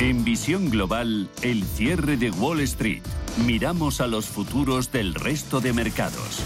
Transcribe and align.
En 0.00 0.24
visión 0.24 0.70
global, 0.70 1.30
el 1.42 1.62
cierre 1.62 2.16
de 2.16 2.30
Wall 2.32 2.60
Street. 2.60 3.02
Miramos 3.46 4.00
a 4.00 4.08
los 4.08 4.26
futuros 4.26 4.90
del 4.90 5.14
resto 5.14 5.60
de 5.60 5.72
mercados. 5.72 6.42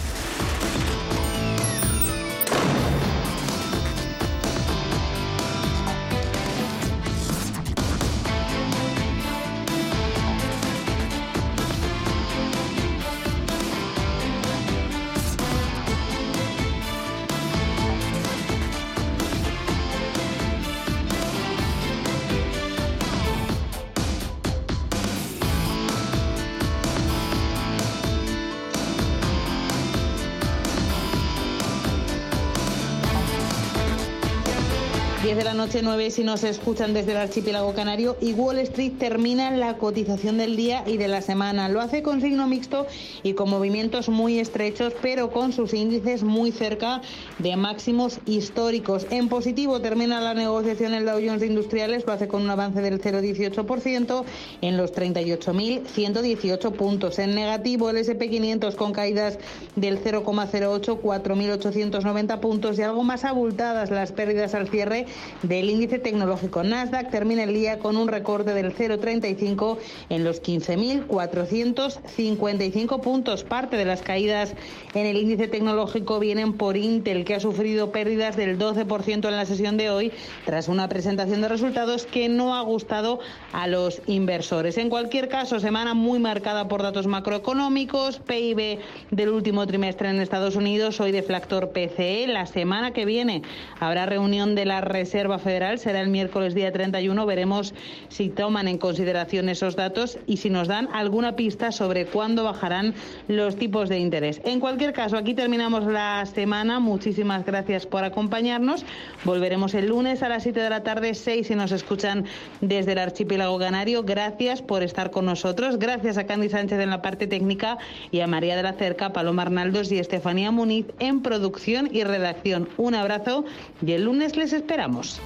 10 35.78 35.82
de 35.82 35.84
la 35.84 35.91
noche, 35.91 35.98
9 35.98 36.10
si 36.10 36.24
nos 36.24 36.45
escuchan 36.45 36.95
desde 36.95 37.12
el 37.12 37.18
archipiélago 37.18 37.74
canario 37.74 38.16
y 38.20 38.32
Wall 38.32 38.59
Street 38.59 38.92
termina 38.98 39.50
la 39.50 39.77
cotización 39.77 40.38
del 40.38 40.56
día 40.56 40.82
y 40.86 40.96
de 40.96 41.09
la 41.09 41.23
semana. 41.23 41.69
Lo 41.69 41.80
hace 41.80 42.02
con 42.02 42.20
signo 42.20 42.46
mixto 42.46 42.86
y 43.23 43.34
con 43.34 43.50
movimientos 43.50 44.09
muy 44.09 44.38
estrechos, 44.38 44.92
pero 45.02 45.30
con 45.30 45.52
sus 45.52 45.74
índices 45.74 46.22
muy 46.22 46.52
cerca 46.52 47.00
de 47.38 47.56
máximos 47.56 48.19
históricos. 48.27 49.06
En 49.10 49.28
positivo 49.28 49.80
termina 49.80 50.20
la 50.20 50.34
negociación 50.34 50.95
el 50.95 51.05
Dow 51.05 51.20
Jones 51.24 51.42
Industriales, 51.42 52.06
lo 52.06 52.12
hace 52.12 52.28
con 52.28 52.42
un 52.42 52.50
avance 52.50 52.80
del 52.80 53.00
0,18% 53.00 54.24
en 54.62 54.77
los 54.77 54.92
38.118 54.95 56.72
puntos. 56.72 57.19
En 57.19 57.34
negativo 57.34 57.91
el 57.91 57.98
SP500 57.98 58.75
con 58.75 58.92
caídas 58.92 59.38
del 59.77 60.03
0,08, 60.03 61.00
4.890 61.00 62.41
puntos 62.41 62.78
y 62.78 62.83
algo 62.83 63.03
más 63.05 63.25
abultadas 63.25 63.91
las 63.91 64.12
pérdidas 64.12 64.55
al 64.55 64.69
cierre 64.69 65.06
del 65.42 65.67
índice 65.70 65.98
tecnológico 65.98 66.62
Nasdaq 66.62 67.11
termina 67.11 67.42
el 67.42 67.52
día 67.52 67.78
con 67.78 67.97
un 67.97 68.08
recorte 68.08 68.55
del 68.55 68.74
0,35 68.74 69.78
en 70.08 70.25
los 70.25 70.42
15.455 70.42 73.00
puntos. 73.00 73.44
Parte 73.44 73.77
de 73.77 73.84
las 73.84 74.02
caídas 74.02 74.55
en 74.94 75.06
el 75.06 75.16
índice 75.16 75.48
tecnológico 75.48 76.19
vienen 76.19 76.52
por 76.52 76.77
Intel, 76.77 77.25
que 77.25 77.34
ha 77.34 77.41
sufrido 77.41 77.92
pérdidas 77.92 78.36
del 78.36 78.58
12% 78.58 79.28
en 79.28 79.36
la 79.36 79.47
sesión 79.47 79.77
de 79.77 79.91
hoy 79.91 80.12
tras 80.44 80.69
una 80.69 80.88
presentación 80.88 81.41
de 81.41 81.48
resultados 81.48 82.06
que 82.06 82.28
no 82.28 82.55
ha 82.55 82.62
gustado 82.62 83.20
a 83.53 83.66
los 83.66 84.00
inversores. 84.06 84.78
En 84.78 84.91
cualquier 84.91 85.28
caso, 85.28 85.60
semana 85.60 85.94
muy 85.94 86.19
marcada 86.19 86.69
por 86.69 86.82
datos 86.82 87.06
macroeconómicos, 87.06 88.20
PIB 88.20 88.78
del 89.10 89.28
último 89.30 89.66
trimestre 89.66 90.08
en 90.08 90.20
Estados 90.20 90.56
Unidos, 90.56 91.00
hoy 91.00 91.12
de 91.12 91.22
factor 91.22 91.70
PCE. 91.70 92.27
La 92.28 92.47
semana 92.47 92.92
que 92.92 93.05
viene 93.05 93.42
habrá 93.80 94.06
reunión 94.06 94.55
de 94.55 94.64
la 94.64 94.80
Reserva 94.80 95.38
Federal. 95.38 95.58
Será 95.59 96.01
el 96.01 96.09
miércoles 96.09 96.55
día 96.55 96.73
31. 96.73 97.27
Veremos 97.27 97.75
si 98.09 98.28
toman 98.28 98.69
en 98.69 98.78
consideración 98.78 99.48
esos 99.48 99.75
datos 99.75 100.17
y 100.25 100.37
si 100.37 100.50
nos 100.50 100.69
dan 100.69 100.89
alguna 100.92 101.34
pista 101.34 101.73
sobre 101.73 102.06
cuándo 102.06 102.45
bajarán 102.45 102.95
los 103.27 103.56
tipos 103.56 103.89
de 103.89 103.98
interés. 103.98 104.41
En 104.45 104.61
cualquier 104.61 104.92
caso, 104.92 105.17
aquí 105.17 105.34
terminamos 105.34 105.84
la 105.84 106.25
semana. 106.27 106.78
Muchísimas 106.78 107.45
gracias 107.45 107.87
por 107.87 108.05
acompañarnos. 108.05 108.84
Volveremos 109.25 109.75
el 109.75 109.89
lunes 109.89 110.23
a 110.23 110.28
las 110.28 110.45
7 110.45 110.61
de 110.61 110.70
la 110.70 110.84
tarde, 110.84 111.12
6 111.15 111.48
si 111.48 111.56
nos 111.56 111.72
escuchan 111.72 112.25
desde 112.61 112.93
el 112.93 112.98
archipiélago 112.98 113.59
canario. 113.59 114.05
Gracias 114.05 114.62
por 114.62 114.84
estar 114.84 115.11
con 115.11 115.27
nosotros. 115.27 115.81
Gracias 115.81 116.19
a 116.19 116.27
Candy 116.27 116.50
Sánchez 116.50 116.78
en 116.78 116.91
la 116.91 117.03
parte 117.03 117.27
técnica 117.27 117.78
y 118.12 118.20
a 118.20 118.28
María 118.28 118.56
de 118.56 118.62
la 118.62 118.75
Cerca, 118.75 119.12
Paloma 119.12 119.43
Arnaldos 119.43 119.91
y 119.91 119.99
Estefanía 119.99 120.53
Muniz 120.53 120.87
en 121.00 121.21
producción 121.21 121.88
y 121.93 122.05
redacción. 122.05 122.69
Un 122.77 122.94
abrazo 122.94 123.44
y 123.84 123.93
el 123.93 124.05
lunes 124.05 124.37
les 124.37 124.53
esperamos. 124.53 125.21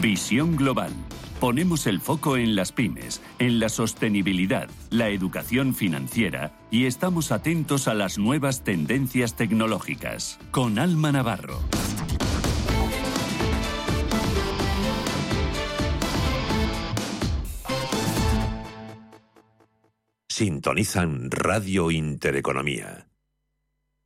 Visión 0.00 0.56
Global 0.56 0.92
Ponemos 1.40 1.86
el 1.86 2.00
foco 2.00 2.36
en 2.36 2.56
las 2.56 2.72
pymes, 2.72 3.22
en 3.38 3.60
la 3.60 3.68
sostenibilidad, 3.68 4.68
la 4.90 5.08
educación 5.10 5.72
financiera 5.72 6.52
y 6.68 6.86
estamos 6.86 7.30
atentos 7.30 7.86
a 7.86 7.94
las 7.94 8.18
nuevas 8.18 8.64
tendencias 8.64 9.36
tecnológicas. 9.36 10.40
Con 10.50 10.80
Alma 10.80 11.12
Navarro. 11.12 11.60
Sintonizan 20.28 21.30
Radio 21.30 21.92
Intereconomía. 21.92 23.07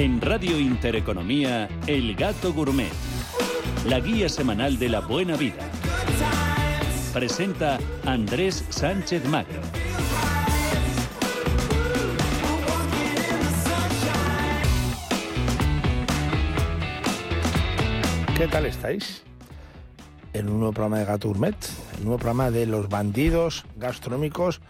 En 0.00 0.18
Radio 0.22 0.58
Intereconomía, 0.58 1.68
El 1.86 2.16
Gato 2.16 2.54
Gourmet. 2.54 2.90
La 3.84 4.00
guía 4.00 4.30
semanal 4.30 4.78
de 4.78 4.88
la 4.88 5.00
buena 5.00 5.36
vida. 5.36 5.70
Presenta 7.12 7.78
Andrés 8.06 8.64
Sánchez 8.70 9.26
Magro. 9.26 9.60
¿Qué 18.38 18.48
tal 18.48 18.64
estáis? 18.64 19.22
En 20.32 20.48
un 20.48 20.60
nuevo 20.60 20.72
programa 20.72 21.00
de 21.00 21.04
Gato 21.04 21.28
Gourmet, 21.28 21.54
el 21.98 22.04
nuevo 22.04 22.16
programa 22.16 22.50
de 22.50 22.64
los 22.64 22.88
bandidos 22.88 23.66
gastronómicos 23.76 24.62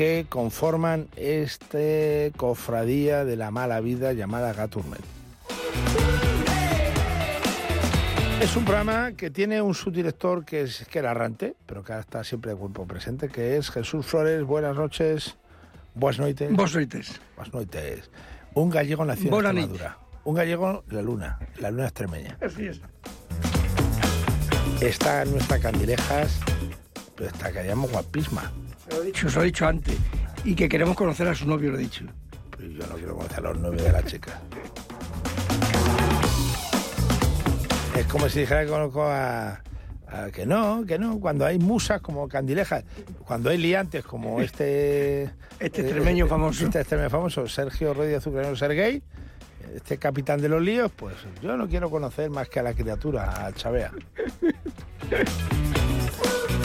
que 0.00 0.24
conforman 0.26 1.08
este 1.14 2.32
cofradía 2.38 3.26
de 3.26 3.36
la 3.36 3.50
mala 3.50 3.80
vida 3.80 4.14
llamada 4.14 4.54
Gaturmet. 4.54 5.02
Es 8.40 8.56
un 8.56 8.64
programa 8.64 9.12
que 9.12 9.28
tiene 9.28 9.60
un 9.60 9.74
subdirector 9.74 10.46
que 10.46 10.62
es 10.62 10.86
que 10.90 11.00
era 11.00 11.10
errante, 11.10 11.54
pero 11.66 11.84
que 11.84 11.98
está 11.98 12.24
siempre 12.24 12.52
de 12.52 12.56
cuerpo 12.56 12.86
presente, 12.86 13.28
que 13.28 13.58
es 13.58 13.70
Jesús 13.70 14.06
Flores. 14.06 14.42
Buenas 14.42 14.74
noches. 14.74 15.36
Buenas 15.94 16.20
noches. 16.20 16.50
Buenas 16.50 16.74
noches. 16.74 17.20
Buenas 17.36 17.52
noches. 17.52 18.10
Un 18.54 18.70
gallego 18.70 19.04
nacido 19.04 19.38
en 19.38 19.44
Extremadura. 19.44 19.98
Un 20.24 20.34
gallego, 20.34 20.82
la 20.88 21.02
luna. 21.02 21.38
La 21.58 21.70
luna 21.70 21.84
extremeña. 21.84 22.38
Así 22.40 22.68
es. 22.68 22.80
Está 24.80 25.26
nuestra 25.26 25.58
Candilejas, 25.58 26.40
pero 27.16 27.28
está 27.28 27.52
que 27.52 27.74
guapisma. 27.74 28.50
Lo 28.90 29.02
he 29.02 29.06
dicho, 29.06 29.28
se 29.28 29.36
lo 29.36 29.42
he 29.42 29.46
dicho 29.46 29.66
antes. 29.66 29.96
Y 30.44 30.54
que 30.54 30.68
queremos 30.68 30.96
conocer 30.96 31.28
a 31.28 31.34
su 31.34 31.46
novio, 31.46 31.70
lo 31.70 31.78
he 31.78 31.82
dicho. 31.82 32.04
Pues 32.50 32.70
yo 32.72 32.86
no 32.86 32.94
quiero 32.94 33.16
conocer 33.16 33.38
a 33.38 33.50
los 33.50 33.58
novios 33.58 33.82
de 33.82 33.92
la 33.92 34.02
chica. 34.02 34.40
Es 37.96 38.06
como 38.06 38.28
si 38.28 38.40
dijera 38.40 38.64
que 38.64 38.70
conozco 38.70 39.04
a, 39.04 39.60
que 40.32 40.46
no, 40.46 40.84
que 40.86 40.98
no. 40.98 41.20
Cuando 41.20 41.44
hay 41.44 41.58
musas 41.58 42.00
como 42.00 42.28
Candilejas, 42.28 42.84
cuando 43.26 43.50
hay 43.50 43.58
liantes 43.58 44.04
como 44.04 44.40
este... 44.40 45.30
Este 45.58 45.82
extremeño 45.82 46.26
famoso. 46.26 46.64
Este 46.64 46.80
extremeño 46.80 47.10
famoso, 47.10 47.46
Sergio 47.46 47.92
de 47.94 48.16
Azucarero 48.16 48.56
Sergey, 48.56 49.02
este 49.74 49.98
capitán 49.98 50.40
de 50.40 50.48
los 50.48 50.62
líos, 50.62 50.90
pues 50.90 51.14
yo 51.42 51.56
no 51.56 51.68
quiero 51.68 51.90
conocer 51.90 52.30
más 52.30 52.48
que 52.48 52.60
a 52.60 52.62
la 52.62 52.72
criatura, 52.72 53.46
a 53.46 53.52
Chavea. 53.52 53.92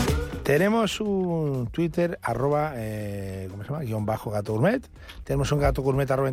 Tenemos 0.45 1.01
un 1.01 1.69
Twitter, 1.71 2.19
arroba, 2.21 2.73
eh, 2.75 3.47
¿cómo 3.49 3.63
se 3.63 3.69
llama? 3.69 3.83
Guión 3.83 4.05
bajo 4.05 4.29
gato 4.29 4.53
gourmet. 4.53 4.87
Tenemos 5.23 5.51
un 5.51 5.57
gato 5.57 5.81
gourmet 5.81 6.09
arroba 6.11 6.31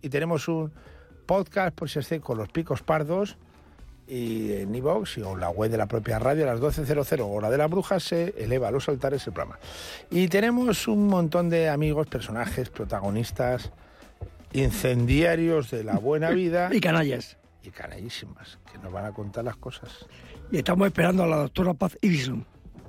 y 0.00 0.08
tenemos 0.10 0.46
un 0.46 0.70
podcast, 1.26 1.74
por 1.74 1.90
si 1.90 1.98
esté 1.98 2.20
con 2.20 2.38
los 2.38 2.50
picos 2.50 2.84
pardos, 2.84 3.36
y 4.06 4.52
en 4.52 4.72
iVoox 4.72 5.18
y 5.18 5.22
o 5.22 5.36
la 5.36 5.50
web 5.50 5.72
de 5.72 5.76
la 5.76 5.86
propia 5.86 6.20
radio 6.20 6.44
a 6.44 6.54
las 6.54 6.60
12.00 6.60 7.18
hora 7.28 7.50
de 7.50 7.58
la 7.58 7.66
bruja 7.66 7.98
se 7.98 8.32
eleva 8.38 8.68
a 8.68 8.70
los 8.70 8.88
altares 8.88 9.26
el 9.26 9.32
programa. 9.32 9.58
Y 10.08 10.28
tenemos 10.28 10.86
un 10.86 11.08
montón 11.08 11.50
de 11.50 11.68
amigos, 11.68 12.06
personajes, 12.06 12.70
protagonistas, 12.70 13.72
incendiarios 14.52 15.68
de 15.72 15.82
la 15.82 15.98
buena 15.98 16.30
vida 16.30 16.68
Y 16.72 16.80
canallas. 16.80 17.38
y 17.64 17.70
canallísimas, 17.70 18.60
que 18.70 18.78
nos 18.78 18.92
van 18.92 19.04
a 19.04 19.10
contar 19.12 19.42
las 19.42 19.56
cosas. 19.56 20.06
Y 20.52 20.58
estamos 20.58 20.86
esperando 20.86 21.24
a 21.24 21.26
la 21.26 21.38
doctora 21.38 21.74
Paz 21.74 21.98
Ibison, 22.02 22.46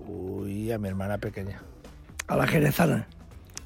Uy, 0.07 0.71
a 0.71 0.77
mi 0.77 0.87
hermana 0.87 1.17
pequeña, 1.17 1.61
a 2.27 2.35
la 2.35 2.47
jerezana, 2.47 3.07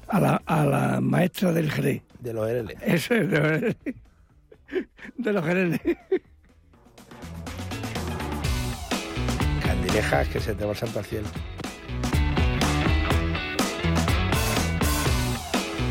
a 0.08 0.20
la, 0.20 0.42
a 0.46 0.64
la 0.64 1.00
maestra 1.00 1.52
del 1.52 1.70
Jerez. 1.70 2.02
de 2.20 2.32
los 2.32 2.48
RL. 2.48 2.74
Eso 2.82 3.14
es, 3.14 3.30
de, 3.30 3.76
de 5.16 5.32
los 5.32 5.44
Jereles. 5.44 5.80
Candilejas 9.64 10.28
que 10.28 10.40
se 10.40 10.54
te 10.54 10.64
va 10.64 10.70
el 10.72 10.76
santo 10.76 10.98
al 10.98 11.04
cielo. 11.04 11.28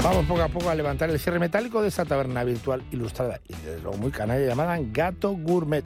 Vamos 0.03 0.25
poco 0.25 0.41
a 0.41 0.47
poco 0.47 0.69
a 0.69 0.75
levantar 0.75 1.09
el 1.09 1.19
cierre 1.19 1.39
metálico 1.39 1.81
de 1.81 1.89
esta 1.89 2.05
taberna 2.05 2.43
virtual 2.45 2.81
ilustrada 2.91 3.41
y 3.49 3.53
desde 3.65 3.81
luego 3.81 3.97
muy 3.97 4.11
canalla 4.11 4.45
llamada 4.45 4.77
Gato 4.79 5.31
Gourmet. 5.31 5.83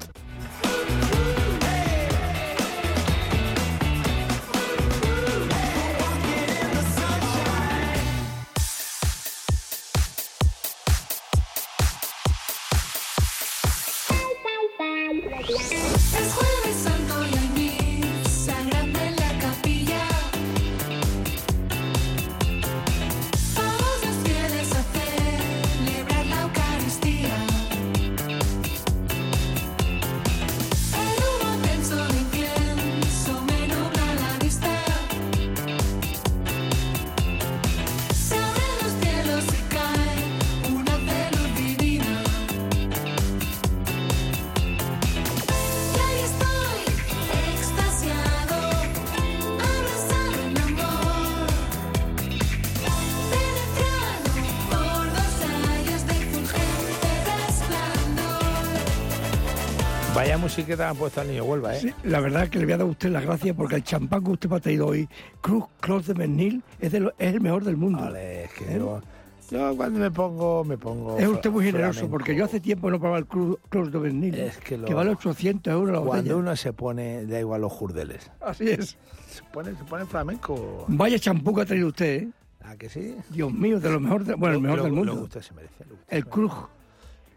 Vaya 60.72 60.88
musiqueta 60.88 60.90
han 60.90 60.98
puesto 60.98 61.22
al 61.22 61.28
niño 61.28 61.44
Huelva, 61.44 61.76
¿eh? 61.76 61.80
Sí, 61.80 61.94
la 62.04 62.20
verdad 62.20 62.48
que 62.50 62.60
le 62.60 62.66
voy 62.66 62.74
a 62.74 62.78
dar 62.78 62.88
a 62.88 62.90
usted 62.90 63.10
las 63.10 63.24
gracias 63.26 63.56
porque 63.56 63.76
el 63.76 63.84
champán 63.84 64.24
que 64.24 64.32
usted 64.32 64.50
me 64.50 64.56
ha 64.56 64.60
traído 64.60 64.88
hoy, 64.88 65.08
Cruz 65.42 65.66
Clos 65.80 66.08
de 66.08 66.14
Bernil, 66.14 66.64
es, 66.80 66.92
de 66.92 67.00
lo- 67.02 67.14
es 67.18 67.34
el 67.34 67.42
mejor 67.42 67.64
del 67.64 67.78
mundo. 67.78 68.00
Vale, 68.00 68.46
es 68.46 68.52
que 68.54 68.66
yo, 68.78 69.02
yo 69.50 69.76
cuando 69.76 70.00
me 70.00 70.12
pongo, 70.12 70.64
me 70.64 70.78
pongo. 70.78 71.18
Es 71.18 71.28
usted 71.28 71.50
muy 71.52 71.66
generoso 71.66 71.94
flamenco. 71.94 72.12
porque 72.18 72.36
yo 72.36 72.46
hace 72.46 72.60
tiempo 72.60 72.90
no 72.90 73.00
probaba 73.00 73.20
el 73.20 73.26
Cruz 73.26 73.58
Clos 73.70 73.92
de 73.92 74.00
Bernil, 74.00 74.36
Es 74.36 74.58
que 74.60 74.78
lo- 74.78 74.90
vale 74.96 75.12
800 75.12 75.74
euros 75.74 75.92
la 75.94 76.00
Cuando 76.00 76.16
botella. 76.24 76.36
uno 76.38 76.56
se 76.56 76.72
pone, 76.74 77.26
da 77.26 77.40
igual 77.40 77.62
los 77.62 77.72
jurdeles. 77.72 78.32
Así 78.40 78.70
es. 78.70 78.98
Se 79.30 79.44
pone, 79.52 79.72
se 79.76 79.84
pone 79.84 80.06
flamenco. 80.06 80.86
Vaya 80.88 81.20
champú 81.20 81.54
que 81.56 81.62
ha 81.62 81.66
traído 81.66 81.88
usted, 81.90 82.24
¿eh? 82.24 82.30
¿A 82.64 82.76
que 82.78 82.88
sí? 82.90 83.16
Dios 83.30 83.52
mío, 83.52 83.80
de 83.80 83.90
lo 83.90 84.00
mejor, 84.00 84.24
de- 84.24 84.36
bueno, 84.36 84.56
el 84.56 84.62
mejor 84.62 84.78
lo- 84.78 84.84
del 84.86 84.94
Lo 84.96 85.02
que 85.02 85.08
mundo. 85.10 85.24
usted 85.24 85.42
se 85.42 85.54
merece. 85.54 85.74
lo 85.80 85.88
que 85.88 85.94
usted 85.96 86.18
El 86.18 86.26
Cruz. 86.28 86.54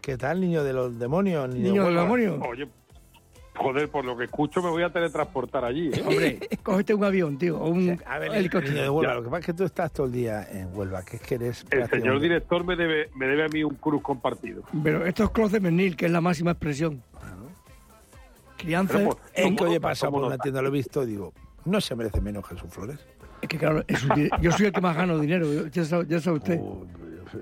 ¿Qué 0.01 0.17
tal, 0.17 0.39
niño 0.39 0.63
de 0.63 0.71
los 0.71 0.99
demonios? 0.99 1.49
Niño, 1.49 1.63
niño 1.63 1.81
de 1.81 1.87
del 1.89 1.97
Huelva? 1.97 2.01
demonio. 2.03 2.47
Oye, 2.47 2.67
joder, 3.55 3.89
por 3.89 4.05
lo 4.05 4.15
que 4.17 4.25
escucho 4.25 4.61
me 4.61 4.69
voy 4.69 4.83
a 4.83 4.89
teletransportar 4.89 5.63
allí. 5.65 5.89
¿eh? 5.93 6.01
Hombre, 6.07 6.39
cógete 6.63 6.93
un 6.93 7.03
avión, 7.03 7.37
tío, 7.37 7.57
o 7.59 7.69
un 7.69 7.99
A 8.05 8.19
ver, 8.19 8.33
helicóptero. 8.35 8.81
de 8.81 8.89
Huelva, 8.89 9.11
Ya. 9.11 9.15
lo 9.15 9.23
que 9.23 9.29
pasa 9.29 9.39
es 9.39 9.45
que 9.45 9.53
tú 9.53 9.63
estás 9.63 9.91
todo 9.91 10.07
el 10.07 10.13
día 10.13 10.47
en 10.51 10.75
Huelva, 10.75 11.03
que 11.03 11.15
es 11.17 11.21
que 11.21 11.35
eres... 11.35 11.65
El 11.71 11.89
señor 11.89 12.19
director 12.19 12.63
me 12.65 12.75
debe, 12.75 13.09
me 13.15 13.25
debe 13.27 13.45
a 13.45 13.47
mí 13.47 13.63
un 13.63 13.75
cruz 13.75 14.01
compartido. 14.01 14.63
Pero 14.83 15.05
esto 15.05 15.23
es 15.23 15.29
Clos 15.31 15.51
de 15.51 15.59
Bernil, 15.59 15.95
que 15.95 16.05
es 16.05 16.11
la 16.11 16.21
máxima 16.21 16.51
expresión. 16.51 17.01
Crianza, 18.57 18.99
pues, 19.03 19.17
Es 19.33 19.43
¿Cómo 19.45 19.57
que 19.57 19.75
he 19.75 19.79
por 19.79 20.23
una 20.23 20.37
tienda, 20.37 20.61
lo 20.61 20.69
he 20.69 20.71
visto 20.71 21.03
y 21.03 21.07
digo, 21.07 21.33
no 21.65 21.81
se 21.81 21.95
merece 21.95 22.21
menos 22.21 22.45
Jesús 22.47 22.69
Flores. 22.71 22.97
es 23.41 23.49
que 23.49 23.57
claro, 23.57 23.83
es 23.87 24.03
un 24.03 24.15
di- 24.15 24.29
yo 24.41 24.51
soy 24.53 24.67
el 24.67 24.71
que 24.71 24.81
más 24.81 24.95
gano 24.95 25.19
dinero, 25.19 25.67
ya 25.67 25.83
sabe, 25.83 26.05
ya 26.07 26.19
sabe 26.21 26.37
usted. 26.37 26.59
Uy, 26.59 26.87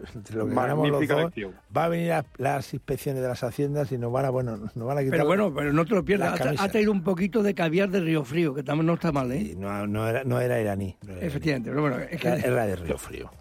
entre 0.16 0.38
lo 0.38 0.48
que 0.48 0.56
ganamos 0.56 0.90
los 0.90 1.08
dos, 1.08 1.24
lección. 1.26 1.54
va 1.76 1.86
a 1.86 1.90
venir 1.90 2.12
a 2.14 2.26
las 2.38 2.74
inspecciones 2.74 3.22
de 3.22 3.28
las 3.28 3.44
haciendas 3.44 3.92
y 3.92 3.98
nos 3.98 4.12
van 4.12 4.26
a, 4.26 4.30
bueno, 4.30 4.58
nos 4.58 4.88
van 4.88 4.98
a 4.98 5.02
quitar... 5.02 5.20
Pero 5.20 5.26
bueno, 5.26 5.54
pero 5.54 5.74
no 5.74 5.86
te 5.86 5.96
lo 5.96 6.04
pierdas. 6.04 6.40
Ha, 6.60 6.68
traído 6.70 6.92
un 6.92 7.04
poquito 7.04 7.44
de 7.44 7.54
caviar 7.54 7.90
de 7.90 8.00
Río 8.00 8.24
Frío, 8.24 8.54
que 8.54 8.64
también 8.64 8.88
no 8.88 8.94
está 8.94 9.12
mal, 9.12 9.32
¿eh? 9.32 9.54
No, 9.58 9.88
no 9.88 10.08
era, 10.08 10.24
no 10.24 10.40
era 10.40 10.60
iraní. 10.60 10.98
no 11.02 11.10
era 11.10 11.14
iraní. 11.14 11.28
Efectivamente, 11.28 11.70
pero 11.70 11.82
bueno, 11.82 11.98
es 12.00 12.20
que, 12.20 12.28
Era, 12.28 12.38
era 12.38 12.66
de 12.68 12.76
Río 12.76 12.98
Frío. 12.98 13.32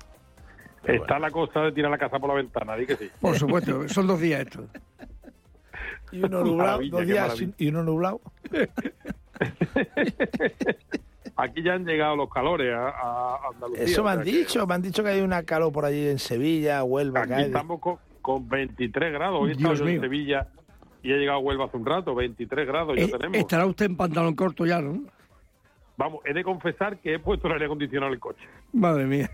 Pero 0.84 1.02
Está 1.02 1.19
la 1.19 1.31
cosa 1.31 1.60
de 1.60 1.72
tirar 1.72 1.90
la 1.90 1.99
casa 1.99 2.19
por 2.19 2.28
la 2.28 2.37
ventana, 2.37 2.76
di 2.76 2.87
que 2.87 2.96
sí. 2.96 3.10
por 3.20 3.37
supuesto, 3.37 3.88
son 3.88 4.06
dos 4.06 4.20
días 4.20 4.40
estos. 4.40 4.64
Y 6.12 6.22
uno 6.22 6.44
nublado, 6.44 6.82
dos 6.90 7.06
días 7.06 7.43
y 7.56 7.69
uno 7.69 7.82
nublado. 7.82 8.20
Aquí 11.37 11.62
ya 11.62 11.75
han 11.75 11.84
llegado 11.87 12.14
los 12.17 12.31
calores 12.31 12.75
a, 12.75 12.88
a 12.90 13.38
Andalucía. 13.55 13.84
Eso 13.84 14.05
me 14.05 14.11
han 14.11 14.22
que 14.22 14.31
dicho, 14.31 14.67
me 14.67 14.74
han 14.74 14.82
dicho 14.82 15.03
que 15.03 15.08
hay 15.10 15.20
una 15.22 15.43
calor 15.44 15.72
por 15.72 15.84
allí 15.84 16.08
en 16.08 16.19
Sevilla, 16.19 16.84
Huelva, 16.84 17.20
Aquí 17.22 17.31
Cádiz. 17.31 17.46
estamos 17.46 17.81
con, 17.81 17.96
con 18.20 18.48
23 18.48 19.12
grados. 19.12 19.41
Hoy 19.41 19.48
he 19.51 19.53
estado 19.53 19.74
Dios 19.74 19.81
yo 19.81 19.89
en. 19.89 20.01
Sevilla 20.01 20.48
y 21.03 21.10
he 21.12 21.17
llegado 21.17 21.39
a 21.39 21.41
Huelva 21.41 21.65
hace 21.65 21.77
un 21.79 21.86
rato. 21.86 22.15
23 22.15 22.67
grados 22.67 22.96
ya 22.96 23.05
Eh, 23.05 23.08
tenemos. 23.08 23.39
estará 23.39 23.67
usted 23.67 23.86
en 23.86 23.96
pantalón 23.96 24.34
corto 24.34 24.67
ya, 24.67 24.81
¿no? 24.81 25.03
Vamos, 25.96 26.20
he 26.24 26.32
de 26.34 26.43
confesar 26.44 26.98
que 26.98 27.15
he 27.15 27.19
puesto 27.19 27.46
el 27.48 27.55
aire 27.55 27.65
acondicionado 27.67 28.08
en 28.08 28.15
el 28.15 28.20
coche. 28.20 28.44
Madre 28.72 29.06
mía. 29.06 29.31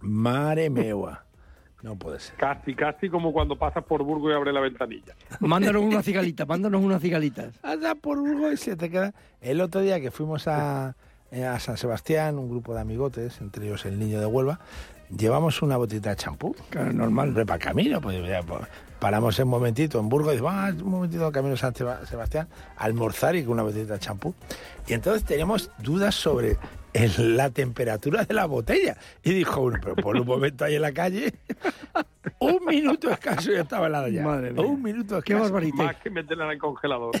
Mare 0.00 0.70
meua. 0.70 1.22
No 1.82 1.96
puede 1.96 2.18
ser. 2.20 2.36
Casi, 2.36 2.74
casi 2.74 3.08
como 3.08 3.32
cuando 3.32 3.56
pasas 3.56 3.84
por 3.84 4.02
Burgos 4.02 4.32
y 4.32 4.34
abres 4.34 4.52
la 4.54 4.60
ventanilla. 4.60 5.14
Mándanos 5.40 5.82
una 5.82 6.02
cigalita, 6.02 6.44
mándanos 6.46 6.82
unas 6.82 7.00
cigalitas. 7.00 7.58
Anda 7.62 7.94
por 7.94 8.18
Burgos 8.18 8.54
y 8.54 8.56
se 8.56 8.76
te 8.76 8.90
queda. 8.90 9.12
El 9.40 9.60
otro 9.60 9.80
día 9.82 10.00
que 10.00 10.10
fuimos 10.10 10.48
a, 10.48 10.96
a 11.32 11.58
San 11.60 11.76
Sebastián, 11.76 12.38
un 12.38 12.48
grupo 12.48 12.74
de 12.74 12.80
amigotes, 12.80 13.40
entre 13.40 13.66
ellos 13.66 13.84
el 13.86 13.98
niño 13.98 14.20
de 14.20 14.26
Huelva, 14.26 14.60
llevamos 15.16 15.60
una 15.62 15.76
botita 15.76 16.10
de 16.10 16.16
champú. 16.16 16.54
Claro, 16.70 16.92
normal. 16.92 17.32
Para 17.46 17.58
camino, 17.58 18.00
pues 18.00 18.24
ya, 18.26 18.42
pues, 18.42 18.62
paramos 18.98 19.38
un 19.38 19.48
momentito 19.48 20.00
en 20.00 20.08
Burgos 20.08 20.32
y 20.32 20.36
decimos, 20.36 20.52
ah, 20.54 20.72
un 20.82 20.90
momentito 20.90 21.30
camino 21.32 21.54
a 21.54 21.58
San 21.58 21.74
Seba- 21.74 22.04
Sebastián, 22.06 22.48
a 22.76 22.84
almorzar 22.84 23.36
y 23.36 23.42
con 23.44 23.54
una 23.54 23.62
botellita 23.62 23.94
de 23.94 23.98
champú. 24.00 24.34
Y 24.86 24.94
entonces 24.94 25.24
tenemos 25.24 25.70
dudas 25.78 26.14
sobre 26.14 26.56
el- 26.92 27.36
la 27.36 27.50
temperatura 27.50 28.24
de 28.24 28.32
la 28.34 28.46
botella. 28.46 28.96
Y 29.22 29.34
dijo 29.34 29.60
uno, 29.60 29.78
pero 29.82 29.96
por 29.96 30.16
un 30.16 30.26
momento 30.26 30.64
ahí 30.64 30.76
en 30.76 30.82
la 30.82 30.92
calle, 30.92 31.34
un 32.40 32.64
minuto 32.64 33.10
escaso 33.10 33.52
y 33.52 33.56
estaba 33.56 33.88
helada 33.88 34.08
ya. 34.08 34.22
Madre 34.24 34.52
mía. 34.52 34.62
Un 34.64 34.82
minuto 34.82 35.20
Qué 35.22 35.32
escaso. 35.34 35.52
barbaridad. 35.52 35.84
Más 35.84 35.96
que 35.96 36.10
meterla 36.10 36.46
en 36.46 36.50
el 36.52 36.58
congelador. 36.58 37.12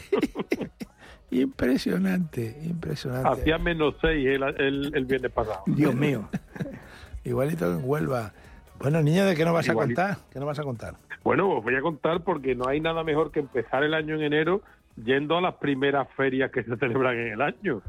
Impresionante, 1.30 2.56
impresionante. 2.64 3.28
Hacía 3.28 3.58
menos 3.58 3.94
6 4.00 4.26
el, 4.26 4.42
el, 4.42 4.92
el 4.94 5.04
viernes 5.04 5.32
pasado. 5.32 5.62
Dios 5.66 5.94
mío. 5.94 6.28
Igualito 7.24 7.70
en 7.72 7.80
Huelva. 7.82 8.32
Bueno, 8.78 9.02
niño, 9.02 9.24
¿de 9.24 9.34
qué 9.34 9.44
nos 9.44 9.54
vas 9.54 9.66
Igualito. 9.66 10.00
a 10.00 10.06
contar? 10.08 10.24
¿Qué 10.32 10.38
nos 10.38 10.46
vas 10.46 10.58
a 10.58 10.62
contar? 10.62 10.94
Bueno, 11.24 11.50
os 11.50 11.64
voy 11.64 11.74
a 11.74 11.80
contar 11.80 12.20
porque 12.22 12.54
no 12.54 12.68
hay 12.68 12.80
nada 12.80 13.02
mejor 13.02 13.32
que 13.32 13.40
empezar 13.40 13.82
el 13.82 13.94
año 13.94 14.14
en 14.14 14.22
enero 14.22 14.62
yendo 15.02 15.36
a 15.36 15.40
las 15.40 15.54
primeras 15.56 16.08
ferias 16.16 16.50
que 16.50 16.62
se 16.62 16.76
celebran 16.76 17.16
en 17.18 17.32
el 17.32 17.42
año. 17.42 17.82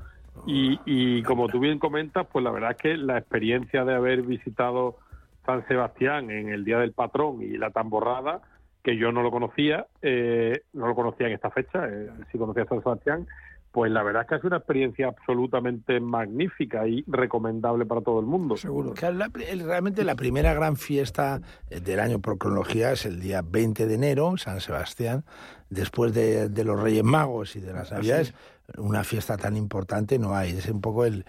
Y, 0.45 0.79
y 0.85 1.23
como 1.23 1.47
tú 1.47 1.59
bien 1.59 1.79
comentas, 1.79 2.27
pues 2.31 2.43
la 2.43 2.51
verdad 2.51 2.71
es 2.71 2.77
que 2.77 2.97
la 2.97 3.17
experiencia 3.17 3.83
de 3.85 3.95
haber 3.95 4.21
visitado 4.23 4.97
San 5.45 5.67
Sebastián 5.67 6.29
en 6.31 6.49
el 6.49 6.63
Día 6.65 6.79
del 6.79 6.91
Patrón 6.93 7.41
y 7.41 7.57
la 7.57 7.69
tamborrada, 7.71 8.41
que 8.83 8.97
yo 8.97 9.11
no 9.11 9.21
lo 9.21 9.31
conocía, 9.31 9.87
eh, 10.01 10.61
no 10.73 10.87
lo 10.87 10.95
conocía 10.95 11.27
en 11.27 11.33
esta 11.33 11.49
fecha, 11.51 11.87
eh, 11.89 12.09
sí 12.31 12.37
conocía 12.37 12.63
a 12.63 12.67
San 12.67 12.81
Sebastián, 12.81 13.27
pues 13.71 13.91
la 13.91 14.01
verdad 14.01 14.23
es 14.23 14.29
que 14.29 14.35
es 14.35 14.43
una 14.43 14.57
experiencia 14.57 15.07
absolutamente 15.09 15.99
magnífica 15.99 16.87
y 16.87 17.03
recomendable 17.05 17.85
para 17.85 18.01
todo 18.01 18.19
el 18.21 18.25
mundo. 18.25 18.55
Seguro. 18.57 18.93
La- 19.11 19.29
realmente 19.29 20.03
la 20.03 20.15
primera 20.15 20.53
gran 20.53 20.77
fiesta 20.77 21.41
eh, 21.69 21.79
del 21.79 21.99
año 21.99 22.19
por 22.19 22.37
cronología 22.37 22.91
es 22.93 23.05
el 23.05 23.19
día 23.19 23.41
20 23.43 23.85
de 23.85 23.93
enero, 23.93 24.37
San 24.37 24.61
Sebastián, 24.61 25.25
después 25.69 26.13
de, 26.13 26.49
de 26.49 26.63
los 26.63 26.81
Reyes 26.81 27.03
Magos 27.03 27.55
y 27.55 27.59
de 27.59 27.73
las 27.73 27.91
Navidades. 27.91 28.33
Una 28.77 29.03
fiesta 29.03 29.37
tan 29.37 29.55
importante 29.55 30.17
no 30.17 30.33
hay. 30.35 30.51
Es 30.51 30.67
un 30.69 30.81
poco 30.81 31.05
el, 31.05 31.25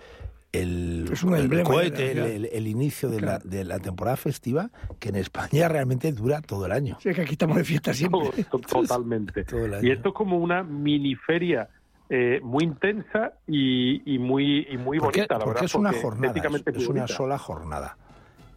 el, 0.52 1.09
Es 1.12 1.23
un 1.23 1.35
el 1.37 1.62
cohete, 1.62 2.07
el, 2.07 2.12
ciudad. 2.12 2.28
el- 2.31 2.45
el 2.47 2.67
inicio 2.67 3.09
de, 3.11 3.21
la, 3.21 3.38
de 3.38 3.64
la 3.64 3.78
temporada 3.78 4.17
festiva 4.17 4.71
que 4.99 5.11
en 5.11 5.17
España 5.17 5.69
realmente 5.69 6.11
dura 6.12 6.40
todo 6.40 6.67
el 6.67 6.73
año. 6.73 6.97
Sí, 7.02 7.11
es 7.11 7.17
que 7.17 7.23
aquí 7.23 7.33
estamos 7.33 7.57
de 7.57 7.64
fiesta 7.64 7.93
siempre. 7.93 8.31
To- 8.45 8.59
to- 8.59 8.81
Totalmente. 8.81 9.45
Todo 9.45 9.67
el 9.67 9.75
año. 9.75 9.87
Y 9.88 9.90
esto 9.90 10.09
es 10.09 10.14
como 10.14 10.38
una 10.38 10.62
mini 10.62 11.14
feria 11.17 11.69
eh, 12.09 12.40
muy 12.43 12.64
intensa 12.64 13.35
y, 13.47 14.14
y 14.14 14.19
muy 14.19 14.67
y 14.71 14.78
muy 14.78 14.99
Porque, 14.99 15.21
bonita, 15.21 15.35
la 15.35 15.40
porque 15.45 15.49
verdad. 15.61 15.64
es 15.67 15.75
una 15.75 15.90
porque 15.90 16.02
jornada, 16.02 16.35
es, 16.75 16.88
una 16.88 17.07
sola 17.09 17.37
jornada. 17.38 17.97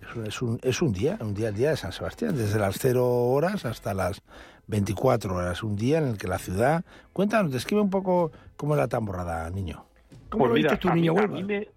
Es 0.01 0.15
un, 0.15 0.25
es, 0.25 0.41
un, 0.41 0.59
es 0.63 0.81
un 0.81 0.93
día, 0.93 1.17
un 1.19 1.33
día, 1.33 1.49
el 1.49 1.55
día 1.55 1.69
de 1.71 1.77
San 1.77 1.91
Sebastián, 1.91 2.35
desde 2.37 2.57
las 2.57 2.77
0 2.79 3.05
horas 3.05 3.65
hasta 3.65 3.93
las 3.93 4.21
24 4.67 5.35
horas. 5.35 5.61
Un 5.63 5.75
día 5.75 5.97
en 5.97 6.05
el 6.07 6.17
que 6.17 6.27
la 6.29 6.37
ciudad... 6.39 6.85
Cuéntanos, 7.11 7.51
describe 7.51 7.81
un 7.81 7.89
poco 7.89 8.31
cómo 8.55 8.75
es 8.75 8.77
la 8.79 8.87
tamborrada, 8.87 9.49
niño. 9.49 9.83
¿Cómo 10.29 10.45
lo 10.45 10.51
Pues 10.51 10.59
mira, 10.63 10.71
viste 10.71 10.81
tu 10.83 10.89
a 10.89 10.93
mí- 10.95 11.01
niño 11.01 11.11
a 11.11 11.15
Huelva? 11.15 11.35
mí 11.35 11.43
me- 11.43 11.67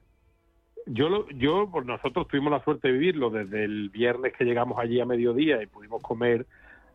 yo, 0.86 1.08
lo- 1.08 1.28
yo, 1.30 1.68
pues 1.70 1.86
nosotros 1.86 2.28
tuvimos 2.28 2.50
la 2.52 2.62
suerte 2.64 2.88
de 2.88 2.94
vivirlo 2.94 3.30
desde 3.30 3.64
el 3.64 3.88
viernes 3.90 4.32
que 4.36 4.44
llegamos 4.44 4.78
allí 4.78 5.00
a 5.00 5.04
mediodía 5.06 5.62
y 5.62 5.66
pudimos 5.66 6.02
comer 6.02 6.46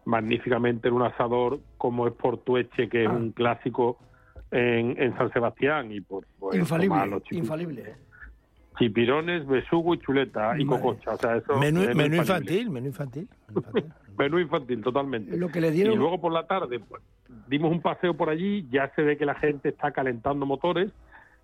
magníficamente 0.05 0.87
en 0.87 0.93
un 0.95 1.03
asador 1.03 1.59
como 1.77 2.07
es 2.07 2.13
Portueche, 2.13 2.89
que 2.89 3.03
es 3.03 3.09
Ah. 3.09 3.13
un 3.13 3.31
clásico 3.31 3.97
en, 4.51 5.01
en 5.01 5.15
San 5.17 5.31
Sebastián 5.31 5.91
y 5.91 6.01
por 6.01 6.25
pues, 6.39 6.57
Infalible, 6.57 6.95
infalible. 7.31 7.95
chipirones, 8.77 9.45
besugo 9.47 9.93
y 9.93 9.99
chuleta 9.99 10.57
y 10.57 10.65
Madre. 10.65 10.81
cococha. 10.81 11.11
O 11.13 11.17
sea, 11.17 11.35
eso 11.37 11.57
Menú, 11.57 11.81
es 11.83 11.95
menú 11.95 12.15
infantil, 12.15 12.69
menú 12.69 12.87
infantil. 12.87 13.27
menú 13.47 13.59
infantil. 13.59 13.93
Menú 14.19 14.37
infantil, 14.37 14.81
totalmente. 14.83 15.37
Lo 15.37 15.47
que 15.47 15.61
le 15.61 15.69
Y 15.73 15.85
luego 15.85 16.19
por 16.19 16.33
la 16.33 16.45
tarde, 16.45 16.79
pues, 16.81 17.01
dimos 17.47 17.71
un 17.71 17.81
paseo 17.81 18.15
por 18.17 18.29
allí, 18.29 18.67
ya 18.69 18.91
se 18.93 19.01
ve 19.01 19.15
que 19.17 19.25
la 19.25 19.35
gente 19.35 19.69
está 19.69 19.91
calentando 19.91 20.45
motores. 20.45 20.91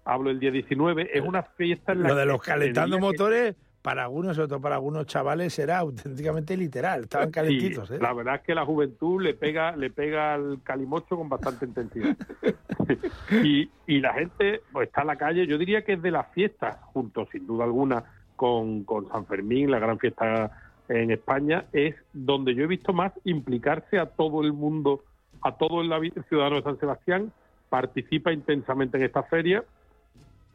Hablo 0.05 0.29
el 0.29 0.39
día 0.39 0.51
19, 0.51 1.09
es 1.17 1.21
una 1.21 1.43
fiesta 1.43 1.91
en 1.91 2.03
la 2.03 2.09
Lo 2.09 2.15
de 2.15 2.25
los 2.25 2.41
calentando 2.41 2.99
motores, 2.99 3.55
para 3.81 4.03
algunos, 4.03 4.35
sobre 4.35 4.47
todo 4.47 4.61
para 4.61 4.75
algunos 4.75 5.05
chavales, 5.05 5.59
era 5.59 5.77
auténticamente 5.77 6.57
literal. 6.57 7.03
Estaban 7.03 7.29
calentitos, 7.29 7.91
¿eh? 7.91 7.99
La 8.01 8.13
verdad 8.13 8.35
es 8.35 8.41
que 8.41 8.55
la 8.55 8.65
juventud 8.65 9.21
le 9.21 9.35
pega, 9.35 9.75
le 9.75 9.91
pega 9.91 10.33
al 10.33 10.59
calimocho 10.63 11.17
con 11.17 11.29
bastante 11.29 11.65
intensidad. 11.65 12.17
y, 13.43 13.69
y 13.85 13.99
la 13.99 14.13
gente 14.13 14.61
pues, 14.71 14.87
está 14.87 15.01
en 15.01 15.07
la 15.07 15.15
calle, 15.17 15.45
yo 15.45 15.57
diría 15.57 15.83
que 15.83 15.93
es 15.93 16.01
de 16.01 16.09
las 16.09 16.31
fiestas, 16.33 16.77
junto 16.93 17.27
sin 17.31 17.45
duda 17.45 17.65
alguna 17.65 18.03
con, 18.35 18.83
con 18.85 19.07
San 19.09 19.25
Fermín, 19.27 19.69
la 19.69 19.79
gran 19.79 19.99
fiesta 19.99 20.51
en 20.89 21.11
España, 21.11 21.65
es 21.71 21.95
donde 22.13 22.55
yo 22.55 22.63
he 22.63 22.67
visto 22.67 22.93
más 22.93 23.13
implicarse 23.23 23.99
a 23.99 24.07
todo 24.07 24.41
el 24.41 24.53
mundo, 24.53 25.03
a 25.41 25.57
todo 25.57 25.81
el 25.81 26.13
ciudadano 26.27 26.57
de 26.57 26.63
San 26.63 26.79
Sebastián, 26.79 27.31
participa 27.69 28.31
intensamente 28.31 28.97
en 28.97 29.03
esta 29.03 29.23
feria, 29.23 29.63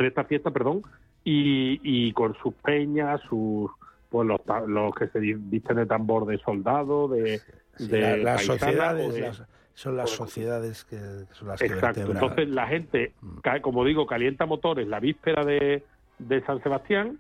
en 0.01 0.07
esta 0.09 0.25
fiesta, 0.25 0.51
perdón, 0.51 0.83
y, 1.25 1.81
y 1.83 2.13
con 2.13 2.35
sus 2.43 2.55
peñas, 2.55 3.21
sus 3.29 3.71
pues 4.09 4.27
los, 4.27 4.41
los 4.67 4.93
que 4.95 5.07
se 5.09 5.21
visten 5.21 5.77
de 5.77 5.87
tambor 5.87 6.27
de 6.27 6.39
soldado, 6.39 7.07
de, 7.09 7.41
Sí, 7.77 7.87
de 7.87 8.01
la- 8.01 8.17
las 8.17 8.37
paisana 8.47 8.59
sociedades, 8.59 9.15
de- 9.15 9.21
las- 9.21 9.45
son 9.75 9.97
las 9.97 10.11
de- 10.11 10.17
sociedades 10.17 10.85
que, 10.85 10.97
que 10.97 11.35
son 11.35 11.49
las 11.49 11.61
que 11.61 11.67
Exacto. 11.67 12.11
Entonces 12.11 12.49
la 12.49 12.67
gente, 12.67 13.13
ca- 13.43 13.63
como 13.63 13.85
digo, 13.85 14.07
calienta 14.07 14.47
motores 14.47 14.89
la 14.89 14.99
víspera 14.99 15.45
de, 15.45 15.85
de 16.19 16.41
San 16.43 16.61
Sebastián 16.63 17.19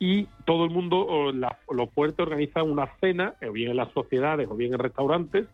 y 0.00 0.24
todo 0.44 0.64
el 0.64 0.70
mundo, 0.70 0.98
o 1.06 1.30
la- 1.32 1.58
los 1.70 1.88
puertos 1.90 2.26
organizan 2.26 2.68
una 2.68 2.88
cena, 3.00 3.34
o 3.48 3.52
bien 3.52 3.70
en 3.70 3.76
las 3.76 3.92
sociedades 3.92 4.48
o 4.50 4.56
bien 4.56 4.72
en 4.72 4.80
restaurantes, 4.80 5.46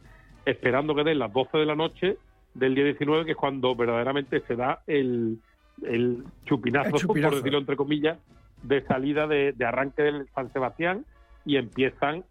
esperando 0.47 0.94
que 0.94 1.04
den 1.04 1.18
las 1.18 1.32
12 1.32 1.58
de 1.58 1.66
la 1.66 1.75
noche 1.75 2.16
del 2.54 2.75
día 2.75 2.85
19, 2.85 3.26
que 3.26 3.32
es 3.32 3.37
cuando 3.37 3.76
verdaderamente 3.76 4.40
se 4.49 4.56
da 4.56 4.80
el, 4.87 5.38
el 5.85 6.25
chupinazo, 6.44 6.90
El 6.90 6.94
chupinazo. 6.94 7.30
por 7.30 7.37
decirlo 7.38 7.58
entre 7.58 7.76
comillas, 7.76 8.18
de 8.62 8.82
salida 8.87 9.26
de, 9.26 9.52
de 9.52 9.64
arranque 9.64 10.02
del 10.02 10.28
San 10.35 10.52
Sebastián 10.52 11.04
y 11.44 11.56
empiezan 11.56 12.25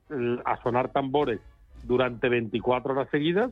a 0.46 0.62
sonar 0.62 0.92
tambores 0.92 1.40
durante 1.84 2.30
24 2.30 2.94
horas 2.94 3.10
seguidas 3.10 3.52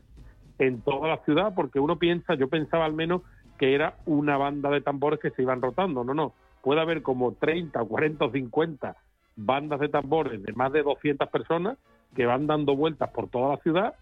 en 0.59 0.81
toda 0.81 1.07
la 1.07 1.17
ciudad, 1.23 1.53
porque 1.55 1.79
uno 1.79 1.97
piensa, 1.97 2.35
yo 2.35 2.47
pensaba 2.47 2.85
al 2.85 2.93
menos 2.93 3.21
que 3.57 3.73
era 3.73 3.95
una 4.05 4.37
banda 4.37 4.69
de 4.69 4.81
tambores 4.81 5.19
que 5.19 5.31
se 5.31 5.41
iban 5.41 5.61
rotando. 5.61 6.03
No, 6.03 6.13
no. 6.13 6.33
Puede 6.61 6.81
haber 6.81 7.01
como 7.01 7.33
30, 7.33 7.83
40 7.83 8.25
o 8.25 8.31
50 8.31 8.95
bandas 9.37 9.79
de 9.79 9.89
tambores 9.89 10.41
de 10.43 10.53
más 10.53 10.71
de 10.71 10.83
200 10.83 11.29
personas 11.29 11.77
que 12.15 12.25
van 12.25 12.47
dando 12.47 12.75
vueltas 12.75 13.09
por 13.09 13.29
toda 13.29 13.55
la 13.55 13.61
ciudad 13.61 13.95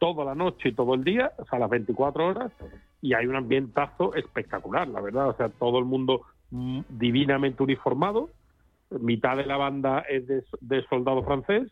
toda 0.00 0.24
la 0.24 0.34
noche 0.34 0.70
y 0.70 0.72
todo 0.72 0.94
el 0.94 1.04
día, 1.04 1.30
o 1.36 1.44
sea, 1.44 1.60
las 1.60 1.70
24 1.70 2.26
horas, 2.26 2.50
y 3.02 3.14
hay 3.14 3.26
un 3.26 3.36
ambientazo 3.36 4.14
espectacular, 4.14 4.88
la 4.88 5.00
verdad. 5.00 5.28
O 5.28 5.36
sea, 5.36 5.48
todo 5.48 5.78
el 5.78 5.84
mundo 5.84 6.22
mm, 6.50 6.80
divinamente 6.90 7.62
uniformado. 7.62 8.30
Mitad 8.90 9.36
de 9.36 9.46
la 9.46 9.56
banda 9.56 10.00
es 10.00 10.26
de, 10.26 10.42
de 10.60 10.82
soldado 10.88 11.22
francés, 11.22 11.70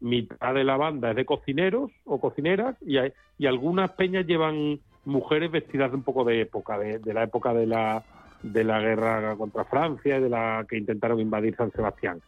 mitad 0.00 0.54
de 0.54 0.64
la 0.64 0.76
banda 0.76 1.10
es 1.10 1.16
de 1.16 1.24
cocineros 1.24 1.90
o 2.04 2.20
cocineras, 2.20 2.76
y, 2.80 2.96
hay- 2.98 3.12
y 3.38 3.46
algunas 3.46 3.90
peñas 3.92 4.26
llevan 4.26 4.78
mujeres 5.04 5.50
vestidas 5.50 5.90
de 5.90 5.96
un 5.96 6.02
poco 6.04 6.24
de 6.24 6.42
época, 6.42 6.78
de, 6.78 6.98
de 7.00 7.12
la 7.14 7.24
época 7.24 7.52
de 7.52 7.66
la, 7.66 8.04
de 8.42 8.64
la 8.64 8.80
guerra 8.80 9.34
contra 9.36 9.64
Francia 9.64 10.18
y 10.18 10.22
de 10.22 10.28
la 10.28 10.64
que 10.68 10.78
intentaron 10.78 11.18
invadir 11.20 11.56
San 11.56 11.72
Sebastián. 11.72 12.20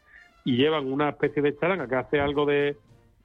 Y 0.45 0.57
llevan 0.57 0.93
una 0.93 1.11
especie 1.11 1.41
de 1.41 1.57
charanga 1.57 1.87
que 1.87 1.95
hace 1.95 2.21
algo 2.21 2.45
de, 2.45 2.77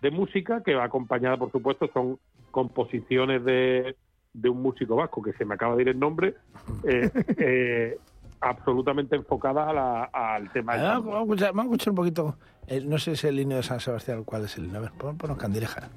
de 0.01 0.11
música 0.11 0.61
que 0.63 0.75
va 0.75 0.83
acompañada, 0.83 1.37
por 1.37 1.51
supuesto, 1.51 1.89
son 1.93 2.19
composiciones 2.51 3.43
de, 3.43 3.95
de 4.41 4.49
un 4.49 4.61
músico 4.61 4.95
vasco 4.95 5.21
que 5.21 5.33
se 5.33 5.45
me 5.45 5.55
acaba 5.55 5.75
de 5.75 5.81
ir 5.83 5.89
el 5.89 5.99
nombre, 5.99 6.35
eh, 6.87 7.09
eh, 7.37 7.97
absolutamente 8.39 9.15
enfocadas 9.15 9.67
a 9.67 9.73
la- 9.73 10.03
al 10.13 10.51
tema 10.51 10.75
del 10.77 10.85
Ah. 10.85 10.93
Vamos 10.99 11.15
a 11.15 11.21
escuchar, 11.21 11.47
vamos 11.53 11.63
a 11.63 11.65
escuchar 11.75 11.89
un 11.91 11.95
poquito. 11.95 12.37
eh, 12.67 12.81
no 12.85 12.97
sé 12.97 13.05
si 13.05 13.11
es 13.11 13.23
el 13.25 13.39
himno 13.39 13.55
de 13.55 13.63
San 13.63 13.79
Sebastián, 13.79 14.23
¿cuál 14.23 14.45
es 14.45 14.57
el 14.57 14.65
himno? 14.65 14.77
A 14.79 14.81
ver, 14.81 14.91
pon, 14.91 15.17
ponos 15.17 15.37
candileja. 15.37 15.89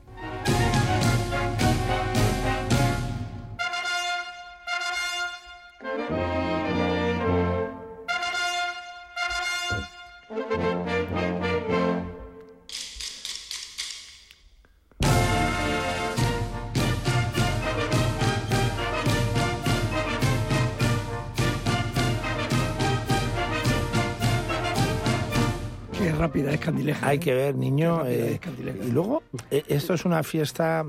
Hay 27.02 27.16
¿eh? 27.16 27.20
que 27.20 27.34
ver, 27.34 27.54
niño. 27.54 28.04
Eh, 28.06 28.40
y 28.84 28.90
luego, 28.90 29.22
eh, 29.50 29.64
esto 29.68 29.94
es 29.94 30.04
una 30.04 30.22
fiesta, 30.22 30.84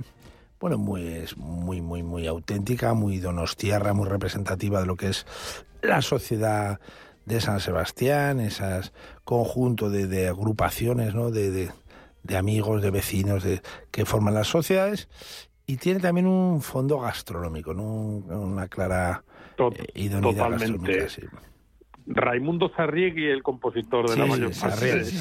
bueno, 0.59 0.77
muy, 0.77 1.05
es 1.07 1.37
muy, 1.37 1.81
muy, 1.81 2.03
muy 2.03 2.27
auténtica, 2.27 2.93
muy 2.93 3.19
donostiarra, 3.19 3.93
muy 3.93 4.07
representativa 4.07 4.79
de 4.79 4.85
lo 4.85 4.95
que 4.95 5.09
es 5.09 5.25
la 5.81 6.01
sociedad 6.01 6.79
de 7.25 7.39
San 7.41 7.59
Sebastián, 7.59 8.39
esas 8.39 8.93
conjunto 9.23 9.89
de, 9.89 10.07
de 10.07 10.27
agrupaciones, 10.27 11.13
¿no? 11.13 11.31
De, 11.31 11.51
de- 11.51 11.71
de 12.23 12.37
amigos, 12.37 12.83
de 12.83 12.91
vecinos, 12.91 13.43
de, 13.43 13.63
que 13.89 14.05
forman 14.05 14.35
las 14.35 14.47
sociedades. 14.47 15.09
Y 15.65 15.77
tiene 15.77 15.99
también 15.99 16.27
un 16.27 16.61
fondo 16.61 16.99
gastronómico, 16.99 17.73
¿no? 17.73 17.81
Un- 17.83 18.31
una 18.31 18.67
clara 18.67 19.23
eh, 19.57 19.87
idoneidad 19.95 20.43
totalmente. 20.49 20.77
gastronómica. 20.99 21.09
Sí. 21.09 21.21
Raimundo 22.07 22.69
Sarriegui, 22.75 23.25
el 23.27 23.43
compositor 23.43 24.07
de 24.09 24.13
Sí, 24.15 24.19
la 24.19 24.25
mayor 24.25 24.53
sí, 24.53 24.61
parte 24.61 24.85
de- 24.85 25.03
sí, 25.05 25.17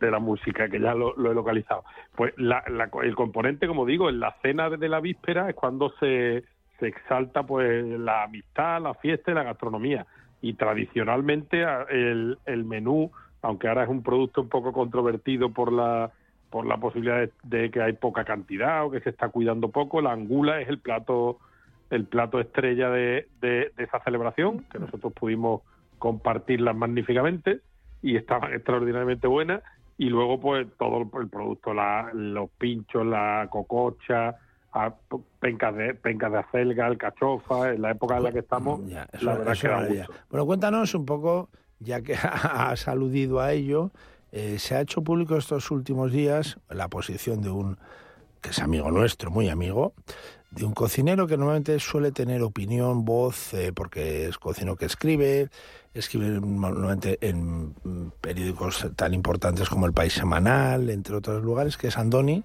la 0.00 0.18
música, 0.18 0.68
que 0.68 0.80
ya 0.80 0.94
lo, 0.94 1.14
lo 1.16 1.30
he 1.30 1.34
localizado. 1.34 1.84
Pues 2.16 2.32
la- 2.36 2.64
la- 2.68 2.90
el 3.02 3.14
componente, 3.14 3.66
como 3.66 3.84
digo, 3.86 4.08
en 4.08 4.20
la 4.20 4.34
cena 4.42 4.70
de 4.70 4.88
la 4.88 5.00
víspera 5.00 5.48
es 5.48 5.54
cuando 5.54 5.90
se, 6.00 6.44
se 6.78 6.86
exalta 6.88 7.42
pues 7.44 7.84
la 7.98 8.24
amistad, 8.24 8.80
la 8.82 8.94
fiesta 8.94 9.30
y 9.30 9.34
la 9.34 9.42
gastronomía. 9.42 10.06
Y 10.42 10.54
tradicionalmente 10.54 11.64
el, 11.90 12.38
el 12.46 12.64
menú, 12.64 13.10
aunque 13.42 13.68
ahora 13.68 13.84
es 13.84 13.88
un 13.90 14.02
producto 14.02 14.40
un 14.42 14.48
poco 14.48 14.72
controvertido 14.72 15.50
por 15.50 15.72
la 15.72 16.10
por 16.50 16.66
la 16.66 16.78
posibilidad 16.78 17.18
de, 17.18 17.30
de 17.44 17.70
que 17.70 17.80
hay 17.80 17.92
poca 17.92 18.24
cantidad 18.24 18.84
o 18.84 18.90
que 18.90 18.98
se 19.00 19.10
está 19.10 19.28
cuidando 19.28 19.68
poco, 19.68 20.00
la 20.00 20.10
angula 20.10 20.60
es 20.60 20.68
el 20.68 20.80
plato 20.80 21.38
el 21.90 22.04
plato 22.06 22.40
estrella 22.40 22.88
de, 22.90 23.28
de- 23.40 23.72
de 23.76 23.84
esa 23.84 24.00
celebración, 24.04 24.64
que 24.72 24.78
nosotros 24.78 25.12
pudimos 25.12 25.62
compartirla 25.98 26.72
magníficamente 26.72 27.60
y 28.02 28.16
estaban 28.16 28.52
extraordinariamente 28.54 29.26
buenas. 29.26 29.62
Y 29.98 30.08
luego, 30.08 30.40
pues, 30.40 30.66
todo 30.78 31.02
el 31.20 31.28
producto, 31.28 31.74
la- 31.74 32.10
los 32.14 32.48
pinchos, 32.58 33.04
la 33.04 33.48
cococha, 33.50 34.36
a 34.72 34.94
pencas 35.40 35.74
de, 35.74 35.94
pencas 35.94 36.32
de 36.32 36.38
acelga, 36.38 36.86
alcachofa, 36.86 37.72
en 37.72 37.82
la 37.82 37.90
época 37.90 38.16
en 38.16 38.22
la 38.22 38.32
que 38.32 38.38
estamos, 38.38 38.86
Ya, 38.88 39.06
eso- 39.12 39.24
la 39.26 39.32
verdad 39.34 39.52
que 39.60 39.68
da 39.68 39.74
gusto. 40.06 40.12
Bueno, 40.30 40.46
cuéntanos 40.46 40.94
un 40.94 41.04
poco, 41.04 41.50
ya 41.80 42.00
que 42.02 42.14
has 42.72 42.86
aludido 42.88 43.40
a 43.40 43.52
ello, 43.52 43.90
eh, 44.32 44.58
se 44.60 44.76
ha 44.76 44.80
hecho 44.80 45.02
público 45.02 45.36
estos 45.36 45.70
últimos 45.72 46.12
días 46.12 46.58
la 46.70 46.88
posición 46.88 47.42
de 47.42 47.50
un, 47.50 47.78
que 48.40 48.50
es 48.50 48.60
amigo 48.60 48.90
nuestro, 48.92 49.30
muy 49.32 49.48
amigo, 49.48 49.92
de 50.50 50.64
un 50.64 50.72
cocinero 50.72 51.26
que 51.26 51.36
normalmente 51.36 51.78
suele 51.78 52.10
tener 52.10 52.42
opinión, 52.42 53.04
voz, 53.04 53.54
eh, 53.54 53.72
porque 53.72 54.26
es 54.26 54.38
cocinero 54.38 54.76
que 54.76 54.86
escribe, 54.86 55.48
escribe 55.94 56.40
normalmente 56.40 57.18
en 57.20 57.74
periódicos 58.20 58.88
tan 58.96 59.14
importantes 59.14 59.68
como 59.68 59.86
El 59.86 59.92
País 59.92 60.12
Semanal, 60.12 60.90
entre 60.90 61.14
otros 61.14 61.42
lugares, 61.42 61.76
que 61.76 61.88
es 61.88 61.98
Andoni. 61.98 62.42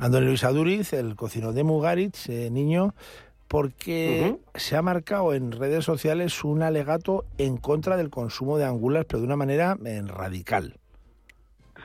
Andoni 0.00 0.26
Luis 0.26 0.42
Aduriz, 0.42 0.92
el 0.92 1.14
cocinero 1.14 1.52
de 1.52 1.62
Mugaritz, 1.62 2.28
eh, 2.28 2.50
niño, 2.50 2.94
porque 3.46 4.36
se 4.54 4.76
ha 4.76 4.82
marcado 4.82 5.32
en 5.32 5.52
redes 5.52 5.84
sociales 5.84 6.42
un 6.42 6.62
alegato 6.62 7.24
en 7.38 7.58
contra 7.58 7.96
del 7.96 8.10
consumo 8.10 8.58
de 8.58 8.64
angulas, 8.64 9.04
pero 9.08 9.20
de 9.20 9.26
una 9.26 9.36
manera 9.36 9.76
eh, 9.84 10.02
radical. 10.04 10.74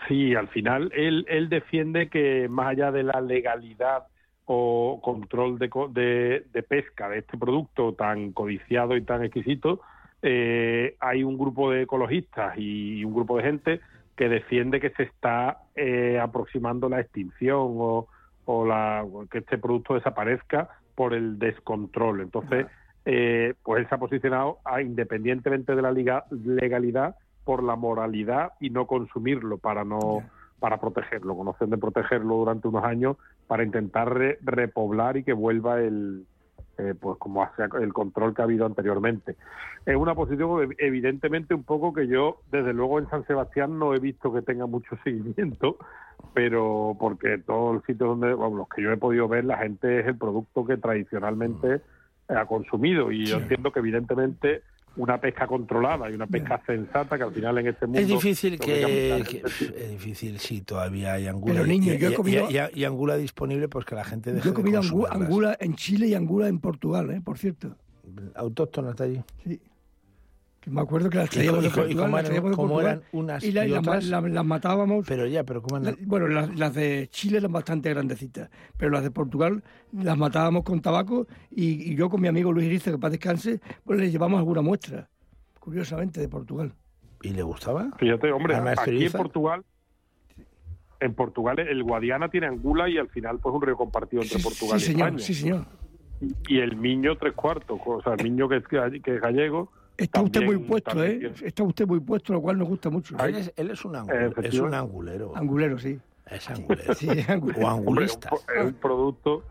Sí, 0.07 0.33
al 0.33 0.47
final 0.47 0.91
él, 0.95 1.23
él 1.29 1.49
defiende 1.49 2.09
que 2.09 2.47
más 2.49 2.69
allá 2.69 2.91
de 2.91 3.03
la 3.03 3.21
legalidad 3.21 4.07
o 4.53 4.99
control 5.01 5.57
de, 5.57 5.69
de, 5.91 6.45
de 6.51 6.63
pesca 6.63 7.07
de 7.07 7.19
este 7.19 7.37
producto 7.37 7.93
tan 7.93 8.33
codiciado 8.33 8.97
y 8.97 9.01
tan 9.01 9.23
exquisito, 9.23 9.79
eh, 10.21 10.95
hay 10.99 11.23
un 11.23 11.37
grupo 11.37 11.71
de 11.71 11.83
ecologistas 11.83 12.57
y 12.57 13.05
un 13.05 13.13
grupo 13.13 13.37
de 13.37 13.43
gente 13.43 13.79
que 14.17 14.27
defiende 14.27 14.81
que 14.81 14.89
se 14.89 15.03
está 15.03 15.59
eh, 15.73 16.19
aproximando 16.21 16.89
la 16.89 16.99
extinción 16.99 17.59
o, 17.79 18.07
o 18.43 18.65
la, 18.65 19.05
que 19.31 19.37
este 19.37 19.57
producto 19.57 19.93
desaparezca 19.93 20.67
por 20.95 21.13
el 21.13 21.39
descontrol. 21.39 22.19
Entonces, 22.19 22.67
eh, 23.05 23.53
pues 23.63 23.79
él 23.79 23.87
se 23.87 23.95
ha 23.95 23.99
posicionado 23.99 24.57
a, 24.65 24.81
independientemente 24.81 25.75
de 25.75 25.81
la 25.81 25.91
liga- 25.93 26.25
legalidad 26.29 27.15
por 27.45 27.63
la 27.63 27.77
moralidad 27.77 28.51
y 28.59 28.69
no 28.69 28.85
consumirlo 28.85 29.57
para 29.57 29.85
no 29.85 30.23
para 30.61 30.79
protegerlo, 30.79 31.35
con 31.35 31.47
opción 31.49 31.71
de 31.71 31.77
protegerlo 31.79 32.35
durante 32.35 32.67
unos 32.69 32.85
años 32.85 33.17
para 33.47 33.63
intentar 33.63 34.13
re- 34.13 34.37
repoblar 34.41 35.17
y 35.17 35.23
que 35.23 35.33
vuelva 35.33 35.81
el 35.81 36.25
eh, 36.77 36.93
pues 36.99 37.17
como 37.17 37.43
hacia 37.43 37.67
el 37.81 37.91
control 37.93 38.33
que 38.33 38.41
ha 38.41 38.45
habido 38.45 38.65
anteriormente. 38.65 39.35
Es 39.85 39.95
una 39.95 40.15
posición 40.15 40.49
ev- 40.51 40.75
evidentemente 40.77 41.53
un 41.53 41.63
poco 41.63 41.91
que 41.93 42.07
yo 42.07 42.37
desde 42.51 42.73
luego 42.73 42.99
en 42.99 43.09
San 43.09 43.25
Sebastián 43.25 43.77
no 43.77 43.93
he 43.93 43.99
visto 43.99 44.31
que 44.31 44.41
tenga 44.43 44.67
mucho 44.67 44.95
seguimiento, 45.03 45.77
pero 46.33 46.95
porque 46.99 47.39
todos 47.39 47.75
los 47.75 47.83
sitios 47.85 48.09
donde 48.09 48.33
bueno, 48.33 48.57
los 48.57 48.69
que 48.69 48.81
yo 48.83 48.91
he 48.91 48.97
podido 48.97 49.27
ver 49.27 49.45
la 49.45 49.57
gente 49.57 49.99
es 49.99 50.07
el 50.07 50.17
producto 50.17 50.63
que 50.65 50.77
tradicionalmente 50.77 51.81
ha 52.29 52.45
consumido. 52.45 53.11
Y 53.11 53.27
yo 53.27 53.37
entiendo 53.37 53.71
que 53.71 53.79
evidentemente 53.79 54.61
una 54.97 55.19
pesca 55.21 55.47
controlada 55.47 56.09
y 56.11 56.13
una 56.13 56.27
pesca 56.27 56.61
sensata 56.65 57.17
que 57.17 57.23
al 57.23 57.31
final 57.31 57.57
en 57.59 57.67
este 57.67 57.85
mundo 57.85 58.01
Es 58.01 58.07
difícil 58.07 58.59
que, 58.59 59.19
es 59.19 59.89
difícil 59.91 60.37
si 60.39 60.61
todavía 60.61 61.13
hay 61.13 61.27
angula 61.27 61.53
Pero, 61.61 61.65
y- 61.65 61.69
niño, 61.79 61.93
y, 61.93 61.97
yo 61.97 62.09
he 62.09 62.13
comido- 62.13 62.47
y- 62.51 62.57
y- 62.57 62.81
y 62.81 62.83
angula 62.83 63.15
disponible, 63.15 63.69
pues 63.69 63.85
que 63.85 63.95
la 63.95 64.03
gente 64.03 64.33
deje 64.33 64.43
Yo 64.45 64.51
he 64.51 64.53
comido 64.53 64.81
de 64.81 64.87
angula 65.11 65.57
en 65.59 65.75
Chile 65.75 66.07
y 66.07 66.13
angula 66.13 66.47
en 66.49 66.59
Portugal, 66.59 67.09
¿eh? 67.11 67.21
por 67.23 67.37
cierto. 67.37 67.75
Autóctona 68.35 68.89
está 68.91 69.05
allí. 69.05 69.21
Sí. 69.45 69.61
Que 70.61 70.69
me 70.69 70.79
acuerdo 70.81 71.09
que 71.09 71.17
las 71.17 71.25
¿Y 71.25 71.29
traíamos 71.37 71.63
de 71.63 71.69
y 71.69 71.71
co- 71.71 71.79
y 71.79 71.81
Portugal, 71.95 72.05
cómo 72.05 72.15
las 72.17 72.19
eran- 72.21 72.25
traíamos 72.25 72.51
de 72.51 72.55
cómo 72.55 72.67
Portugal, 72.69 72.97
eran 72.97 73.03
unas 73.13 73.43
y, 73.43 73.51
la- 73.51 73.65
y 73.65 73.69
las 73.69 73.83
ma- 73.83 73.91
otras? 73.91 74.05
la- 74.05 74.21
las 74.21 74.45
matábamos. 74.45 75.05
Pero 75.07 75.25
ya, 75.25 75.43
pero 75.43 75.61
¿cómo 75.63 75.77
andan? 75.77 75.97
bueno, 76.05 76.27
las, 76.27 76.55
las 76.55 76.75
de 76.75 77.07
Chile 77.11 77.39
eran 77.39 77.51
bastante 77.51 77.89
grandecitas, 77.89 78.49
pero 78.77 78.91
las 78.91 79.01
de 79.01 79.09
Portugal 79.09 79.63
las 79.91 80.17
matábamos 80.17 80.63
con 80.63 80.79
tabaco 80.79 81.25
y, 81.49 81.91
y 81.91 81.95
yo 81.95 82.09
con 82.09 82.21
mi 82.21 82.27
amigo 82.27 82.51
Luis 82.53 82.67
Iriza, 82.67 82.91
que 82.91 82.99
para 82.99 83.09
descanse, 83.09 83.59
pues 83.83 83.99
le 83.99 84.11
llevamos 84.11 84.37
alguna 84.37 84.61
muestra, 84.61 85.09
curiosamente, 85.59 86.21
de 86.21 86.29
Portugal. 86.29 86.73
¿Y 87.23 87.29
le 87.29 87.41
gustaba? 87.41 87.89
Fíjate, 87.97 88.31
hombre, 88.31 88.53
¿La 88.61 88.71
aquí 88.77 89.05
en? 89.05 89.11
Portugal, 89.11 89.63
en 90.99 91.13
Portugal 91.15 91.57
el 91.59 91.81
Guadiana 91.83 92.29
tiene 92.29 92.45
Angula 92.45 92.87
y 92.87 92.99
al 92.99 93.09
final 93.09 93.39
pues 93.39 93.55
un 93.55 93.63
río 93.63 93.75
compartido 93.75 94.21
entre 94.21 94.37
Sí, 94.37 94.43
Portugal 94.43 94.79
sí, 94.79 94.85
y 94.85 94.93
señor, 94.93 95.07
España. 95.07 95.23
sí, 95.25 95.33
señor. 95.33 95.65
Y 96.47 96.59
el 96.59 96.75
Miño 96.75 97.17
tres 97.17 97.33
cuartos, 97.33 97.79
o 97.83 97.99
sea, 98.03 98.13
el 98.13 98.23
Miño 98.23 98.47
que 98.47 98.57
es, 98.57 98.63
que 98.67 99.15
es 99.15 99.21
gallego. 99.21 99.71
Está 100.03 100.21
usted 100.21 100.43
muy 100.45 100.57
puesto, 100.57 100.91
también 100.91 101.25
¿eh? 101.25 101.33
Está 101.43 101.63
usted 101.63 101.85
muy 101.87 101.99
puesto, 101.99 102.33
lo 102.33 102.41
cual 102.41 102.57
nos 102.57 102.67
gusta 102.67 102.89
mucho. 102.89 103.15
Él 103.23 103.35
es, 103.35 103.53
él 103.55 103.69
es 103.71 103.85
un, 103.85 103.93
angu- 103.93 104.45
es 104.45 104.59
un 104.59 104.73
angulero. 104.73 105.35
Angulero, 105.35 105.77
sí. 105.79 105.99
Es 106.29 106.49
angulero. 106.49 106.93
Sí, 106.95 107.07
angulero. 107.27 107.59
O 107.65 107.65
Hombre, 107.65 107.65
un, 107.65 107.69
angulista. 107.79 108.29
es 108.55 108.65
un 108.65 108.73
producto 108.73 109.43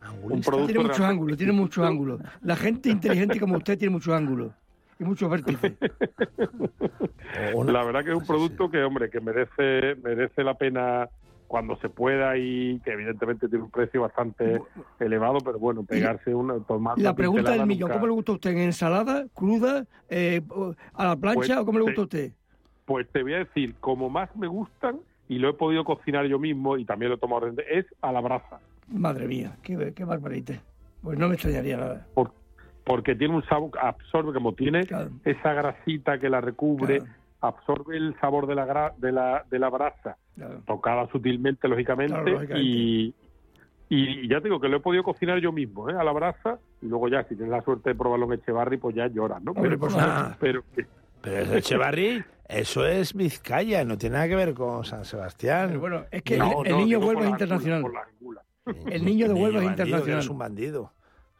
Angulista. 0.00 0.50
producto- 0.50 0.66
Tiene 0.72 0.82
muchos 0.88 1.00
ángulos, 1.00 1.36
tiene 1.36 1.52
muchos 1.52 1.84
ángulos. 1.86 2.20
La 2.42 2.56
gente 2.56 2.88
inteligente 2.88 3.40
como 3.40 3.56
usted 3.56 3.76
tiene 3.78 3.92
muchos 3.92 4.14
ángulos 4.14 4.52
y 4.98 5.04
muchos 5.04 5.28
vértices. 5.30 5.72
La 7.66 7.84
verdad 7.84 8.04
que 8.04 8.10
es 8.10 8.16
un 8.16 8.26
producto 8.26 8.70
que, 8.70 8.82
hombre, 8.82 9.10
que 9.10 9.20
merece 9.20 9.94
merece 10.02 10.42
la 10.42 10.54
pena 10.54 11.08
cuando 11.48 11.76
se 11.78 11.88
pueda 11.88 12.36
y 12.36 12.78
que 12.84 12.92
evidentemente 12.92 13.48
tiene 13.48 13.64
un 13.64 13.70
precio 13.70 14.02
bastante 14.02 14.60
elevado, 15.00 15.38
pero 15.44 15.58
bueno, 15.58 15.82
pegarse 15.82 16.32
una 16.34 16.60
tomar 16.60 16.98
La 16.98 17.14
pregunta 17.16 17.50
del 17.52 17.66
millón, 17.66 17.88
nunca- 17.88 17.94
¿cómo 17.94 18.06
le 18.06 18.12
gusta 18.12 18.32
a 18.32 18.34
usted? 18.36 18.50
¿En 18.50 18.58
ensalada, 18.58 19.26
cruda, 19.34 19.84
eh, 20.10 20.42
a 20.92 21.04
la 21.06 21.16
plancha 21.16 21.40
Pues, 21.40 21.58
o 21.58 21.64
cómo 21.64 21.78
le 21.78 21.84
gusta 21.86 22.00
a 22.02 22.04
usted? 22.04 22.32
Pues 22.84 23.08
te 23.10 23.22
voy 23.22 23.34
a 23.34 23.38
decir, 23.38 23.74
como 23.80 24.08
más 24.10 24.34
me 24.36 24.46
gustan 24.46 24.98
y 25.28 25.38
lo 25.38 25.48
he 25.48 25.54
podido 25.54 25.84
cocinar 25.84 26.26
yo 26.26 26.38
mismo 26.38 26.76
y 26.76 26.84
también 26.84 27.08
lo 27.10 27.16
he 27.16 27.18
tomado 27.18 27.46
es 27.48 27.86
a 28.02 28.12
la 28.12 28.20
brasa, 28.20 28.60
Madre 28.90 29.26
mía, 29.26 29.56
qué, 29.62 29.92
qué 29.94 30.04
barbarita. 30.04 30.54
Pues 31.02 31.18
no 31.18 31.28
me 31.28 31.34
extrañaría 31.34 31.76
nada. 31.76 32.06
por- 32.14 32.32
porque 32.84 33.14
tiene 33.14 33.34
un 33.34 33.44
sabor, 33.44 33.70
absorbe 33.82 34.32
como 34.32 34.54
tiene 34.54 34.86
Claro. 34.86 35.10
esa 35.24 35.52
grasita 35.52 36.18
que 36.18 36.30
la 36.30 36.40
recubre, 36.40 36.98
Claro. 37.00 37.12
Absorbe 37.40 37.96
el 37.96 38.14
sabor 38.20 38.46
de 38.46 38.54
la 38.54 38.66
gra- 38.66 38.94
de 38.96 39.12
la 39.12 39.44
de 39.50 39.58
la 39.58 39.68
brasa, 39.70 40.16
Claro. 40.36 40.60
tocada 40.66 41.08
sutilmente 41.10 41.68
lógicamente, 41.68 42.12
Claro, 42.14 42.30
lógicamente. 42.30 42.68
y 42.68 43.14
y 43.90 44.28
ya 44.28 44.38
te 44.42 44.44
digo 44.48 44.60
que 44.60 44.68
lo 44.68 44.76
he 44.76 44.80
podido 44.80 45.02
cocinar 45.02 45.38
yo 45.38 45.50
mismo, 45.50 45.88
¿eh? 45.88 45.94
a 45.98 46.04
la 46.04 46.12
brasa, 46.12 46.58
y 46.82 46.86
luego 46.86 47.08
ya, 47.08 47.22
si 47.24 47.34
tienes 47.36 47.50
la 47.50 47.62
suerte 47.62 47.88
de 47.90 47.94
probarlo 47.94 48.26
en 48.26 48.34
Echevarri, 48.38 48.76
pues 48.76 48.94
ya 48.94 49.06
lloras, 49.06 49.42
¿no? 49.42 49.52
Hombre, 49.52 49.78
Pero, 49.78 49.88
pero, 50.40 50.62
Pero 51.22 51.36
es 51.38 51.50
Echevarri, 51.52 52.22
eso 52.46 52.86
es 52.86 53.14
Vizcaya, 53.14 53.84
no 53.86 53.96
tiene 53.96 54.16
nada 54.16 54.28
que 54.28 54.36
ver 54.36 54.52
con 54.52 54.84
San 54.84 55.06
Sebastián. 55.06 55.68
Pero 55.68 55.80
bueno, 55.80 56.04
es 56.10 56.22
que 56.22 56.36
No, 56.36 56.60
el, 56.62 56.66
el 56.66 56.72
no, 56.72 56.78
niño 56.80 56.98
es 56.98 57.18
la 57.20 57.28
internacional. 57.30 57.78
angula. 57.78 58.42
El 58.90 59.04
niño 59.06 59.26
de 59.28 59.32
Huelva 59.32 59.60
es 59.62 59.70
internacional. 59.70 60.12
eres 60.18 60.28
un 60.28 60.38
bandido. 60.38 60.92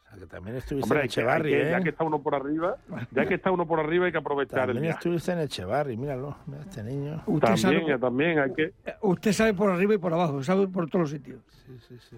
O 0.09 0.11
sea, 0.11 0.19
que 0.21 0.27
también 0.27 0.57
estuviste 0.57 0.85
Hombre, 0.87 1.01
en 1.01 1.05
Echevarri, 1.07 1.51
que- 1.51 1.63
¿eh? 1.69 1.71
ya 1.71 1.81
que 1.83 1.89
está 1.91 2.05
uno 2.05 2.19
por 2.23 2.35
arriba, 2.35 2.77
ya 3.11 3.27
que 3.27 3.35
está 3.35 3.51
uno 3.51 3.67
por 3.67 3.79
arriba 3.79 4.07
hay 4.07 4.13
que 4.13 4.19
aprovechar 4.19 4.61
el 4.61 4.67
También 4.69 4.83
viaje. 4.85 4.99
estuviste 4.99 5.33
en 5.33 5.39
Echevarri, 5.41 5.97
míralo, 5.99 6.37
mira 6.47 6.63
este 6.63 6.83
niño. 6.83 7.23
Usted 7.27 7.47
También, 7.47 7.59
sabe, 7.87 7.99
también 7.99 8.39
hay 8.39 8.53
que 8.55 8.73
usted 9.03 9.33
sabe 9.33 9.53
por 9.55 9.71
arriba 9.71 9.95
y 9.95 9.99
por 9.99 10.13
abajo, 10.15 10.43
sabe 10.43 10.67
por 10.67 10.89
todos 10.89 11.03
los 11.03 11.11
sitios. 11.11 11.41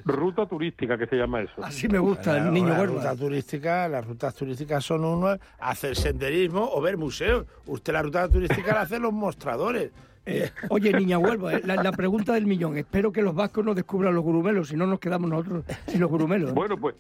ruta 0.05 0.47
turística 0.47 0.97
que 0.97 1.07
se 1.07 1.17
llama 1.17 1.41
eso. 1.43 1.65
Así 1.65 1.89
me 1.89 1.99
gusta 1.99 2.35
La- 2.35 2.47
el 2.47 2.53
niño 2.55 2.69
la 2.69 2.81
Huelva. 2.81 2.95
ruta 3.01 3.17
turística, 3.17 3.89
las 3.89 4.07
rutas 4.07 4.35
turísticas 4.37 4.85
son 4.85 5.05
uno, 5.05 5.37
hacer 5.59 5.97
senderismo 5.97 6.69
o 6.73 6.81
ver 6.81 6.97
museos. 6.97 7.47
Usted 7.67 7.93
la 7.93 8.03
ruta 8.03 8.29
turística 8.29 8.73
la 8.73 8.83
hacen 8.83 9.03
los 9.03 9.13
mostradores. 9.13 9.91
Eh, 10.27 10.51
oye, 10.69 10.93
niña 10.93 11.19
Huelva, 11.19 11.55
eh, 11.55 11.63
la, 11.65 11.77
la 11.83 11.91
pregunta 11.93 12.35
del 12.35 12.47
millón. 12.47 12.77
Espero 12.77 13.11
que 13.11 13.23
los 13.23 13.35
vascos 13.35 13.65
no 13.65 13.75
descubran 13.75 14.15
los 14.15 14.23
gurumelos, 14.23 14.69
si 14.69 14.77
no 14.77 14.87
nos 14.87 15.01
quedamos 15.01 15.29
nosotros 15.29 15.65
sin 15.89 16.01
los 16.01 16.09
gurumelos. 16.11 16.53
Bueno, 16.55 16.77
pues 16.77 16.95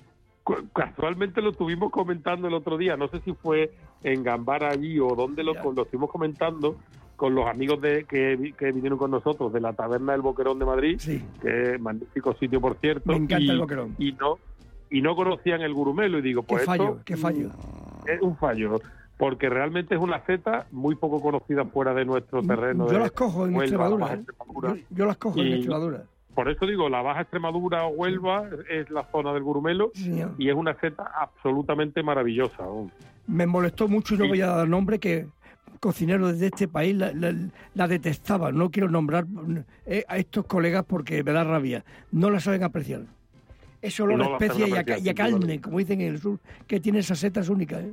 casualmente 0.74 1.40
lo 1.42 1.50
estuvimos 1.50 1.90
comentando 1.90 2.48
el 2.48 2.54
otro 2.54 2.76
día, 2.76 2.96
no 2.96 3.08
sé 3.08 3.20
si 3.20 3.32
fue 3.34 3.72
en 4.02 4.22
Gambara 4.22 4.70
allí 4.70 4.98
o 4.98 5.14
donde 5.14 5.44
lo, 5.44 5.52
lo 5.54 5.82
estuvimos 5.82 6.10
comentando 6.10 6.76
con 7.16 7.34
los 7.34 7.46
amigos 7.46 7.80
de 7.82 8.04
que, 8.04 8.54
que 8.58 8.72
vinieron 8.72 8.98
con 8.98 9.10
nosotros 9.10 9.52
de 9.52 9.60
la 9.60 9.74
Taberna 9.74 10.12
del 10.12 10.22
Boquerón 10.22 10.58
de 10.58 10.64
Madrid, 10.64 10.96
Sí. 10.98 11.22
que 11.42 11.74
es 11.74 11.80
magnífico 11.80 12.34
sitio 12.34 12.60
por 12.60 12.76
cierto. 12.78 13.02
Me 13.06 13.16
encanta 13.16 13.44
y, 13.44 13.50
el 13.50 13.58
Boquerón. 13.60 13.94
Y 13.98 14.12
no, 14.12 14.38
y 14.90 15.02
no 15.02 15.14
conocían 15.14 15.60
el 15.60 15.74
gurumelo 15.74 16.18
y 16.18 16.22
digo, 16.22 16.42
Qué 16.42 16.54
pues 16.54 16.64
fallo, 16.64 16.84
esto 16.84 17.00
qué 17.04 17.16
fallo. 17.18 17.50
es 18.06 18.22
un 18.22 18.36
fallo, 18.38 18.80
porque 19.18 19.50
realmente 19.50 19.94
es 19.94 20.00
una 20.00 20.24
seta 20.24 20.66
muy 20.70 20.94
poco 20.94 21.20
conocida 21.20 21.66
fuera 21.66 21.92
de 21.92 22.06
nuestro 22.06 22.42
terreno. 22.42 22.86
Yo 22.86 22.92
de 22.94 22.98
las 23.00 23.12
cojo 23.12 23.46
en 23.46 23.56
Extremadura. 23.56 24.14
¿eh? 24.14 24.24
Yo, 24.62 24.74
yo 24.88 25.04
las 25.06 25.18
cojo 25.18 25.40
en 25.40 25.52
Extremadura. 25.52 26.04
Por 26.34 26.48
eso 26.48 26.64
digo, 26.66 26.88
la 26.88 27.02
Baja 27.02 27.22
Extremadura 27.22 27.84
o 27.86 27.88
Huelva 27.88 28.48
es 28.68 28.88
la 28.90 29.04
zona 29.10 29.32
del 29.32 29.42
gurumelo 29.42 29.90
Sí, 29.94 30.22
y 30.38 30.48
es 30.48 30.54
una 30.54 30.74
seta 30.80 31.10
absolutamente 31.14 32.02
maravillosa. 32.02 32.62
aún. 32.64 32.90
Me 33.26 33.46
molestó 33.46 33.88
mucho, 33.88 34.14
y 34.14 34.18
no 34.18 34.24
Sí. 34.24 34.28
voy 34.30 34.40
a 34.40 34.46
dar 34.48 34.68
nombre, 34.68 34.98
que 34.98 35.26
cocineros 35.80 36.38
de 36.38 36.46
este 36.46 36.68
país 36.68 36.94
la, 36.96 37.12
la, 37.12 37.34
la 37.74 37.88
detestaban. 37.88 38.56
No 38.56 38.70
quiero 38.70 38.88
nombrar 38.88 39.26
eh, 39.86 40.04
a 40.08 40.18
estos 40.18 40.44
colegas 40.46 40.84
porque 40.86 41.22
me 41.24 41.32
da 41.32 41.42
rabia. 41.44 41.84
No 42.12 42.30
la 42.30 42.38
saben 42.40 42.62
apreciar. 42.62 43.02
Ese 43.82 44.02
olor 44.02 44.18
No 44.18 44.24
a 44.24 44.32
especia 44.32 44.66
saben 44.68 44.84
y 44.86 44.92
a, 45.08 45.10
y 45.10 45.14
carne, 45.14 45.60
como 45.60 45.78
dicen 45.78 46.00
en 46.00 46.08
el 46.08 46.18
sur, 46.20 46.38
que 46.66 46.80
tiene 46.80 46.98
esas 47.00 47.18
setas 47.18 47.48
únicas. 47.48 47.82
¿eh? 47.82 47.92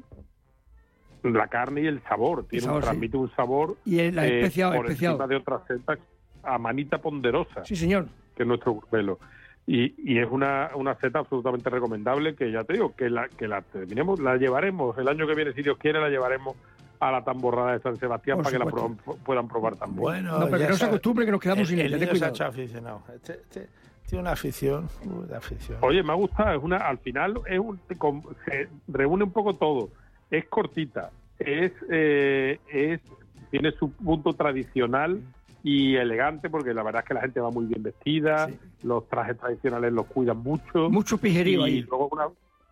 La 1.24 1.48
carne 1.48 1.82
y 1.82 1.88
el 1.88 2.02
sabor, 2.04 2.46
tiene 2.48 2.64
sabor, 2.66 2.78
un, 2.78 2.82
sí. 2.84 2.88
transmite 2.88 3.18
un 3.18 3.32
sabor 3.36 3.78
Y 3.86 4.00
el- 4.00 4.16
la 4.16 4.26
eh, 4.28 4.30
por 4.30 4.38
especiado. 4.38 4.86
encima 5.16 5.28
de 5.28 5.36
otras 5.38 5.62
setas 5.68 6.00
a 6.44 6.58
manita 6.58 6.98
ponderosa, 7.00 7.66
Sí, 7.66 7.76
señor. 7.76 8.08
Que 8.38 8.44
es 8.44 8.48
nuestro 8.48 8.72
gurumelo. 8.74 9.20
Y, 9.66 9.94
y 10.14 10.20
es 10.20 10.28
una, 10.32 10.70
una 10.76 10.96
seta 10.96 11.20
absolutamente 11.20 11.70
recomendable 11.70 12.36
que 12.36 12.50
ya 12.52 12.64
te 12.64 12.74
digo, 12.74 12.96
que 12.96 13.10
la, 13.10 13.28
que 13.28 13.50
la 13.50 13.62
terminemos, 13.64 14.20
la 14.22 14.38
llevaremos 14.38 14.98
el 14.98 15.10
año 15.10 15.28
que 15.28 15.36
viene, 15.36 15.52
si 15.52 15.62
Dios 15.62 15.78
quiere, 15.78 16.00
la 16.00 16.08
llevaremos 16.08 16.56
a 17.02 17.12
la 17.12 17.24
tamborrada 17.24 17.74
de 17.74 17.80
San 17.80 17.98
Sebastián 17.98 18.38
Por 18.38 18.46
para 18.46 18.58
que 18.58 18.64
la 18.64 18.72
pro- 18.72 18.96
puedan 19.26 19.48
probar 19.50 19.76
también. 19.76 20.02
Bueno, 20.02 20.40
No, 20.40 20.46
pero 20.46 20.58
que 20.60 20.68
no 20.70 20.76
se 20.76 20.86
acostumbre 20.86 21.26
que 21.26 21.32
nos 21.32 21.42
quedamos 21.42 21.68
sin 21.68 21.80
el, 21.80 21.88
ella, 21.88 21.96
el 21.96 22.02
niño 22.14 22.34
se 22.36 22.44
ha 22.44 22.48
aficionado. 22.48 23.02
Este- 23.14 23.34
este 23.34 23.68
tiene 24.08 24.22
una 24.22 24.32
afición, 24.32 24.88
uy, 25.04 25.28
de 25.28 25.36
afición. 25.36 25.80
Oye, 25.82 26.02
me 26.02 26.14
ha 26.14 26.16
gustado, 26.16 26.58
es 26.58 26.64
una, 26.64 26.78
al 26.78 26.98
final 27.00 27.42
es 27.46 27.60
un, 27.60 27.78
con- 27.98 28.24
se 28.46 28.70
reúne 28.88 29.26
un 29.26 29.32
poco 29.34 29.54
todo. 29.56 29.90
Es 30.32 30.46
cortita, 30.46 31.12
es, 31.38 31.74
eh, 31.92 32.58
es 32.72 33.02
tiene 33.52 33.72
su 33.74 33.92
punto 33.92 34.32
tradicional 34.34 35.22
y 35.70 35.96
elegante, 35.98 36.50
porque 36.50 36.74
la 36.74 36.82
verdad 36.82 37.02
es 37.02 37.08
que 37.10 37.14
la 37.14 37.22
gente 37.22 37.42
va 37.42 37.52
muy 37.52 37.66
bien 37.66 37.84
vestida, 37.84 38.48
Sí. 38.48 38.58
los 38.84 39.08
trajes 39.10 39.38
tradicionales 39.38 39.92
los 39.92 40.06
cuidan 40.06 40.38
mucho. 40.38 40.90
Mucho 40.90 41.18
pijerío 41.18 41.68
y 41.68 41.70
ahí. 41.72 41.82
luego 41.82 42.08
una- 42.12 42.30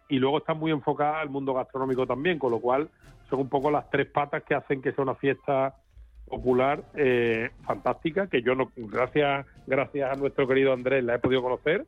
y 0.07 0.17
luego 0.19 0.37
está 0.37 0.53
muy 0.53 0.71
enfocada 0.71 1.19
al 1.19 1.29
mundo 1.29 1.53
gastronómico 1.53 2.05
también, 2.07 2.39
con 2.39 2.51
lo 2.51 2.59
cual 2.59 2.89
son 3.29 3.39
un 3.41 3.49
poco 3.49 3.69
las 3.69 3.89
tres 3.89 4.07
patas 4.07 4.43
que 4.43 4.55
hacen 4.55 4.81
que 4.81 4.93
sea 4.93 5.03
una 5.03 5.15
fiesta 5.15 5.75
popular 6.27 6.83
eh, 6.95 7.49
fantástica, 7.65 8.27
que 8.27 8.41
yo 8.41 8.55
no, 8.55 8.71
gracias, 8.77 9.45
gracias 9.67 10.11
a 10.11 10.15
nuestro 10.15 10.47
querido 10.47 10.71
Andrés 10.73 11.03
la 11.03 11.15
he 11.15 11.19
podido 11.19 11.41
conocer 11.41 11.85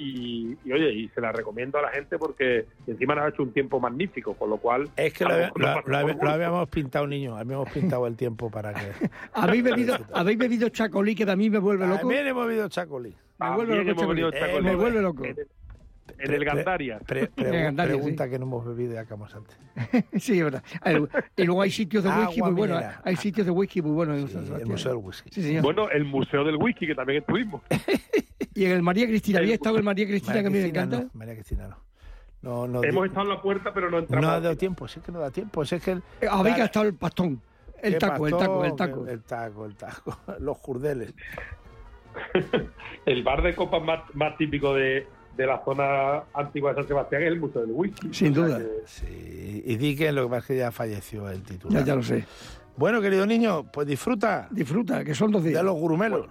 y, 0.00 0.56
y, 0.64 0.72
oye, 0.72 0.92
y 0.92 1.08
se 1.08 1.20
la 1.20 1.32
recomiendo 1.32 1.76
a 1.78 1.82
la 1.82 1.88
gente 1.90 2.18
porque 2.18 2.66
encima 2.86 3.14
nos 3.16 3.24
ha 3.24 3.28
hecho 3.30 3.42
un 3.42 3.52
tiempo 3.52 3.80
magnífico, 3.80 4.34
con 4.34 4.48
lo 4.50 4.58
cual 4.58 4.88
Es 4.96 5.12
que 5.12 5.24
lo, 5.24 5.34
había- 5.34 5.52
lo- 5.56 5.96
había- 5.96 6.32
habíamos 6.34 6.68
pintado, 6.68 7.06
niño. 7.06 7.36
Habíamos 7.36 7.68
pintado 7.70 8.06
el 8.06 8.16
tiempo 8.16 8.50
para 8.50 8.72
que. 8.72 8.80
¿Habéis 9.32 9.64
bebido, 9.64 9.96
¿Habéis 10.14 10.38
bebido 10.38 10.68
chacolí 10.68 11.14
que 11.16 11.28
a 11.28 11.34
mí 11.36 11.50
me 11.50 11.58
vuelve 11.58 11.86
loco? 11.86 11.98
También 12.00 12.26
hemos 12.28 12.46
bebido 12.46 12.68
chacolí. 12.68 13.14
Me 13.40 13.54
vuelve 13.54 13.74
También 13.76 13.86
loco 13.96 14.00
chacolí. 14.00 14.22
chacolí. 14.40 14.64
Me 14.64 14.74
vuelve 14.76 15.02
loco. 15.02 15.22
En 16.18 16.20
el. 16.20 16.26
Pre- 16.26 16.36
pre- 16.38 16.44
Gandarias, 16.44 17.02
pregunta 17.98 18.24
sí. 18.24 18.30
que 18.30 18.38
no 18.38 18.44
hemos 18.46 18.64
bebido 18.66 18.94
y 18.94 18.96
acabamos 18.96 19.34
antes. 19.34 19.58
Sí, 20.22 20.38
es 20.38 20.44
verdad. 20.44 20.62
Y 21.36 21.44
luego 21.44 21.62
hay 21.62 21.70
sitios 21.70 22.04
de 22.04 22.10
whisky 22.10 22.40
Agua 22.40 22.50
muy 22.50 22.56
buenos. 22.58 22.84
Hay 23.04 23.16
sitios 23.16 23.46
de 23.46 23.50
whisky 23.52 23.82
muy 23.82 23.92
buenos 23.92 24.18
en 24.18 24.28
Sí, 24.28 24.52
el. 24.60 24.66
Museo 24.66 24.92
del 24.94 25.04
Whisky. 25.04 25.30
Sí, 25.32 25.42
señor. 25.42 25.62
Bueno, 25.62 25.88
el 25.90 26.04
Museo 26.04 26.44
del 26.44 26.56
Whisky, 26.56 26.86
que 26.86 26.94
también 26.94 27.20
estuvimos. 27.20 27.62
Y 28.54 28.64
en 28.64 28.72
el 28.72 28.82
María 28.82 29.06
Cristina. 29.06 29.38
¿Había 29.38 29.54
estado 29.54 29.76
en 29.76 29.80
el 29.80 29.84
María 29.84 30.06
Cristina 30.06 30.34
María 30.36 30.42
que 30.42 30.48
a 30.48 30.50
mí 30.50 30.58
me 30.58 30.68
encanta? 30.68 30.98
no, 31.02 31.10
María 31.14 31.34
Cristina 31.34 31.68
no. 31.68 31.76
No, 32.42 32.66
no, 32.66 32.82
Hemos 32.84 33.06
estado 33.06 33.22
en 33.22 33.28
la 33.36 33.40
puerta, 33.42 33.72
pero 33.72 33.88
no 33.90 33.98
entramos. 33.98 34.26
no 34.26 34.32
ha 34.32 34.40
dado 34.40 34.56
tiempo, 34.56 34.88
sí 34.88 35.00
que 35.00 35.12
no 35.12 35.20
da 35.20 35.30
tiempo. 35.30 35.64
Si 35.64 35.76
es 35.76 35.82
que 35.82 35.92
el, 35.92 35.98
Eh, 36.20 36.26
Habéis 36.28 36.54
Dale. 36.54 36.64
gastado 36.64 36.86
el 36.86 36.94
pastón. 36.94 37.40
El 37.80 37.98
taco, 37.98 38.26
el 38.26 38.36
taco, 38.36 38.64
el 38.64 38.74
taco. 38.76 39.06
El 39.06 39.22
taco, 39.22 39.66
el 39.66 39.76
taco. 39.76 40.18
Los 40.40 40.56
jurdeles. 40.58 41.14
el 43.06 43.22
bar 43.22 43.42
de 43.42 43.54
copas 43.54 43.82
más, 43.82 44.00
más 44.14 44.36
típico 44.36 44.74
de, 44.74 45.06
de 45.38 45.46
la 45.46 45.64
zona 45.64 46.24
antigua 46.34 46.70
de 46.72 46.80
San 46.80 46.88
Sebastián 46.88 47.22
es 47.22 47.28
el 47.28 47.40
Museo 47.40 47.62
del 47.62 47.70
Whisky. 47.72 48.12
Sin 48.12 48.32
O 48.32 48.34
sea 48.34 48.44
duda. 48.44 48.58
que- 48.58 48.82
Sí. 48.86 49.62
Y 49.64 49.76
Dickens, 49.76 50.12
lo 50.14 50.24
que 50.24 50.28
pasa 50.28 50.38
es 50.40 50.46
que 50.46 50.56
ya 50.56 50.70
falleció 50.72 51.28
el 51.30 51.38
Ya, 51.42 51.44
titular. 51.44 51.84
ya 51.84 51.94
lo 51.94 52.02
sé. 52.02 52.24
Bueno, 52.76 53.00
querido 53.00 53.24
niño, 53.24 53.64
pues 53.72 53.86
disfruta 53.86 54.48
Disfruta, 54.50 55.04
que 55.04 55.14
son 55.14 55.30
dos 55.32 55.42
días. 55.42 55.54
de 55.56 55.62
los 55.62 55.74
gurumelos. 55.76 56.26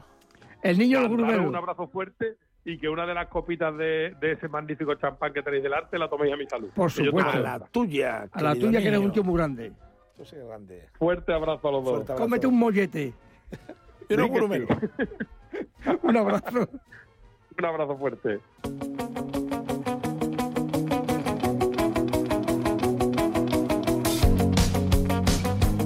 El 0.62 0.78
niño 0.78 1.00
del 1.02 1.10
Daros 1.10 1.26
grumelo. 1.26 1.50
un 1.50 1.56
abrazo 1.56 1.88
fuerte 1.88 2.36
y 2.66 2.78
que 2.78 2.90
una 2.90 3.06
de 3.06 3.14
las 3.14 3.28
copitas 3.28 3.76
de, 3.78 4.14
de 4.20 4.34
ese 4.34 4.48
magnífico 4.50 4.94
champán 4.96 5.32
que 5.34 5.42
tenéis 5.42 5.64
delante 5.64 5.98
la 5.98 6.10
toméis 6.10 6.34
a 6.34 6.38
mi 6.38 6.46
salud. 6.48 6.70
Por 6.76 6.92
Que 6.94 7.06
supuesto. 7.06 7.32
A 7.32 7.40
la 7.40 7.60
tuya. 7.60 8.28
A 8.32 8.42
la 8.44 8.56
tuya, 8.56 8.80
que 8.82 8.88
eres 8.90 9.00
un 9.00 9.12
tío 9.14 9.24
muy 9.24 9.36
grande. 9.38 9.72
Esto 10.12 10.26
sí 10.26 10.32
que 10.36 10.42
es 10.42 10.48
grande. 10.48 10.86
Fuerte 11.00 11.32
abrazo 11.34 11.70
a 11.70 11.72
los 11.72 11.84
dos. 11.86 12.06
Cómete 12.18 12.46
un 12.48 12.58
mollete. 12.60 13.14
Y 14.10 14.14
unos 14.14 14.26
Sí 14.28 14.32
que 14.34 14.40
gurumelos. 14.40 14.70
Un 16.04 16.18
abrazo. 16.18 16.70
Un 17.60 17.66
abrazo 17.66 17.98
fuerte. 17.98 18.40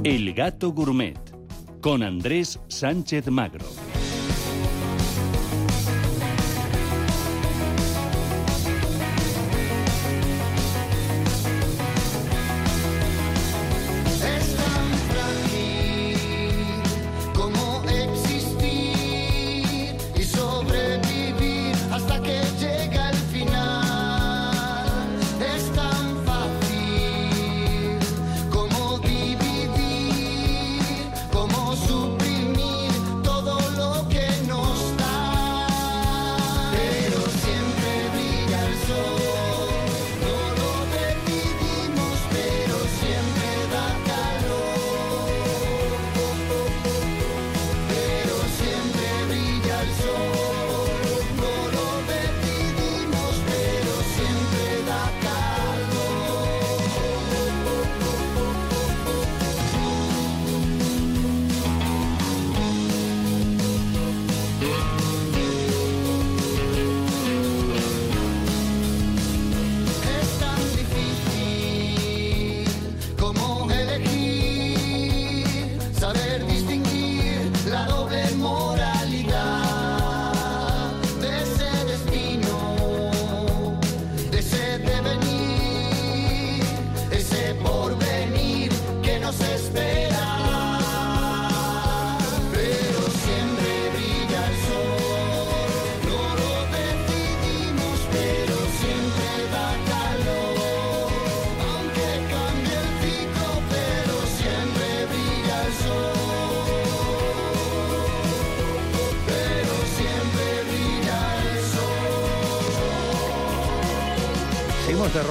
El 0.03 0.33
Gato 0.33 0.71
Gourmet 0.73 1.17
con 1.79 2.03
Andrés 2.03 2.59
Sánchez 2.67 3.29
Magro. 3.29 3.90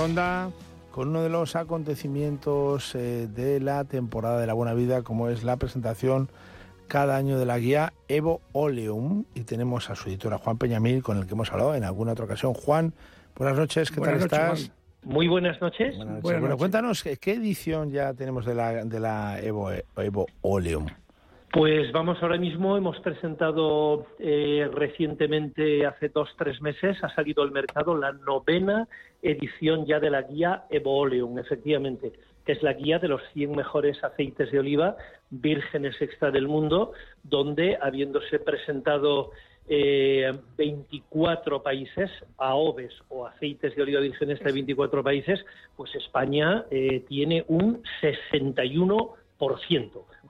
Ronda 0.00 0.50
con 0.92 1.08
uno 1.08 1.22
de 1.22 1.28
los 1.28 1.56
acontecimientos 1.56 2.94
eh, 2.94 3.28
de 3.28 3.60
la 3.60 3.84
temporada 3.84 4.40
de 4.40 4.46
la 4.46 4.54
Buena 4.54 4.72
Vida, 4.72 5.02
como 5.02 5.28
es 5.28 5.44
la 5.44 5.58
presentación 5.58 6.30
cada 6.88 7.18
año 7.18 7.38
de 7.38 7.44
la 7.44 7.58
guía 7.58 7.92
Evo 8.08 8.40
Oleum. 8.52 9.24
Y 9.34 9.42
tenemos 9.42 9.90
a 9.90 9.96
su 9.96 10.08
editora 10.08 10.38
Juan 10.38 10.56
Peñamil, 10.56 11.02
con 11.02 11.18
el 11.18 11.26
que 11.26 11.34
hemos 11.34 11.52
hablado 11.52 11.74
en 11.74 11.84
alguna 11.84 12.12
otra 12.12 12.24
ocasión. 12.24 12.54
Juan, 12.54 12.94
buenas 13.36 13.58
noches, 13.58 13.90
¿qué 13.90 14.00
Buenas 14.00 14.26
tal 14.26 14.30
noches, 14.30 14.38
estás? 14.38 14.70
Juan. 15.02 15.14
Muy 15.14 15.28
buenas 15.28 15.60
noches. 15.60 15.94
Buenas 15.94 16.14
noches. 16.14 16.22
Buenas 16.22 16.22
bueno, 16.22 16.40
noches. 16.40 16.58
cuéntanos, 16.58 17.02
¿qué, 17.02 17.16
qué 17.18 17.32
edición 17.34 17.90
ya 17.90 18.14
tenemos 18.14 18.46
de 18.46 18.54
la, 18.54 18.84
de 18.86 19.00
la 19.00 19.38
Evo, 19.40 19.70
Evo 19.98 20.26
Oleum? 20.40 20.86
Pues 21.52 21.90
vamos 21.90 22.22
ahora 22.22 22.38
mismo, 22.38 22.76
hemos 22.76 23.00
presentado 23.00 24.06
eh, 24.20 24.70
recientemente, 24.72 25.84
hace 25.84 26.08
dos, 26.08 26.28
tres 26.38 26.62
meses, 26.62 27.02
ha 27.02 27.12
salido 27.12 27.42
al 27.42 27.50
mercado 27.50 27.96
la 27.96 28.12
novena 28.12 28.86
edición 29.20 29.84
ya 29.84 29.98
de 29.98 30.10
la 30.10 30.22
guía 30.22 30.66
Evo 30.70 30.98
Oleum, 30.98 31.40
efectivamente, 31.40 32.12
que 32.46 32.52
es 32.52 32.62
la 32.62 32.74
guía 32.74 33.00
de 33.00 33.08
los 33.08 33.20
100 33.32 33.50
mejores 33.50 34.02
aceites 34.04 34.52
de 34.52 34.60
oliva 34.60 34.96
vírgenes 35.30 36.00
extra 36.00 36.30
del 36.30 36.46
mundo, 36.46 36.92
donde, 37.24 37.76
habiéndose 37.82 38.38
presentado 38.38 39.32
eh, 39.68 40.32
24 40.56 41.64
países, 41.64 42.12
AOVES 42.38 42.94
o 43.08 43.26
aceites 43.26 43.74
de 43.74 43.82
oliva 43.82 44.00
virgen 44.00 44.30
extra 44.30 44.50
de 44.50 44.54
24 44.54 45.02
países, 45.02 45.44
pues 45.76 45.92
España 45.96 46.64
eh, 46.70 47.04
tiene 47.08 47.44
un 47.48 47.82
61 48.00 49.14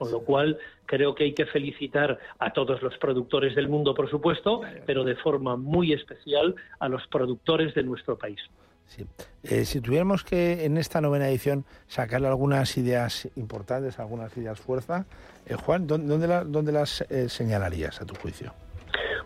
Con 0.00 0.10
lo 0.12 0.20
cual, 0.20 0.56
creo 0.86 1.14
que 1.14 1.24
hay 1.24 1.34
que 1.34 1.44
felicitar 1.44 2.18
a 2.38 2.54
todos 2.54 2.80
los 2.82 2.96
productores 2.96 3.54
del 3.54 3.68
mundo, 3.68 3.92
por 3.94 4.08
supuesto, 4.08 4.62
pero 4.86 5.04
de 5.04 5.14
forma 5.16 5.56
muy 5.58 5.92
especial 5.92 6.54
a 6.78 6.88
los 6.88 7.06
productores 7.08 7.74
de 7.74 7.82
nuestro 7.82 8.16
país. 8.16 8.40
Sí. 8.86 9.04
Eh, 9.42 9.66
si 9.66 9.82
tuviéramos 9.82 10.24
que 10.24 10.64
en 10.64 10.78
esta 10.78 11.02
novena 11.02 11.28
edición 11.28 11.66
sacarle 11.86 12.28
algunas 12.28 12.78
ideas 12.78 13.28
importantes, 13.36 13.98
algunas 13.98 14.34
ideas 14.38 14.58
fuerza, 14.58 15.04
eh, 15.46 15.52
Juan, 15.54 15.86
¿dó- 15.86 15.98
¿dónde, 15.98 16.26
la- 16.26 16.44
dónde 16.44 16.72
las 16.72 17.02
eh, 17.10 17.28
señalarías 17.28 18.00
a 18.00 18.06
tu 18.06 18.14
juicio? 18.14 18.54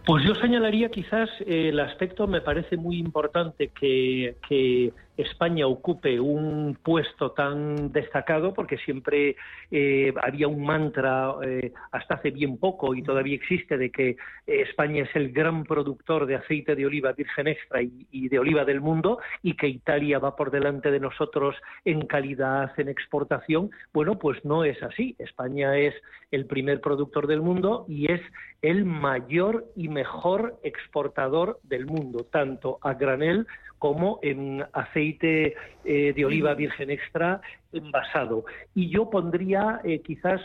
Pues 0.05 0.25
yo 0.27 0.35
señalaría 0.35 0.89
quizás 0.91 1.31
el 1.47 1.79
aspecto, 1.79 2.27
me 2.27 2.41
parece 2.41 2.77
muy 2.77 2.99
importante 2.99 3.69
que, 3.69 4.37
que 4.49 4.93
España 5.17 5.67
ocupe 5.67 6.19
un 6.19 6.77
puesto 6.83 7.33
tan 7.33 7.93
destacado, 7.93 8.53
porque 8.53 8.79
siempre 8.79 9.37
eh, 9.71 10.13
había 10.23 10.49
un 10.49 10.65
mantra 10.65 11.35
eh, 11.43 11.73
hasta 11.93 12.15
hace 12.17 12.31
bien 12.31 12.59
poco 12.59 12.95
y 12.95 13.03
todavía 13.03 13.35
existe 13.35 13.79
de 13.79 13.91
que 13.91 14.11
eh, 14.11 14.17
España 14.47 15.05
es 15.05 15.15
el 15.15 15.33
gran 15.33 15.65
productor 15.65 16.27
de 16.27 16.37
aceite 16.37 16.75
de 16.75 16.87
oliva 16.87 17.13
virgen 17.13 17.49
extra 17.49 17.83
y, 17.83 18.07
y 18.11 18.29
de 18.29 18.39
oliva 18.39 18.65
del 18.65 18.81
mundo 18.81 19.19
y 19.43 19.55
que 19.55 19.69
Italia 19.69 20.19
va 20.19 20.35
por 20.35 20.51
delante 20.51 20.91
de 20.91 21.01
nosotros 21.01 21.55
en 21.85 22.07
calidad, 22.07 22.73
en 22.79 22.89
exportación. 22.89 23.71
Bueno, 23.93 24.19
pues 24.19 24.45
no 24.45 24.65
es 24.65 24.83
así. 24.83 25.15
España 25.19 25.77
es 25.79 25.95
el 26.31 26.47
primer 26.47 26.81
productor 26.81 27.27
del 27.27 27.41
mundo 27.41 27.85
y 27.89 28.11
es 28.11 28.21
el 28.63 28.85
mayor 28.85 29.67
y 29.77 29.89
mejor 29.89 30.59
exportador 30.63 31.61
del 31.63 31.87
mundo, 31.87 32.27
tanto 32.31 32.79
a 32.83 32.95
granel 32.95 33.47
como 33.79 34.19
en 34.23 34.65
aceite 34.73 35.04
eh, 35.11 36.13
de 36.15 36.25
oliva 36.25 36.55
virgen 36.55 36.91
extra 36.91 37.41
envasado. 37.73 38.45
Y 38.75 38.89
yo 38.89 39.11
pondría 39.11 39.81
eh, 39.85 40.01
quizás 40.01 40.41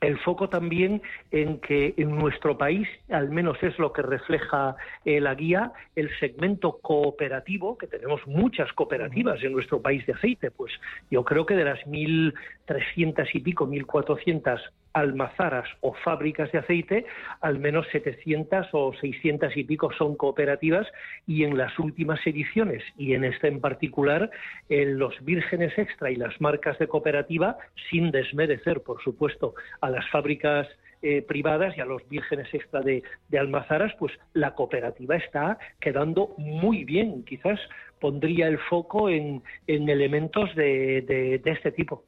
el 0.00 0.18
foco 0.18 0.48
también 0.48 1.02
en 1.30 1.60
que 1.60 1.94
en 1.96 2.16
nuestro 2.16 2.58
país, 2.58 2.86
al 3.10 3.30
menos 3.30 3.62
es 3.62 3.78
lo 3.78 3.92
que 3.92 4.02
refleja 4.02 4.76
eh, 5.04 5.20
la 5.20 5.34
guía, 5.34 5.72
el 5.96 6.10
segmento 6.18 6.78
cooperativo, 6.82 7.78
que 7.78 7.86
tenemos 7.86 8.26
muchas 8.26 8.72
cooperativas 8.72 9.42
en 9.42 9.52
nuestro 9.52 9.80
país 9.80 10.04
de 10.06 10.12
aceite, 10.12 10.50
pues 10.50 10.72
yo 11.10 11.24
creo 11.24 11.46
que 11.46 11.54
de 11.54 11.64
las 11.64 11.80
1.300 11.86 13.28
y 13.32 13.40
pico, 13.40 13.66
1.400 13.66 14.60
almazaras 14.94 15.68
o 15.80 15.92
fábricas 15.92 16.50
de 16.52 16.58
aceite, 16.58 17.04
al 17.40 17.58
menos 17.58 17.86
700 17.92 18.68
o 18.72 18.92
600 18.94 19.56
y 19.56 19.64
pico 19.64 19.90
son 19.98 20.16
cooperativas 20.16 20.86
y 21.26 21.44
en 21.44 21.58
las 21.58 21.78
últimas 21.78 22.18
ediciones, 22.26 22.82
y 22.96 23.14
en 23.14 23.24
esta 23.24 23.48
en 23.48 23.60
particular, 23.60 24.30
en 24.68 24.98
los 24.98 25.14
vírgenes 25.24 25.76
extra 25.76 26.10
y 26.10 26.16
las 26.16 26.40
marcas 26.40 26.78
de 26.78 26.88
cooperativa, 26.88 27.58
sin 27.90 28.10
desmerecer, 28.10 28.82
por 28.82 29.02
supuesto, 29.02 29.54
a 29.80 29.90
las 29.90 30.08
fábricas 30.10 30.66
eh, 31.02 31.20
privadas 31.20 31.76
y 31.76 31.80
a 31.82 31.84
los 31.84 32.08
vírgenes 32.08 32.48
extra 32.54 32.80
de, 32.80 33.02
almazaras, 33.38 33.92
pues 33.98 34.12
la 34.32 34.54
cooperativa 34.54 35.16
está 35.16 35.58
quedando 35.80 36.34
muy 36.38 36.84
bien. 36.84 37.24
Quizás 37.24 37.60
pondría 38.00 38.48
el 38.48 38.58
foco 38.58 39.10
en, 39.10 39.42
en 39.66 39.88
elementos 39.90 40.54
de, 40.54 41.02
de- 41.02 41.38
de 41.44 41.50
este 41.50 41.72
tipo. 41.72 42.04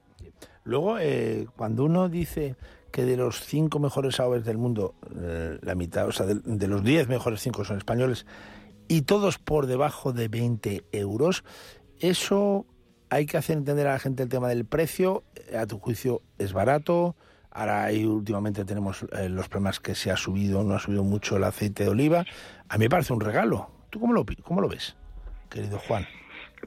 Luego, 0.64 0.98
eh, 0.98 1.46
cuando 1.56 1.84
uno 1.84 2.08
dice 2.08 2.56
que 2.96 3.04
de 3.04 3.18
los 3.18 3.44
cinco 3.44 3.78
mejores 3.78 4.20
aves 4.20 4.46
del 4.46 4.56
mundo, 4.56 4.94
eh, 5.20 5.58
la 5.60 5.74
mitad, 5.74 6.08
o 6.08 6.12
sea, 6.12 6.24
de, 6.24 6.66
los 6.66 6.82
diez 6.82 7.08
mejores 7.08 7.42
cinco 7.42 7.62
son 7.62 7.76
españoles, 7.76 8.24
y 8.88 9.02
todos 9.02 9.36
por 9.38 9.66
debajo 9.66 10.14
de 10.14 10.28
20 10.28 10.84
euros, 10.92 11.44
eso 12.00 12.64
hay 13.10 13.26
que 13.26 13.36
hacer 13.36 13.58
entender 13.58 13.86
a 13.86 13.92
la 13.92 13.98
gente 13.98 14.22
el 14.22 14.30
tema 14.30 14.48
del 14.48 14.64
precio. 14.64 15.24
A 15.54 15.66
tu 15.66 15.78
juicio, 15.78 16.22
es 16.38 16.54
barato. 16.54 17.16
Ahora 17.50 17.84
ahí 17.84 18.06
últimamente 18.06 18.64
tenemos 18.64 19.04
eh, 19.12 19.28
los 19.28 19.50
problemas 19.50 19.78
que 19.78 19.94
se 19.94 20.10
ha 20.10 20.16
subido, 20.16 20.64
no 20.64 20.74
ha 20.74 20.78
subido 20.78 21.04
mucho 21.04 21.36
el 21.36 21.44
aceite 21.44 21.84
de 21.84 21.90
oliva. 21.90 22.24
A 22.70 22.78
mí 22.78 22.86
me 22.86 22.88
parece 22.88 23.12
un 23.12 23.20
regalo. 23.20 23.68
¿Tú 23.90 24.00
cómo 24.00 24.14
lo, 24.14 24.24
cómo 24.42 24.62
lo 24.62 24.70
ves, 24.70 24.96
querido 25.50 25.78
Juan? 25.80 26.06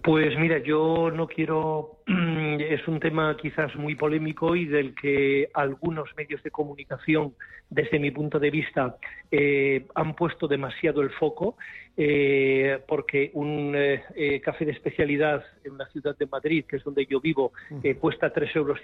Pues 0.04 0.38
mira, 0.38 0.60
yo 0.60 1.10
no 1.12 1.26
quiero, 1.26 1.99
es 2.10 2.88
un 2.88 3.00
tema 3.00 3.38
quizás 3.38 3.76
muy 3.76 3.95
polémico 3.95 4.56
y 4.56 4.65
del 4.65 4.95
que 4.95 5.50
algunos 5.54 6.10
medios 6.17 6.41
de 6.41 6.50
comunicación, 6.50 7.34
desde 7.69 8.00
mi 8.00 8.10
punto 8.10 8.39
de 8.39 8.50
vista, 8.50 8.98
eh, 9.32 9.86
han 9.93 10.15
puesto 10.15 10.48
demasiado 10.48 11.02
el 11.02 11.12
foco, 11.12 11.56
eh, 11.95 12.80
porque 12.88 13.30
un 13.34 13.74
eh, 13.76 14.04
eh, 14.15 14.41
café 14.41 14.65
de 14.65 14.72
especialidad 14.72 15.43
en 15.65 15.78
la 15.78 15.86
ciudad 15.88 16.17
de 16.17 16.26
Madrid, 16.26 16.65
que 16.65 16.78
es 16.78 16.84
donde 16.84 17.06
yo 17.06 17.19
vivo, 17.19 17.52
eh, 17.84 17.95
cuesta 17.95 18.34
3,50 18.34 18.56
euros. 18.56 18.80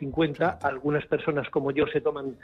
Algunas 0.63 1.05
personas 1.05 1.49
como 1.49 1.71
yo 1.71 1.87
se 1.87 2.01
toman 2.01 2.35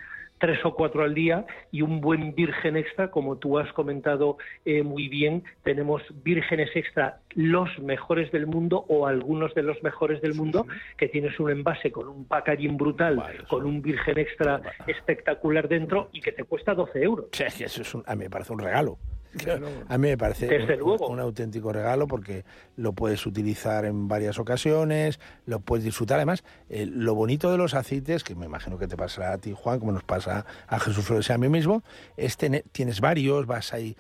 tres 0.42 0.60
o 0.66 0.74
cuatro 0.74 1.04
al 1.04 1.14
día 1.14 1.46
y 1.72 1.84
un 1.84 2.02
buen 2.02 2.34
virgen 2.34 2.76
extra, 2.76 3.12
como 3.12 3.38
tú 3.38 3.60
has 3.60 3.72
comentado 3.74 4.38
eh, 4.66 4.82
muy 4.82 5.08
bien, 5.08 5.44
tenemos 5.64 6.02
vírgenes 6.24 6.70
extra, 6.76 7.20
los 7.36 7.70
mejores 7.80 8.32
del 8.32 8.48
mundo 8.48 8.84
o 8.88 9.06
algunos 9.06 9.54
de 9.54 9.62
los 9.62 9.82
mejores 9.84 10.20
del 10.22 10.34
mundo, 10.34 10.66
que 10.98 11.08
tienes 11.08 11.40
un 11.40 11.50
envase 11.52 11.92
con 11.92 12.08
un 12.08 12.26
packaging 12.26 12.78
brutal, 12.78 13.22
con 13.50 13.66
un 13.66 13.82
virgen 13.82 14.18
extra 14.20 14.62
espectacular 14.88 15.68
dentro 15.68 16.10
y 16.14 16.22
que 16.22 16.32
te 16.32 16.44
cuesta 16.44 16.74
12 16.74 17.02
euros. 17.04 17.26
Sí, 17.32 17.64
eso 17.64 17.82
es 17.82 17.94
un- 17.96 18.04
a 18.06 18.16
mí 18.16 18.26
me 18.26 18.30
parece 18.30 18.54
un 18.54 18.60
regalo. 18.60 18.98
A 19.88 19.98
mí 19.98 20.10
me 20.10 20.18
parece 20.18 20.46
Desde 20.46 20.74
un, 20.74 20.80
luego. 20.90 21.08
un 21.08 21.22
auténtico 21.22 21.72
regalo 21.72 22.06
porque 22.06 22.44
lo 22.76 22.92
puedes 22.92 23.26
utilizar 23.26 23.86
en 23.86 24.10
varias 24.10 24.38
ocasiones, 24.40 25.22
lo 25.46 25.62
puedes 25.62 25.86
disfrutar. 25.86 26.18
Además, 26.18 26.44
eh, 26.70 26.86
lo 26.86 27.16
bonito 27.16 27.50
de 27.50 27.58
los 27.58 27.74
aceites, 27.74 28.26
que 28.26 28.36
me 28.36 28.46
imagino 28.48 28.78
que 28.78 28.88
te 28.88 28.98
pasará 28.98 29.32
a 29.32 29.38
ti, 29.38 29.54
Juan, 29.56 29.80
como 29.80 29.94
nos 29.94 30.04
pasa 30.04 30.46
a 30.68 30.80
Jesús 30.80 31.06
Flores 31.06 31.30
y 31.30 31.34
a 31.34 31.38
mí 31.38 31.48
mismo, 31.48 31.82
es 32.18 32.36
tener- 32.36 32.66
tienes 32.74 33.00
varios, 33.00 33.46
vas 33.46 33.72
ahí 33.74 33.96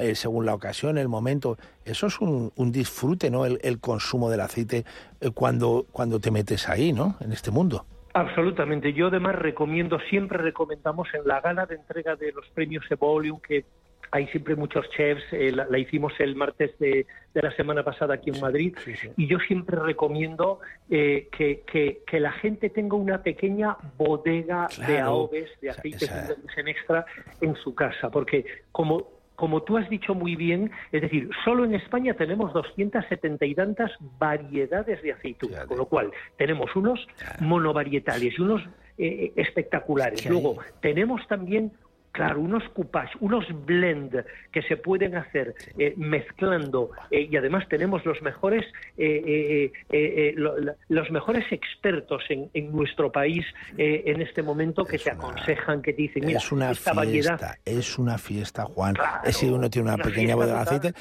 eh, 0.00 0.14
según 0.14 0.46
la 0.46 0.54
ocasión, 0.54 0.98
el 0.98 1.08
momento. 1.08 1.56
Eso 1.84 2.06
es 2.06 2.20
un, 2.20 2.52
un 2.56 2.72
disfrute, 2.72 3.30
¿no? 3.30 3.44
El, 3.46 3.58
el 3.62 3.80
consumo 3.80 4.30
del 4.30 4.40
aceite 4.40 4.84
eh, 5.20 5.30
cuando, 5.32 5.86
cuando 5.92 6.20
te 6.20 6.30
metes 6.30 6.68
ahí, 6.68 6.92
¿no? 6.92 7.16
En 7.20 7.32
este 7.32 7.50
mundo. 7.50 7.86
Absolutamente. 8.14 8.92
Yo 8.92 9.08
además 9.08 9.34
recomiendo, 9.36 9.98
siempre 10.08 10.38
recomendamos 10.38 11.08
en 11.14 11.26
la 11.26 11.40
gala 11.40 11.66
de 11.66 11.74
entrega 11.74 12.14
de 12.16 12.30
los 12.32 12.46
premios 12.54 12.84
Evolium, 12.90 13.40
que 13.40 13.64
hay 14.12 14.28
siempre 14.28 14.54
muchos 14.54 14.88
chefs, 14.90 15.24
eh, 15.32 15.50
la, 15.50 15.66
la 15.68 15.76
hicimos 15.78 16.12
el 16.20 16.36
martes 16.36 16.78
de, 16.78 17.04
de 17.34 17.42
la 17.42 17.50
semana 17.56 17.82
pasada 17.82 18.14
aquí 18.14 18.30
en 18.30 18.40
Madrid, 18.40 18.76
y 19.16 19.26
yo 19.26 19.38
siempre 19.40 19.76
recomiendo 19.80 20.60
eh, 20.88 21.26
que, 21.36 21.64
que- 21.66 22.02
que 22.06 22.20
la 22.20 22.30
gente 22.30 22.70
tenga 22.70 22.94
una 22.94 23.22
pequeña 23.24 23.76
bodega 23.98 24.68
de. 24.86 25.00
AOVES, 25.00 25.50
de 25.60 25.70
aceites 25.70 26.02
esa- 26.02 26.34
virgen 26.40 26.68
extra 26.68 27.04
en 27.40 27.56
su 27.56 27.74
casa, 27.74 28.08
porque 28.10 28.44
como 28.70 29.13
como 29.36 29.62
tú 29.62 29.76
has 29.76 29.88
dicho 29.88 30.14
muy 30.14 30.36
bien, 30.36 30.70
es 30.92 31.02
decir, 31.02 31.28
solo 31.44 31.64
en 31.64 31.74
España 31.74 32.14
tenemos 32.14 32.52
270 32.52 33.44
y 33.46 33.54
tantas 33.54 33.92
variedades 34.18 35.02
de 35.02 35.12
aceitunas, 35.12 35.66
con 35.66 35.78
lo 35.78 35.86
cual 35.86 36.12
tenemos 36.36 36.74
unos 36.76 37.06
monovarietales 37.40 38.38
y 38.38 38.42
unos 38.42 38.62
eh, 38.96 39.32
espectaculares. 39.36 40.20
Es 40.20 40.26
que 40.26 40.30
Luego, 40.30 40.58
tenemos 40.80 41.26
también, 41.26 41.72
claro, 42.14 42.40
unos 42.40 42.62
coupage, 42.70 43.12
unos 43.20 43.44
blend 43.66 44.24
que 44.52 44.62
se 44.62 44.76
pueden 44.76 45.16
hacer 45.16 45.54
eh, 45.76 45.92
mezclando 45.96 46.90
eh, 47.10 47.28
y 47.30 47.36
además 47.36 47.64
tenemos 47.68 48.04
los 48.06 48.22
mejores 48.22 48.64
eh, 48.96 49.20
eh, 49.26 49.72
eh, 49.90 50.32
lo- 50.36 50.54
los 50.88 51.10
mejores 51.10 51.44
expertos 51.50 52.22
en, 52.28 52.48
en 52.54 52.70
nuestro 52.72 53.10
país 53.10 53.44
eh, 53.76 54.04
en 54.06 54.22
este 54.22 54.42
momento 54.42 54.84
que 54.84 54.98
te 54.98 55.10
aconsejan, 55.10 55.82
que 55.82 55.92
te 55.92 56.02
dicen, 56.02 56.24
mira, 56.24 56.38
es 56.38 56.52
una 56.52 56.70
esta 56.70 56.92
fiesta, 56.94 56.94
variedad 56.94 57.56
es 57.64 57.98
una 57.98 58.16
fiesta, 58.16 58.64
Juan. 58.64 58.94
Claro, 58.94 59.20
es 59.24 59.36
si 59.36 59.46
uno 59.50 59.68
tiene 59.68 59.86
una, 59.88 59.94
una 59.96 60.04
pequeña 60.04 60.36
bodega 60.36 60.64
de 60.64 60.76
aceite, 60.76 60.94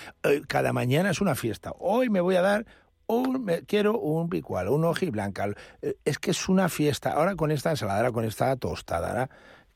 cada 0.47 0.73
mañana 0.73 1.11
es 1.11 1.21
una 1.21 1.35
fiesta. 1.35 1.73
Hoy 1.79 2.09
me 2.09 2.21
voy 2.21 2.35
a 2.37 2.41
dar 2.41 2.65
un, 3.05 3.45
me- 3.45 3.61
quiero 3.61 3.99
un 3.99 4.29
picual, 4.29 4.67
un 4.69 4.83
hojiblanca. 4.85 5.47
Eh, 5.81 5.95
Es 6.05 6.17
que 6.17 6.31
es 6.31 6.49
una 6.49 6.69
fiesta. 6.69 7.11
Ahora 7.13 7.35
con 7.35 7.51
esta 7.51 7.69
ensaladera, 7.69 8.11
con 8.11 8.25
esta 8.25 8.55
tostada, 8.55 9.29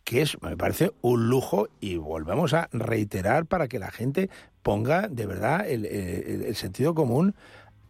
que 0.08 0.22
es, 0.22 0.42
me 0.42 0.56
parece 0.56 0.94
un 1.02 1.28
lujo 1.28 1.68
y 1.82 1.98
volvemos 1.98 2.54
a 2.54 2.70
reiterar 2.72 3.46
para 3.46 3.68
que 3.68 3.78
la 3.78 3.92
gente 3.92 4.30
ponga 4.64 5.10
de 5.10 5.26
verdad 5.26 5.68
el, 5.70 5.86
el- 5.86 6.44
el 6.44 6.56
sentido 6.56 6.96
común 6.96 7.36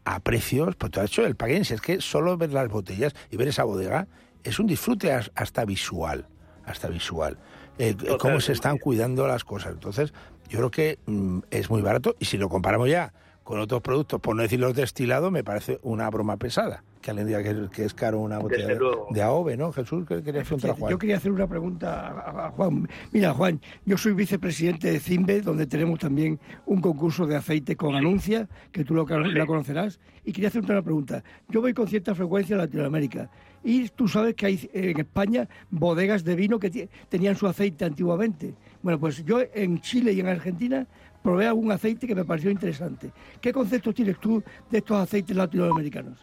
a 0.04 0.20
precios, 0.22 0.76
pues 0.78 0.92
todo 0.92 1.04
hecho 1.04 1.24
el 1.28 1.36
paquete, 1.36 1.64
si 1.66 1.76
es 1.76 1.82
que 1.82 2.02
solo 2.02 2.36
ver 2.36 2.54
las 2.54 2.70
botellas 2.70 3.14
y 3.30 3.38
ver 3.38 3.50
esa 3.50 3.66
bodega 3.66 4.08
es 4.44 4.58
un 4.58 4.66
disfrute 4.66 5.12
as- 5.12 5.32
hasta 5.36 5.64
visual, 5.64 6.26
hasta 6.66 6.88
visual. 6.88 7.38
Eh, 7.78 7.96
cómo 8.18 8.40
se 8.42 8.54
están 8.54 8.78
cuidando 8.80 9.28
las 9.28 9.44
cosas. 9.44 9.74
Entonces, 9.74 10.12
yo 10.50 10.58
creo 10.58 10.72
que 10.72 10.98
mm, 11.06 11.40
es 11.52 11.70
muy 11.70 11.84
barato 11.84 12.16
y 12.18 12.26
si 12.26 12.40
lo 12.40 12.50
comparamos 12.50 12.90
ya 12.90 13.14
con 13.48 13.62
otros 13.62 13.82
productos, 13.82 14.20
por 14.20 14.36
no 14.36 14.42
decir 14.42 14.60
los 14.60 14.76
destilados, 14.76 15.32
me 15.32 15.42
parece 15.42 15.80
una 15.82 16.10
broma 16.10 16.36
pesada. 16.36 16.84
Que 17.00 17.12
alguien 17.12 17.28
diga 17.28 17.42
que, 17.42 17.70
que 17.74 17.86
es 17.86 17.94
caro 17.94 18.20
una 18.20 18.40
botella 18.40 18.68
de, 18.68 18.80
de 19.12 19.22
AOVE, 19.22 19.56
¿no? 19.56 19.72
Jesús, 19.72 20.06
¿qué 20.06 20.22
querías 20.22 20.44
preguntar 20.46 20.72
a 20.72 20.74
Juan? 20.74 20.92
Yo 20.92 20.98
quería 20.98 21.16
hacer 21.16 21.32
una 21.32 21.48
pregunta 21.48 22.10
a, 22.10 22.48
a 22.48 22.52
Juan. 22.52 22.90
Mira, 23.14 23.34
Juan, 23.34 23.62
yo 23.86 23.98
soy 23.98 24.12
vicepresidente 24.12 24.92
de 24.92 25.00
CIMBE, 25.00 25.40
donde 25.44 25.66
tenemos 25.66 25.98
también 25.98 26.42
un 26.66 26.82
concurso 26.82 27.26
de 27.26 27.38
aceite 27.38 27.78
con 27.78 27.96
anuncia, 27.96 28.50
que 28.74 28.84
tú 28.84 28.94
lo, 28.94 29.06
la 29.06 29.46
conocerás, 29.46 30.02
y 30.26 30.34
quería 30.34 30.50
hacerte 30.50 30.74
una 30.74 30.82
pregunta. 30.82 31.24
Yo 31.48 31.62
voy 31.62 31.74
con 31.74 31.88
cierta 31.88 32.14
frecuencia 32.16 32.58
a 32.58 32.60
Latinoamérica 32.60 33.30
Y 33.64 33.88
tú 33.88 34.10
sabes 34.10 34.36
que 34.36 34.46
hay 34.46 34.70
en 34.74 35.00
España 35.00 35.48
bodegas 35.70 36.26
de 36.26 36.36
vino 36.36 36.60
que 36.60 36.90
tenían 37.08 37.38
su 37.38 37.48
aceite 37.48 37.86
antiguamente. 37.86 38.56
Bueno, 38.84 39.00
pues 39.00 39.24
yo 39.24 39.40
en 39.54 39.80
Chile 39.80 40.12
y 40.12 40.20
en 40.20 40.28
Argentina 40.28 40.86
probé 41.28 41.46
algún 41.46 41.70
aceite 41.74 42.08
que 42.08 42.16
me 42.16 42.24
pareció 42.24 42.50
interesante. 42.50 43.12
¿Qué 43.42 43.52
conceptos 43.52 43.94
tienes 43.94 44.18
tú 44.18 44.42
de 44.72 44.78
estos 44.78 44.98
aceites 44.98 45.36
latinoamericanos? 45.36 46.18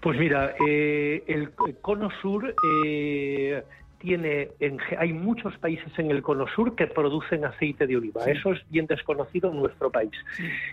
Pues 0.00 0.18
mira, 0.18 0.54
eh, 0.66 1.22
el 1.26 1.50
cono 1.82 2.08
sur 2.22 2.54
eh, 2.86 3.62
tiene, 3.98 4.48
en 4.60 4.78
hay 4.98 5.12
muchos 5.12 5.56
países 5.58 5.92
en 5.98 6.10
el 6.10 6.22
cono 6.22 6.46
sur 6.48 6.74
que 6.74 6.86
producen 6.86 7.44
aceite 7.44 7.86
de 7.86 7.96
oliva. 7.96 8.24
Eso 8.26 8.52
es 8.52 8.60
bien 8.70 8.86
desconocido 8.86 9.50
en 9.50 9.58
nuestro 9.58 9.90
país. 9.90 10.12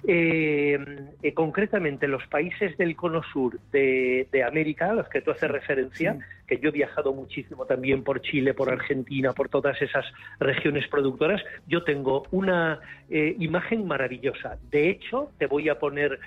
Eh, 0.07 0.77
eh, 1.21 1.33
concretamente, 1.33 2.07
los 2.07 2.25
países 2.27 2.77
del 2.77 2.95
cono 2.95 3.21
sur 3.23 3.59
de, 3.71 4.27
de 4.31 4.43
América, 4.43 4.91
a 4.91 4.93
los 4.93 5.09
que 5.09 5.21
tú 5.21 5.31
haces 5.31 5.49
referencia, 5.49 6.17
que 6.47 6.59
yo 6.59 6.69
he 6.69 6.71
viajado 6.71 7.13
muchísimo 7.13 7.65
también 7.65 8.03
por 8.03 8.21
Chile, 8.21 8.53
por 8.53 8.69
Argentina, 8.69 9.31
por 9.31 9.47
todas 9.47 9.81
esas 9.81 10.05
regiones 10.39 10.87
productoras, 10.89 11.41
yo 11.67 11.83
tengo 11.83 12.23
una 12.31 12.81
eh, 13.09 13.35
imagen 13.39 13.87
maravillosa. 13.87 14.57
De 14.69 14.89
hecho, 14.89 15.31
te 15.37 15.47
voy 15.47 15.69
a 15.69 15.79
poner 15.79 16.19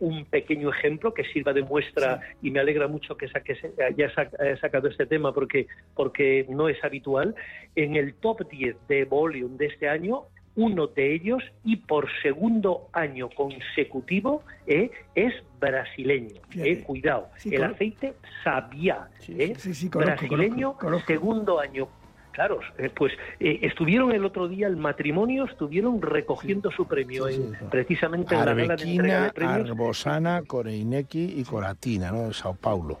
un 0.00 0.24
pequeño 0.26 0.70
ejemplo 0.70 1.12
que 1.12 1.24
sirva 1.24 1.52
de 1.52 1.62
muestra 1.62 2.20
y 2.42 2.50
me 2.50 2.60
alegra 2.60 2.86
mucho 2.86 3.16
que 3.16 3.28
saques, 3.28 3.58
hayas 3.78 4.12
sacado 4.60 4.88
este 4.88 5.06
tema 5.06 5.32
porque, 5.32 5.66
porque 5.94 6.35
no 6.48 6.68
es 6.68 6.82
habitual. 6.84 7.34
En 7.74 7.96
el 7.96 8.14
top 8.14 8.48
10 8.50 8.76
de 8.88 9.04
volume 9.04 9.56
de 9.56 9.66
este 9.66 9.88
año, 9.88 10.24
uno 10.56 10.86
de 10.86 11.14
ellos 11.14 11.42
y 11.64 11.76
por 11.76 12.08
segundo 12.22 12.88
año 12.92 13.28
consecutivo 13.30 14.42
eh, 14.66 14.90
es 15.14 15.34
brasileño. 15.60 16.40
Eh, 16.54 16.82
cuidado, 16.86 17.28
Sí, 17.36 17.54
el 17.54 17.64
aceite 17.64 18.14
Sabia, 18.42 19.08
eh, 19.28 19.54
sí, 19.58 19.74
sí, 19.74 19.90
conozco, 19.90 20.26
brasileño, 20.26 20.72
conozco, 20.72 20.78
conozco. 20.78 21.06
segundo 21.12 21.60
año. 21.60 21.88
Claro, 22.32 22.60
eh, 22.76 22.90
pues 22.94 23.12
eh, 23.40 23.60
estuvieron 23.62 24.12
el 24.12 24.22
otro 24.24 24.46
día, 24.46 24.66
el 24.66 24.76
matrimonio, 24.76 25.44
estuvieron 25.46 26.02
recogiendo 26.02 26.70
su 26.70 26.86
premio 26.86 27.28
en- 27.28 27.56
precisamente 27.70 28.34
en 28.34 28.40
la 28.40 28.46
gala 28.54 28.76
de 28.76 28.82
entrega 28.82 29.24
Arbequina, 29.24 29.24
de 29.24 29.32
premios. 29.32 29.70
Arbosana, 29.70 30.42
Coreineki 30.46 31.34
y 31.40 31.44
Coratina, 31.44 32.12
¿no? 32.12 32.28
De 32.28 32.34
Sao 32.34 32.54
Paulo. 32.54 32.98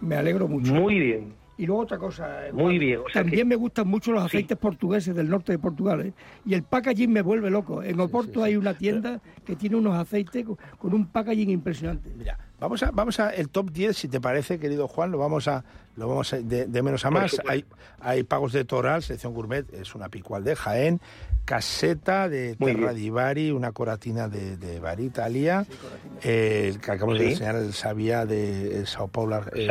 Me 0.00 0.16
alegro 0.16 0.48
mucho. 0.48 0.72
Muy 0.74 0.98
bien. 0.98 1.34
Y 1.56 1.66
luego 1.66 1.82
otra 1.82 1.98
cosa. 1.98 2.48
eh, 2.48 2.52
Muy 2.52 2.78
bien, 2.78 2.98
o 2.98 3.04
sea 3.04 3.22
También 3.22 3.40
que- 3.42 3.44
me 3.44 3.56
gustan 3.56 3.86
mucho 3.86 4.10
los 4.12 4.24
aceites 4.24 4.58
portugueses 4.58 5.14
del 5.14 5.28
norte 5.28 5.52
de 5.52 5.58
Portugal. 5.58 6.00
¿eh? 6.00 6.12
Y 6.44 6.54
el 6.54 6.64
packaging 6.64 7.12
me 7.12 7.22
vuelve 7.22 7.48
loco. 7.50 7.82
En 7.82 8.00
Oporto 8.00 8.42
hay 8.42 8.56
una 8.56 8.74
tienda 8.76 9.20
que 9.44 9.54
tiene 9.54 9.76
unos 9.76 9.94
aceites 9.96 10.44
con, 10.44 10.56
con 10.78 10.94
un 10.94 11.06
packaging 11.06 11.50
impresionante. 11.50 12.10
Mira, 12.16 12.36
vamos 12.58 12.82
a, 12.82 12.90
vamos 12.90 13.20
a 13.20 13.30
el 13.30 13.48
top 13.50 13.70
10, 13.70 13.96
si 13.96 14.08
te 14.08 14.20
parece, 14.20 14.58
querido 14.58 14.88
Juan, 14.88 15.12
lo 15.12 15.18
vamos 15.18 15.46
a, 15.46 15.64
lo 15.96 16.08
vamos 16.08 16.32
a, 16.32 16.38
de, 16.40 16.66
de 16.66 16.82
menos 16.82 17.04
a 17.04 17.10
más. 17.10 17.40
Hay, 17.46 17.64
hay 18.00 18.24
pagos 18.24 18.52
de 18.52 18.64
Toral, 18.64 19.02
selección 19.02 19.32
gourmet, 19.32 19.64
es 19.74 19.94
una 19.94 20.08
picual 20.08 20.42
de 20.42 20.56
Jaén, 20.56 21.00
caseta 21.44 22.28
de 22.28 22.56
Muy 22.58 22.72
Terra 22.72 22.92
bien. 22.92 23.02
di 23.04 23.10
Bari, 23.10 23.50
una 23.52 23.70
coratina 23.70 24.28
de, 24.28 24.56
de 24.56 24.80
Bari, 24.80 25.04
Italia, 25.04 25.66
eh, 26.22 26.74
que 26.82 26.90
acabamos 26.90 27.18
de 27.20 27.26
Sí. 27.26 27.32
enseñar, 27.32 27.56
el 27.56 27.72
Sabia 27.74 28.26
de 28.26 28.80
eh, 28.80 28.86
Sao 28.86 29.06
Paulo. 29.08 29.40
eh. 29.54 29.66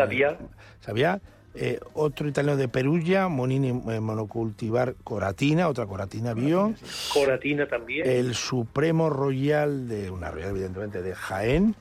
Sabia. 0.79 1.19
Eh, 1.55 1.79
otro 1.93 2.27
italiano 2.27 2.57
de 2.57 2.67
Perugia, 2.67 3.27
Monini 3.27 3.69
eh, 3.69 3.99
Monocultivar 3.99 4.95
Coratina, 5.03 5.67
otra 5.67 5.85
Coratina 5.85 6.33
Bio. 6.33 6.73
Coratina 7.13 7.67
también. 7.67 8.09
El 8.09 8.33
Supremo 8.33 9.09
Royal 9.09 9.87
de 9.87 10.09
una 10.09 10.31
Royal, 10.31 10.49
evidentemente, 10.49 11.03
de 11.03 11.13
Jaén. 11.13 11.75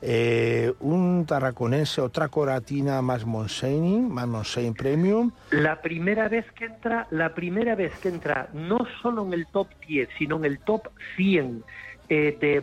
Eh, 0.00 0.72
un 0.80 1.26
tarraconense, 1.26 2.00
otra 2.00 2.28
coratina 2.28 3.02
más 3.02 3.26
Montseny, 3.26 3.98
más 4.00 4.28
Montseny 4.28 4.72
Premium. 4.72 5.32
La 5.50 5.82
primera 5.82 6.28
vez 6.28 6.46
que 6.52 6.66
entra, 6.66 7.08
la 7.10 7.34
primera 7.34 7.74
vez 7.74 7.98
que 7.98 8.10
entra 8.10 8.48
no 8.52 8.78
solo 9.02 9.26
en 9.26 9.32
el 9.32 9.46
top 9.48 9.68
10, 9.88 10.08
sino 10.18 10.36
en 10.36 10.44
el 10.44 10.60
top 10.60 10.88
100 11.16 11.64
eh, 12.08 12.36
de 12.40 12.60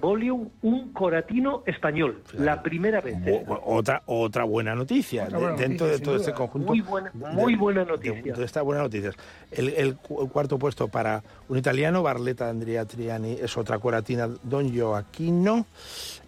un 0.62 0.94
coratino 0.94 1.64
español. 1.66 2.22
La 2.34 2.62
primera 2.64 3.02
vez. 3.02 3.18
O- 3.48 3.76
otra, 3.78 4.02
otra 4.06 4.44
buena 4.44 4.76
noticia 4.76 5.26
Otra 5.26 5.38
buena 5.40 5.56
dentro 5.56 5.88
noticia, 5.88 5.98
de 5.98 6.00
todo 6.00 6.14
duda. 6.16 6.26
este 6.26 6.34
conjunto. 6.34 6.68
Muy 6.68 6.82
buena- 6.82 7.12
de- 7.14 7.28
muy 7.34 7.56
buena 7.56 7.82
de- 7.86 7.92
noticia. 7.92 8.34
De, 8.34 8.46
estas 8.46 8.64
buenas 8.64 8.84
noticias. 8.84 9.16
El, 9.52 9.70
el 9.70 9.96
cu- 9.98 10.28
cuarto 10.30 10.58
puesto 10.58 10.88
para 10.88 11.24
un 11.50 11.58
italiano, 11.58 12.04
Barletta 12.04 12.50
Andrea 12.50 12.86
Triani, 12.86 13.34
es 13.34 13.58
otra 13.58 13.80
coratina, 13.80 14.30
Don 14.44 14.76
Joaquino. 14.78 15.66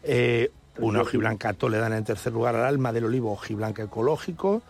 Eh, 0.03 0.51
una 0.79 1.01
hojiblanca 1.01 1.53
toledana 1.53 1.97
en 1.97 2.03
tercer 2.03 2.33
lugar, 2.33 2.53
al 2.55 2.65
alma 2.65 2.91
del 2.91 3.05
olivo, 3.05 3.31
hojiblanca 3.31 3.83
ecológico. 3.83 4.61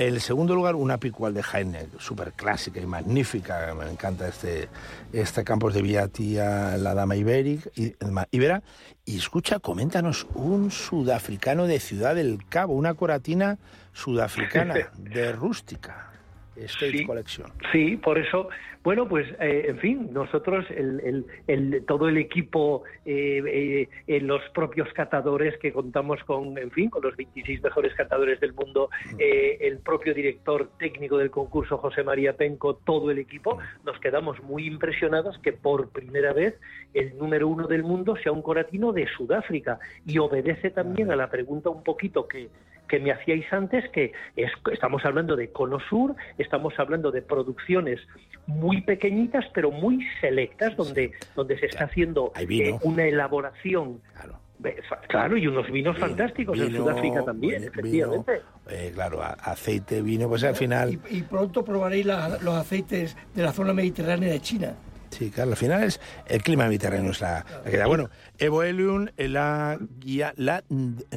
En 0.00 0.14
el 0.14 0.20
segundo 0.22 0.54
lugar, 0.54 0.76
una 0.76 0.96
picual 0.96 1.34
de 1.34 1.42
Jaén, 1.42 1.76
súper 1.98 2.32
clásica 2.32 2.80
y 2.80 2.86
magnífica. 2.86 3.74
Me 3.78 3.90
encanta 3.90 4.28
este, 4.28 4.70
este 5.12 5.44
Campos 5.44 5.74
de 5.74 5.82
Villatía, 5.82 6.78
la 6.78 6.94
Dama 6.94 7.16
Ibérica, 7.16 7.68
y, 7.76 7.92
Ibera. 8.30 8.62
Y 9.04 9.18
escucha, 9.18 9.58
coméntanos, 9.58 10.26
un 10.32 10.70
sudafricano 10.70 11.66
de 11.66 11.80
Ciudad 11.80 12.14
del 12.14 12.38
Cabo, 12.48 12.72
una 12.72 12.94
coratina 12.94 13.58
sudafricana 13.92 14.74
de 14.96 15.32
rústica. 15.32 16.10
State 16.56 16.92
Sí. 16.92 17.04
Collection. 17.04 17.52
Sí, 17.70 17.98
por 17.98 18.16
eso, 18.18 18.48
bueno, 18.82 19.06
pues, 19.06 19.26
eh, 19.40 19.66
en 19.68 19.78
fin, 19.78 20.08
nosotros, 20.12 20.64
el, 20.70 21.00
el- 21.00 21.26
el- 21.46 21.84
todo 21.84 22.08
el 22.08 22.16
equipo, 22.16 22.82
eh, 23.04 23.42
eh, 23.46 23.88
eh, 24.06 24.20
los 24.20 24.40
propios 24.54 24.90
catadores 24.94 25.58
que 25.58 25.70
contamos 25.72 26.22
con, 26.24 26.56
en 26.56 26.70
fin, 26.70 26.88
con 26.88 27.02
los 27.02 27.14
26 27.14 27.62
mejores 27.62 27.94
catadores 27.94 28.40
del 28.40 28.54
mundo, 28.54 28.88
eh, 29.18 29.58
el 29.60 29.78
propio 29.80 30.14
director 30.14 30.70
técnico 30.78 31.18
del 31.18 31.30
concurso, 31.30 31.76
José 31.76 32.02
María 32.04 32.34
Penco, 32.38 32.74
todo 32.76 33.10
el 33.10 33.18
equipo, 33.18 33.58
nos 33.84 33.98
quedamos 34.00 34.42
muy 34.42 34.66
impresionados 34.66 35.38
que 35.40 35.52
por 35.52 35.90
primera 35.90 36.32
vez 36.32 36.58
el 36.94 37.18
número 37.18 37.48
uno 37.48 37.66
del 37.66 37.82
mundo 37.82 38.16
sea 38.22 38.32
un 38.32 38.40
coratino 38.42 38.92
de 38.92 39.06
Sudáfrica 39.08 39.78
y 40.06 40.16
obedece 40.18 40.70
también 40.70 41.10
a 41.10 41.16
la 41.16 41.28
pregunta 41.30 41.68
un 41.68 41.82
poquito 41.84 42.26
que 42.26 42.48
que 42.90 42.98
me 42.98 43.12
hacíais 43.12 43.50
antes, 43.52 43.88
que 43.90 44.12
es- 44.36 44.50
estamos 44.72 45.04
hablando 45.04 45.36
de 45.36 45.50
Cono 45.52 45.78
Sur, 45.88 46.16
estamos 46.38 46.74
hablando 46.78 47.12
de 47.12 47.22
producciones 47.22 48.00
muy 48.46 48.80
pequeñitas, 48.82 49.44
pero 49.54 49.70
muy 49.70 50.04
selectas, 50.20 50.76
donde, 50.76 51.12
donde 51.36 51.56
se 51.58 51.66
está 51.66 51.84
haciendo 51.84 52.32
eh, 52.36 52.74
una 52.82 53.04
elaboración. 53.04 54.00
Claro. 54.12 54.38
eh, 54.64 54.76
Claro, 55.08 55.36
y 55.36 55.46
unos 55.46 55.70
vinos 55.70 55.96
fantásticos 55.98 56.58
en 56.58 56.76
Sudáfrica 56.76 57.24
también, 57.24 57.60
vino, 57.62 57.72
efectivamente. 57.72 58.42
eh, 58.68 58.90
claro, 58.92 59.22
aceite, 59.22 60.02
vino, 60.02 60.28
pues 60.28 60.42
al 60.44 60.56
final... 60.56 60.98
Y, 61.10 61.18
y 61.18 61.22
pronto 61.22 61.64
probaréis 61.64 62.04
la- 62.06 62.38
los 62.42 62.54
aceites 62.54 63.16
de 63.34 63.42
la 63.42 63.52
zona 63.52 63.72
mediterránea 63.72 64.30
de 64.30 64.40
China. 64.40 64.74
Sí, 65.10 65.30
claro, 65.30 65.50
al 65.50 65.56
final 65.56 65.82
es 65.82 66.00
el 66.26 66.42
clima 66.42 66.66
mediterráneo 66.66 67.10
es 67.10 67.20
la, 67.20 67.44
la 67.64 67.70
que 67.70 67.76
da. 67.76 67.86
Bueno, 67.86 68.10
Evo 68.38 68.62
Helium, 68.62 69.08
en 69.16 69.32
la 69.32 69.78
guía, 69.98 70.32
la 70.36 70.62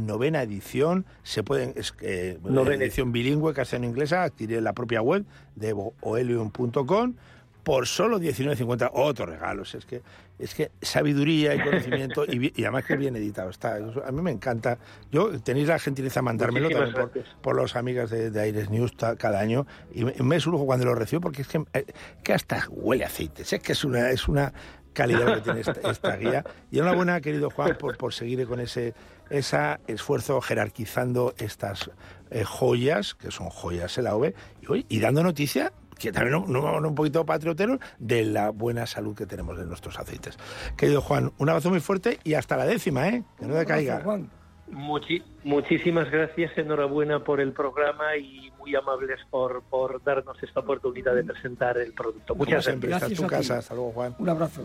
novena 0.01 0.41
edición, 0.41 1.05
se 1.23 1.43
pueden, 1.43 1.73
es 1.75 1.91
que 1.91 2.39
Novena. 2.43 2.83
edición 2.83 3.11
bilingüe, 3.11 3.53
castellano-inglesa, 3.53 4.23
adquirir 4.23 4.57
en 4.57 4.63
la 4.63 4.73
propia 4.73 5.01
web 5.01 5.25
de 5.55 5.69
evohelium.com 5.69 7.13
por 7.63 7.87
solo 7.87 8.19
19.50. 8.19 8.91
Otros 8.93 9.29
regalos, 9.29 9.73
es 9.75 9.85
que 9.85 10.01
es 10.39 10.53
que 10.55 10.71
sabiduría 10.81 11.55
y 11.55 11.59
conocimiento 11.61 12.25
y, 12.25 12.51
además 12.63 12.85
que 12.85 12.97
bien 12.97 13.15
editado 13.15 13.49
está. 13.49 13.75
A 13.75 14.11
mí 14.11 14.21
me 14.21 14.31
encanta. 14.31 14.77
Yo 15.11 15.39
tenéis 15.41 15.67
la 15.67 15.79
gentileza 15.79 16.19
de 16.19 16.23
mandármelo 16.23 16.65
Muchísimas 16.65 16.89
también 16.93 17.09
por, 17.09 17.13
gracias. 17.21 17.41
por 17.41 17.55
los 17.55 17.75
amigas 17.75 18.09
de, 18.09 18.31
de 18.31 18.41
Aires 18.41 18.69
News 18.69 18.97
ta- 18.97 19.15
cada 19.15 19.39
año 19.39 19.65
y 19.93 20.03
me, 20.03 20.13
me 20.21 20.35
es 20.35 20.45
un 20.45 20.53
lujo 20.53 20.65
cuando 20.65 20.85
lo 20.85 20.95
recibo 20.95 21.21
porque 21.21 21.43
es 21.43 21.47
que, 21.47 21.63
eh, 21.73 21.85
que 22.23 22.33
hasta 22.33 22.67
huele 22.69 23.03
a 23.05 23.07
aceite. 23.07 23.43
Es 23.43 23.59
que 23.61 23.71
es 23.71 23.83
una 23.85 24.09
es 24.09 24.27
una 24.27 24.51
calidad 24.93 25.35
que 25.35 25.41
tiene 25.41 25.59
esta, 25.61 25.89
esta 25.89 26.15
guía. 26.17 26.43
Y 26.71 26.79
enhorabuena, 26.79 27.21
querido 27.21 27.49
Juan, 27.49 27.77
por, 27.79 27.97
por 27.97 28.13
seguir 28.13 28.45
con 28.47 28.59
ese 28.59 28.93
ese 29.29 29.77
esfuerzo 29.87 30.41
jerarquizando 30.41 31.33
estas 31.37 31.89
eh, 32.29 32.43
joyas, 32.43 33.15
que 33.15 33.31
son 33.31 33.49
joyas 33.49 33.97
en 33.97 34.03
la 34.03 34.15
OVE, 34.15 34.35
y, 34.61 34.85
y 34.97 34.99
dando 34.99 35.23
noticia 35.23 35.71
que 36.03 36.11
también 36.11 36.31
no, 36.33 36.45
no, 36.47 36.79
no 36.79 36.87
un 36.89 36.95
poquito 36.95 37.25
patriotero 37.25 37.79
de 37.99 38.23
la 38.25 38.49
buena 38.49 38.85
salud 38.85 39.15
que 39.15 39.25
tenemos 39.25 39.57
de 39.57 39.65
nuestros 39.65 39.97
aceites. 39.99 40.37
Querido 40.77 41.01
Juan, 41.01 41.31
un 41.37 41.49
abrazo 41.49 41.69
muy 41.69 41.79
fuerte 41.79 42.19
y 42.23 42.33
hasta 42.35 42.57
la 42.57 42.65
décima, 42.65 43.07
¿eh? 43.09 43.23
Que 43.39 43.45
no 43.45 43.55
decaiga. 43.55 44.01
Juan. 44.03 44.29
Muchi- 44.71 45.21
muchísimas 45.43 46.09
gracias, 46.09 46.57
enhorabuena 46.57 47.23
por 47.23 47.39
el 47.41 47.51
programa 47.51 48.15
y 48.17 48.51
muy 48.57 48.75
amables 48.75 49.19
por, 49.29 49.61
por 49.69 50.01
darnos 50.03 50.41
esta 50.41 50.61
oportunidad 50.61 51.13
de 51.13 51.23
presentar 51.23 51.77
el 51.77 51.93
producto. 51.93 52.33
Como 52.33 52.45
Muchas 52.45 52.65
siempre, 52.65 52.89
gracias. 52.89 53.11
está 53.11 53.23
en 53.23 53.29
tu 53.29 53.35
a 53.35 53.37
casa. 53.37 53.57
Hasta 53.59 53.75
luego, 53.75 53.91
Juan. 53.91 54.15
Un 54.17 54.29
abrazo. 54.29 54.61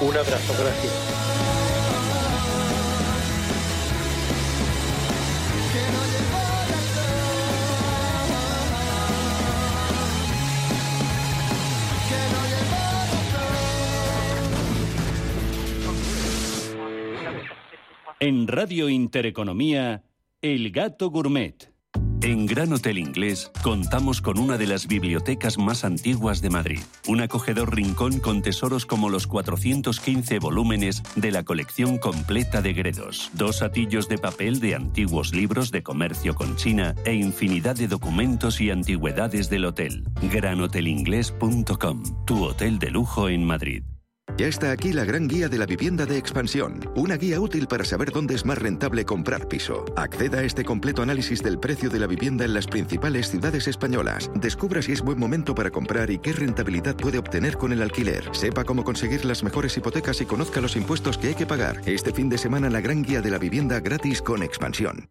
Un 0.00 0.08
abrazo, 0.16 0.54
gracias. 0.62 1.59
En 18.22 18.46
Radio 18.46 18.90
Intereconomía, 18.90 20.04
El 20.42 20.72
Gato 20.72 21.08
Gourmet. 21.08 21.72
En 22.20 22.44
Gran 22.44 22.70
Hotel 22.74 22.98
Inglés 22.98 23.50
contamos 23.62 24.20
con 24.20 24.38
una 24.38 24.58
de 24.58 24.66
las 24.66 24.86
bibliotecas 24.86 25.56
más 25.56 25.86
antiguas 25.86 26.42
de 26.42 26.50
Madrid, 26.50 26.80
un 27.08 27.22
acogedor 27.22 27.74
rincón 27.74 28.20
con 28.20 28.42
tesoros 28.42 28.84
como 28.84 29.08
los 29.08 29.26
415 29.26 30.38
volúmenes 30.38 31.02
de 31.16 31.30
la 31.30 31.44
colección 31.44 31.96
completa 31.96 32.60
de 32.60 32.74
Gredos, 32.74 33.30
dos 33.32 33.62
atillos 33.62 34.06
de 34.06 34.18
papel 34.18 34.60
de 34.60 34.74
antiguos 34.74 35.32
libros 35.34 35.70
de 35.70 35.82
comercio 35.82 36.34
con 36.34 36.56
China 36.56 36.94
e 37.06 37.14
infinidad 37.14 37.76
de 37.76 37.88
documentos 37.88 38.60
y 38.60 38.68
antigüedades 38.68 39.48
del 39.48 39.64
hotel. 39.64 40.04
GranHotelInglés.com, 40.30 42.26
tu 42.26 42.44
hotel 42.44 42.78
de 42.78 42.90
lujo 42.90 43.30
en 43.30 43.46
Madrid. 43.46 43.82
Ya 44.36 44.46
está 44.46 44.70
aquí 44.70 44.92
la 44.92 45.04
gran 45.04 45.28
guía 45.28 45.48
de 45.48 45.58
la 45.58 45.66
vivienda 45.66 46.06
de 46.06 46.16
expansión, 46.16 46.80
una 46.94 47.16
guía 47.16 47.40
útil 47.40 47.66
para 47.66 47.84
saber 47.84 48.10
dónde 48.10 48.34
es 48.34 48.46
más 48.46 48.58
rentable 48.58 49.04
comprar 49.04 49.48
piso. 49.48 49.84
Acceda 49.96 50.38
a 50.38 50.44
este 50.44 50.64
completo 50.64 51.02
análisis 51.02 51.42
del 51.42 51.58
precio 51.58 51.90
de 51.90 51.98
la 51.98 52.06
vivienda 52.06 52.44
en 52.44 52.54
las 52.54 52.66
principales 52.66 53.30
ciudades 53.30 53.68
españolas. 53.68 54.30
Descubra 54.34 54.80
si 54.82 54.92
es 54.92 55.02
buen 55.02 55.18
momento 55.18 55.54
para 55.54 55.70
comprar 55.70 56.10
y 56.10 56.18
qué 56.18 56.32
rentabilidad 56.32 56.96
puede 56.96 57.18
obtener 57.18 57.58
con 57.58 57.72
el 57.72 57.82
alquiler. 57.82 58.28
Sepa 58.32 58.64
cómo 58.64 58.84
conseguir 58.84 59.24
las 59.24 59.42
mejores 59.42 59.76
hipotecas 59.76 60.20
y 60.20 60.26
conozca 60.26 60.60
los 60.60 60.76
impuestos 60.76 61.18
que 61.18 61.28
hay 61.28 61.34
que 61.34 61.46
pagar. 61.46 61.82
Este 61.86 62.12
fin 62.12 62.28
de 62.28 62.38
semana 62.38 62.70
la 62.70 62.80
gran 62.80 63.02
guía 63.02 63.20
de 63.20 63.30
la 63.30 63.38
vivienda 63.38 63.80
gratis 63.80 64.22
con 64.22 64.42
expansión. 64.42 65.10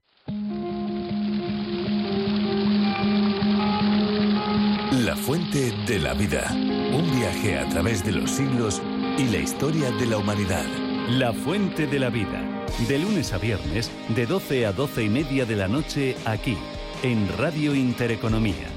La 4.91 5.15
fuente 5.15 5.71
de 5.87 5.99
la 5.99 6.13
vida. 6.13 6.51
Un 6.51 7.09
viaje 7.15 7.57
a 7.57 7.69
través 7.69 8.03
de 8.03 8.11
los 8.11 8.31
siglos 8.31 8.81
y 9.17 9.27
la 9.27 9.37
historia 9.37 9.91
de 9.91 10.05
la 10.05 10.17
humanidad. 10.17 10.65
La 11.09 11.33
Fuente 11.33 11.87
de 11.87 11.99
la 11.99 12.09
Vida. 12.09 12.41
De 12.87 12.99
lunes 12.99 13.33
a 13.33 13.37
viernes, 13.37 13.91
de 14.09 14.25
12 14.25 14.65
a 14.65 14.71
12 14.71 15.03
y 15.03 15.09
media 15.09 15.45
de 15.45 15.55
la 15.55 15.67
noche, 15.67 16.15
aquí, 16.25 16.57
en 17.03 17.27
Radio 17.37 17.75
Intereconomía. 17.75 18.67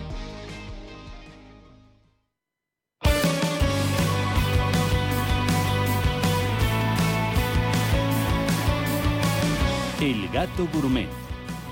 El 10.00 10.28
Gato 10.30 10.66
Gourmet, 10.72 11.08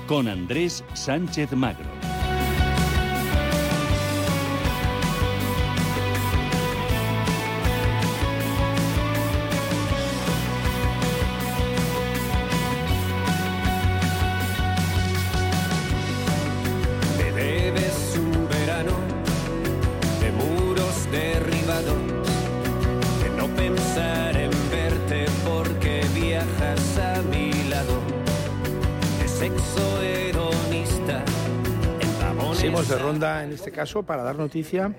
con 0.07 0.27
Andrés 0.27 0.83
Sánchez 0.93 1.51
Magro. 1.53 2.00
Este 33.71 33.79
caso 33.79 34.03
para 34.03 34.21
dar 34.21 34.35
noticia 34.35 34.93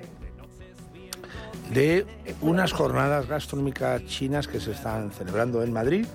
de 1.74 2.06
unas 2.40 2.72
jornadas 2.72 3.28
gastronómicas 3.28 4.02
chinas 4.06 4.48
que 4.48 4.60
se 4.60 4.70
están 4.70 5.12
celebrando 5.12 5.62
en 5.62 5.74
Madrid, 5.74 6.06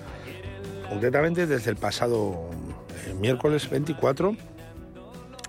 concretamente 0.88 1.46
desde 1.46 1.70
el 1.70 1.76
pasado 1.76 2.50
eh, 3.06 3.14
miércoles 3.14 3.70
24, 3.70 4.36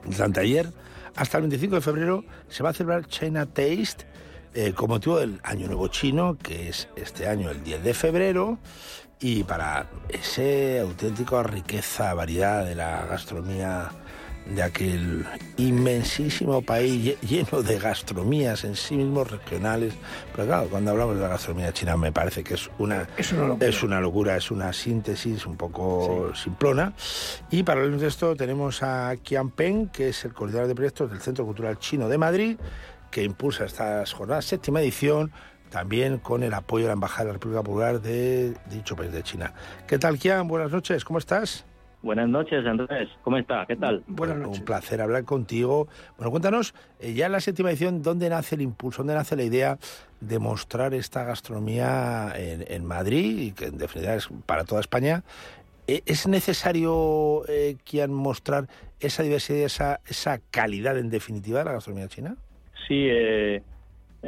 desde 0.05 0.24
anteayer, 0.24 0.72
hasta 1.16 1.39
el 1.39 1.43
25 1.43 1.76
de 1.78 1.82
febrero 1.82 2.26
se 2.47 2.62
va 2.62 2.70
a 2.70 2.74
celebrar 2.74 3.07
China 3.07 3.47
Taste 3.47 4.05
eh, 4.53 4.74
con 4.74 4.89
motivo 4.89 5.18
del 5.18 5.39
Año 5.43 5.66
Nuevo 5.66 5.88
Chino, 5.88 6.38
que 6.38 6.70
es 6.70 6.89
este 6.95 7.28
año 7.28 7.49
el 7.49 7.64
10 7.64 7.84
de 7.84 7.93
febrero, 7.95 8.60
y 9.20 9.43
para 9.45 9.89
esa 10.10 10.84
auténtica 10.84 11.41
riqueza, 11.41 12.14
variedad 12.14 12.64
de 12.64 12.76
la 12.76 13.07
gastronomía 13.07 13.89
de 14.47 14.63
aquel 14.63 15.25
inmensísimo 15.57 16.61
país 16.61 17.03
lle- 17.05 17.17
lleno 17.21 17.61
de 17.61 17.77
gastronomías 17.79 18.63
en 18.63 18.75
sí 18.75 18.95
mismos 18.95 19.29
regionales. 19.29 19.93
Pero 20.35 20.47
claro, 20.47 20.67
cuando 20.69 20.91
hablamos 20.91 21.15
de 21.15 21.21
la 21.21 21.27
gastronomía 21.29 21.71
china 21.71 21.95
me 21.97 22.11
parece 22.11 22.43
que 22.43 22.55
es 22.55 22.69
una, 22.79 23.07
Es 23.17 23.31
una 23.31 23.47
locura. 23.47 23.67
es 23.67 23.83
una 23.83 24.01
locura, 24.01 24.37
es 24.37 24.51
una 24.51 24.73
síntesis 24.73 25.45
un 25.45 25.55
poco 25.55 26.31
simplona. 26.35 26.93
Y 27.51 27.63
para 27.63 27.81
de 27.87 28.07
esto 28.07 28.35
tenemos 28.35 28.81
a 28.83 29.15
Qian 29.23 29.49
Peng, 29.51 29.89
que 29.89 30.09
es 30.09 30.25
el 30.25 30.33
coordinador 30.33 30.67
de 30.67 30.75
proyectos 30.75 31.11
del 31.11 31.21
Centro 31.21 31.45
Cultural 31.45 31.77
Chino 31.79 32.07
de 32.09 32.17
Madrid, 32.17 32.57
que 33.11 33.23
impulsa 33.23 33.65
estas 33.65 34.13
jornadas, 34.13 34.45
séptima 34.45 34.81
edición, 34.81 35.31
también 35.69 36.17
con 36.17 36.41
el 36.43 36.53
apoyo 36.53 36.85
de 36.85 36.89
la 36.89 36.93
Embajada 36.93 37.21
de 37.25 37.27
la 37.27 37.33
República 37.33 37.61
Popular 37.63 38.01
de 38.01 38.55
dicho 38.71 38.95
país 38.95 39.11
de 39.11 39.21
China. 39.23 39.53
¿Qué 39.87 39.99
tal, 39.99 40.17
Qian? 40.17 40.47
Buenas 40.47 40.71
noches, 40.71 41.05
¿cómo 41.05 41.19
estás? 41.19 41.65
Buenas 42.02 42.30
noches, 42.30 42.66
Andrés. 42.66 43.10
¿Cómo 43.24 43.38
está? 43.38 43.66
¿Qué 43.66 43.76
tal? 43.76 44.04
Bueno, 44.08 44.50
un 44.50 44.64
placer 44.64 45.02
hablar 45.02 45.26
contigo. 45.26 45.89
Bueno, 46.18 46.32
cuéntanos, 46.32 46.74
eh, 47.02 47.14
ya 47.14 47.26
en 47.26 47.34
la 47.34 47.41
séptima 47.41 47.70
edición, 47.70 48.02
¿dónde 48.02 48.30
nace 48.30 48.56
el 48.56 48.62
impulso, 48.62 49.00
dónde 49.00 49.16
nace 49.16 49.36
la 49.36 49.43
idea 49.43 49.78
de 50.22 50.39
mostrar 50.39 50.93
esta 50.93 51.26
gastronomía 51.26 52.32
en, 52.36 52.64
en 52.68 52.86
Madrid 52.86 53.39
y 53.39 53.52
que 53.52 53.66
en 53.66 53.78
definitiva 53.78 54.16
es 54.16 54.30
para 54.45 54.64
toda 54.64 54.80
España? 54.80 55.24
Eh, 55.88 56.04
¿Es 56.06 56.28
necesario, 56.28 57.43
eh, 57.50 57.76
Kian, 57.84 58.14
mostrar 58.14 58.68
esa 59.00 59.24
diversidad, 59.24 59.60
esa, 59.60 60.00
esa 60.08 60.39
calidad 60.52 60.97
en 60.97 61.10
definitiva 61.10 61.60
de 61.60 61.66
la 61.66 61.72
gastronomía 61.74 62.08
china? 62.08 62.38
Sí, 62.88 63.08
eh, 63.10 63.62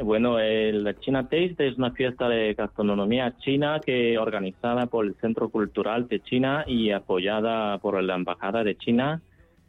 bueno, 0.00 0.38
el 0.38 0.96
China 1.00 1.24
Taste 1.24 1.68
es 1.68 1.76
una 1.76 1.92
fiesta 1.92 2.28
de 2.28 2.54
gastronomía 2.54 3.36
china 3.38 3.80
que 3.84 4.16
organizada 4.18 4.86
por 4.86 5.04
el 5.04 5.14
Centro 5.16 5.50
Cultural 5.50 6.08
de 6.08 6.20
China 6.20 6.64
y 6.66 6.90
apoyada 6.90 7.78
por 7.78 8.02
la 8.02 8.14
Embajada 8.14 8.64
de 8.64 8.76
China. 8.76 9.20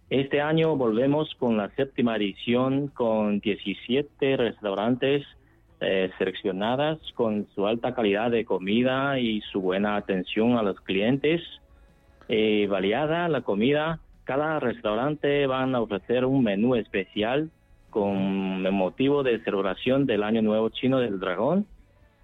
Este 0.09 0.41
año 0.41 0.75
volvemos 0.77 1.33
con 1.39 1.57
la 1.57 1.69
séptima 1.75 2.15
edición 2.15 2.87
con 2.87 3.39
17 3.39 4.37
restaurantes 4.37 5.25
eh, 5.81 6.09
seleccionadas 6.17 6.99
con 7.15 7.47
su 7.53 7.67
alta 7.67 7.93
calidad 7.93 8.31
de 8.31 8.45
comida 8.45 9.19
y 9.19 9.41
su 9.51 9.59
buena 9.59 9.97
atención 9.97 10.57
a 10.57 10.63
los 10.63 10.79
clientes. 10.81 11.41
Eh, 12.29 12.67
variada 12.69 13.27
la 13.27 13.41
comida, 13.41 13.99
cada 14.23 14.61
restaurante 14.61 15.45
van 15.47 15.75
a 15.75 15.81
ofrecer 15.81 16.23
un 16.23 16.43
menú 16.43 16.75
especial 16.75 17.51
con 17.93 18.65
el 18.65 18.71
motivo 18.71 19.21
de 19.21 19.39
celebración 19.43 20.07
del 20.07 20.23
Año 20.23 20.41
Nuevo 20.41 20.69
Chino 20.69 20.99
del 20.99 21.19
Dragón. 21.19 21.67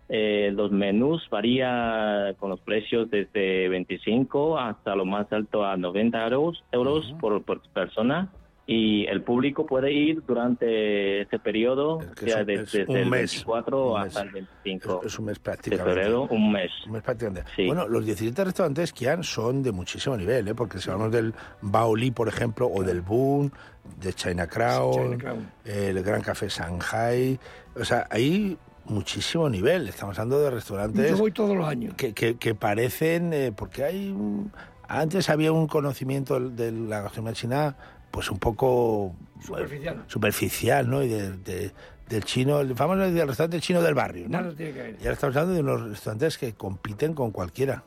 Eh, 0.10 0.52
los 0.56 0.72
menús 0.72 1.30
varían 1.30 2.34
con 2.40 2.50
los 2.50 2.60
precios 2.62 3.12
desde 3.12 3.70
25 3.70 4.58
hasta 4.58 4.96
lo 4.96 5.06
más 5.06 5.32
alto 5.32 5.64
a 5.64 5.78
90 5.78 6.26
euros, 6.26 6.64
euros 6.72 7.14
por, 7.22 7.44
por 7.44 7.62
persona. 7.70 8.32
Y 8.72 9.08
el 9.08 9.24
público 9.24 9.66
puede 9.66 9.92
ir 9.92 10.22
durante 10.28 11.22
este 11.22 11.40
periodo, 11.40 11.98
Que 12.16 12.30
sea 12.30 12.44
desde, 12.44 12.54
es 12.64 12.72
desde 12.72 12.92
un 12.92 12.98
el 12.98 13.06
mes, 13.10 13.32
24 13.32 13.92
un 13.94 14.00
hasta 14.00 14.22
el 14.22 14.30
25 14.30 15.02
Es 15.06 15.18
un 15.18 15.26
mes 15.26 15.36
de 15.38 15.42
prácticamente. 15.42 15.90
febrero, 15.92 16.28
un 16.30 16.52
mes. 16.52 16.72
Un 16.86 16.92
mes 16.92 17.02
prácticamente. 17.02 17.50
Sí. 17.56 17.66
Bueno, 17.66 17.88
los 17.88 18.06
17 18.06 18.44
restaurantes 18.44 18.94
Kian 18.94 19.24
son 19.24 19.64
de 19.64 19.72
muchísimo 19.72 20.16
nivel, 20.16 20.48
¿eh? 20.50 20.54
porque 20.54 20.78
si 20.78 20.88
hablamos 20.92 21.12
del 21.12 21.34
Baoli, 21.62 22.12
por 22.12 22.28
ejemplo, 22.28 22.68
o 22.72 22.84
del 22.84 23.02
Boon, 23.02 23.52
de 24.00 24.14
China 24.14 24.46
Crown, 24.46 24.94
China 25.14 25.18
Crown. 25.18 25.52
el 25.66 26.04
Gran 26.04 26.22
Café 26.22 26.48
Shanghai, 26.48 27.40
o 27.76 27.84
sea, 27.84 28.06
hay 28.12 28.56
muchísimo 28.86 29.50
nivel. 29.50 29.88
Estamos 29.88 30.20
hablando 30.20 30.42
de 30.42 30.52
restaurantes 30.52 31.10
Yo 31.10 31.18
voy 31.18 31.32
todos 31.32 31.56
los 31.58 31.68
años. 31.68 31.96
que, 31.96 32.14
que- 32.14 32.38
que 32.38 32.54
parecen, 32.54 33.34
eh, 33.34 33.52
porque 33.52 33.84
hay, 33.84 34.10
un- 34.10 34.52
antes 34.88 35.28
había 35.32 35.52
un 35.52 35.66
conocimiento 35.66 36.40
de 36.40 36.72
la 36.72 37.02
gastronomía 37.02 37.34
china, 37.34 37.76
pues 38.12 38.30
un 38.32 38.40
poco 38.40 39.14
Superficial. 39.42 40.04
superficial, 40.08 40.90
¿no? 40.90 41.04
Y 41.04 41.08
de- 41.10 41.38
de- 41.38 41.72
del 42.10 42.24
chino, 42.24 42.60
el 42.60 42.74
famoso 42.76 43.02
del 43.12 43.28
restaurante 43.28 43.60
chino 43.60 43.82
del 43.82 43.94
barrio, 43.94 44.26
¿no? 44.28 44.42
Nada 44.42 44.54
tiene 44.56 44.72
que 44.74 44.82
ver. 44.82 44.96
Y 45.00 45.04
ahora 45.04 45.14
estamos 45.14 45.36
hablando 45.36 45.54
de 45.56 45.62
unos 45.62 45.90
restaurantes 45.90 46.38
que 46.38 46.54
compiten 46.54 47.14
con 47.14 47.32
cualquiera. 47.32 47.84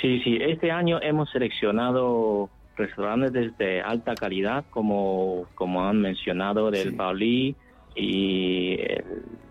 Sí, 0.00 0.20
sí, 0.22 0.38
este 0.40 0.70
año 0.70 1.00
hemos 1.02 1.28
seleccionado 1.30 2.48
restaurantes 2.76 3.56
de 3.58 3.80
alta 3.80 4.14
calidad, 4.14 4.64
como, 4.70 5.46
como 5.54 5.84
han 5.88 6.00
mencionado, 6.00 6.70
del 6.70 6.90
Sí. 6.90 6.96
Pauli 6.96 7.56
y 7.96 8.76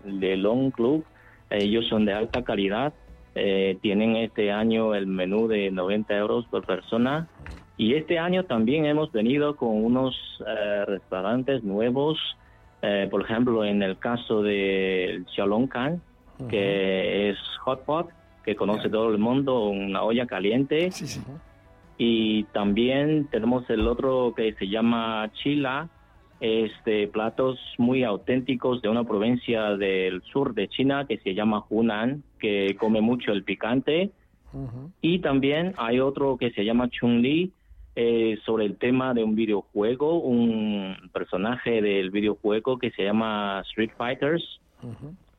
el 0.04 0.20
de 0.20 0.36
Long 0.36 0.70
Club. 0.70 1.04
Ellos 1.50 1.86
son 1.88 2.04
de 2.06 2.12
alta 2.14 2.42
calidad. 2.44 2.92
eh, 3.36 3.76
tienen 3.82 4.14
este 4.14 4.52
año 4.52 4.94
el 4.94 5.08
menú 5.08 5.48
de 5.48 5.68
90 5.72 6.16
euros 6.16 6.46
por 6.46 6.64
persona. 6.64 7.26
Y 7.76 7.94
este 7.94 8.18
año 8.18 8.44
también 8.44 8.86
hemos 8.86 9.10
venido 9.10 9.56
con 9.56 9.84
unos 9.84 10.14
eh, 10.46 10.84
restaurantes 10.86 11.62
nuevos. 11.64 12.18
eh, 12.82 13.08
por 13.10 13.22
ejemplo, 13.22 13.64
en 13.64 13.82
el 13.82 13.98
caso 13.98 14.42
del 14.42 15.26
Xiaolong 15.34 15.68
que 16.48 17.30
es 17.30 17.38
hot 17.60 17.84
pot, 17.84 18.10
que 18.44 18.54
conoce 18.54 18.90
todo 18.90 19.10
el 19.10 19.18
mundo, 19.18 19.68
una 19.68 20.02
olla 20.02 20.26
caliente. 20.26 20.90
Sí, 20.90 21.06
sí. 21.06 21.20
Y 21.96 22.44
también 22.52 23.28
tenemos 23.30 23.68
el 23.70 23.86
otro 23.86 24.34
que 24.36 24.52
se 24.54 24.68
llama 24.68 25.30
chila, 25.32 25.88
este 26.40 27.06
platos 27.08 27.58
muy 27.78 28.02
auténticos 28.02 28.82
de 28.82 28.88
una 28.88 29.04
provincia 29.04 29.76
del 29.76 30.20
sur 30.22 30.54
de 30.54 30.68
China 30.68 31.06
que 31.06 31.18
se 31.18 31.34
llama 31.34 31.64
Hunan, 31.70 32.22
que 32.38 32.76
come 32.78 33.00
mucho 33.00 33.32
el 33.32 33.44
picante. 33.44 34.10
Y 35.00 35.18
también 35.18 35.72
hay 35.78 35.98
otro 35.98 36.36
que 36.36 36.52
se 36.52 36.64
llama 36.64 36.88
Chun-Li, 36.88 37.50
eh, 37.96 38.38
sobre 38.44 38.64
el 38.64 38.76
tema 38.76 39.14
de 39.14 39.22
un 39.24 39.34
videojuego, 39.34 40.18
un 40.18 40.96
personaje 41.12 41.80
del 41.82 42.10
videojuego 42.10 42.78
que 42.78 42.90
se 42.90 43.04
llama 43.04 43.62
Street 43.68 43.90
Fighters. 43.96 44.60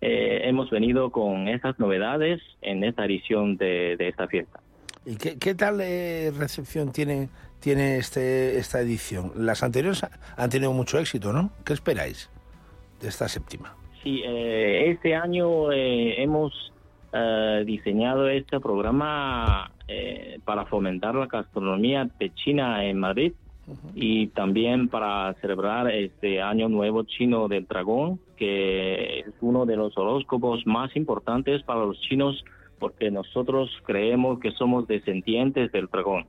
Eh, 0.02 0.42
hemos 0.44 0.70
venido 0.70 1.10
con 1.12 1.48
esas 1.48 1.78
novedades 1.80 2.42
en 2.62 2.84
esta 2.84 3.06
edición 3.06 3.58
de, 3.58 3.96
de 3.98 4.08
esta 4.10 4.28
fiesta. 4.28 4.60
¿Y 5.06 5.18
qué, 5.18 5.38
qué 5.38 5.54
tal 5.56 5.80
eh, 5.82 6.32
recepción 6.38 6.92
tiene, 6.92 7.30
tiene 7.60 7.98
este, 7.98 8.58
esta 8.58 8.82
edición? 8.82 9.32
Las 9.36 9.62
anteriores 9.64 10.04
ha- 10.04 10.12
han 10.36 10.50
tenido 10.50 10.74
mucho 10.74 10.98
éxito, 11.00 11.32
¿no? 11.32 11.52
¿Qué 11.64 11.74
esperáis 11.74 12.30
de 13.02 13.08
esta 13.08 13.28
séptima? 13.28 13.76
Sí, 14.04 14.22
este 14.26 15.16
año 15.16 15.72
hemos 15.72 16.72
eh, 17.18 17.64
diseñado 17.66 18.28
este 18.28 18.60
programa 18.60 19.72
eh, 19.88 20.38
para 20.44 20.66
fomentar 20.66 21.16
la 21.16 21.28
gastronomía 21.28 22.10
de 22.20 22.34
China 22.34 22.84
en 22.84 23.00
Madrid 23.00 23.32
y 23.94 24.28
también 24.28 24.90
para 24.90 25.34
celebrar 25.36 25.90
este 25.90 26.42
Año 26.42 26.68
Nuevo 26.68 27.04
Chino 27.04 27.48
del 27.48 27.68
Dragón, 27.68 28.20
que 28.36 29.20
es 29.20 29.34
uno 29.40 29.66
de 29.66 29.78
los 29.78 29.98
horóscopos 29.98 30.68
más 30.68 30.94
importantes 30.98 31.64
para 31.64 31.86
los 31.86 31.98
chinos 32.02 32.44
porque 32.80 33.10
nosotros 33.10 33.72
creemos 33.86 34.42
que 34.42 34.52
somos 34.52 34.86
descendientes 34.86 35.72
del 35.72 35.88
dragón. 35.88 36.26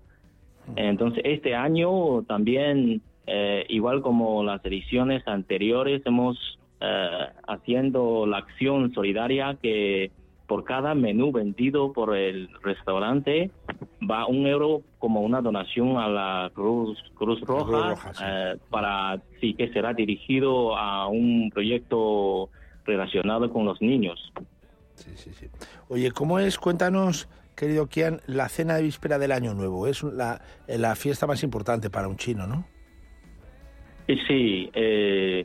Entonces, 0.77 1.21
este 1.25 1.57
año 1.57 2.23
también, 2.29 3.03
eh, 3.27 3.67
igual 3.71 4.03
como 4.03 4.45
las 4.45 4.65
ediciones 4.65 5.27
anteriores, 5.27 6.01
hemos 6.05 6.39
haciendo 7.49 8.27
la 8.27 8.37
acción 8.37 8.93
solidaria 8.93 9.57
que 9.61 10.13
por 10.47 10.65
cada 10.65 10.95
menú 10.95 11.33
vendido 11.33 11.93
por 11.93 12.17
el 12.17 12.49
restaurante 12.63 13.51
va 14.09 14.27
un 14.27 14.47
euro 14.47 14.83
como 14.99 15.23
una 15.23 15.41
donación 15.41 15.97
a 15.97 16.09
la 16.09 16.51
Cruz 16.55 16.99
Cruz 17.15 17.41
Roja, 17.41 17.91
Roja, 17.91 18.15
sí. 18.15 18.25
eh, 18.25 18.57
para 18.71 19.21
sí 19.41 19.55
que 19.55 19.73
será 19.73 19.93
dirigido 19.93 20.77
a 20.77 21.09
un 21.09 21.51
proyecto 21.53 22.49
relacionado 22.85 23.53
con 23.53 23.65
los 23.65 23.81
niños. 23.81 24.33
Oye, 25.89 26.11
¿cómo 26.13 26.39
es? 26.39 26.59
Cuéntanos, 26.59 27.29
querido 27.55 27.87
Kian, 27.87 28.21
la 28.27 28.49
cena 28.49 28.77
de 28.77 28.83
víspera 28.83 29.19
del 29.19 29.33
Año 29.33 29.55
Nuevo. 29.55 29.87
Es 29.87 30.03
la, 30.03 30.41
la 30.69 30.95
fiesta 30.95 31.27
más 31.27 31.43
importante 31.43 31.91
para 31.91 32.09
un 32.09 32.17
chino, 32.17 32.47
¿no? 32.47 32.67
Sí, 34.07 34.71
eh, 34.73 35.45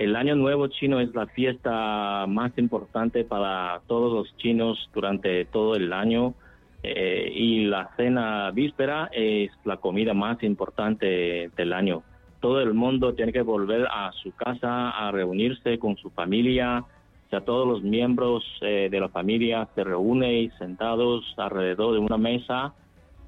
el 0.00 0.16
Año 0.16 0.34
Nuevo 0.34 0.66
chino 0.68 0.98
es 0.98 1.14
la 1.14 1.26
fiesta 1.26 2.24
más 2.26 2.56
importante 2.56 3.22
para 3.22 3.82
todos 3.86 4.10
los 4.14 4.34
chinos 4.38 4.88
durante 4.94 5.44
todo 5.44 5.76
el 5.76 5.92
año 5.92 6.32
eh, 6.82 7.30
y 7.34 7.66
la 7.66 7.90
cena 7.98 8.50
víspera 8.50 9.10
es 9.12 9.50
la 9.66 9.76
comida 9.76 10.14
más 10.14 10.42
importante 10.42 11.50
del 11.54 11.72
año. 11.74 12.02
Todo 12.40 12.62
el 12.62 12.72
mundo 12.72 13.12
tiene 13.12 13.30
que 13.30 13.42
volver 13.42 13.86
a 13.90 14.10
su 14.22 14.34
casa 14.34 14.88
a 14.88 15.10
reunirse 15.10 15.78
con 15.78 15.98
su 15.98 16.08
familia. 16.08 16.78
O 17.26 17.28
sea, 17.28 17.42
todos 17.42 17.68
los 17.68 17.82
miembros 17.82 18.42
eh, 18.62 18.88
de 18.90 19.00
la 19.00 19.10
familia 19.10 19.68
se 19.74 19.84
reúnen 19.84 20.50
sentados 20.56 21.26
alrededor 21.36 21.92
de 21.92 21.98
una 21.98 22.16
mesa 22.16 22.72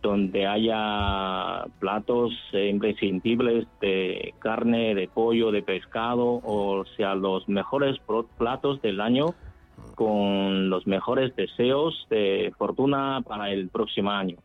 donde 0.02 0.46
haya 0.46 1.64
platos 1.78 2.32
eh, 2.52 2.68
imprescindibles 2.68 3.66
de 3.80 4.34
carne, 4.40 4.94
de 4.94 5.08
pollo, 5.08 5.52
de 5.52 5.62
pescado, 5.62 6.40
o 6.44 6.84
sea, 6.96 7.14
los 7.14 7.48
mejores 7.48 7.96
platos 8.36 8.82
del 8.82 9.00
año 9.00 9.34
con 9.94 10.68
los 10.68 10.86
mejores 10.86 11.34
deseos 11.36 12.06
de 12.10 12.52
fortuna 12.58 13.22
para 13.26 13.50
el 13.50 13.68
próximo 13.68 14.10
año. 14.10 14.36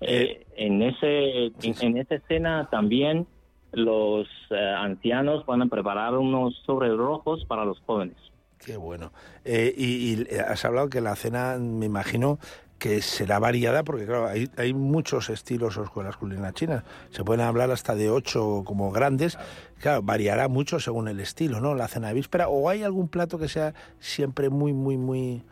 Eh, 0.00 0.46
en 0.56 0.82
ese 0.82 1.46
en, 1.46 1.74
en 1.80 1.98
esa 1.98 2.14
escena 2.16 2.68
también 2.70 3.26
los 3.72 4.28
eh, 4.50 4.74
ancianos 4.78 5.44
van 5.46 5.62
a 5.62 5.66
preparar 5.66 6.16
unos 6.16 6.54
sobres 6.64 6.96
rojos 6.96 7.44
para 7.46 7.64
los 7.64 7.80
jóvenes. 7.80 8.16
Qué 8.64 8.76
bueno. 8.78 9.12
Eh, 9.44 9.74
y, 9.76 10.14
y 10.14 10.26
has 10.36 10.64
hablado 10.64 10.88
que 10.88 11.00
la 11.02 11.16
cena, 11.16 11.58
me 11.58 11.84
imagino, 11.84 12.38
que 12.78 13.00
será 13.00 13.38
variada, 13.38 13.82
porque 13.82 14.04
claro, 14.04 14.26
hay, 14.26 14.48
hay 14.56 14.74
muchos 14.74 15.30
estilos 15.30 15.76
o 15.78 15.84
escuelas 15.84 16.16
culinarias 16.16 16.54
chinas. 16.54 16.84
Se 17.10 17.24
pueden 17.24 17.46
hablar 17.46 17.70
hasta 17.70 17.94
de 17.94 18.10
ocho 18.10 18.62
como 18.64 18.90
grandes. 18.90 19.38
Claro, 19.80 20.02
variará 20.02 20.48
mucho 20.48 20.80
según 20.80 21.08
el 21.08 21.20
estilo, 21.20 21.60
¿no? 21.60 21.74
La 21.74 21.88
cena 21.88 22.08
de 22.08 22.14
víspera. 22.14 22.48
¿O 22.48 22.68
hay 22.68 22.82
algún 22.82 23.08
plato 23.08 23.38
que 23.38 23.48
sea 23.48 23.74
siempre 24.00 24.50
muy, 24.50 24.72
muy, 24.72 24.96
muy, 24.96 25.42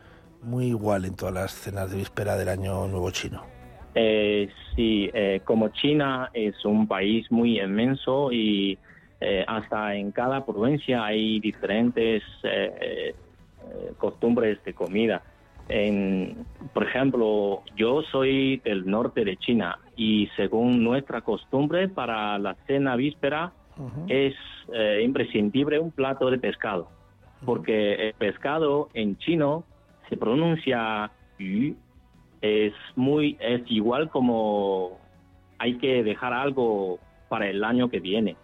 muy 0.43 0.67
igual 0.67 1.05
en 1.05 1.15
todas 1.15 1.35
las 1.35 1.53
cenas 1.55 1.91
de 1.91 1.99
víspera 1.99 2.37
del 2.37 2.49
año 2.49 2.87
nuevo 2.89 3.11
chino? 3.11 3.45
Eh, 3.95 4.49
sí, 4.75 5.11
eh, 5.13 5.41
como 5.45 5.69
China 5.69 6.31
es 6.33 6.65
un 6.65 6.89
país 6.89 7.31
muy 7.31 7.61
inmenso 7.61 8.33
y 8.33 8.79
eh, 9.21 9.45
hasta 9.47 9.95
en 9.95 10.11
cada 10.13 10.45
provincia 10.45 11.05
hay 11.05 11.39
diferentes 11.41 12.23
eh, 12.43 13.15
eh, 13.65 13.93
costumbres 13.97 14.63
de 14.65 14.75
comida. 14.75 15.23
En, 15.69 16.45
por 16.75 16.85
ejemplo, 16.85 17.63
yo 17.77 18.03
soy 18.11 18.59
del 18.59 18.87
norte 18.87 19.25
de 19.25 19.37
China 19.37 19.79
y 19.97 20.29
según 20.37 20.83
nuestra 20.83 21.21
costumbre 21.23 21.89
para 21.89 22.39
la 22.39 22.55
cena 22.67 22.97
víspera 22.97 23.53
es 24.09 24.35
eh, 24.73 25.01
imprescindible 25.05 25.79
un 25.79 25.91
plato 25.91 26.31
de 26.31 26.39
pescado, 26.39 26.89
porque 27.45 28.09
el 28.09 28.15
pescado 28.15 28.91
en 28.95 29.17
chino 29.19 29.65
se 30.09 30.17
pronuncia 30.17 31.11
yu, 31.39 31.75
es 32.43 32.75
muy 32.97 33.37
es 33.41 33.63
igual 33.69 34.11
como 34.11 34.99
hay 35.59 35.79
que 35.79 36.03
dejar 36.03 36.33
algo 36.33 36.99
para 37.29 37.49
el 37.49 37.65
año 37.65 37.89
que 37.89 38.01
viene. 38.01 38.37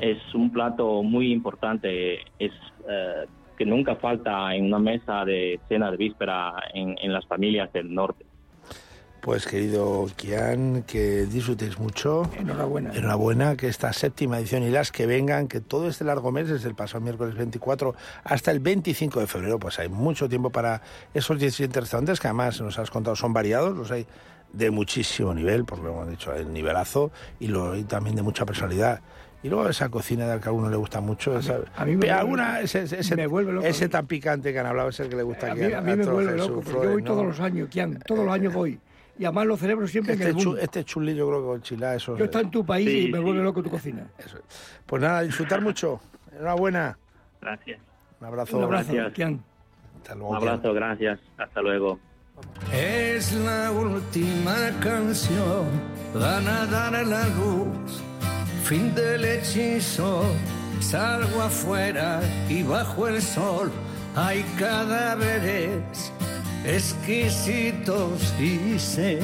Es 0.00 0.18
un 0.34 0.52
plato 0.52 1.02
muy 1.02 1.32
importante, 1.32 2.20
es 2.38 2.52
eh, 2.88 3.26
que 3.56 3.64
nunca 3.64 3.96
falta 3.96 4.54
en 4.54 4.66
una 4.66 4.78
mesa 4.78 5.24
de 5.24 5.60
cena 5.68 5.90
de 5.90 5.96
víspera 5.96 6.54
en, 6.74 6.96
en 7.00 7.12
las 7.12 7.26
familias 7.26 7.72
del 7.72 7.92
norte. 7.94 8.24
Pues 9.26 9.44
querido 9.44 10.06
Kian, 10.14 10.84
que 10.84 11.26
disfrutéis 11.26 11.80
mucho. 11.80 12.30
Enhorabuena. 12.38 12.94
Enhorabuena, 12.94 13.56
que 13.56 13.66
esta 13.66 13.92
séptima 13.92 14.38
edición 14.38 14.62
y 14.62 14.70
las 14.70 14.92
que 14.92 15.04
vengan, 15.06 15.48
que 15.48 15.60
todo 15.60 15.88
este 15.88 16.04
largo 16.04 16.30
mes, 16.30 16.48
desde 16.48 16.68
el 16.68 16.76
pasado 16.76 17.00
miércoles 17.00 17.34
24 17.34 17.96
hasta 18.22 18.52
el 18.52 18.60
25 18.60 19.18
de 19.18 19.26
febrero, 19.26 19.58
pues 19.58 19.80
hay 19.80 19.88
mucho 19.88 20.28
tiempo 20.28 20.50
para 20.50 20.80
esos 21.12 21.40
17 21.40 21.80
restaurantes 21.80 22.20
que 22.20 22.28
además 22.28 22.60
nos 22.60 22.78
has 22.78 22.88
contado 22.92 23.16
son 23.16 23.32
variados, 23.32 23.76
los 23.76 23.90
hay 23.90 24.06
de 24.52 24.70
muchísimo 24.70 25.34
nivel, 25.34 25.64
porque 25.64 25.82
lo 25.82 25.90
hemos 25.90 26.08
dicho, 26.08 26.32
el 26.32 26.52
nivelazo 26.52 27.10
y, 27.40 27.48
lo, 27.48 27.74
y 27.76 27.82
también 27.82 28.14
de 28.14 28.22
mucha 28.22 28.46
personalidad. 28.46 29.00
Y 29.46 29.48
luego 29.48 29.68
esa 29.68 29.88
cocina 29.88 30.26
de 30.26 30.34
la 30.34 30.40
que 30.40 30.48
a 30.48 30.52
uno 30.52 30.68
le 30.68 30.76
gusta 30.76 31.00
mucho, 31.00 31.38
esa, 31.38 31.58
a 31.76 31.84
mí 31.84 31.94
me 31.96 32.10
alguna, 32.10 32.60
ese, 32.60 32.82
ese, 32.82 33.14
Me 33.14 33.28
vuelve 33.28 33.52
loco. 33.52 33.64
ese 33.64 33.88
tan 33.88 34.04
picante 34.08 34.52
que 34.52 34.58
han 34.58 34.66
hablado, 34.66 34.88
es 34.88 34.98
el 34.98 35.08
que 35.08 35.14
le 35.14 35.22
gusta 35.22 35.46
A 35.46 35.52
aquí 35.52 35.60
mí, 35.60 35.72
a 35.72 35.80
mí 35.80 35.94
me 35.94 36.04
vuelve 36.04 36.32
Jesús 36.32 36.48
loco, 36.48 36.62
Flores, 36.62 36.82
yo 36.82 36.90
voy 36.94 37.02
¿no? 37.02 37.06
todos 37.12 37.26
los 37.26 37.38
años, 37.40 37.68
Kian, 37.68 37.98
todos 38.04 38.24
los 38.24 38.34
años 38.34 38.52
voy. 38.52 38.80
Y 39.16 39.24
además 39.24 39.46
lo 39.46 39.56
celebro 39.56 39.86
siempre 39.86 40.14
en 40.14 40.20
Este, 40.20 40.30
el 40.32 40.36
chu- 40.36 40.48
mundo. 40.48 40.60
este 40.60 40.84
chulí 40.84 41.14
yo 41.14 41.28
creo 41.28 41.40
que 41.42 41.46
con 41.46 41.62
chilá, 41.62 41.94
eso 41.94 42.16
Yo 42.18 42.24
estoy 42.24 42.42
en 42.42 42.50
tu 42.50 42.66
país 42.66 42.88
Sí, 42.90 43.06
y 43.06 43.12
me 43.12 43.18
sí. 43.18 43.24
vuelve 43.24 43.44
loco 43.44 43.62
tu 43.62 43.70
cocina. 43.70 44.04
Pues 44.84 45.00
nada, 45.00 45.22
disfrutar 45.22 45.60
mucho. 45.62 46.00
Enhorabuena. 46.32 46.98
Gracias. 47.40 47.78
Un 48.20 48.26
abrazo. 48.26 48.58
Un 48.58 48.64
abrazo, 48.64 48.92
Gracias. 48.92 49.14
Kian. 49.14 49.40
Hasta 49.98 50.14
luego, 50.16 50.30
Un 50.30 50.36
abrazo, 50.38 50.74
gracias. 50.74 51.20
Hasta 51.38 51.62
luego. 51.62 52.00
Es 52.74 53.32
la 53.32 53.70
última 53.70 54.56
canción, 54.82 55.66
van 56.12 56.48
a 56.48 56.66
dar 56.66 56.96
a 56.96 57.02
la 57.04 57.28
luz, 57.28 58.02
fin 58.68 58.92
del 58.96 59.24
hechizo, 59.24 60.24
salgo 60.80 61.40
afuera 61.40 62.20
y 62.48 62.64
bajo 62.64 63.06
el 63.06 63.22
sol 63.22 63.70
hay 64.16 64.42
cadáveres 64.58 66.10
exquisitos 66.64 68.34
y 68.40 68.76
sé 68.76 69.20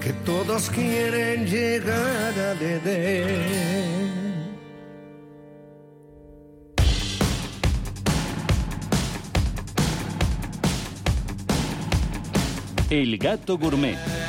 que 0.00 0.12
todos 0.24 0.70
quieren 0.70 1.46
llegar 1.46 2.32
al 2.38 2.62
Edén. 2.62 4.10
El 12.88 13.18
Gato 13.18 13.58
Gourmet. 13.58 14.19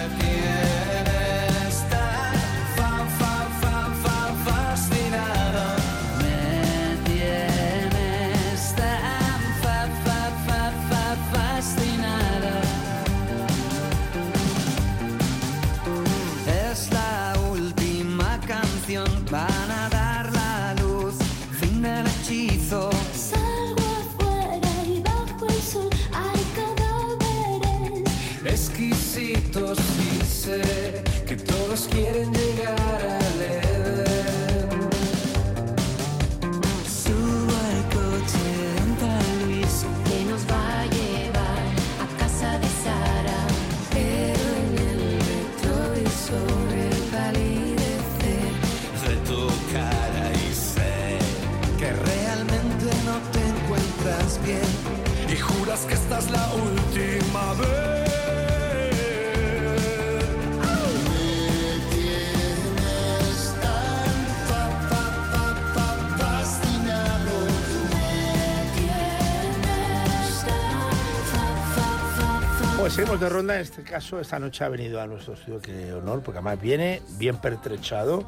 De 73.21 73.29
ronda, 73.29 73.55
en 73.55 73.61
este 73.61 73.83
caso 73.83 74.19
esta 74.19 74.39
noche 74.39 74.63
ha 74.63 74.69
venido 74.69 74.99
a 74.99 75.07
nuestro 75.07 75.33
estudio, 75.35 75.61
que 75.61 75.93
honor, 75.93 76.21
porque 76.21 76.39
además 76.39 76.59
viene 76.59 77.01
bien 77.17 77.37
pertrechado 77.37 78.25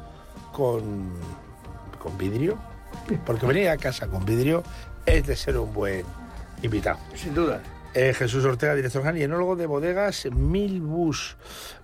con, 0.52 1.12
con 1.98 2.16
vidrio, 2.16 2.58
porque 3.26 3.44
venir 3.44 3.68
a 3.68 3.76
casa 3.76 4.06
con 4.06 4.24
vidrio 4.24 4.62
es 5.04 5.26
de 5.26 5.36
ser 5.36 5.58
un 5.58 5.72
buen 5.72 6.04
invitado. 6.62 6.98
Sin 7.14 7.34
duda. 7.34 7.60
Eh, 7.92 8.14
Jesús 8.14 8.44
Ortega, 8.44 8.74
director 8.74 9.02
general 9.02 9.20
y 9.20 9.24
enólogo 9.24 9.56
de 9.56 9.66
bodegas 9.66 10.26
Milbus. 10.26 11.36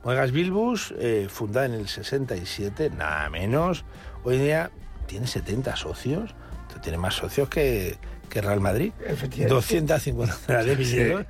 Bodegas 0.03 0.33
Bilbus, 0.33 0.95
eh, 0.99 1.27
fundada 1.29 1.67
en 1.67 1.75
el 1.75 1.89
67, 1.89 2.91
nada 2.91 3.29
menos. 3.29 3.85
Hoy 4.25 4.37
en 4.37 4.43
día 4.43 4.71
tiene 5.07 5.27
70 5.27 5.77
socios, 5.77 6.35
tiene 6.83 6.99
más 6.99 7.15
socios 7.15 7.49
que, 7.49 7.99
que 8.31 8.41
Real 8.41 8.61
Madrid. 8.61 8.93
Efectivamente. 9.05 9.55
250 9.55 10.37
toneladas 10.47 10.67
de 10.67 10.77
viñedos. 10.77 11.27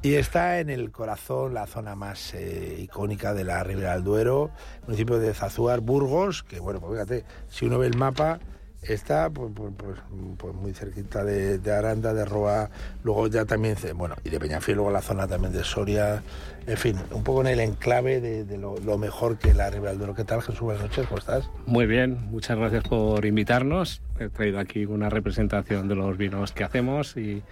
Y 0.00 0.14
está 0.14 0.60
en 0.60 0.70
el 0.70 0.90
corazón, 0.90 1.52
la 1.52 1.66
zona 1.66 1.94
más 1.94 2.32
eh, 2.32 2.76
icónica 2.78 3.34
de 3.34 3.44
la 3.44 3.62
Ribera 3.62 3.92
del 3.94 4.04
Duero, 4.04 4.50
municipio 4.86 5.18
de 5.18 5.34
Zazuar, 5.34 5.80
Burgos, 5.80 6.42
que 6.42 6.60
bueno, 6.60 6.80
pues 6.80 6.92
fíjate, 6.92 7.24
si 7.48 7.66
uno 7.66 7.78
ve 7.78 7.88
el 7.88 7.96
mapa, 7.96 8.38
está 8.82 9.30
pues, 9.30 9.52
pues, 9.54 9.72
pues, 9.76 9.98
pues 10.36 10.54
muy 10.54 10.72
cerquita 10.72 11.24
de, 11.24 11.58
de 11.58 11.72
Aranda, 11.72 12.12
de 12.12 12.24
Roa, 12.24 12.70
luego 13.02 13.26
ya 13.28 13.44
también, 13.44 13.76
bueno, 13.94 14.14
y 14.24 14.30
de 14.30 14.38
Peñafiel, 14.38 14.76
luego 14.76 14.90
la 14.90 15.02
zona 15.02 15.26
también 15.26 15.52
de 15.52 15.64
Soria, 15.64 16.22
en 16.66 16.76
fin, 16.76 16.96
un 17.10 17.22
poco 17.24 17.42
en 17.42 17.48
el 17.48 17.60
enclave 17.60 18.20
de, 18.20 18.44
de 18.44 18.58
lo, 18.58 18.76
lo 18.78 18.96
mejor 18.98 19.38
que 19.38 19.52
la 19.54 19.70
Duero. 19.70 20.14
¿Qué 20.14 20.24
tal, 20.24 20.40
Jesús? 20.40 20.60
Buenas 20.60 20.82
noches, 20.82 21.06
¿cómo 21.06 21.18
estás? 21.18 21.50
Muy 21.66 21.86
bien, 21.86 22.18
muchas 22.30 22.56
gracias 22.58 22.84
por 22.84 23.24
invitarnos. 23.26 24.00
He 24.18 24.28
traído 24.28 24.58
aquí 24.58 24.84
una 24.86 25.10
representación 25.10 25.88
de 25.88 25.94
los 25.94 26.16
vinos 26.16 26.52
que 26.52 26.64
hacemos 26.64 27.16
y, 27.16 27.42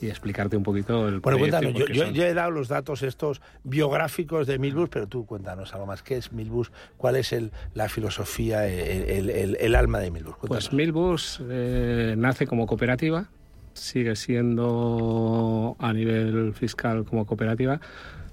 y 0.00 0.08
explicarte 0.08 0.56
un 0.56 0.62
poquito 0.62 1.08
el 1.08 1.20
Bueno, 1.20 1.38
cuéntanos, 1.38 1.72
yo, 1.74 2.24
he 2.24 2.32
dado 2.34 2.50
los 2.52 2.68
datos 2.68 3.02
estos 3.02 3.40
biográficos 3.64 4.46
de 4.46 4.58
Milbus, 4.58 4.88
pero 4.88 5.06
tú 5.08 5.26
cuéntanos 5.26 5.72
algo 5.74 5.86
más. 5.86 6.02
¿Qué 6.02 6.16
es 6.16 6.32
Milbus? 6.32 6.70
¿Cuál 6.96 7.16
es 7.16 7.32
el, 7.32 7.50
la 7.74 7.88
filosofía, 7.88 8.66
el, 8.68 9.08
el- 9.10 9.30
el- 9.30 9.56
el 9.60 9.74
alma 9.74 9.98
de 9.98 10.10
Milbus? 10.10 10.36
Cuéntanos. 10.36 10.68
Pues 10.68 10.72
Milbus 10.72 11.42
eh, 11.48 12.14
nace 12.16 12.46
como 12.46 12.66
cooperativa, 12.66 13.26
sigue 13.72 14.14
siendo 14.16 15.76
a 15.78 15.92
nivel 15.92 16.52
fiscal 16.54 17.04
como 17.04 17.26
cooperativa, 17.26 17.80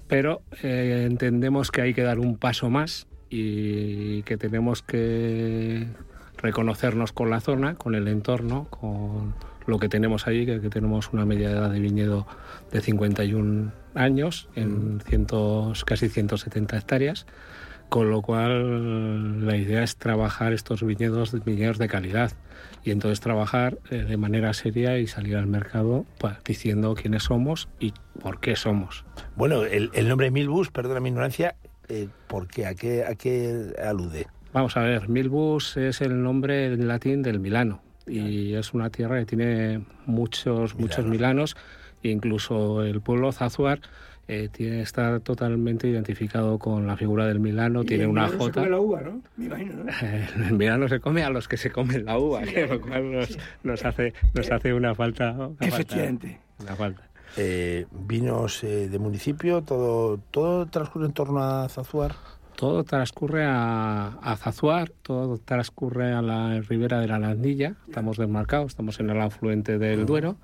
pero 0.07 0.41
eh, 0.63 1.05
entendemos 1.09 1.71
que 1.71 1.81
hay 1.81 1.93
que 1.93 2.03
dar 2.03 2.19
un 2.19 2.37
paso 2.37 2.69
más 2.69 3.07
y 3.29 4.23
que 4.23 4.37
tenemos 4.37 4.81
que 4.81 5.87
reconocernos 6.37 7.11
con 7.11 7.29
la 7.29 7.41
zona, 7.41 7.75
con 7.75 7.95
el 7.95 8.07
entorno, 8.07 8.67
con 8.69 9.35
lo 9.65 9.79
que 9.79 9.89
tenemos 9.89 10.27
allí, 10.27 10.45
que, 10.45 10.61
que 10.61 10.69
tenemos 10.69 11.11
una 11.11 11.25
media 11.25 11.51
edad 11.51 11.69
de 11.69 11.79
viñedo 11.79 12.25
de 12.71 12.81
51 12.81 13.71
años 13.95 14.47
en 14.55 15.01
cientos, 15.01 15.83
casi 15.83 16.09
170 16.09 16.77
hectáreas. 16.77 17.25
Con 17.89 18.09
lo 18.09 18.21
cual 18.21 19.45
la 19.45 19.55
idea 19.55 19.81
es 19.81 19.95
trabajar 19.95 20.51
estos 20.51 20.83
viñedos, 20.83 21.41
viñedos 21.45 21.77
de 21.77 21.87
calidad 21.87 22.33
y 22.87 22.91
entonces 22.91 23.19
trabajar 23.19 23.79
eh, 23.91 23.97
de 24.03 24.15
manera 24.15 24.53
seria 24.53 24.97
y 24.97 25.07
salir 25.07 25.35
al 25.35 25.45
mercado 25.45 26.05
pues, 26.19 26.35
diciendo 26.45 26.95
quiénes 26.95 27.23
somos 27.23 27.67
y 27.81 27.93
por 28.21 28.39
qué 28.39 28.55
somos. 28.55 29.03
Bueno, 29.35 29.65
el, 29.65 29.89
el 29.93 30.07
nombre 30.07 30.31
Milbus, 30.31 30.71
perdona 30.71 31.01
mi 31.01 31.09
ignorancia, 31.09 31.55
eh, 31.89 32.07
¿por 32.27 32.47
qué? 32.47 32.65
¿A 32.65 32.75
qué, 32.75 33.03
¿A 33.03 33.15
qué 33.15 33.73
alude? 33.83 34.27
Vamos 34.53 34.77
a 34.77 34.83
ver, 34.83 35.09
Milbus 35.09 35.75
es 35.75 35.99
el 35.99 36.23
nombre 36.23 36.67
en 36.67 36.87
latín 36.87 37.23
del 37.23 37.41
Milano 37.41 37.81
y 38.07 38.53
es 38.53 38.73
una 38.73 38.89
tierra 38.89 39.19
que 39.19 39.25
tiene 39.25 39.83
muchos, 40.05 40.75
muchos 40.75 41.05
milanos, 41.05 41.57
incluso 42.03 42.83
el 42.83 43.01
pueblo 43.01 43.33
Zazuar 43.33 43.81
eh, 44.27 44.49
tiene, 44.51 44.81
está 44.81 45.19
totalmente 45.21 45.87
identificado 45.87 46.59
con 46.59 46.85
la 46.85 46.97
figura 46.97 47.25
del 47.25 47.39
Milano, 47.39 47.83
Y 47.83 47.85
tiene 47.85 48.03
el 48.03 48.09
una 48.09 48.23
Milano 48.23 48.37
se 48.39 48.45
jota. 48.45 48.59
come 48.61 48.69
la 48.69 48.79
uva, 48.79 49.01
¿no? 49.01 49.21
Me 49.37 49.45
imagino, 49.45 49.73
¿no? 49.83 49.91
El 50.47 50.53
Milano 50.55 50.87
se 50.89 50.99
come 50.99 51.23
a 51.23 51.29
los 51.29 51.47
que 51.47 51.57
se 51.57 51.71
comen 51.71 52.05
la 52.05 52.17
uva, 52.17 52.45
Sí, 52.45 52.53
que 52.53 52.67
lo 52.67 52.81
cual 52.81 53.11
nos, 53.11 53.37
nos 53.63 53.85
hace, 53.85 54.13
nos 54.33 54.51
hace 54.51 54.73
una 54.73 54.93
falta. 54.95 55.31
una 55.31 55.47
falta- 55.49 55.65
Efectivamente. 55.65 56.39
Una 56.59 56.75
falta. 56.75 57.01
Eh, 57.37 57.85
vinos 57.91 58.63
eh, 58.63 58.89
de 58.89 58.99
municipio, 58.99 59.61
todo, 59.61 60.19
todo 60.31 60.65
transcurre 60.65 61.05
en 61.05 61.13
torno 61.13 61.43
a 61.43 61.69
Zazuar. 61.69 62.13
Todo 62.57 62.83
transcurre 62.83 63.45
a, 63.45 64.17
a 64.19 64.35
Zazuar, 64.35 64.89
todo 65.03 65.37
transcurre 65.37 66.11
a 66.11 66.23
la 66.23 66.59
ribera 66.61 66.99
de 66.99 67.07
la 67.07 67.19
Landilla, 67.19 67.75
estamos 67.87 68.17
desmarcados, 68.17 68.71
estamos 68.71 68.99
en 68.99 69.11
el 69.11 69.21
afluente 69.21 69.77
del 69.77 70.07
Duero 70.07 70.37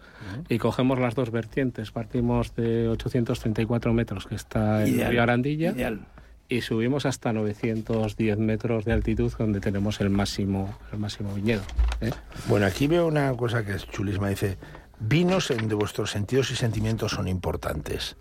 y 0.48 0.60
cogemos 0.60 1.00
las 1.00 1.16
dos 1.16 1.32
vertientes, 1.32 1.90
partimos 1.90 2.54
de 2.54 2.88
834 2.88 3.94
metros 3.94 4.28
que 4.28 4.36
está 4.36 4.84
en 4.84 4.94
Ideal, 4.94 5.10
Río 5.10 5.24
Arandilla 5.24 5.72
ideal. 5.72 6.02
y 6.50 6.62
subimos 6.62 7.08
hasta 7.08 7.34
910 7.34 8.38
metros 8.38 8.86
de 8.86 8.94
altitud 8.94 9.34
donde 9.36 9.60
tenemos 9.60 10.00
el 10.00 10.12
máximo, 10.12 10.78
el 10.92 11.00
máximo 11.00 11.34
viñedo. 11.34 11.64
¿eh? 12.00 12.12
Bueno, 12.48 12.68
aquí 12.68 12.86
veo 12.86 13.08
una 13.08 13.34
cosa 13.34 13.66
que 13.66 13.74
es 13.74 13.88
chulísima. 13.88 14.30
Dice, 14.30 14.60
vinos 15.00 15.50
en 15.50 15.68
de 15.68 15.74
vuestros 15.74 16.12
sentidos 16.12 16.52
y 16.52 16.56
sentimientos 16.56 17.14
son 17.14 17.28
importantes. 17.28 18.18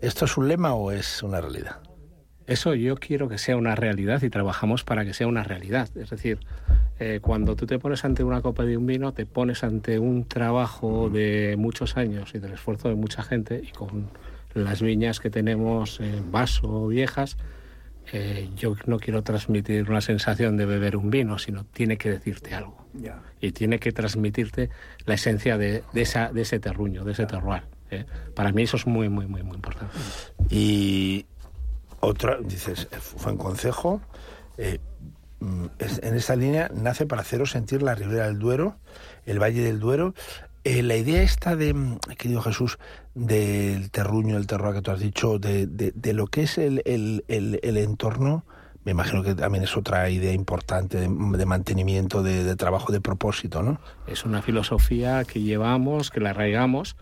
¿Esto 0.00 0.24
es 0.24 0.38
un 0.38 0.48
lema 0.48 0.72
o 0.72 0.92
es 0.92 1.22
una 1.22 1.42
realidad? 1.42 1.80
Eso 2.46 2.74
yo 2.74 2.96
quiero 2.96 3.28
que 3.28 3.38
sea 3.38 3.56
una 3.56 3.74
realidad 3.74 4.22
y 4.22 4.30
trabajamos 4.30 4.84
para 4.84 5.04
que 5.04 5.14
sea 5.14 5.26
una 5.26 5.44
realidad. 5.44 5.88
Es 5.96 6.10
decir, 6.10 6.38
eh, 6.98 7.20
cuando 7.22 7.56
tú 7.56 7.66
te 7.66 7.78
pones 7.78 8.04
ante 8.04 8.22
una 8.22 8.42
copa 8.42 8.64
de 8.64 8.76
un 8.76 8.86
vino, 8.86 9.12
te 9.12 9.24
pones 9.24 9.64
ante 9.64 9.98
un 9.98 10.24
trabajo 10.24 11.08
de 11.08 11.56
muchos 11.58 11.96
años 11.96 12.34
y 12.34 12.38
del 12.38 12.52
esfuerzo 12.52 12.88
de 12.88 12.96
mucha 12.96 13.22
gente 13.22 13.62
y 13.64 13.72
con 13.72 14.10
las 14.54 14.82
viñas 14.82 15.20
que 15.20 15.30
tenemos 15.30 16.00
en 16.00 16.30
vaso 16.30 16.86
viejas, 16.88 17.36
eh, 18.12 18.50
yo 18.56 18.76
no 18.86 18.98
quiero 18.98 19.22
transmitir 19.22 19.88
una 19.88 20.02
sensación 20.02 20.56
de 20.56 20.66
beber 20.66 20.96
un 20.96 21.10
vino, 21.10 21.38
sino 21.38 21.64
tiene 21.64 21.96
que 21.96 22.10
decirte 22.10 22.54
algo 22.54 22.86
y 23.40 23.52
tiene 23.52 23.78
que 23.78 23.92
transmitirte 23.92 24.70
la 25.06 25.14
esencia 25.14 25.58
de, 25.58 25.82
de 25.92 26.02
esa, 26.02 26.30
de 26.30 26.42
ese 26.42 26.60
terruño, 26.60 27.04
de 27.04 27.12
ese 27.12 27.26
terroir. 27.26 27.62
¿eh? 27.90 28.04
Para 28.34 28.52
mí 28.52 28.62
eso 28.62 28.76
es 28.76 28.86
muy, 28.86 29.08
muy, 29.08 29.26
muy, 29.26 29.42
muy 29.42 29.56
importante. 29.56 29.94
Y 30.50 31.26
otra, 32.04 32.38
dices, 32.40 32.88
fue 33.00 33.32
en 33.32 33.38
consejo. 33.38 34.00
eh, 34.56 34.78
mm, 35.40 35.66
en 36.02 36.14
esa 36.14 36.36
línea 36.36 36.70
nace 36.74 37.06
para 37.06 37.22
haceros 37.22 37.50
sentir 37.50 37.82
la 37.82 37.94
ribera 37.94 38.26
del 38.26 38.38
Duero, 38.38 38.76
el 39.26 39.40
Valle 39.42 39.62
del 39.62 39.80
Duero. 39.80 40.14
Eh, 40.62 40.82
la 40.82 40.96
idea 40.96 41.20
esta 41.22 41.56
de, 41.56 41.74
mm, 41.74 41.98
querido 42.16 42.40
Jesús, 42.40 42.78
del 43.14 43.90
terruño, 43.90 44.36
el 44.36 44.46
terroir 44.46 44.74
que 44.76 44.82
tú 44.82 44.90
has 44.92 45.00
dicho, 45.00 45.38
de, 45.38 45.66
de- 45.66 46.12
lo 46.14 46.26
que 46.28 46.42
es 46.44 46.56
el, 46.58 46.82
el- 46.86 47.24
el- 47.28 47.76
entorno, 47.76 48.44
me 48.84 48.92
imagino 48.92 49.22
que 49.22 49.34
también 49.34 49.64
es 49.64 49.76
otra 49.76 50.08
idea 50.10 50.32
importante 50.32 50.98
de, 50.98 51.08
de 51.08 51.46
mantenimiento, 51.46 52.22
de 52.22 52.54
trabajo, 52.56 52.92
de 52.92 53.00
propósito, 53.00 53.62
¿no? 53.62 53.78
Es 54.06 54.24
una 54.24 54.40
filosofía 54.42 55.24
que 55.24 55.40
llevamos, 55.42 56.10
que 56.10 56.20
la 56.20 56.30
arraigamos, 56.30 56.96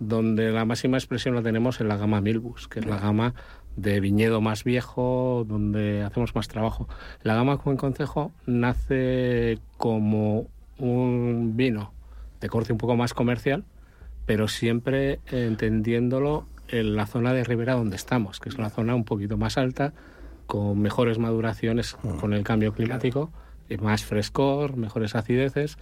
donde 0.00 0.50
la 0.52 0.64
máxima 0.64 0.96
expresión 0.96 1.34
la 1.34 1.42
tenemos 1.42 1.80
en 1.80 1.88
la 1.88 1.96
gama 1.96 2.20
Milbus, 2.20 2.68
que 2.68 2.80
es 2.80 2.86
la 2.86 2.98
gama 2.98 3.34
de 3.78 4.00
viñedo 4.00 4.40
más 4.40 4.64
viejo, 4.64 5.44
donde 5.46 6.02
hacemos 6.02 6.34
más 6.34 6.48
trabajo. 6.48 6.88
La 7.22 7.34
gama 7.34 7.56
Buen 7.56 7.76
Concejo 7.76 8.32
nace 8.46 9.58
como 9.76 10.46
un 10.78 11.52
vino 11.56 11.92
de 12.40 12.48
corte 12.48 12.72
un 12.72 12.78
poco 12.78 12.96
más 12.96 13.14
comercial, 13.14 13.64
pero 14.26 14.48
siempre 14.48 15.20
entendiéndolo 15.30 16.46
en 16.68 16.96
la 16.96 17.06
zona 17.06 17.32
de 17.32 17.44
ribera 17.44 17.74
donde 17.74 17.96
estamos, 17.96 18.40
que 18.40 18.48
es 18.48 18.56
una 18.56 18.70
zona 18.70 18.94
un 18.94 19.04
poquito 19.04 19.36
más 19.36 19.56
alta, 19.56 19.92
con 20.46 20.80
mejores 20.80 21.18
maduraciones 21.18 21.96
con 22.20 22.32
el 22.32 22.42
cambio 22.42 22.72
climático 22.72 23.30
más 23.76 24.04
frescor, 24.04 24.76
mejores 24.76 25.14
acideces. 25.14 25.76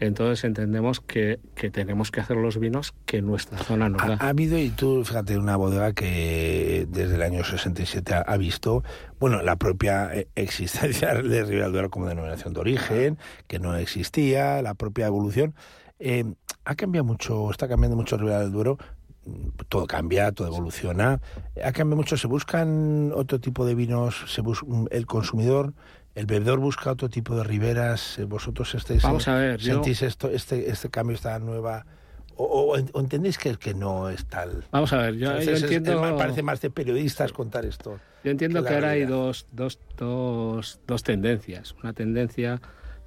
Entonces 0.00 0.44
entendemos 0.44 1.00
que, 1.00 1.38
que 1.54 1.70
tenemos 1.70 2.10
que 2.10 2.20
hacer 2.20 2.36
los 2.36 2.58
vinos 2.58 2.94
que 3.06 3.22
nuestra 3.22 3.58
zona 3.58 3.88
nos 3.88 4.06
da. 4.06 4.14
Ha, 4.14 4.26
ha 4.26 4.28
habido, 4.30 4.58
y 4.58 4.70
tú, 4.70 5.04
fíjate, 5.04 5.38
una 5.38 5.56
bodega 5.56 5.92
que 5.92 6.86
desde 6.90 7.14
el 7.14 7.22
año 7.22 7.44
67 7.44 8.14
ha, 8.14 8.20
ha 8.20 8.36
visto, 8.36 8.82
bueno, 9.20 9.42
la 9.42 9.56
propia 9.56 10.12
eh, 10.14 10.28
existencia 10.34 11.14
de 11.22 11.44
Ribera 11.44 11.64
del 11.64 11.72
Duero 11.72 11.90
como 11.90 12.06
denominación 12.06 12.52
de 12.54 12.60
origen, 12.60 13.18
que 13.46 13.58
no 13.58 13.76
existía, 13.76 14.60
la 14.62 14.74
propia 14.74 15.06
evolución. 15.06 15.54
Eh, 15.98 16.24
ha 16.64 16.74
cambiado 16.74 17.04
mucho, 17.04 17.50
está 17.50 17.68
cambiando 17.68 17.96
mucho 17.96 18.16
Ribera 18.16 18.40
del 18.40 18.52
Duero. 18.52 18.78
Mm, 19.24 19.48
Todo 19.68 19.86
cambia, 19.86 20.32
todo 20.32 20.48
evoluciona. 20.48 21.20
Ha 21.64 21.72
cambiado 21.72 21.96
mucho. 21.96 22.16
Se 22.16 22.26
buscan 22.26 23.12
otro 23.14 23.40
tipo 23.40 23.64
de 23.64 23.74
vinos. 23.74 24.24
Se 24.26 24.40
bus 24.40 24.62
el 24.90 25.06
consumidor, 25.06 25.74
el 26.14 26.26
bebedor 26.26 26.58
busca 26.58 26.90
otro 26.92 27.08
tipo 27.08 27.34
de 27.36 27.44
riberas. 27.44 28.18
Eh, 28.18 28.24
Vosotros 28.24 28.74
estáis, 28.74 29.02
Vamos 29.02 29.26
a 29.28 29.34
ver, 29.36 29.58
yo- 29.60 29.74
sentís 29.74 30.02
esto, 30.02 30.28
este, 30.30 30.70
este 30.70 30.88
cambio, 30.90 31.14
esta 31.14 31.38
nueva. 31.38 31.86
O, 32.36 32.44
o- 32.44 32.76
o 32.92 33.00
entendéis 33.00 33.36
que, 33.38 33.56
que 33.56 33.74
no 33.74 34.08
es 34.08 34.24
tal. 34.26 34.64
Vamos 34.72 34.92
a 34.92 34.96
ver, 34.98 35.16
yo, 35.16 35.32
es- 35.32 35.62
entiendo... 35.62 36.04
es 36.06 36.12
parece 36.14 36.42
más 36.42 36.60
de 36.60 36.70
periodistas 36.70 37.32
contar 37.32 37.64
esto. 37.66 37.98
Yo 38.24 38.30
entiendo 38.30 38.62
que 38.64 38.72
ahora 38.74 38.90
hay 38.90 39.04
dos, 39.04 39.46
dos, 39.52 39.78
dos, 39.96 40.80
dos 40.86 41.02
tendencias. 41.02 41.74
Una 41.82 41.92
tendencia 41.92 42.60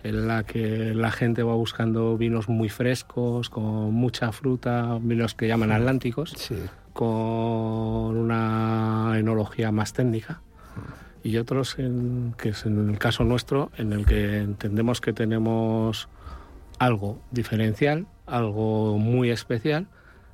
en 0.04 0.28
la 0.28 0.44
que 0.44 0.94
la 0.94 1.10
gente 1.12 1.42
va 1.42 1.56
buscando 1.56 2.16
vinos 2.18 2.48
muy 2.50 2.70
frescos, 2.70 3.50
con 3.50 3.92
mucha 3.94 4.32
fruta, 4.32 5.00
vinos 5.02 5.34
que 5.34 5.48
llaman 5.48 5.72
atlánticos, 5.72 6.36
con 6.94 7.08
una 8.18 9.14
enología 9.18 9.72
más 9.72 9.94
técnica. 9.94 10.42
Y 11.26 11.38
otros, 11.38 11.80
en- 11.80 12.36
que 12.38 12.50
es 12.50 12.68
en 12.68 12.88
el 12.88 13.00
caso 13.00 13.24
nuestro, 13.24 13.72
en 13.78 13.94
el 13.94 14.06
que 14.06 14.38
entendemos 14.38 15.02
que 15.02 15.12
tenemos 15.12 16.08
algo 16.78 17.20
diferencial, 17.32 18.06
algo 18.28 19.00
muy 19.00 19.32
especial, 19.32 19.88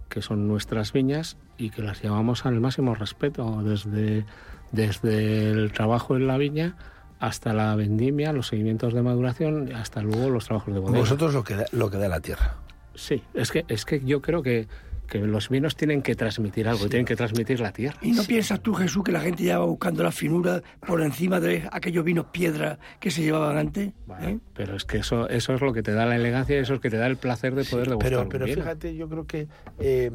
que 0.09 0.21
son 0.21 0.49
nuestras 0.49 0.91
viñas 0.91 1.37
y 1.57 1.69
que 1.69 1.81
las 1.81 2.01
llevamos 2.03 2.45
al 2.45 2.59
máximo 2.59 2.93
respeto, 2.93 3.61
desde, 3.63 4.25
desde 4.73 5.49
el 5.51 5.71
trabajo 5.71 6.17
en 6.17 6.27
la 6.27 6.37
viña 6.37 6.75
hasta 7.21 7.53
la 7.53 7.73
vendimia, 7.75 8.33
los 8.33 8.47
seguimientos 8.47 8.93
de 8.93 9.01
maduración, 9.01 9.71
hasta 9.73 10.01
luego 10.01 10.29
los 10.29 10.43
trabajos 10.43 10.73
de 10.73 10.79
bodega. 10.81 10.99
Vosotros 10.99 11.33
lo 11.33 11.45
que 11.45 11.55
da, 11.55 11.65
lo 11.71 11.89
que 11.89 11.97
da 11.97 12.09
la 12.09 12.19
tierra. 12.19 12.55
Sí, 12.95 13.23
es 13.33 13.49
que, 13.51 13.63
es 13.69 13.85
que 13.85 14.01
yo 14.03 14.21
creo 14.21 14.43
que, 14.43 14.67
que 15.11 15.19
los 15.19 15.49
vinos 15.49 15.75
tienen 15.75 16.01
que 16.01 16.15
transmitir 16.15 16.69
algo, 16.69 16.87
tienen 16.87 17.05
que 17.05 17.17
transmitir 17.17 17.59
la 17.59 17.73
tierra. 17.73 17.97
¿Y 18.01 18.13
no 18.13 18.23
piensas 18.23 18.61
tú, 18.61 18.73
Jesús, 18.73 19.03
que 19.03 19.11
la 19.11 19.19
gente 19.19 19.43
ya 19.43 19.59
va 19.59 19.65
buscando 19.65 20.03
la 20.03 20.11
finura 20.13 20.63
por 20.87 21.01
encima 21.01 21.41
de 21.41 21.67
aquellos 21.69 22.05
vinos 22.05 22.27
piedra 22.31 22.79
que 23.01 23.11
se 23.11 23.21
llevaban 23.21 23.57
antes? 23.57 23.89
¿eh? 24.21 24.39
Pero 24.53 24.77
es 24.77 24.85
que 24.85 24.99
eso, 24.99 25.27
eso 25.27 25.53
es 25.53 25.59
lo 25.59 25.73
que 25.73 25.83
te 25.83 25.91
da 25.91 26.05
la 26.05 26.15
elegancia 26.15 26.55
y 26.55 26.59
eso 26.59 26.71
es 26.73 26.77
lo 26.77 26.81
que 26.81 26.89
te 26.89 26.95
da 26.95 27.07
el 27.07 27.17
placer 27.17 27.55
de 27.55 27.65
poder 27.65 27.89
degustar 27.89 28.09
Pero, 28.09 28.21
un 28.21 28.29
pero 28.29 28.45
vino. 28.45 28.61
fíjate, 28.61 28.95
yo 28.95 29.09
creo 29.09 29.27
que 29.27 29.47
eh, 29.79 30.11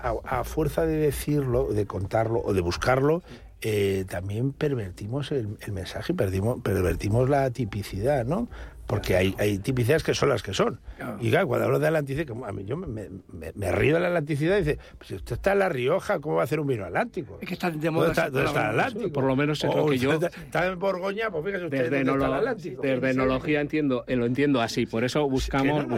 a, 0.00 0.40
a 0.40 0.42
fuerza 0.42 0.84
de 0.84 0.96
decirlo, 0.96 1.72
de 1.72 1.86
contarlo 1.86 2.40
o 2.44 2.52
de 2.52 2.60
buscarlo, 2.60 3.22
eh, 3.60 4.04
también 4.08 4.52
pervertimos 4.52 5.30
el, 5.30 5.56
el 5.60 5.72
mensaje, 5.72 6.12
perdimos, 6.12 6.60
pervertimos 6.60 7.30
la 7.30 7.48
tipicidad, 7.50 8.24
¿no? 8.26 8.48
Porque 8.86 9.16
hay, 9.16 9.34
hay 9.38 9.58
tipicidades 9.58 10.02
que 10.02 10.12
son 10.12 10.28
las 10.28 10.42
que 10.42 10.52
son. 10.52 10.78
Y 11.20 11.30
claro, 11.30 11.48
cuando 11.48 11.64
hablo 11.66 11.78
de 11.78 11.86
atlántico, 11.86 12.34
como 12.34 12.44
a 12.44 12.52
mí 12.52 12.64
yo 12.66 12.76
me, 12.76 13.08
me- 13.32 13.72
río 13.72 13.94
de 13.94 14.00
la 14.00 14.08
atlanticidad 14.08 14.56
y 14.56 14.60
dice, 14.60 14.78
pues 14.98 15.08
si 15.08 15.14
usted 15.14 15.36
está 15.36 15.52
en 15.52 15.60
La 15.60 15.68
Rioja, 15.70 16.18
¿cómo 16.20 16.36
va 16.36 16.42
a 16.42 16.44
hacer 16.44 16.60
un 16.60 16.66
vino 16.66 16.84
atlántico? 16.84 17.38
Es 17.40 17.48
que 17.48 17.54
está 17.54 17.68
de 17.70 17.74
¿Dónde 17.76 17.90
moda 17.90 18.08
está, 18.10 18.24
dónde 18.30 18.44
está 18.46 18.60
el. 18.70 18.80
Atlántico? 18.80 19.12
Por 19.12 19.24
lo 19.24 19.36
menos 19.36 19.64
es 19.64 19.70
O 19.70 19.74
lo 19.74 19.86
que 19.86 19.98
yo- 19.98 20.12
Está, 20.12 20.26
está 20.26 20.66
en 20.66 20.78
Borgoña, 20.78 21.30
pues 21.30 21.44
fíjese 21.46 21.64
usted 21.64 21.78
Desde, 21.90 22.04
dónde 22.04 22.12
está 22.12 22.26
el 22.26 22.34
Atlántico. 22.34 22.82
desde 22.82 23.10
enología 23.10 23.60
entiendo, 23.62 24.04
eh, 24.06 24.16
lo 24.16 24.26
entiendo 24.26 24.60
así, 24.60 24.84
por 24.84 25.02
eso 25.04 25.26
buscamos, 25.30 25.84
Que 25.84 25.90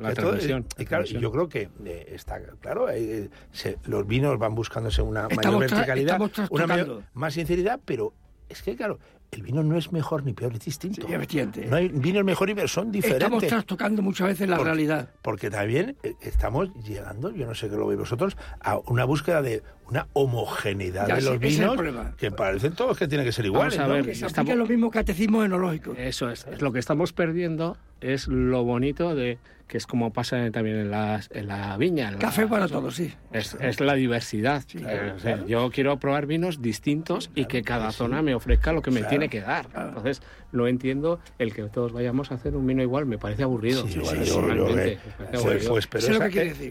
la 0.00 0.08
que 0.10 0.14
transmisión. 0.14 0.66
y 0.78 0.84
claro, 0.84 1.04
yo 1.04 1.32
creo 1.32 1.48
que 1.48 1.68
eh, 1.84 2.06
está 2.14 2.40
claro, 2.60 2.90
eh, 2.90 3.30
se- 3.52 3.78
los 3.86 4.06
vinos 4.06 4.38
van 4.38 4.54
buscándose 4.54 5.02
una 5.02 5.26
Estamos 5.30 5.60
mayor 5.60 5.70
verticalidad, 5.70 6.20
una 6.50 6.66
mayor, 6.66 7.02
más 7.14 7.34
sinceridad, 7.34 7.80
pero 7.84 8.12
es 8.48 8.62
que 8.62 8.76
claro, 8.76 8.98
el 9.34 9.42
vino 9.42 9.62
no 9.62 9.76
es 9.76 9.92
mejor 9.92 10.24
ni 10.24 10.32
peor, 10.32 10.52
es 10.52 10.60
distinto. 10.60 11.06
efectivamente. 11.08 11.66
No 11.66 11.76
hay 11.76 11.88
vino 11.88 12.18
es 12.20 12.24
mejor 12.24 12.50
y 12.50 12.54
peor, 12.54 12.68
son 12.68 12.90
diferentes. 12.92 13.24
Estamos 13.26 13.46
trastocando 13.46 14.02
muchas 14.02 14.28
veces 14.28 14.48
la 14.48 14.58
realidad. 14.58 15.08
Porque 15.22 15.50
también 15.50 15.96
eh, 16.02 16.14
estamos 16.22 16.70
llegando, 16.84 17.30
yo 17.30 17.46
no 17.46 17.54
sé 17.54 17.68
qué 17.68 17.76
lo 17.76 17.86
veis 17.86 17.98
vosotros, 18.00 18.36
a 18.60 18.78
una 18.86 19.04
búsqueda 19.04 19.42
de 19.42 19.62
una 19.88 20.06
homogeneidad 20.14 21.06
Ya, 21.08 21.16
de 21.16 21.20
sí, 21.20 21.26
los 21.28 21.38
vinos 21.38 21.76
que 22.16 22.30
parecen 22.30 22.74
todos 22.74 22.96
que 22.96 23.06
tienen 23.08 23.26
que 23.26 23.32
ser 23.32 23.44
Vamos 23.50 23.74
iguales. 23.74 23.78
a 23.78 23.86
¿no? 23.86 23.94
ver, 23.94 24.04
Que 24.06 24.14
se 24.14 24.26
estamos- 24.26 24.38
apliquen 24.38 24.58
los 24.58 24.68
mismos 24.68 24.90
catecismos 24.92 25.44
enológicos. 25.44 25.96
Eso 25.98 26.30
es, 26.30 26.46
es 26.50 26.62
lo 26.62 26.72
que 26.72 26.78
estamos 26.78 27.12
perdiendo 27.12 27.76
es 28.00 28.28
lo 28.28 28.64
bonito 28.64 29.14
de 29.14 29.38
que 29.66 29.78
es 29.78 29.86
como 29.86 30.12
pasa 30.12 30.50
también 30.50 30.76
en, 30.76 30.90
las, 30.90 31.28
en 31.32 31.48
la 31.48 31.76
viña. 31.76 32.08
en 32.08 32.14
la- 32.14 32.18
Café 32.20 32.46
para 32.46 32.68
todos, 32.68 32.94
sí. 32.96 33.12
Es, 33.32 33.56
es 33.60 33.80
la 33.80 33.94
diversidad. 33.94 34.62
Eh, 34.74 35.12
o 35.16 35.18
sea, 35.18 35.44
yo 35.46 35.70
quiero 35.70 35.98
probar 35.98 36.26
vinos 36.26 36.60
distintos 36.62 37.30
y 37.34 37.46
que 37.46 37.62
cada 37.62 37.90
zona 37.92 38.22
me 38.22 38.34
ofrezca 38.34 38.72
lo 38.72 38.82
que 38.82 38.90
me 38.90 39.00
Claro, 39.00 39.10
tiene 39.10 39.28
que 39.28 39.40
dar. 39.40 39.66
Entonces, 39.74 40.22
no 40.52 40.68
entiendo 40.68 41.18
el 41.38 41.52
que 41.54 41.62
todos 41.64 41.92
vayamos 41.92 42.30
a 42.30 42.34
hacer 42.36 42.54
un 42.54 42.66
vino 42.66 42.82
igual, 42.82 43.06
me 43.06 43.18
parece 43.18 43.42
aburrido. 43.42 43.86
Sí, 43.88 44.00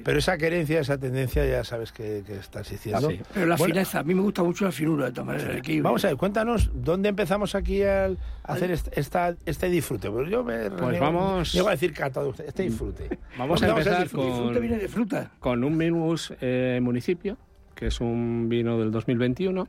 pero, 0.03 0.19
esa, 0.19 0.37
querencia, 0.37 0.79
esa 0.79 0.97
tendencia, 0.97 1.45
ya 1.45 1.63
sabes 1.63 1.91
que, 1.91 2.23
que 2.25 2.35
está 2.37 2.61
existiendo. 2.61 3.09
Sí. 3.09 3.19
Pero 3.33 3.45
la 3.45 3.55
Bueno, 3.55 3.73
fineza, 3.73 3.99
a 3.99 4.03
mí 4.03 4.13
me 4.13 4.21
gusta 4.21 4.43
mucho 4.43 4.65
la 4.65 4.71
finura, 4.71 5.05
de 5.05 5.11
todas 5.11 5.27
maneras. 5.27 5.61
Vamos 5.81 6.03
a 6.05 6.07
ver, 6.09 6.17
cuéntanos 6.17 6.71
dónde 6.73 7.09
empezamos 7.09 7.55
aquí 7.55 7.83
al- 7.83 8.17
a 8.43 8.53
hacer 8.53 8.71
este, 8.71 8.99
esta- 8.99 9.35
este 9.45 9.69
disfrute. 9.69 10.09
Pues 10.09 10.29
yo 10.29 10.43
me 10.43 10.69
Pues 10.69 10.81
niego- 10.91 10.99
vamos- 11.05 11.53
niego 11.53 11.67
a 11.69 11.71
decir 11.71 11.93
catado, 11.93 12.33
este 12.45 12.63
disfrute. 12.63 12.82
Vamos 13.37 13.61
a 13.63 13.67
¿Dónde 13.67 13.81
empezar 13.81 14.03
disfrute? 14.03 14.27
con- 14.29 14.43
Fruta 14.45 14.59
viene 14.59 14.77
de 14.77 14.87
fruta. 14.87 15.31
con 15.39 15.63
un 15.63 15.77
Minus 15.77 16.33
eh, 16.41 16.79
Municipio, 16.81 17.37
que 17.75 17.87
es 17.87 18.01
un 18.01 18.47
vino 18.49 18.79
del 18.79 18.91
2021, 18.91 19.67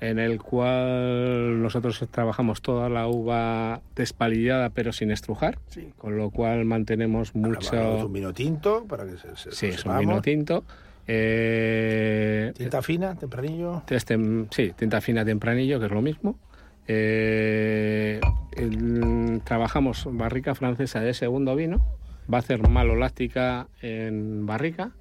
en 0.00 0.18
el 0.18 0.40
cual 0.40 1.60
nosotros 1.62 2.02
trabajamos 2.10 2.62
toda 2.62 2.88
la 2.88 3.06
uva 3.06 3.82
despalillada 3.94 4.70
pero 4.70 4.92
sin 4.92 5.10
estrujar, 5.10 5.58
Sí. 5.68 5.90
con 5.98 6.16
lo 6.16 6.30
cual 6.30 6.64
mantenemos 6.64 7.34
mucho... 7.34 8.06
un 8.06 8.12
vino 8.12 8.32
tinto, 8.32 8.86
para 8.86 9.04
que 9.04 9.18
se, 9.18 9.36
se- 9.36 9.52
Sí, 9.52 9.66
es 9.66 9.84
un 9.84 9.98
vino 9.98 10.22
tinto. 10.22 10.64
Eh, 11.06 12.52
Tinta 12.56 12.82
fina, 12.82 13.14
tempranillo. 13.16 13.82
este, 13.90 14.16
sí, 14.50 14.72
tinta 14.76 15.00
fina 15.00 15.24
tempranillo, 15.24 15.78
que 15.80 15.86
es 15.86 15.92
lo 15.92 16.02
mismo. 16.02 16.38
Eh, 16.86 18.20
el- 18.56 19.40
trabajamos 19.44 20.06
barrica 20.10 20.54
francesa 20.54 21.00
de 21.00 21.12
segundo 21.14 21.54
vino. 21.56 21.80
Va 22.32 22.38
a 22.38 22.40
hacer 22.40 22.68
maloláctica 22.68 23.68
en 23.82 24.46
barrica. 24.46 24.92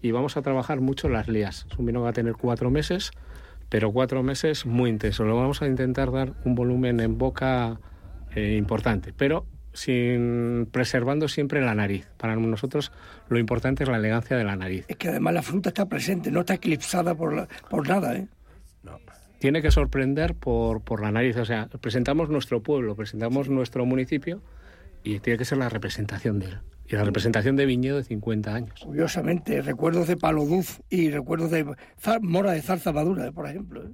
Y 0.00 0.10
vamos 0.10 0.36
a 0.36 0.42
trabajar 0.42 0.80
mucho 0.80 1.08
las 1.08 1.28
lías. 1.28 1.66
Es 1.70 1.78
un 1.78 1.86
vino 1.86 2.00
que 2.00 2.04
va 2.04 2.10
a 2.10 2.14
tener 2.14 2.34
cuatro 2.34 2.70
meses, 2.70 3.12
pero 3.68 3.92
cuatro 3.92 4.22
meses 4.24 4.66
muy 4.66 4.90
intensos. 4.90 5.26
Lo 5.26 5.36
vamos 5.36 5.62
a 5.62 5.66
intentar 5.66 6.10
dar 6.10 6.32
un 6.44 6.54
volumen 6.56 6.98
en 7.00 7.18
boca 7.18 7.78
eh, 8.34 8.56
importante, 8.56 9.12
pero 9.16 9.46
sin 9.72 10.68
preservando 10.72 11.28
siempre 11.28 11.60
la 11.60 11.74
nariz. 11.74 12.08
Para 12.16 12.34
nosotros 12.36 12.90
lo 13.28 13.38
importante 13.38 13.84
es 13.84 13.88
la 13.88 13.96
elegancia 13.98 14.36
de 14.36 14.44
la 14.44 14.56
nariz. 14.56 14.84
Es 14.88 14.96
que 14.96 15.08
además 15.08 15.34
la 15.34 15.42
fruta 15.42 15.68
está 15.70 15.88
presente, 15.88 16.30
no 16.32 16.40
está 16.40 16.54
eclipsada 16.54 17.14
por, 17.14 17.32
la- 17.34 17.48
por 17.70 17.88
nada, 17.88 18.16
¿eh? 18.16 18.26
tiene 19.38 19.60
que 19.62 19.70
sorprender 19.72 20.34
por, 20.34 20.82
por 20.82 21.00
la 21.00 21.10
nariz. 21.10 21.36
O 21.36 21.44
sea, 21.44 21.68
presentamos 21.80 22.28
nuestro 22.28 22.62
pueblo, 22.62 22.94
presentamos 22.94 23.48
nuestro 23.48 23.84
municipio 23.86 24.40
y 25.04 25.20
tiene 25.20 25.38
que 25.38 25.44
ser 25.44 25.58
la 25.58 25.68
representación 25.68 26.38
de 26.38 26.46
él. 26.46 26.60
Y 26.86 26.96
la 26.96 27.04
representación 27.04 27.56
de 27.56 27.64
viñedo 27.64 27.96
de 27.96 28.04
50 28.04 28.54
años. 28.54 28.80
Curiosamente, 28.84 29.62
recuerdos 29.62 30.08
de 30.08 30.16
palo 30.16 30.44
duz 30.44 30.80
y 30.90 31.10
recuerdos 31.10 31.50
de 31.50 31.64
zar- 32.02 32.20
mora 32.20 32.52
de 32.52 32.60
zarza 32.62 32.92
madura, 32.92 33.30
por 33.32 33.48
ejemplo. 33.48 33.84
¿eh? 33.84 33.92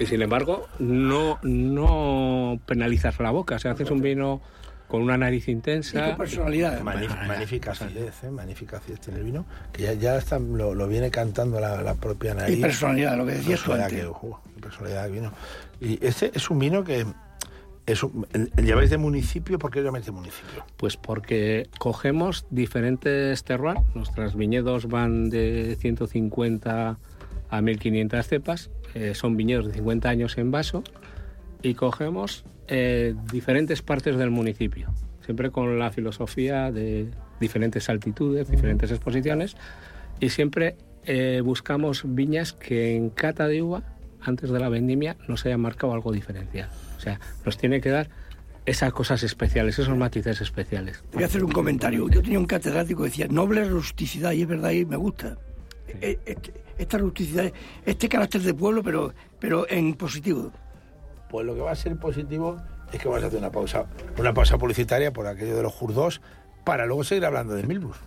Y 0.00 0.06
sin 0.06 0.20
embargo, 0.22 0.66
no, 0.80 1.38
no 1.42 2.60
penalizas 2.66 3.18
la 3.20 3.30
boca. 3.30 3.56
O 3.56 3.58
sea, 3.58 3.72
haces 3.72 3.90
un 3.90 4.00
vino 4.02 4.40
con 4.88 5.02
una 5.02 5.16
nariz 5.16 5.46
Y 5.48 5.52
intensa. 5.52 6.08
con 6.08 6.16
personalidad. 6.18 6.80
Magnífica, 6.82 7.24
magnífica 7.26 7.70
acidez, 7.72 8.24
¿eh? 8.24 8.30
magnífica 8.30 8.76
acidez 8.78 9.00
tiene 9.00 9.20
el 9.20 9.24
vino, 9.24 9.46
que 9.72 9.82
ya, 9.84 9.92
ya 9.94 10.16
está- 10.16 10.38
lo, 10.38 10.74
lo 10.74 10.88
viene 10.88 11.10
cantando 11.10 11.60
la, 11.60 11.80
la 11.82 11.94
propia 11.94 12.34
nariz. 12.34 12.58
Y 12.58 12.60
personalidad, 12.60 13.16
lo 13.16 13.24
que 13.26 13.32
decías 13.32 13.62
tú 13.62 13.72
antes. 13.72 13.92
que, 13.92 14.06
uh, 14.06 14.36
personalidad 14.64 15.06
que 15.06 15.12
vino. 15.12 15.32
Y 15.80 16.04
este 16.04 16.30
es 16.34 16.50
un 16.50 16.58
vino 16.58 16.82
que 16.82 17.06
lleváis 18.62 18.90
de 18.90 18.96
municipio, 18.96 19.58
¿por 19.58 19.70
qué 19.70 19.82
llamáis 19.82 20.06
de 20.06 20.12
municipio? 20.12 20.64
Pues 20.76 20.96
porque 20.96 21.68
cogemos 21.78 22.46
diferentes 22.50 23.44
terroirs. 23.44 23.80
Nuestros 23.94 24.36
viñedos 24.36 24.88
van 24.88 25.28
de 25.28 25.76
150 25.78 26.98
a 27.50 27.60
1500 27.60 28.26
cepas. 28.26 28.70
eh, 28.94 29.14
son 29.14 29.36
viñedos 29.36 29.66
de 29.66 29.74
50 29.74 30.08
años 30.08 30.38
en 30.38 30.50
vaso. 30.50 30.82
Y 31.62 31.74
cogemos 31.74 32.44
eh, 32.68 33.14
diferentes 33.32 33.82
partes 33.82 34.16
del 34.16 34.30
municipio. 34.30 34.92
Siempre 35.24 35.50
con 35.50 35.78
la 35.78 35.90
filosofía 35.90 36.70
de 36.70 37.08
diferentes 37.40 37.88
altitudes, 37.88 38.50
diferentes 38.50 38.90
exposiciones. 38.90 39.56
Y 40.20 40.30
siempre 40.30 40.76
eh, 41.04 41.42
buscamos 41.44 42.02
viñas 42.06 42.52
que 42.52 42.96
en 42.96 43.10
cata 43.10 43.46
de 43.46 43.62
uva 43.62 43.82
antes 44.24 44.50
de 44.50 44.58
la 44.58 44.68
vendimia 44.68 45.16
no 45.28 45.36
se 45.36 45.48
haya 45.48 45.58
marcado 45.58 45.92
algo 45.92 46.12
diferencial. 46.12 46.68
O 46.96 47.00
sea, 47.00 47.20
nos 47.44 47.56
tiene 47.56 47.80
que 47.80 47.90
dar 47.90 48.08
esas 48.66 48.92
cosas 48.92 49.22
especiales, 49.22 49.78
esos 49.78 49.96
matices 49.96 50.40
especiales. 50.40 51.02
Voy 51.12 51.22
a 51.22 51.26
hacer 51.26 51.44
un 51.44 51.52
comentario. 51.52 52.08
Yo 52.08 52.22
tenía 52.22 52.38
un 52.38 52.46
catedrático 52.46 53.02
que 53.02 53.10
decía, 53.10 53.26
noble 53.28 53.64
rusticidad, 53.64 54.32
y 54.32 54.42
es 54.42 54.48
verdad, 54.48 54.70
y 54.70 54.84
me 54.86 54.96
gusta. 54.96 55.36
Eh, 55.88 56.18
este- 56.24 56.52
esta 56.78 56.98
rusticidad, 56.98 57.52
este 57.86 58.08
carácter 58.08 58.40
de 58.40 58.52
pueblo, 58.54 58.82
pero, 58.82 59.12
pero 59.38 59.66
en 59.70 59.94
positivo. 59.94 60.50
Pues 61.30 61.46
lo 61.46 61.54
que 61.54 61.60
va 61.60 61.70
a 61.72 61.76
ser 61.76 61.96
positivo 61.96 62.56
es 62.92 62.98
que 63.00 63.06
vamos 63.08 63.22
a 63.22 63.26
hacer 63.28 63.38
una 63.38 63.50
pausa, 63.50 63.86
una 64.18 64.34
pausa 64.34 64.58
publicitaria 64.58 65.12
por 65.12 65.26
aquello 65.26 65.56
de 65.56 65.62
los 65.62 65.72
jurdos 65.72 66.20
para 66.64 66.86
luego 66.86 67.04
seguir 67.04 67.26
hablando 67.26 67.54
de 67.54 67.62
Milbus. 67.64 67.96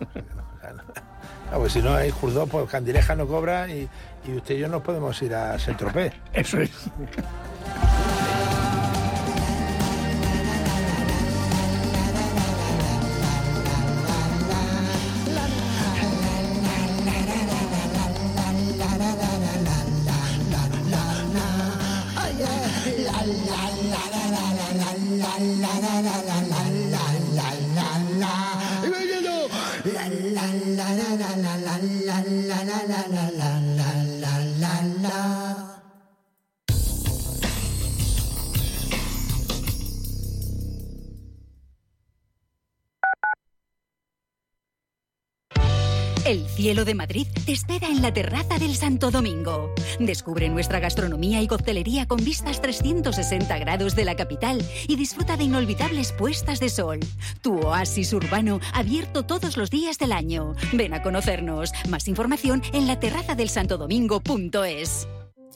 O 0.58 0.60
sea, 0.60 0.72
no, 0.72 0.82
o 0.82 0.92
sea, 0.92 1.02
no. 1.04 1.52
No, 1.52 1.58
pues 1.60 1.72
si 1.72 1.80
no 1.80 1.94
hay 1.94 2.10
jurdos, 2.10 2.48
pues 2.50 2.68
Candileja 2.68 3.14
no 3.14 3.28
cobra 3.28 3.70
y, 3.70 3.88
y 4.26 4.36
usted 4.36 4.56
y 4.56 4.58
yo 4.58 4.68
nos 4.68 4.82
podemos 4.82 5.20
ir 5.22 5.34
a 5.34 5.58
Saint-Tropez. 5.58 6.12
Eso 6.32 6.60
es. 6.60 6.70
la. 35.08 35.47
El 46.28 46.46
cielo 46.46 46.84
de 46.84 46.94
Madrid 46.94 47.26
te 47.46 47.52
espera 47.52 47.88
en 47.88 48.02
la 48.02 48.12
terraza 48.12 48.58
del 48.58 48.74
Santo 48.76 49.10
Domingo. 49.10 49.72
Descubre 49.98 50.50
nuestra 50.50 50.78
gastronomía 50.78 51.40
y 51.40 51.46
coctelería 51.46 52.06
con 52.06 52.22
vistas 52.22 52.60
360 52.60 53.58
grados 53.58 53.96
de 53.96 54.04
la 54.04 54.14
capital 54.14 54.62
y 54.86 54.96
disfruta 54.96 55.38
de 55.38 55.44
inolvidables 55.44 56.12
puestas 56.12 56.60
de 56.60 56.68
sol. 56.68 57.00
Tu 57.40 57.58
oasis 57.58 58.12
urbano 58.12 58.60
abierto 58.74 59.24
todos 59.24 59.56
los 59.56 59.70
días 59.70 59.96
del 59.96 60.12
año. 60.12 60.52
Ven 60.74 60.92
a 60.92 61.00
conocernos. 61.02 61.72
Más 61.88 62.08
información 62.08 62.62
en 62.74 62.86
la 62.86 63.00
terraza 63.00 63.34
del 63.34 63.48
santodomingo.es. 63.48 65.08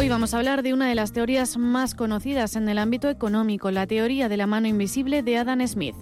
Hoy 0.00 0.08
vamos 0.08 0.32
a 0.32 0.38
hablar 0.38 0.62
de 0.62 0.72
una 0.72 0.88
de 0.88 0.94
las 0.94 1.12
teorías 1.12 1.58
más 1.58 1.94
conocidas 1.94 2.56
en 2.56 2.66
el 2.70 2.78
ámbito 2.78 3.10
económico, 3.10 3.70
la 3.70 3.86
teoría 3.86 4.30
de 4.30 4.38
la 4.38 4.46
mano 4.46 4.66
invisible 4.66 5.22
de 5.22 5.36
Adam 5.36 5.60
Smith. 5.66 5.94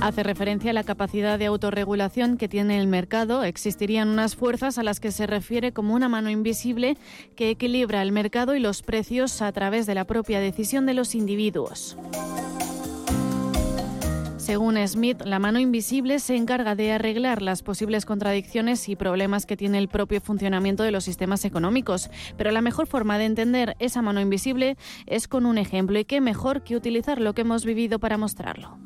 Hace 0.00 0.22
referencia 0.22 0.70
a 0.70 0.72
la 0.72 0.84
capacidad 0.84 1.38
de 1.38 1.44
autorregulación 1.44 2.38
que 2.38 2.48
tiene 2.48 2.80
el 2.80 2.86
mercado. 2.86 3.44
Existirían 3.44 4.08
unas 4.08 4.36
fuerzas 4.36 4.78
a 4.78 4.82
las 4.82 5.00
que 5.00 5.12
se 5.12 5.26
refiere 5.26 5.72
como 5.72 5.94
una 5.94 6.08
mano 6.08 6.30
invisible 6.30 6.96
que 7.36 7.50
equilibra 7.50 8.00
el 8.00 8.10
mercado 8.10 8.54
y 8.56 8.60
los 8.60 8.80
precios 8.80 9.42
a 9.42 9.52
través 9.52 9.84
de 9.84 9.94
la 9.94 10.06
propia 10.06 10.40
decisión 10.40 10.86
de 10.86 10.94
los 10.94 11.14
individuos. 11.14 11.98
Según 14.44 14.76
Smith, 14.86 15.22
la 15.24 15.38
mano 15.38 15.58
invisible 15.58 16.18
se 16.18 16.36
encarga 16.36 16.74
de 16.74 16.92
arreglar 16.92 17.40
las 17.40 17.62
posibles 17.62 18.04
contradicciones 18.04 18.90
y 18.90 18.94
problemas 18.94 19.46
que 19.46 19.56
tiene 19.56 19.78
el 19.78 19.88
propio 19.88 20.20
funcionamiento 20.20 20.82
de 20.82 20.90
los 20.90 21.02
sistemas 21.02 21.46
económicos. 21.46 22.10
Pero 22.36 22.50
la 22.50 22.60
mejor 22.60 22.86
forma 22.86 23.16
de 23.16 23.24
entender 23.24 23.74
esa 23.78 24.02
mano 24.02 24.20
invisible 24.20 24.76
es 25.06 25.28
con 25.28 25.46
un 25.46 25.56
ejemplo 25.56 25.98
y 25.98 26.04
qué 26.04 26.20
mejor 26.20 26.62
que 26.62 26.76
utilizar 26.76 27.22
lo 27.22 27.32
que 27.32 27.40
hemos 27.40 27.64
vivido 27.64 27.98
para 27.98 28.18
mostrarlo. 28.18 28.76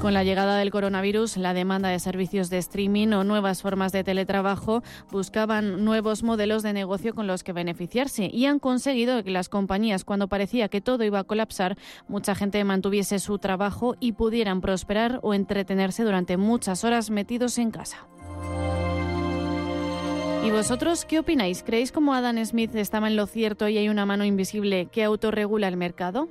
Con 0.00 0.14
la 0.14 0.22
llegada 0.22 0.56
del 0.56 0.70
coronavirus, 0.70 1.38
la 1.38 1.54
demanda 1.54 1.88
de 1.88 1.98
servicios 1.98 2.50
de 2.50 2.58
streaming 2.58 3.08
o 3.08 3.24
nuevas 3.24 3.62
formas 3.62 3.90
de 3.90 4.04
teletrabajo 4.04 4.84
buscaban 5.10 5.84
nuevos 5.84 6.22
modelos 6.22 6.62
de 6.62 6.72
negocio 6.72 7.16
con 7.16 7.26
los 7.26 7.42
que 7.42 7.52
beneficiarse 7.52 8.30
y 8.32 8.46
han 8.46 8.60
conseguido 8.60 9.24
que 9.24 9.32
las 9.32 9.48
compañías, 9.48 10.04
cuando 10.04 10.28
parecía 10.28 10.68
que 10.68 10.80
todo 10.80 11.02
iba 11.02 11.18
a 11.18 11.24
colapsar, 11.24 11.76
mucha 12.06 12.36
gente 12.36 12.62
mantuviese 12.62 13.18
su 13.18 13.40
trabajo 13.40 13.96
y 13.98 14.12
pudieran 14.12 14.60
prosperar 14.60 15.18
o 15.22 15.34
entretenerse 15.34 16.04
durante 16.04 16.36
muchas 16.36 16.84
horas 16.84 17.10
metidos 17.10 17.58
en 17.58 17.72
casa. 17.72 18.06
¿Y 20.44 20.50
vosotros 20.52 21.04
qué 21.06 21.18
opináis? 21.18 21.64
¿Creéis 21.64 21.90
como 21.90 22.14
Adam 22.14 22.42
Smith 22.44 22.72
estaba 22.76 23.08
en 23.08 23.16
lo 23.16 23.26
cierto 23.26 23.68
y 23.68 23.78
hay 23.78 23.88
una 23.88 24.06
mano 24.06 24.24
invisible 24.24 24.86
que 24.86 25.02
autorregula 25.02 25.66
el 25.66 25.76
mercado? 25.76 26.28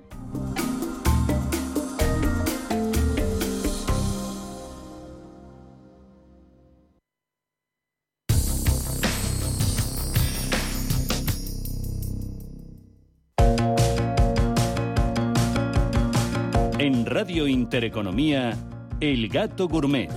En 16.88 17.06
Radio 17.06 17.50
Intereconomía, 17.50 18.58
El 19.02 19.28
Gato 19.28 19.68
Gourmet. 19.68 20.10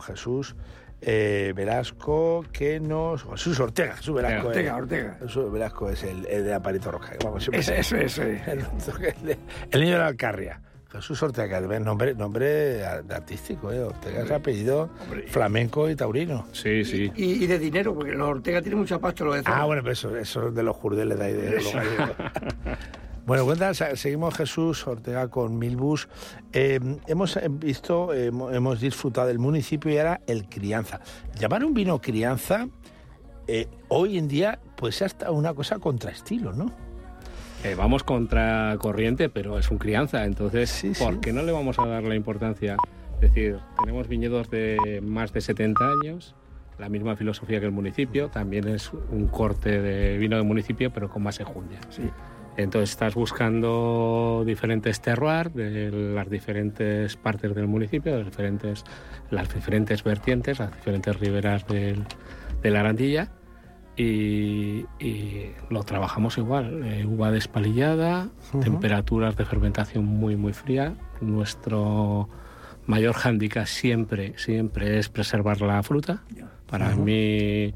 Con 0.00 0.14
Jesús 0.16 0.56
eh, 1.02 1.52
Velasco, 1.56 2.44
que 2.52 2.78
nos... 2.80 3.24
Jesús 3.24 3.58
Ortega, 3.60 3.96
Jesús 3.96 4.14
Velasco. 4.14 4.48
Ortega, 4.48 4.70
eh. 4.72 4.80
Ortega. 4.80 5.16
Jesús 5.22 5.52
Velasco 5.52 5.88
es 5.90 6.02
el, 6.04 6.26
el 6.26 6.44
de 6.44 6.54
Aparito 6.54 6.90
Vamos, 7.24 7.42
siempre- 7.42 7.60
Ese, 7.60 7.78
eso, 7.80 7.96
eso. 7.96 8.22
El, 8.22 8.30
el- 9.24 9.38
el 9.70 9.80
niño 9.80 9.92
de 9.94 9.98
la 9.98 10.06
Alcarria. 10.08 10.60
Jesús 10.90 11.22
Ortega, 11.22 11.60
nombre, 11.60 12.14
nombre 12.16 12.84
artístico, 12.84 13.70
¿eh? 13.72 13.80
Ortega 13.80 14.24
es 14.24 14.30
apellido 14.32 14.90
flamenco 15.28 15.88
y 15.88 15.94
taurino. 15.94 16.48
Sí, 16.52 16.84
sí. 16.84 17.12
Y, 17.14 17.44
y 17.44 17.46
de 17.46 17.60
dinero, 17.60 17.94
porque 17.94 18.10
los 18.12 18.28
Ortega 18.28 18.60
tienen 18.60 18.80
mucha 18.80 18.98
pasta, 18.98 19.24
lo 19.24 19.34
de 19.34 19.42
Ah, 19.44 19.64
bueno, 19.66 19.82
pero 19.82 19.92
eso, 19.92 20.16
eso 20.16 20.48
es 20.48 20.54
de 20.54 20.62
los 20.64 20.74
jurdeles 20.76 21.16
de 21.16 21.24
ahí 21.24 21.32
de 21.34 21.50
los 21.52 21.64
Eso. 21.66 21.76
gallegos. 21.78 22.16
Bueno, 23.26 23.44
cuenta, 23.44 23.72
se- 23.74 23.96
seguimos 23.96 24.34
Jesús 24.34 24.86
Ortega 24.86 25.28
con 25.28 25.58
Milbus. 25.58 26.08
Eh, 26.52 26.80
hemos 27.06 27.36
eh, 27.36 27.48
visto, 27.48 28.12
eh, 28.12 28.32
hemo- 28.32 28.52
hemos 28.52 28.80
disfrutado 28.80 29.28
del 29.28 29.38
municipio 29.38 29.92
y 29.92 29.98
ahora 29.98 30.20
el 30.26 30.48
crianza. 30.48 31.00
Llamar 31.38 31.64
un 31.64 31.74
vino 31.74 32.00
crianza, 32.00 32.68
eh, 33.46 33.68
hoy 33.88 34.18
en 34.18 34.26
día, 34.26 34.58
pues 34.76 35.02
hasta 35.02 35.30
una 35.30 35.54
cosa 35.54 35.78
contraestilo, 35.78 36.52
¿no? 36.52 36.72
Eh, 37.62 37.74
vamos 37.76 38.02
contra 38.02 38.74
corriente, 38.80 39.28
pero 39.28 39.58
es 39.58 39.70
un 39.70 39.78
crianza, 39.78 40.24
entonces, 40.24 40.82
¿por 40.98 41.20
qué 41.20 41.32
no 41.32 41.42
le 41.42 41.52
vamos 41.52 41.78
a 41.78 41.86
dar 41.86 42.02
la 42.02 42.14
importancia? 42.14 42.76
Es 43.16 43.20
decir, 43.20 43.58
tenemos 43.78 44.08
viñedos 44.08 44.48
de 44.50 45.00
más 45.04 45.32
de 45.34 45.42
70 45.42 45.84
años, 46.02 46.34
la 46.78 46.88
misma 46.88 47.16
filosofía 47.16 47.60
que 47.60 47.66
el 47.66 47.72
municipio, 47.72 48.28
también 48.30 48.66
es 48.66 48.90
un 49.12 49.26
corte 49.28 49.82
de 49.82 50.16
vino 50.16 50.36
de 50.38 50.42
municipio, 50.42 50.90
pero 50.90 51.10
con 51.10 51.22
más 51.22 51.38
enjundia. 51.38 51.78
Entonces 52.62 52.90
estás 52.90 53.14
buscando 53.14 54.42
diferentes 54.46 55.00
terroirs 55.00 55.54
de 55.54 55.90
las 55.90 56.28
diferentes 56.30 57.16
partes 57.16 57.54
del 57.54 57.66
municipio, 57.68 58.16
de 58.16 58.24
diferentes, 58.24 58.84
las 59.30 59.52
diferentes 59.54 60.02
vertientes, 60.04 60.58
las 60.58 60.74
diferentes 60.74 61.18
riberas 61.18 61.66
del- 61.66 62.04
de 62.62 62.70
la 62.70 62.80
Arandilla 62.80 63.28
y, 63.96 64.84
y 64.98 65.50
lo 65.70 65.82
trabajamos 65.82 66.38
igual. 66.38 66.82
eh, 66.84 67.04
uva 67.06 67.30
despalillada, 67.30 68.28
temperaturas 68.62 69.36
de 69.36 69.44
fermentación 69.44 70.04
muy, 70.04 70.36
muy 70.36 70.52
fría. 70.52 70.94
Nuestro 71.20 72.28
mayor 72.86 73.14
hándicap 73.14 73.66
siempre, 73.66 74.34
siempre 74.36 74.98
es 74.98 75.08
preservar 75.08 75.60
la 75.60 75.82
fruta. 75.82 76.22
Para 76.68 76.94
mí 76.96 77.74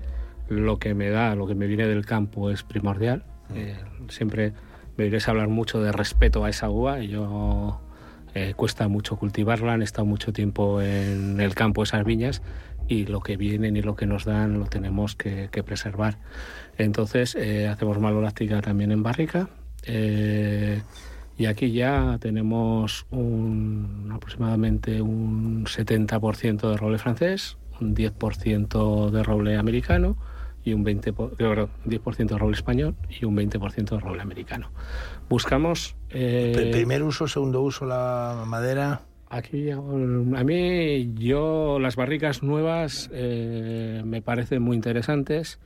lo 0.48 0.78
que 0.78 0.94
me 0.94 1.08
da, 1.10 1.34
lo 1.34 1.46
que 1.46 1.54
me 1.54 1.66
viene 1.66 1.86
del 1.86 2.04
campo 2.06 2.50
es 2.50 2.62
primordial. 2.62 3.24
Eh, 3.54 3.76
siempre 4.08 4.52
me 4.96 5.04
oiréis 5.04 5.28
hablar 5.28 5.48
mucho 5.48 5.82
de 5.82 5.92
respeto 5.92 6.44
a 6.44 6.50
esa 6.50 6.70
uva 6.70 7.00
y 7.00 7.08
yo 7.08 7.80
eh, 8.34 8.54
cuesta 8.56 8.88
mucho 8.88 9.16
cultivarla, 9.16 9.74
han 9.74 9.82
estado 9.82 10.06
mucho 10.06 10.32
tiempo 10.32 10.80
en 10.80 11.40
el 11.40 11.54
campo 11.54 11.82
esas 11.82 12.04
viñas 12.04 12.42
y 12.88 13.06
lo 13.06 13.20
que 13.20 13.36
vienen 13.36 13.76
y 13.76 13.82
lo 13.82 13.96
que 13.96 14.06
nos 14.06 14.24
dan 14.24 14.58
lo 14.58 14.66
tenemos 14.66 15.16
que, 15.16 15.48
que 15.50 15.62
preservar. 15.62 16.18
Entonces 16.76 17.34
eh, 17.34 17.68
hacemos 17.68 17.98
maloláctica 17.98 18.60
también 18.60 18.92
en 18.92 19.02
barrica 19.02 19.48
eh, 19.86 20.82
y 21.36 21.46
aquí 21.46 21.72
ya 21.72 22.18
tenemos 22.20 23.06
un, 23.10 24.10
aproximadamente 24.12 25.02
un 25.02 25.64
70% 25.66 26.70
de 26.70 26.76
roble 26.76 26.98
francés, 26.98 27.56
un 27.80 27.94
10% 27.94 29.10
de 29.10 29.22
roble 29.22 29.56
americano 29.56 30.16
y 30.64 30.72
un 30.72 30.84
20%, 30.84 31.12
por- 31.14 31.32
eh, 31.32 31.36
perdón, 31.36 31.70
10% 31.84 32.34
de 32.34 32.38
roble 32.38 32.56
español 32.56 32.94
y 33.20 33.24
un 33.24 33.36
20% 33.36 33.90
de 33.96 34.00
roble 34.00 34.22
americano. 34.22 34.70
Buscamos... 35.28 35.96
eh, 36.10 36.52
Pr- 36.56 36.72
Primer 36.72 37.02
uso, 37.02 37.28
segundo 37.28 37.60
uso, 37.62 37.84
la 37.86 38.44
madera. 38.46 39.02
Aquí 39.28 39.70
a 39.70 39.76
mí 39.80 41.12
yo 41.14 41.78
las 41.80 41.96
barricas 41.96 42.42
nuevas 42.42 43.10
eh, 43.12 44.02
me 44.04 44.22
parecen 44.22 44.62
muy 44.62 44.76
interesantes, 44.76 45.58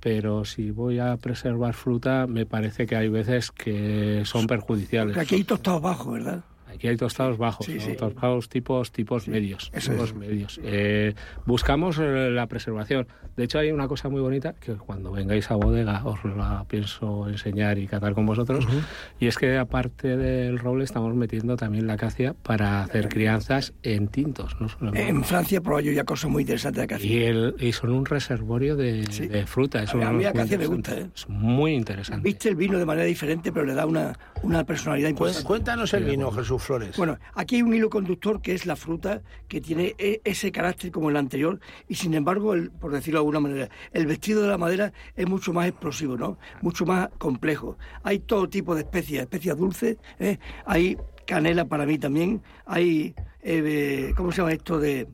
pero 0.00 0.44
si 0.44 0.70
voy 0.70 0.98
a 0.98 1.16
preservar 1.18 1.74
fruta 1.74 2.26
me 2.26 2.46
parece 2.46 2.86
que 2.86 2.96
hay 2.96 3.08
veces 3.08 3.50
que 3.50 4.22
son 4.24 4.46
perjudiciales. 4.46 5.14
Porque 5.14 5.20
aquí 5.26 5.34
hay 5.36 5.44
tostados 5.44 5.82
bajos, 5.82 6.14
¿verdad? 6.14 6.44
Aquí 6.74 6.88
hay 6.88 6.96
tostados 6.96 7.38
bajos, 7.38 7.66
Sí, 7.66 7.74
¿no? 7.74 7.80
sí. 7.80 7.92
tostados 7.96 8.48
tipos 8.48 8.90
tipos 8.92 9.28
medios, 9.28 9.70
eso 9.72 9.92
tipos 9.92 10.10
es. 10.10 10.14
medios. 10.16 10.60
Eh, 10.64 11.14
buscamos 11.46 11.98
eh, 11.98 12.30
la 12.30 12.46
preservación. 12.46 13.06
De 13.36 13.44
hecho 13.44 13.58
hay 13.58 13.70
una 13.72 13.88
cosa 13.88 14.08
muy 14.08 14.20
bonita 14.20 14.54
que 14.54 14.74
cuando 14.74 15.12
vengáis 15.12 15.50
a 15.50 15.54
bodega 15.56 16.02
os 16.04 16.22
la 16.24 16.64
pienso 16.68 17.28
enseñar 17.28 17.78
y 17.78 17.86
catar 17.86 18.14
con 18.14 18.26
vosotros. 18.26 18.66
Y 19.20 19.26
es 19.26 19.38
que 19.38 19.56
aparte 19.56 20.16
del 20.16 20.58
roble 20.58 20.84
estamos 20.84 21.14
metiendo 21.14 21.56
también 21.56 21.86
la 21.86 21.94
acacia 21.94 22.34
para 22.34 22.82
hacer 22.82 23.08
crianzas 23.08 23.72
en 23.82 24.08
tintos, 24.08 24.56
no 24.60 24.94
en. 24.94 25.24
Francia 25.24 25.60
probado 25.60 25.86
yo 25.86 25.92
ya 25.92 26.04
cosas 26.04 26.30
muy 26.30 26.42
interesantes 26.42 26.78
de 26.78 26.84
acacia. 26.84 27.06
y, 27.10 27.22
el, 27.24 27.54
y 27.58 27.72
son 27.72 27.90
un 27.90 28.04
reservorio 28.06 28.76
de, 28.76 29.02
de 29.02 29.46
fruta. 29.46 29.82
Es 29.82 29.94
A 29.94 30.08
a 30.08 30.12
mí 30.12 30.24
acacia 30.24 30.58
me 30.58 30.64
interesante. 30.64 30.92
gusta, 30.92 30.94
¿eh? 30.96 31.10
Es 31.14 31.28
muy 31.28 31.72
interesante. 31.72 32.22
Viste 32.28 32.48
el 32.50 32.56
vino 32.56 32.78
de 32.78 32.84
manera 32.84 33.06
diferente, 33.06 33.50
pero 33.52 33.64
le 33.64 33.74
da 33.74 33.86
una, 33.86 34.18
una 34.42 34.64
personalidad 34.64 35.08
importante. 35.08 35.44
Cuéntanos 35.44 35.92
el 35.94 36.04
vino, 36.04 36.30
Jesús 36.30 36.61
Flores. 36.62 36.96
Bueno, 36.96 37.18
aquí 37.34 37.56
hay 37.56 37.62
un 37.62 37.74
hilo 37.74 37.90
conductor 37.90 38.40
que 38.40 38.54
es 38.54 38.66
la 38.66 38.76
fruta, 38.76 39.22
que 39.48 39.60
tiene 39.60 39.94
e- 39.98 40.20
ese 40.24 40.50
carácter 40.52 40.90
como 40.90 41.10
el 41.10 41.16
anterior, 41.16 41.60
y 41.88 41.96
sin 41.96 42.14
embargo, 42.14 42.54
el- 42.54 42.70
por 42.70 42.92
decirlo 42.92 43.18
de 43.18 43.20
alguna 43.22 43.40
manera, 43.40 43.68
el 43.92 44.06
vestido 44.06 44.42
de 44.42 44.48
la 44.48 44.58
madera 44.58 44.92
es 45.16 45.26
mucho 45.28 45.52
más 45.52 45.68
explosivo, 45.68 46.16
¿no? 46.16 46.38
Mucho 46.60 46.86
más 46.86 47.08
complejo. 47.18 47.76
Hay 48.02 48.20
todo 48.20 48.48
tipo 48.48 48.74
de 48.74 48.82
especias, 48.82 49.22
especias 49.22 49.56
dulces, 49.56 49.96
¿eh? 50.18 50.38
hay 50.64 50.96
canela 51.26 51.64
para 51.66 51.86
mí 51.86 51.98
también, 51.98 52.42
hay, 52.66 53.14
eh, 53.42 54.12
¿cómo 54.16 54.32
se 54.32 54.38
llama 54.38 54.52
esto? 54.52 54.78
de 54.78 55.06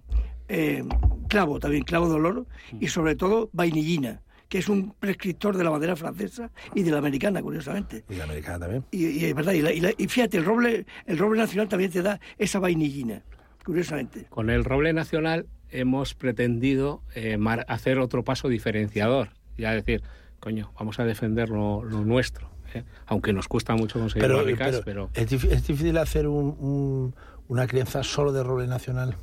eh, 0.49 0.83
Clavo 1.29 1.59
también, 1.61 1.85
clavo 1.85 2.09
de 2.09 2.15
olor, 2.15 2.47
y 2.81 2.89
sobre 2.89 3.15
todo 3.15 3.51
vainillina 3.53 4.23
que 4.49 4.59
es 4.59 4.69
un 4.69 4.95
prescriptor 4.99 5.57
de 5.57 5.65
la 5.65 5.71
madera 5.71 5.95
francesa 5.97 6.51
y 6.75 6.83
de 6.83 6.91
la 6.91 6.99
americana, 6.99 7.43
curiosamente. 7.43 8.05
Y 8.09 8.15
la 8.15 8.25
americana 8.25 8.59
también. 8.61 8.85
Y, 8.91 9.07
y 9.07 9.25
es 9.27 9.35
verdad, 9.35 9.53
y, 9.53 9.61
la- 9.63 9.73
y 9.73 9.81
la- 9.81 9.93
y 9.97 10.09
fíjate, 10.09 10.39
el 10.39 10.45
roble, 10.45 10.87
el 11.07 11.19
roble 11.19 11.39
nacional 11.41 11.69
también 11.69 11.91
te 11.91 12.03
da 12.03 12.19
esa 12.39 12.59
vainillina, 12.59 13.23
curiosamente. 13.65 14.25
Con 14.31 14.51
el 14.51 14.65
roble 14.65 14.93
nacional 14.93 15.47
hemos 15.71 16.15
pretendido 16.15 17.03
eh, 17.15 17.37
mar- 17.37 17.67
hacer 17.69 17.99
otro 17.99 18.25
paso 18.25 18.49
diferenciador. 18.49 19.31
Ya 19.59 19.73
decir, 19.73 20.03
coño, 20.41 20.73
vamos 20.79 20.99
a 20.99 21.05
defender 21.05 21.51
lo, 21.51 21.85
lo 21.85 22.05
nuestro. 22.05 22.49
¿eh? 22.73 22.85
Aunque 23.07 23.33
nos 23.35 23.49
cuesta 23.49 23.75
mucho 23.77 23.99
conseguir 23.99 24.23
Pero, 24.23 24.37
barricas, 24.39 24.81
pero 24.85 25.11
pero, 25.15 25.25
¿es, 25.25 25.31
dif- 25.31 25.51
es 25.51 25.67
difícil 25.67 25.99
hacer 25.99 26.27
un- 26.27 26.57
un- 26.59 27.15
una 27.49 27.67
crianza 27.67 28.03
solo 28.03 28.33
de 28.33 28.43
roble 28.43 28.67
nacional. 28.67 29.17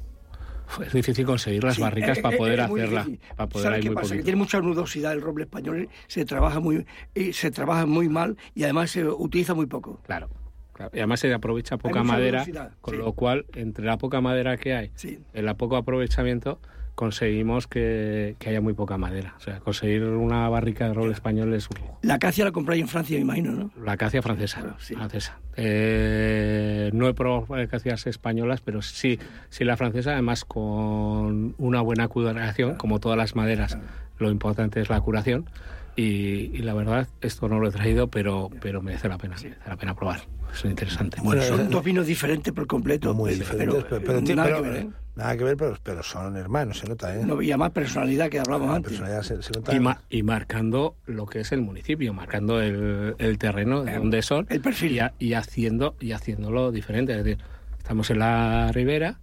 Es 0.85 0.93
difícil 0.93 1.25
conseguir 1.25 1.63
las 1.63 1.75
Sí, 1.75 1.81
barricas 1.81 2.17
eh, 2.17 2.21
para 2.21 2.35
eh, 2.35 2.37
poder 2.37 2.67
muy 2.67 2.81
hacerla. 2.81 3.07
Para 3.35 3.49
poder 3.49 3.67
¿Sabes 3.67 3.81
qué 3.81 3.89
muy 3.89 3.95
pasa? 3.95 4.15
Que 4.15 4.23
tiene 4.23 4.37
mucha 4.37 4.59
nudosidad 4.61 5.13
el 5.13 5.21
roble 5.21 5.43
español, 5.45 5.89
se 6.07 6.25
trabaja 6.25 6.59
muy, 6.59 6.85
se 7.33 7.51
trabaja 7.51 7.85
muy 7.85 8.09
mal 8.09 8.37
y 8.53 8.63
además 8.63 8.91
se 8.91 9.05
utiliza 9.05 9.53
muy 9.53 9.65
poco. 9.65 9.99
Claro. 10.05 10.29
claro. 10.73 10.91
Y 10.93 10.99
además 10.99 11.19
se 11.19 11.33
aprovecha 11.33 11.77
poca 11.77 12.03
madera, 12.03 12.45
con 12.81 12.93
sí. 12.93 12.99
lo 12.99 13.13
cual, 13.13 13.45
entre 13.53 13.85
la 13.85 13.97
poca 13.97 14.21
madera 14.21 14.57
que 14.57 14.73
hay, 14.73 14.91
el 15.33 15.55
poco 15.55 15.77
aprovechamiento, 15.77 16.59
conseguimos 16.95 17.67
que, 17.67 18.35
que 18.39 18.49
haya 18.49 18.61
muy 18.61 18.73
poca 18.73 18.97
madera. 18.97 19.35
O 19.37 19.41
sea, 19.41 19.59
conseguir 19.59 20.03
una 20.03 20.49
barrica 20.49 20.87
de 20.87 20.93
roble 20.93 21.13
español 21.13 21.53
es 21.53 21.69
un 21.69 21.81
lujo. 21.81 21.99
La 22.01 22.15
acacia 22.15 22.45
la 22.45 22.51
compráis 22.51 22.81
en 22.81 22.87
Francia, 22.87 23.17
me 23.17 23.21
imagino, 23.21 23.51
¿no? 23.51 23.71
La 23.83 23.93
acacia 23.93 24.21
francesa. 24.21 24.75
francesa. 24.79 25.39
Eh, 25.57 26.89
no 26.93 27.07
he 27.07 27.13
probado 27.13 27.55
acacias 27.55 28.07
españolas, 28.07 28.61
pero 28.61 28.81
sí, 28.81 29.19
sí 29.49 29.63
la 29.65 29.77
francesa, 29.77 30.13
además 30.13 30.45
con 30.45 31.53
una 31.57 31.81
buena 31.81 32.07
curación, 32.07 32.75
como 32.75 32.99
todas 32.99 33.17
las 33.17 33.35
maderas. 33.35 33.77
Lo 34.17 34.31
importante 34.31 34.81
es 34.81 34.89
la 34.89 35.01
curación. 35.01 35.49
Y, 35.97 36.51
y 36.53 36.57
la 36.57 36.73
verdad, 36.73 37.07
esto 37.21 37.47
no 37.47 37.59
lo 37.59 37.69
he 37.69 37.71
traído, 37.71 38.09
pero, 38.09 38.49
pero 38.61 38.81
merece 38.81 39.07
la 39.07 39.17
pena, 39.17 39.35
merece 39.41 39.57
la 39.65 39.77
pena 39.77 39.95
probar. 39.95 40.21
Es 40.55 40.65
interesante. 40.65 41.19
Bueno, 41.21 41.41
son 41.43 41.69
dos 41.69 41.83
vinos 41.83 42.05
diferentes 42.07 42.53
por 42.53 42.65
completo. 42.67 43.13
Muy 43.13 43.33
diferentes, 43.35 43.83
pero, 43.89 44.01
pero- 44.01 44.21
nada 44.21 44.43
pero- 44.45 44.63
que 44.63 44.69
ver, 44.69 44.81
¿eh? 44.83 44.89
nada 45.15 45.37
que 45.37 45.43
ver, 45.43 45.57
pero, 45.57 45.77
pero 45.83 46.03
son 46.03 46.35
hermanos, 46.37 46.79
se 46.79 46.87
nota, 46.87 47.15
¿eh? 47.15 47.23
No 47.25 47.33
había 47.33 47.57
más 47.57 47.71
personalidad 47.71 48.29
que 48.29 48.39
hablamos 48.39 48.69
antes. 48.75 48.91
Personalidad 48.93 49.21
se, 49.23 49.41
se 49.41 49.51
nota. 49.53 49.73
Y, 49.75 49.79
ma- 49.79 50.01
y 50.09 50.23
marcando 50.23 50.95
lo 51.05 51.25
que 51.25 51.41
es 51.41 51.51
el 51.51 51.61
municipio, 51.61 52.13
marcando 52.13 52.61
el, 52.61 53.15
el 53.17 53.37
terreno 53.37 53.83
de 53.83 53.95
donde 53.97 54.21
son 54.21 54.45
el 54.49 54.61
perfil. 54.61 54.99
Y, 55.19 55.27
y 55.27 55.33
haciendo 55.33 55.95
y 55.99 56.11
haciéndolo 56.13 56.71
diferente. 56.71 57.11
Es 57.17 57.23
decir, 57.23 57.43
estamos 57.77 58.09
en 58.09 58.19
la 58.19 58.71
ribera, 58.71 59.19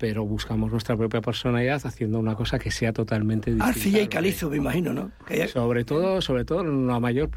pero 0.00 0.24
buscamos 0.24 0.72
nuestra 0.72 0.96
propia 0.96 1.20
personalidad 1.20 1.82
haciendo 1.84 2.18
una 2.18 2.34
cosa 2.34 2.58
que 2.58 2.70
sea 2.70 2.90
totalmente 2.94 3.50
distinta. 3.50 3.68
Arcilla 3.68 4.00
y 4.00 4.08
calizo, 4.08 4.48
me 4.48 4.56
imagino, 4.56 4.94
¿no? 4.94 5.12
Sobre 5.52 5.84
todo, 5.84 6.22
sobre 6.22 6.46
todo, 6.46 6.64
la 6.64 6.98
mayor 6.98 7.28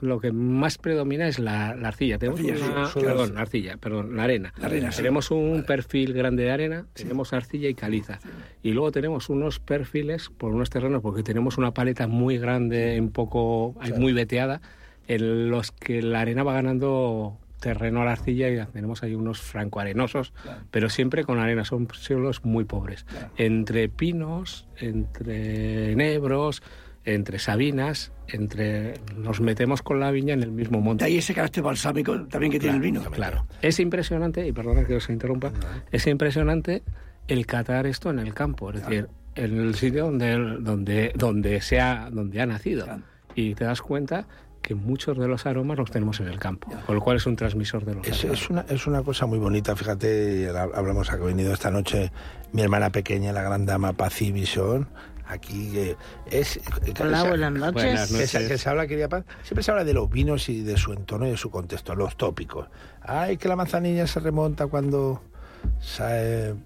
lo 0.00 0.20
que 0.20 0.30
más 0.30 0.78
predomina 0.78 1.26
es 1.26 1.40
la, 1.40 1.74
la 1.74 1.88
arcilla. 1.88 2.16
Tenemos 2.16 2.38
Arcilla, 2.38 2.70
una- 2.72 2.86
sí, 2.86 3.00
perdón, 3.00 3.26
sí. 3.28 3.32
la 3.34 3.40
arcilla, 3.40 3.76
perdón, 3.78 4.16
la 4.16 4.22
arena. 4.22 4.54
La 4.58 4.66
arena, 4.66 4.92
sí. 4.92 4.98
tenemos 4.98 5.32
un 5.32 5.64
perfil 5.66 6.12
grande 6.12 6.44
de 6.44 6.52
arena, 6.52 6.86
tenemos 6.92 7.32
arcilla 7.32 7.68
y 7.68 7.74
caliza. 7.74 8.20
Y 8.62 8.70
luego 8.70 8.92
tenemos 8.92 9.28
unos 9.28 9.58
perfiles 9.58 10.30
por 10.30 10.54
unos 10.54 10.70
terrenos, 10.70 11.02
porque 11.02 11.24
tenemos 11.24 11.58
una 11.58 11.72
paleta 11.74 12.06
muy 12.06 12.38
grande, 12.38 12.96
un 13.00 13.10
poco 13.10 13.74
muy 13.98 14.12
veteada, 14.12 14.60
en 15.08 15.50
los 15.50 15.72
que 15.72 16.00
la 16.00 16.20
arena 16.20 16.44
va 16.44 16.52
ganando 16.52 17.38
terreno 17.64 18.02
a 18.02 18.04
la 18.04 18.12
arcilla 18.12 18.50
y 18.50 18.66
tenemos 18.66 19.02
ahí 19.02 19.14
unos 19.14 19.40
francoarenosos, 19.40 20.34
pero 20.70 20.90
siempre 20.90 21.24
con 21.24 21.38
arena, 21.38 21.64
son 21.64 21.88
suelos 21.92 22.44
muy 22.44 22.64
pobres. 22.64 23.06
Entre 23.38 23.88
pinos, 23.88 24.68
entre 24.76 25.96
nebros, 25.96 26.62
entre 27.06 27.38
sabinas, 27.38 28.12
entre 28.28 28.94
nos 29.16 29.40
metemos 29.40 29.80
con 29.80 29.98
la 29.98 30.10
viña 30.10 30.34
en 30.34 30.42
el 30.42 30.52
mismo 30.52 30.82
monte. 30.82 31.04
De 31.04 31.10
ahí 31.10 31.18
ese 31.18 31.32
carácter 31.32 31.62
balsámico 31.62 32.26
también 32.26 32.52
que 32.52 32.60
tiene 32.60 32.76
el 32.76 32.82
vino. 32.82 33.02
Claro. 33.10 33.46
Es 33.62 33.80
impresionante, 33.80 34.46
y 34.46 34.52
perdona 34.52 34.84
que 34.84 34.96
os 34.96 35.08
interrumpa, 35.08 35.50
es 35.90 36.06
impresionante 36.06 36.82
el 37.26 37.46
catar 37.46 37.86
esto 37.86 38.10
en 38.10 38.18
el 38.18 38.34
campo, 38.34 38.72
es 38.72 38.82
decir, 38.82 39.08
en 39.36 39.58
el 39.58 39.74
sitio 39.74 40.04
donde, 40.04 40.36
donde, 40.60 41.12
donde, 41.14 41.62
sea, 41.62 42.10
donde 42.12 42.42
ha 42.42 42.46
nacido. 42.46 42.86
Y 43.34 43.54
te 43.54 43.64
das 43.64 43.80
cuenta 43.80 44.26
que 44.64 44.74
muchos 44.74 45.18
de 45.18 45.28
los 45.28 45.44
aromas 45.44 45.76
los 45.76 45.90
tenemos 45.90 46.18
en 46.20 46.28
el 46.28 46.38
campo, 46.38 46.68
con 46.86 46.94
lo 46.94 47.00
cual 47.02 47.18
es 47.18 47.26
un 47.26 47.36
transmisor 47.36 47.84
de 47.84 47.94
los 47.96 48.06
Es, 48.08 48.20
aromas. 48.20 48.40
es 48.40 48.50
una, 48.50 48.64
es 48.68 48.86
una 48.86 49.02
cosa 49.02 49.26
muy 49.26 49.38
bonita, 49.38 49.76
fíjate, 49.76 50.50
hab- 50.50 50.72
hablamos 50.74 51.08
que 51.10 51.14
ha 51.14 51.18
venido 51.18 51.52
esta 51.52 51.70
noche 51.70 52.10
mi 52.52 52.62
hermana 52.62 52.90
pequeña, 52.90 53.32
la 53.32 53.42
gran 53.42 53.66
dama 53.66 53.92
Paz 53.92 54.18
Vision, 54.20 54.88
aquí 55.26 55.70
que 55.72 55.96
es... 56.30 56.58
Hola, 56.98 57.20
se- 57.22 57.28
buenas 57.28 57.52
noches. 57.52 57.72
Buenas 57.74 58.10
Que 58.10 58.26
se, 58.26 58.38
noches. 58.38 58.48
que 58.48 58.58
se 58.58 58.68
habla, 58.70 58.86
querida 58.86 59.08
Paz, 59.10 59.24
siempre 59.42 59.62
se 59.62 59.70
habla 59.70 59.84
de 59.84 59.92
los 59.92 60.08
vinos 60.08 60.48
y 60.48 60.62
de 60.62 60.78
su 60.78 60.92
entorno 60.94 61.26
y 61.26 61.30
de 61.32 61.36
su 61.36 61.50
contexto, 61.50 61.94
los 61.94 62.16
tópicos. 62.16 62.68
Ay, 63.02 63.36
que 63.36 63.48
la 63.48 63.56
manzanilla 63.56 64.06
se 64.06 64.18
remonta 64.20 64.66
cuando 64.66 65.22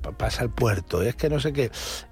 pa- 0.02 0.12
pasa 0.12 0.42
al 0.42 0.50
puerto, 0.50 1.02
es 1.02 1.16
que 1.16 1.28
no 1.28 1.40
sé 1.40 1.52
qué. 1.52 1.70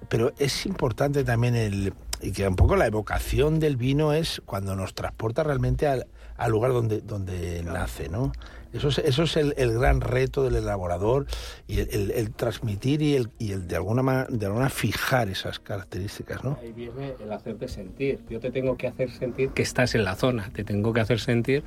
Pero 0.09 0.33
es 0.37 0.65
importante 0.65 1.23
también 1.23 1.55
el... 1.55 1.93
Y 2.21 2.31
que 2.31 2.47
un 2.47 2.55
poco 2.55 2.75
la 2.75 2.87
evocación 2.87 3.59
del 3.59 3.77
vino 3.77 4.13
es 4.13 4.41
cuando 4.45 4.75
nos 4.75 4.93
transporta 4.95 5.43
realmente 5.43 5.87
al, 5.87 6.07
al 6.37 6.51
lugar 6.51 6.71
donde, 6.73 7.01
donde 7.01 7.61
nace, 7.63 8.09
¿no? 8.09 8.31
Eso 8.73 8.89
es, 8.89 8.97
eso 8.97 9.23
es 9.23 9.37
el, 9.37 9.53
el 9.57 9.73
gran 9.73 10.01
reto 10.01 10.43
del 10.43 10.55
elaborador 10.57 11.25
y 11.67 11.79
el, 11.79 11.89
el- 11.91 12.11
el 12.11 12.31
transmitir 12.31 13.01
y 13.01 13.15
el, 13.15 13.29
y 13.39 13.51
el 13.53 13.67
de 13.67 13.75
alguna 13.77 14.25
de 14.29 14.45
alguna 14.45 14.69
fijar 14.69 15.29
esas 15.29 15.59
características, 15.59 16.43
¿no? 16.43 16.57
Ahí 16.61 16.73
viene 16.73 17.13
el 17.23 17.31
hacerte 17.31 17.67
sentir. 17.67 18.19
Yo 18.29 18.39
te 18.39 18.51
tengo 18.51 18.75
que 18.77 18.87
hacer 18.87 19.09
sentir 19.11 19.49
que 19.51 19.61
estás 19.61 19.95
en 19.95 20.03
la 20.03 20.15
zona, 20.15 20.49
te 20.53 20.63
tengo 20.63 20.91
que 20.93 20.99
hacer 20.99 21.19
sentir 21.19 21.63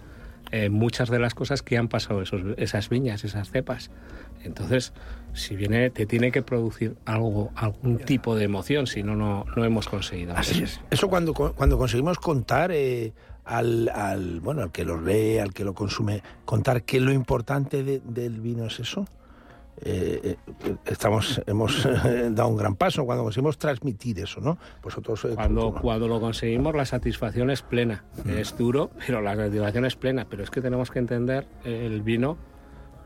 eh, 0.53 0.69
muchas 0.69 1.09
de 1.09 1.19
las 1.21 1.35
cosas 1.35 1.63
que 1.63 1.79
han 1.79 1.89
pasado 1.89 2.23
esos, 2.23 2.43
esas 2.59 2.89
viñas, 2.91 3.25
esas 3.25 3.51
cepas. 3.51 3.91
Entonces, 4.45 4.93
si 5.33 5.57
viene, 5.57 5.91
te 5.91 6.07
tiene 6.07 6.33
que 6.33 6.43
producir 6.43 6.97
algo, 7.05 7.51
algún 7.55 7.99
tipo 7.99 8.35
de 8.37 8.45
emoción, 8.45 8.87
si 8.87 9.03
no, 9.03 9.15
no, 9.17 9.45
hemos 9.65 9.89
conseguido. 9.89 10.35
Así 10.37 10.63
es. 10.65 10.81
Eso 10.91 11.09
cuando, 11.09 11.33
cuando 11.35 11.79
conseguimos 11.79 12.19
contar 12.19 12.71
eh, 12.73 13.13
al, 13.45 13.89
al, 13.91 14.41
bueno, 14.41 14.63
al 14.63 14.73
que 14.73 14.85
lo 14.85 15.01
lee, 15.01 15.39
al 15.39 15.53
que 15.55 15.65
lo 15.65 15.75
consume, 15.75 16.23
contar 16.45 16.83
que 16.83 17.01
lo 17.01 17.13
importante 17.13 17.83
de- 17.85 18.01
del 18.05 18.41
vino 18.41 18.67
es 18.67 18.81
eso. 18.81 19.07
eh, 19.83 20.37
eh, 20.67 20.75
estamos, 20.85 21.41
hemos 21.47 21.85
dado 22.33 22.49
un 22.49 22.57
gran 22.57 22.75
paso 22.77 23.05
cuando 23.07 23.25
conseguimos 23.25 23.57
transmitir 23.57 24.19
eso, 24.19 24.41
¿no? 24.41 24.59
Vosotros 24.83 25.25
eh, 25.25 25.31
Cuando, 25.35 25.73
cuando 25.75 26.07
lo 26.07 26.21
conseguimos, 26.21 26.75
la 26.75 26.85
satisfacción 26.85 27.51
es 27.51 27.63
plena. 27.63 28.05
Es 28.27 28.57
duro, 28.59 28.91
pero 29.07 29.23
la 29.23 29.35
satisfacción 29.37 29.87
es 29.87 29.97
plena. 29.97 30.27
Pero 30.29 30.43
es 30.43 30.51
que 30.51 30.61
tenemos 30.61 30.91
que 30.91 30.99
entender 30.99 31.47
el 31.65 32.03
vino 32.03 32.37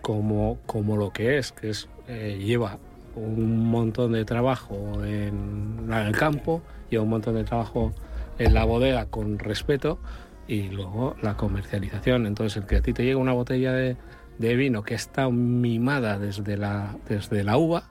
como, 0.02 0.58
como 0.66 0.96
lo 0.96 1.10
que 1.12 1.38
es, 1.38 1.52
que 1.52 1.70
es 1.70 1.88
eh, 2.08 2.38
lleva 2.42 2.78
un 3.16 3.66
montón 3.70 4.12
de 4.12 4.24
trabajo 4.24 5.04
en, 5.04 5.86
en 5.86 5.92
el 5.92 6.16
campo, 6.16 6.62
lleva 6.90 7.04
un 7.04 7.10
montón 7.10 7.34
de 7.36 7.44
trabajo 7.44 7.92
en 8.38 8.52
la 8.54 8.64
bodega 8.64 9.06
con 9.06 9.38
respeto 9.38 10.00
y 10.48 10.68
luego 10.68 11.14
la 11.22 11.36
comercialización. 11.36 12.26
Entonces, 12.26 12.56
el 12.62 12.66
que 12.68 12.76
a 12.76 12.80
ti 12.82 12.92
te 12.92 13.04
llega 13.04 13.18
una 13.18 13.32
botella 13.32 13.72
de, 13.72 13.96
de 14.38 14.56
vino 14.56 14.82
que 14.82 14.94
está 14.94 15.30
mimada 15.30 16.18
desde 16.18 16.56
la, 16.56 16.96
desde 17.08 17.44
la 17.44 17.56
uva, 17.56 17.90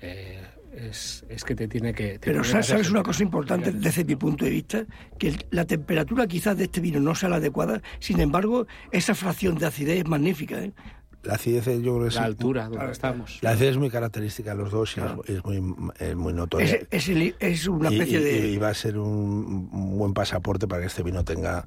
eh, 0.00 0.42
es, 0.74 1.24
es 1.28 1.44
que 1.44 1.54
te 1.54 1.66
tiene 1.66 1.92
que... 1.94 2.18
te 2.18 2.30
Pero 2.30 2.42
tiene 2.42 2.62
¿sabes 2.62 2.90
una 2.90 3.02
cosa 3.02 3.22
importante 3.22 3.72
desde 3.72 4.04
mi 4.04 4.16
punto 4.16 4.44
de 4.44 4.50
vista? 4.50 4.84
Que 5.18 5.28
el- 5.28 5.46
la 5.50 5.64
temperatura 5.64 6.26
quizás 6.26 6.56
de 6.56 6.64
este 6.64 6.80
vino 6.80 7.00
no 7.00 7.14
sea 7.14 7.28
la 7.28 7.36
adecuada, 7.36 7.80
sin 8.00 8.20
embargo, 8.20 8.66
esa 8.92 9.14
fracción 9.14 9.56
de 9.56 9.66
acidez 9.66 9.98
es 9.98 10.06
magnífica. 10.08 10.58
¿eh? 10.62 10.72
La 11.24 11.34
acidez, 11.34 11.64
yo 11.82 11.96
creo 11.98 12.08
que 12.08 12.14
La 12.14 12.24
altura 12.24 12.68
donde 12.68 12.92
estamos. 12.92 13.38
La 13.42 13.50
acidez 13.50 13.70
es 13.72 13.76
muy 13.76 13.90
característica 13.90 14.52
de 14.52 14.56
los 14.62 14.70
dos 14.70 14.96
y 14.96 15.00
es- 15.00 15.36
es, 15.38 15.44
muy, 15.44 15.74
es 15.98 16.14
muy 16.16 16.32
notoria. 16.32 16.66
Es, 16.66 16.86
es 16.90 17.08
el- 17.08 17.34
es 17.40 17.66
una 17.66 17.90
Y- 17.90 17.94
especie 17.94 18.20
y, 18.20 18.24
de... 18.24 18.48
y 18.50 18.56
va 18.58 18.68
a 18.68 18.74
ser 18.74 18.98
un, 18.98 19.68
un 19.72 19.98
buen 19.98 20.14
pasaporte 20.14 20.68
para 20.68 20.80
que 20.82 20.86
este 20.86 21.02
vino 21.02 21.24
tenga 21.24 21.66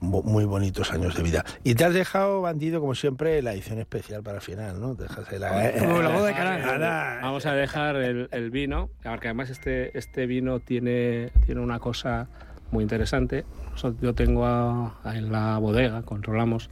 muy 0.00 0.44
bonitos 0.44 0.92
años 0.92 1.14
de 1.16 1.22
vida. 1.22 1.44
Y 1.62 1.76
te 1.76 1.84
has 1.84 1.94
dejado, 1.94 2.40
bandido, 2.40 2.80
como 2.80 2.94
siempre, 2.96 3.40
la 3.40 3.52
edición 3.52 3.78
especial 3.78 4.22
para 4.24 4.36
el 4.38 4.42
final, 4.42 4.80
¿no? 4.80 4.96
Te 4.96 5.04
dejas 5.04 5.30
la, 5.38 5.72
Como 5.78 6.02
la 6.02 6.08
boda 6.08 6.26
de. 6.26 7.22
Vamos 7.22 7.46
a 7.46 7.52
dejar 7.54 7.94
el, 7.96 8.28
el 8.32 8.50
vino, 8.50 8.90
porque 9.04 9.28
además 9.28 9.50
este, 9.50 9.96
este 9.96 10.26
vino 10.26 10.58
tiene, 10.58 11.30
tiene 11.46 11.60
una 11.60 11.78
cosa 11.78 12.28
muy 12.72 12.82
interesante. 12.82 13.44
Yo 14.00 14.12
tengo 14.14 14.44
a- 14.44 14.98
a- 15.04 15.16
en 15.16 15.30
la 15.30 15.58
bodega, 15.58 16.02
controlamos 16.02 16.68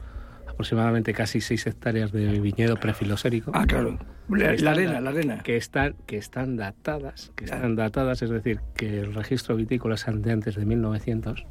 aproximadamente 0.65 1.15
casi 1.15 1.41
6 1.41 1.67
hectáreas 1.69 2.13
de 2.13 2.39
viñedo 2.39 2.77
prefilosérico. 2.77 3.51
Ah, 3.55 3.65
claro. 3.67 3.99
La, 4.29 4.51
arena, 4.73 4.93
da- 4.93 5.01
la 5.01 5.11
arena. 5.11 5.39
Que 5.43 5.57
están, 5.57 5.97
que 6.07 6.19
están 6.19 6.57
datadas, 6.57 7.33
que 7.35 7.45
están 7.47 7.77
datadas, 7.77 8.21
es 8.23 8.29
decir, 8.31 8.61
que 8.77 9.01
el 9.01 9.15
registro 9.15 9.57
vitícola 9.57 9.95
es 9.95 10.05
de 10.07 10.31
antes 10.33 10.57
de 10.57 10.67
1900. 10.67 11.47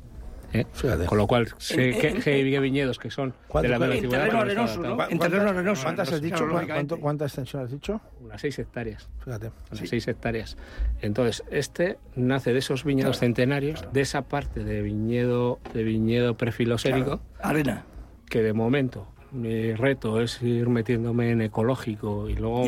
¿eh? 0.53 0.65
Con 1.07 1.17
lo 1.17 1.25
cual, 1.27 1.47
sé 1.57 1.91
que, 2.23 2.29
hay 2.31 2.59
viñedos 2.59 2.99
que 2.99 3.09
son 3.09 3.29
de 3.29 3.67
la 3.67 3.77
¿Cuánto- 3.77 3.77
misma 3.79 3.95
en 3.95 4.09
terreno 4.09 4.39
arenoso, 4.41 4.79
¿no? 4.81 5.09
En 5.09 5.19
terreno 5.19 5.49
arenoso. 5.49 5.83
¿Cuántas 5.83 6.13
has 6.13 6.21
dicho? 6.21 6.35
Claro, 6.35 6.51
¿Cuánto- 6.51 6.61
lógicamente. 6.67 6.95
¿Cuántas 6.97 7.31
extensiones 7.31 7.65
has 7.65 7.71
dicho? 7.71 8.01
Unas 8.21 8.41
6 8.41 8.59
hectáreas. 8.59 9.09
Fíjate. 9.25 9.51
Unas 9.71 9.89
6 9.89 10.07
hectáreas. 10.07 10.57
Entonces, 11.01 11.43
este 11.51 11.97
nace 12.15 12.53
de 12.53 12.59
esos 12.59 12.83
viñedos 12.83 13.17
centenarios, 13.19 13.85
de 13.91 14.01
esa 14.01 14.21
parte 14.21 14.63
de 14.63 14.81
viñedo, 14.83 15.59
de 15.73 15.83
viñedo 15.83 16.37
prefilosérico, 16.37 17.21
Arena. 17.41 17.85
Que 18.29 18.41
de 18.43 18.53
momento 18.53 19.07
mi 19.31 19.73
reto 19.73 20.21
es 20.21 20.41
ir 20.41 20.69
metiéndome 20.69 21.31
en 21.31 21.41
ecológico 21.41 22.29
y 22.29 22.35
luego 22.35 22.63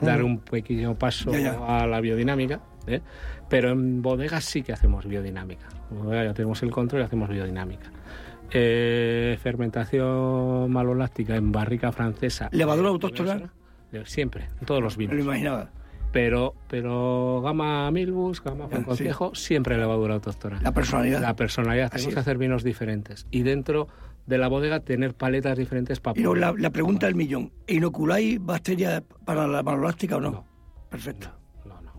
dar 0.00 0.22
Mm. 0.22 0.26
un 0.26 0.38
pequeño 0.38 0.94
paso 0.96 1.32
a 1.66 1.86
la 1.86 2.00
biodinámica. 2.00 2.60
¿eh? 2.86 3.00
Pero 3.48 3.70
en 3.70 4.02
bodegas 4.02 4.44
sí 4.44 4.62
que 4.62 4.72
hacemos 4.72 5.06
biodinámica. 5.06 5.66
Ya 6.10 6.34
tenemos 6.34 6.62
el 6.62 6.70
control 6.70 7.02
y 7.02 7.04
hacemos 7.04 7.28
biodinámica. 7.28 7.90
Eh, 8.50 9.36
fermentación 9.42 10.70
maloláctica 10.70 11.36
en 11.36 11.50
barrica 11.50 11.90
francesa. 11.92 12.48
¿Levadura 12.52 12.90
autóctona? 12.90 13.50
Eh, 13.92 14.02
Siempre, 14.06 14.48
en 14.60 14.66
todos 14.66 14.82
los 14.82 14.96
vinos. 14.96 15.12
Me 15.14 15.18
lo 15.18 15.24
imaginaba. 15.24 15.70
Pero, 16.12 16.54
pero 16.68 17.40
Gama 17.42 17.90
Milbus, 17.90 18.40
Gama 18.42 18.68
Concejo, 18.68 19.34
siempre 19.34 19.76
levadura 19.76 20.14
autóctona. 20.14 20.60
La 20.62 20.70
personalidad. 20.72 21.20
La 21.20 21.34
personalidad. 21.34 21.86
Así 21.86 21.96
Tenemos 21.96 22.08
es. 22.10 22.14
que 22.14 22.20
hacer 22.20 22.38
vinos 22.38 22.62
diferentes. 22.62 23.26
Y 23.32 23.42
dentro 23.42 23.88
de 24.26 24.38
la 24.38 24.48
bodega 24.48 24.80
tener 24.80 25.14
paletas 25.14 25.56
diferentes 25.58 26.00
para 26.00 26.18
luego 26.20 26.34
la, 26.34 26.54
la 26.56 26.70
pregunta 26.70 27.06
del 27.06 27.14
millón. 27.14 27.52
¿Inoculáis 27.66 28.38
bacterias 28.44 29.02
para 29.24 29.46
la 29.46 29.62
malolástica 29.62 30.16
o 30.16 30.20
no? 30.20 30.46
Perfecto. 30.90 31.28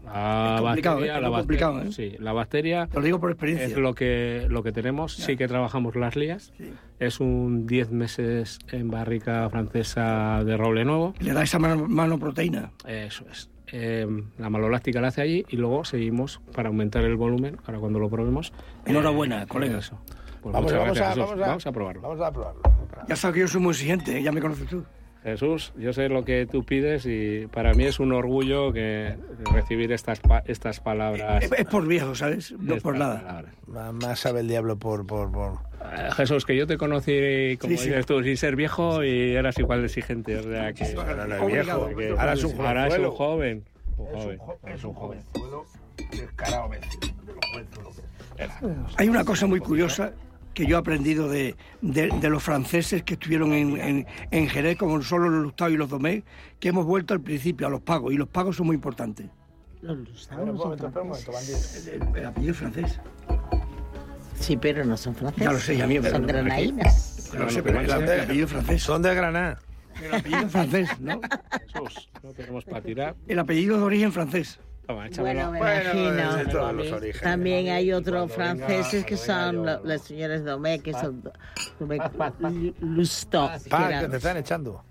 La 0.06 0.56
Es 0.58 0.62
complicado, 0.62 0.96
bacteria, 0.98 1.14
¿eh? 1.14 1.16
Es 1.18 1.22
la 1.24 1.30
bacteria- 1.30 1.68
complicado, 1.68 1.82
¿eh? 1.82 1.92
Sí, 1.92 2.16
la 2.20 2.32
bacteria. 2.34 2.90
Lo 2.94 3.02
digo 3.02 3.20
por 3.20 3.32
experiencia. 3.32 3.68
Es 3.68 3.76
lo 3.78 3.94
que, 3.96 4.46
lo 4.50 4.62
que 4.64 4.72
tenemos. 4.72 5.14
Sí 5.16 5.36
que 5.36 5.48
trabajamos 5.48 5.96
las 5.96 6.16
lías. 6.16 6.54
Es 7.00 7.20
un 7.20 7.66
10 7.66 7.92
meses 7.92 8.60
en 8.72 8.90
barrica 8.92 9.50
francesa 9.50 10.44
de 10.46 10.58
roble 10.58 10.86
nuevo. 10.86 11.14
Le 11.20 11.34
da 11.34 11.42
esa 11.44 11.58
mano, 11.60 11.88
manoproteína. 11.88 12.72
Eso 12.88 13.26
es. 13.32 13.50
Eh, 13.72 14.06
la 14.38 14.50
malolástica 14.52 15.02
la 15.02 15.08
hace 15.08 15.22
allí 15.24 15.44
y 15.50 15.58
luego 15.58 15.84
seguimos 15.86 16.40
para 16.54 16.70
aumentar 16.70 17.04
el 17.04 17.16
volumen. 17.16 17.58
Ahora 17.66 17.80
cuando 17.80 17.98
lo 18.00 18.08
probemos. 18.08 18.54
Enhorabuena, 18.86 19.42
eh, 19.44 19.48
colega. 19.48 19.80
Eso. 19.80 20.00
Pues 20.46 20.54
Vamos, 20.54 20.72
muchas 20.72 20.80
vamos, 20.80 20.98
gracias, 21.00 21.08
a, 21.08 21.10
Jesús. 21.16 21.30
vamos, 21.32 21.44
a, 21.44 21.48
Vamos 21.48 21.66
a 21.68 21.72
probarlo. 21.72 22.02
Vamos 22.04 22.22
a 22.22 22.32
probarlo. 22.32 22.62
Ya 23.08 23.16
sabes 23.16 23.34
que 23.34 23.40
yo 23.40 23.48
soy 23.48 23.62
muy 23.62 23.72
exigente, 23.72 24.18
¿eh? 24.20 24.22
ya 24.22 24.32
me 24.32 24.42
conoces 24.42 24.68
tú. 24.68 24.84
Jesús, 25.24 25.74
yo 25.76 25.92
sé 25.92 26.08
lo 26.08 26.24
que 26.24 26.46
tú 26.46 26.64
pides 26.64 27.08
y 27.08 27.48
para 27.48 27.74
mí 27.74 27.86
es 27.86 28.00
un 28.00 28.14
orgullo 28.14 28.72
que 28.72 29.16
recibir 29.52 29.92
estas, 29.92 30.20
pa- 30.20 30.44
estas 30.46 30.80
palabras. 30.82 31.44
Es, 31.46 31.52
es 31.52 31.66
por 31.66 31.88
viejo, 31.88 32.14
¿sabes? 32.14 32.52
No 32.60 32.78
por 32.78 32.96
nada. 32.96 33.22
palabras. 33.66 33.94
Más, 33.96 34.20
sabe 34.20 34.42
el 34.42 34.48
diablo 34.48 34.78
por... 34.78 35.08
por, 35.08 35.32
por... 35.32 35.54
Eh, 35.82 36.10
Jesús, 36.16 36.46
que 36.46 36.56
yo 36.56 36.68
te 36.68 36.78
conocí, 36.78 37.58
como 37.60 37.72
Sí, 37.72 37.78
sí. 37.80 37.90
dices 37.90 38.06
tú, 38.06 38.22
sin 38.22 38.38
ser 38.38 38.56
viejo 38.56 39.04
y 39.04 39.32
eras 39.34 39.58
igual 39.58 39.80
de 39.80 39.88
exigente. 39.88 40.38
O 40.38 40.44
sea 40.44 40.74
que. 40.74 40.84
Ahora 40.96 41.26
no 41.26 41.36
es 41.38 41.46
viejo, 41.48 41.88
que- 41.96 42.10
ahora 42.10 42.34
es 42.34 42.44
un 42.44 42.62
ahora 42.64 42.86
es 42.88 42.94
un 43.00 43.10
jovenzuelo. 43.10 43.12
joven. 43.14 43.64
Un 43.98 44.08
Es 44.08 44.14
un, 44.14 44.20
joven. 44.22 44.38
jo- 44.38 44.60
es 44.68 44.84
un 44.84 44.94
jovenzuelo 44.94 45.66
descarado. 46.12 46.70
Hay 48.98 49.10
una 49.10 49.24
cosa 49.26 49.48
muy 49.48 49.60
curiosa 49.60 50.12
que 50.56 50.66
yo 50.66 50.78
he 50.78 50.80
aprendido 50.80 51.30
de, 51.30 51.56
de- 51.82 52.10
de 52.10 52.30
los 52.30 52.42
franceses 52.42 53.04
que 53.04 53.14
estuvieron 53.14 53.54
en, 53.54 53.78
en, 53.80 54.08
en 54.32 54.48
Jerez, 54.50 54.78
como 54.78 55.00
solo 55.04 55.30
los 55.30 55.44
Lustau 55.44 55.70
y 55.70 55.78
los 55.78 55.90
Domé, 55.90 56.24
que 56.60 56.70
hemos 56.70 56.86
vuelto 56.86 57.14
al 57.14 57.22
principio, 57.22 57.68
a 57.68 57.70
los 57.70 57.82
pagos, 57.82 58.12
y 58.14 58.18
los 58.18 58.28
pagos 58.30 58.56
son 58.56 58.66
muy 58.68 58.76
importantes. 58.76 59.28
Los 59.82 59.98
Lustau 60.00 60.40
Espera 60.40 60.46
no 60.46 60.52
un 60.54 60.58
son 60.58 60.66
momento, 60.70 60.88
espera 60.88 61.02
un 61.04 61.08
momento, 61.10 61.32
franceses. 61.32 61.86
bandido. 62.00 62.14
El, 62.16 62.20
el 62.22 62.26
apellido 62.26 62.52
es 62.54 62.58
francés. 62.58 63.00
Sí, 64.40 64.58
pero 64.58 64.84
no 64.84 64.98
son 64.98 65.16
franceses. 65.16 65.46
Ya 65.46 65.52
lo 65.54 65.60
sé, 65.60 65.78
ya 65.78 65.88
mío, 65.88 66.02
pero 66.02 66.14
Son 66.16 66.22
no- 66.24 66.28
granaínas. 66.28 67.32
No 67.38 67.50
sé, 67.50 67.62
pero 67.64 67.80
el, 67.80 67.86
el 67.86 68.22
apellido 68.22 68.46
es 68.46 68.52
francés. 68.52 68.82
Son 68.84 69.02
de 69.02 69.14
Granada. 69.14 69.60
El 70.02 70.14
apellido 70.16 70.42
es 70.46 70.52
francés, 70.52 70.90
¿no? 71.00 71.22
Jesús, 71.52 72.10
no 72.24 72.32
tenemos 72.34 72.66
para 72.66 72.82
tirar. 72.82 73.16
El 73.28 73.40
apellido 73.40 73.76
es 73.76 73.80
de 73.82 73.86
origen 73.86 74.12
francés. 74.12 74.60
Toma. 74.88 75.08
Bueno, 75.18 75.52
me 75.52 75.58
Bueno, 75.60 75.82
imagino. 75.94 76.36
de 76.38 76.46
todos 76.46 76.74
los 76.74 76.92
orígenes. 76.92 77.22
También 77.22 77.70
hay 77.70 77.92
otros 77.92 78.30
venga- 78.30 78.36
franceses 78.36 79.06
que 79.06 79.18
son 79.18 79.56
yo- 79.56 79.64
lo- 79.66 79.84
las 79.84 80.02
señoras 80.02 80.44
Domé, 80.46 80.80
que 80.80 80.94
son 80.94 81.22
que 81.22 81.30
Pa, 83.70 83.90
eran- 83.90 84.02
que 84.04 84.10
te 84.10 84.18
están 84.18 84.38
echando. 84.38 84.84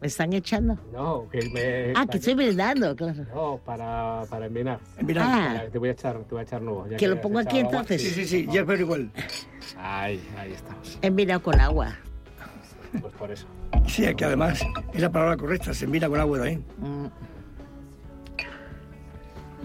¿Me 0.00 0.06
están 0.06 0.32
echando? 0.32 0.78
No, 0.94 1.28
que 1.30 1.42
me. 1.50 1.92
Ah, 1.94 2.06
que 2.06 2.16
estoy 2.16 2.32
brindando, 2.34 2.96
claro. 2.96 3.22
No, 3.34 3.60
para, 3.64 4.22
para 4.30 4.46
envenenar. 4.46 4.80
Mira, 5.02 5.22
Ah. 5.26 5.62
Te 5.70 5.78
voy 5.78 5.90
a 5.90 5.92
echar, 5.92 6.16
te 6.20 6.30
voy 6.30 6.40
a 6.40 6.42
echar 6.44 6.62
nuevo. 6.62 6.86
ya 6.88 6.96
Que 6.96 7.06
lo 7.06 7.16
has 7.16 7.20
pongo 7.20 7.38
aquí 7.38 7.58
entonces. 7.58 8.00
sí, 8.00 8.08
sí, 8.10 8.24
sí, 8.26 8.48
ya 8.50 8.64
pero 8.64 8.80
igual. 8.80 9.10
Ahí, 9.76 10.22
ahí 10.38 10.52
estamos. 10.52 10.98
En 11.02 11.16
vino 11.16 11.42
con 11.42 11.60
agua. 11.60 11.94
Pues 13.00 13.12
por 13.14 13.30
eso. 13.30 13.46
Sí, 13.88 14.04
es 14.04 14.14
que 14.14 14.24
además 14.24 14.62
es 14.94 15.00
la 15.02 15.12
palabra 15.12 15.36
correcta, 15.36 15.74
se 15.74 15.86
mira 15.86 16.08
con 16.08 16.18
agua 16.18 16.38
también. 16.38 16.64
Mm. 16.78 17.06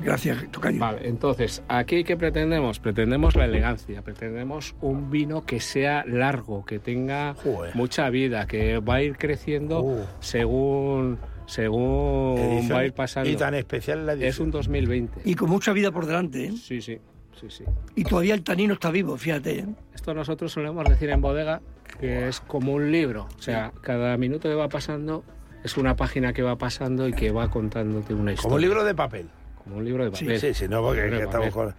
Gracias, 0.03 0.51
Tocayo. 0.51 0.79
Vale, 0.79 1.07
entonces, 1.07 1.63
¿aquí 1.67 2.03
qué 2.03 2.17
pretendemos? 2.17 2.79
Pretendemos 2.79 3.35
la 3.35 3.45
elegancia, 3.45 4.01
pretendemos 4.01 4.75
un 4.81 5.09
vino 5.09 5.45
que 5.45 5.59
sea 5.59 6.03
largo, 6.05 6.65
que 6.65 6.79
tenga 6.79 7.35
mucha 7.73 8.09
vida, 8.09 8.45
que 8.47 8.79
va 8.79 8.95
a 8.95 9.01
ir 9.01 9.17
creciendo 9.17 10.05
según 10.19 11.17
según 11.45 12.37
Edición 12.39 12.77
va 12.77 12.81
a 12.81 12.85
ir 12.85 12.93
pasando. 12.93 13.29
y 13.29 13.35
tan 13.35 13.53
especial 13.53 14.05
la 14.05 14.13
edición. 14.13 14.29
Es 14.29 14.39
un 14.39 14.51
2020. 14.51 15.21
Y 15.25 15.35
con 15.35 15.49
mucha 15.49 15.73
vida 15.73 15.91
por 15.91 16.07
delante, 16.07 16.45
¿eh? 16.45 16.51
Sí, 16.51 16.81
sí, 16.81 16.99
sí, 17.39 17.47
sí. 17.49 17.63
Y 17.95 18.03
todavía 18.03 18.33
el 18.33 18.43
tanino 18.43 18.73
está 18.73 18.89
vivo, 18.89 19.15
fíjate. 19.15 19.59
¿eh? 19.59 19.65
Esto 19.93 20.13
nosotros 20.13 20.51
solemos 20.51 20.87
decir 20.89 21.09
en 21.11 21.21
bodega 21.21 21.61
que 21.99 22.27
es 22.27 22.41
como 22.41 22.73
un 22.73 22.91
libro, 22.91 23.27
o 23.37 23.41
sea, 23.41 23.71
cada 23.81 24.17
minuto 24.17 24.49
que 24.49 24.55
va 24.55 24.69
pasando 24.69 25.23
es 25.63 25.77
una 25.77 25.95
página 25.95 26.33
que 26.33 26.41
va 26.41 26.57
pasando 26.57 27.07
y 27.07 27.13
que 27.13 27.31
va 27.31 27.49
contándote 27.49 28.13
una 28.13 28.33
historia. 28.33 28.43
Como 28.43 28.55
un 28.55 28.61
libro 28.61 28.83
de 28.83 28.95
papel. 28.95 29.29
Como 29.65 29.77
un 29.77 29.85
libro 29.85 30.09
de 30.09 30.15
Sí, 30.15 30.23
papel. 30.25 30.39
sí, 30.39 30.53
sí, 30.53 30.67
no, 30.69 30.81
porque 30.81 31.05
es 31.07 31.11
que 31.11 31.23
estamos 31.23 31.53
con, 31.53 31.75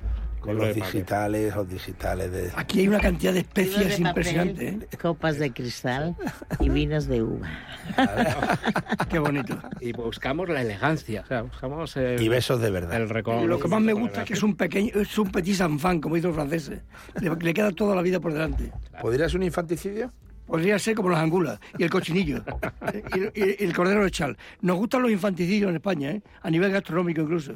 los 0.59 0.75
digitales, 0.77 1.55
los 1.57 1.69
digitales 1.69 2.31
de... 2.31 2.53
Aquí 2.55 2.81
hay 2.81 2.89
una 2.89 3.01
cantidad 3.01 3.33
de 3.33 3.41
especies 3.41 3.79
de 3.79 3.85
papel, 3.85 4.07
impresionante. 4.07 4.69
¿eh? 4.69 4.97
Copas 5.01 5.39
de 5.39 5.53
cristal 5.53 6.15
y 6.61 6.69
vinos 6.69 7.07
de 7.07 7.23
uva. 7.23 7.49
Qué 9.11 9.19
bonito. 9.19 9.59
Y 9.81 9.93
buscamos 9.93 10.49
la 10.49 10.63
elegancia, 10.63 11.23
o 11.23 11.27
sea, 11.27 11.43
buscamos 11.43 11.97
el, 11.97 12.21
Y 12.21 12.29
besos 12.29 12.61
de 12.61 12.71
verdad. 12.71 12.95
el. 13.01 13.49
Lo 13.49 13.59
que 13.59 13.69
más 13.69 13.81
me 13.81 13.93
gusta 13.93 14.23
es 14.23 14.29
que 14.29 14.35
es 14.35 14.43
un 14.43 14.57
pequeño, 14.57 14.93
es 14.95 15.19
un 15.19 15.31
petit 15.33 15.61
enfant, 15.61 16.01
como 16.03 16.15
dicen 16.15 16.29
los 16.31 16.37
franceses. 16.37 16.81
Le, 17.21 17.31
le 17.35 17.55
queda 17.55 17.73
toda 17.73 17.97
la 17.97 18.03
vida 18.03 18.21
por 18.21 18.33
delante. 18.33 18.71
¿Podría 19.01 19.29
ser 19.29 19.39
un 19.39 19.45
infanticidio? 19.45 20.13
Podría 20.47 20.79
ser 20.79 20.95
como 20.95 21.11
las 21.11 21.19
angulas 21.21 21.59
y 21.77 21.83
el 21.83 21.91
cochinillo 21.91 22.45
y, 23.17 23.41
y- 23.41 23.57
y 23.59 23.65
el 23.65 23.75
cordero 23.75 24.05
de 24.05 24.13
chal. 24.13 24.37
Nos 24.61 24.77
gustan 24.77 25.03
los 25.03 25.11
infanticidios 25.11 25.71
en 25.71 25.77
España, 25.77 26.11
¿eh? 26.13 26.23
a 26.41 26.51
nivel 26.51 26.71
gastronómico 26.71 27.23
incluso. 27.23 27.55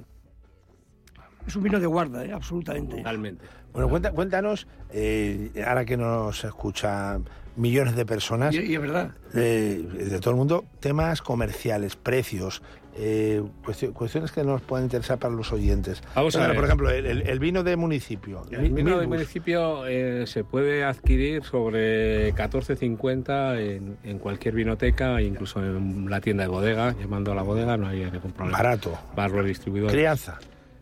Es 1.47 1.57
un 1.57 1.62
vino 1.62 1.81
de 1.81 1.87
guarda, 1.87 2.25
¿eh? 2.25 2.33
absolutamente. 2.33 2.97
Totalmente. 2.99 3.45
Bueno, 3.73 3.89
cuenta- 3.89 4.11
cuéntanos, 4.12 4.67
eh, 4.93 5.51
ahora 5.67 5.85
que 5.85 5.97
nos 5.97 6.45
escuchan 6.45 7.25
millones 7.57 7.95
de 7.97 8.07
personas, 8.07 8.55
Y, 8.55 8.59
y 8.61 8.75
es 8.75 8.81
verdad. 8.81 9.11
eh, 9.35 9.83
de 9.93 10.19
todo 10.21 10.31
el 10.31 10.37
mundo, 10.37 10.65
temas 10.81 11.23
comerciales, 11.23 11.95
precios, 11.97 12.62
eh, 12.97 13.43
cuestio- 13.65 13.93
cuestiones 13.93 14.33
que 14.33 14.43
nos 14.43 14.61
pueden 14.62 14.87
interesar 14.87 15.19
para 15.19 15.35
los 15.35 15.53
oyentes. 15.53 16.03
Vamos 16.15 16.35
a 16.35 16.39
Bueno, 16.39 16.49
ver. 16.53 16.57
Por 16.57 16.65
ejemplo, 16.65 16.91
el, 16.91 17.07
el- 17.07 17.23
el 17.29 17.39
vino 17.39 17.62
de 17.62 17.77
municipio. 17.77 18.43
El 18.51 18.71
vino 18.73 18.91
del 18.91 19.07
Milbus. 19.07 19.07
municipio 19.09 19.87
eh, 19.87 20.27
se 20.27 20.43
puede 20.43 20.85
adquirir 20.85 21.45
sobre 21.45 22.33
14.50 22.35 23.59
en, 23.61 23.97
en 24.03 24.19
cualquier 24.19 24.55
vinoteca, 24.55 25.21
incluso 25.23 25.61
en 25.65 26.11
la 26.11 26.21
tienda 26.21 26.43
de 26.45 26.49
bodega, 26.49 26.95
llamando 26.99 27.33
a 27.33 27.35
la 27.37 27.43
bodega, 27.43 27.77
no 27.77 27.87
hay 27.89 28.05
ningún 28.11 28.33
problema. 28.33 28.59
Barato. 28.59 28.99
Barro 29.15 29.43
distribuidor. 29.45 29.91
Crianza. 29.91 30.39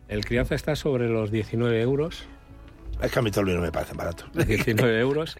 El 0.09 0.25
crianza 0.25 0.55
está 0.55 0.75
sobre 0.75 1.07
los 1.07 1.31
19 1.31 1.81
euros. 1.81 2.23
Es 3.01 3.11
que 3.11 3.19
a 3.19 3.21
mí 3.21 3.31
todo 3.31 3.41
el 3.41 3.47
vino 3.47 3.61
me 3.61 3.71
parece 3.71 3.93
barato. 3.95 4.25
19 4.33 4.99
euros. 4.99 5.37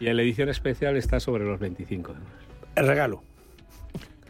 Y 0.00 0.08
en 0.08 0.16
la 0.16 0.22
edición 0.22 0.48
especial 0.48 0.96
está 0.96 1.20
sobre 1.20 1.44
los 1.44 1.60
25 1.60 2.12
euros. 2.12 2.24
El 2.74 2.86
regalo. 2.86 3.22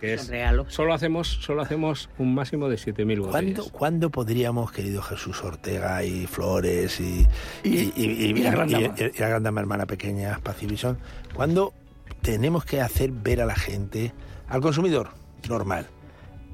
Que 0.00 0.12
Es 0.14 0.28
regalo. 0.28 0.68
Solo 0.68 0.92
hacemos, 0.92 1.26
solo 1.28 1.62
hacemos 1.62 2.10
un 2.18 2.34
máximo 2.34 2.68
de 2.68 2.76
7.000 2.76 3.18
botellas. 3.18 3.30
¿Cuándo, 3.30 3.64
¿Cuándo 3.72 4.10
podríamos, 4.10 4.70
querido 4.70 5.00
Jesús 5.00 5.42
Ortega 5.42 6.04
y 6.04 6.26
Flores 6.26 7.00
y, 7.00 7.26
Y- 7.64 7.92
y 7.96 8.34
la 8.34 8.66
y- 8.66 9.10
y 9.14 9.18
la 9.18 9.28
gran 9.28 9.42
dama 9.42 9.60
hermana 9.62 9.86
pequeña, 9.86 10.38
Pacivison, 10.42 10.98
cuándo 11.34 11.72
tenemos 12.20 12.66
que 12.66 12.82
hacer 12.82 13.10
ver 13.10 13.40
a 13.40 13.46
la 13.46 13.54
gente, 13.56 14.12
al 14.48 14.60
consumidor 14.60 15.10
normal, 15.48 15.86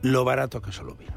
lo 0.02 0.24
barato 0.24 0.62
que 0.62 0.70
son 0.70 0.86
los 0.86 0.96
vinos? 0.98 1.16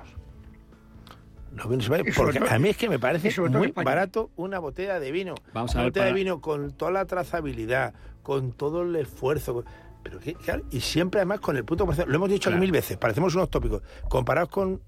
Los 1.56 1.70
vinos, 1.70 1.86
sobre 1.86 2.04
porque 2.14 2.40
todo- 2.40 2.50
a 2.50 2.60
mí 2.60 2.70
es 2.70 2.78
que 2.78 2.90
me 2.90 3.00
parece 3.00 3.30
muy 3.50 3.72
barato 3.72 4.30
una 4.36 4.60
botella 4.60 5.00
de 5.00 5.12
vino. 5.12 5.36
Vamos 5.54 5.72
a 5.74 5.78
una 5.78 5.84
ver, 5.86 5.92
botella 5.92 6.06
de 6.08 6.14
vino 6.14 6.42
con 6.42 6.72
toda 6.74 6.92
la 6.92 7.06
trazabilidad, 7.06 7.94
con 8.24 8.52
todo 8.52 8.82
el 8.84 8.96
esfuerzo. 8.98 9.64
Pero 10.04 10.20
que, 10.20 10.34
claro, 10.36 10.64
y 10.70 10.82
siempre 10.82 11.20
además 11.22 11.40
con 11.40 11.58
el 11.58 11.66
punto. 11.66 11.88
Lo 12.08 12.16
hemos 12.16 12.30
dicho 12.30 12.50
Claro. 12.50 12.60
mil 12.62 12.72
veces, 12.72 12.98
parecemos 12.98 13.34
unos 13.36 13.50
tópicos. 13.50 13.82
Comparados 14.10 14.50
con 14.50 14.82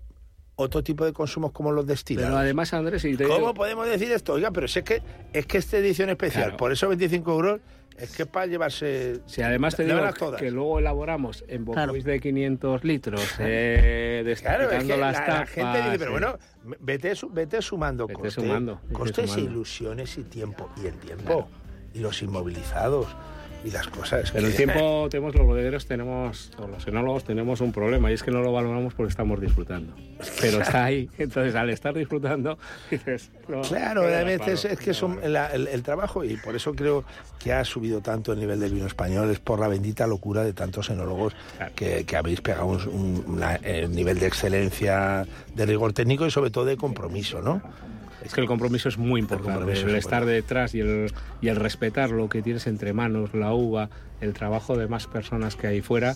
otro 0.58 0.84
tipo 0.84 1.06
de 1.06 1.14
consumos 1.14 1.52
como 1.52 1.72
los 1.72 1.86
destilados. 1.88 2.30
Pero 2.30 2.38
además, 2.40 2.74
Andrés, 2.74 3.06
y 3.06 3.16
te 3.16 3.24
¿Cómo 3.28 3.54
podemos 3.54 3.88
decir 3.88 4.12
esto? 4.12 4.34
Oiga, 4.34 4.52
pero 4.52 4.68
si 4.68 4.80
es 4.80 4.86
que 4.86 5.02
es 5.34 5.46
que 5.46 5.58
esta 5.60 5.78
edición 5.78 6.10
especial, 6.10 6.44
Claro. 6.46 6.58
por 6.58 6.72
eso 6.72 6.88
25 6.90 7.32
euros, 7.32 7.62
es 7.98 8.16
que 8.16 8.26
para 8.26 8.46
llevarse... 8.46 9.22
Si 9.26 9.42
además 9.42 9.76
te 9.76 9.84
digo 9.86 10.00
todas. 10.18 10.40
que 10.40 10.52
luego 10.52 10.80
elaboramos 10.80 11.44
en 11.48 11.66
Claro. 11.66 11.88
bocois 11.94 12.04
de 12.04 12.20
500 12.20 12.84
litros, 12.84 13.22
eh, 13.40 14.36
Claro, 14.42 14.70
es 14.72 14.84
que 14.84 14.98
las 14.98 15.14
la 15.16 15.26
tapas, 15.26 15.50
gente 15.50 15.78
dice, 15.84 15.98
pero 16.00 16.10
eh, 16.10 16.12
bueno, 16.12 16.38
vete, 16.80 17.14
vete 17.32 17.62
sumando 17.62 18.08
Vete 18.08 18.14
costes, 18.20 18.34
sumando, 18.34 18.80
vete 18.84 18.94
costes 18.94 19.30
sumando. 19.32 19.50
e 19.50 19.52
ilusiones 19.54 20.18
y 20.18 20.24
tiempo. 20.24 20.70
Y 20.82 20.88
el 20.88 20.96
tiempo. 21.00 21.24
Claro. 21.26 21.48
Y 21.94 22.00
los 22.00 22.22
inmovilizados. 22.22 23.08
Y 23.68 23.72
las 23.72 23.88
cosas. 23.88 24.32
Pero 24.32 24.48
el 24.48 24.54
que- 24.54 24.66
tiempo, 24.66 25.08
tenemos 25.10 25.36
los 25.36 25.46
bodegueros, 25.46 25.86
tenemos, 25.86 26.52
o 26.58 26.68
los 26.68 26.88
enólogos 26.88 27.26
tenemos 27.26 27.60
un 27.60 27.74
problema 27.74 28.10
y 28.10 28.14
es 28.14 28.24
que 28.24 28.32
no 28.32 28.42
lo 28.42 28.54
valoramos 28.54 28.94
porque 28.94 29.10
estamos 29.10 29.42
disfrutando. 29.42 29.94
Pero 30.40 30.62
está 30.62 30.86
ahí, 30.86 31.10
entonces 31.18 31.54
al 31.56 31.70
estar 31.70 31.94
disfrutando, 31.94 32.58
dices, 32.92 33.30
no, 33.50 33.62
Claro, 33.62 34.04
a 34.04 34.24
veces 34.24 34.64
es 34.64 34.80
que 34.80 34.94
son 34.94 35.20
la- 35.34 35.48
el, 35.48 35.68
el 35.68 35.84
trabajo 35.84 36.24
y 36.24 36.38
por 36.38 36.56
eso 36.56 36.74
creo 36.74 37.04
que 37.40 37.52
ha 37.52 37.66
subido 37.66 38.00
tanto 38.00 38.32
el 38.32 38.40
nivel 38.40 38.60
del 38.60 38.72
vino 38.74 38.88
español, 38.88 39.30
es 39.32 39.40
por 39.40 39.60
la 39.60 39.68
bendita 39.68 40.08
locura 40.08 40.44
de 40.46 40.54
tantos 40.54 40.90
enólogos 40.90 41.36
Claro. 41.58 41.74
que, 41.76 42.06
que 42.06 42.16
habéis 42.16 42.40
pegado 42.40 42.68
un, 42.68 42.88
un- 42.88 43.24
una- 43.28 43.58
nivel 43.90 44.18
de 44.20 44.28
excelencia, 44.28 45.26
de 45.56 45.66
rigor 45.66 45.92
técnico 45.92 46.26
y 46.26 46.32
sobre 46.32 46.52
todo 46.52 46.64
de 46.66 46.78
compromiso, 46.78 47.42
¿no? 47.42 47.62
Es 48.28 48.34
que 48.34 48.42
el 48.42 48.48
compromiso 48.48 48.90
es 48.90 48.98
muy 48.98 49.20
importante, 49.22 49.72
el 49.72 49.90
es 49.90 49.96
estar 49.98 50.26
detrás 50.26 50.76
y 50.76 50.80
el, 50.82 51.12
y 51.42 51.48
el 51.48 51.56
respetar 51.56 52.12
lo 52.12 52.30
que 52.30 52.42
tienes 52.42 52.68
entre 52.68 52.94
manos, 52.94 53.34
la 53.34 53.54
uva, 53.54 53.90
el 54.22 54.34
trabajo 54.34 54.78
de 54.78 54.88
más 54.88 55.08
personas 55.08 55.56
que 55.56 55.68
hay 55.68 55.82
fuera, 55.82 56.16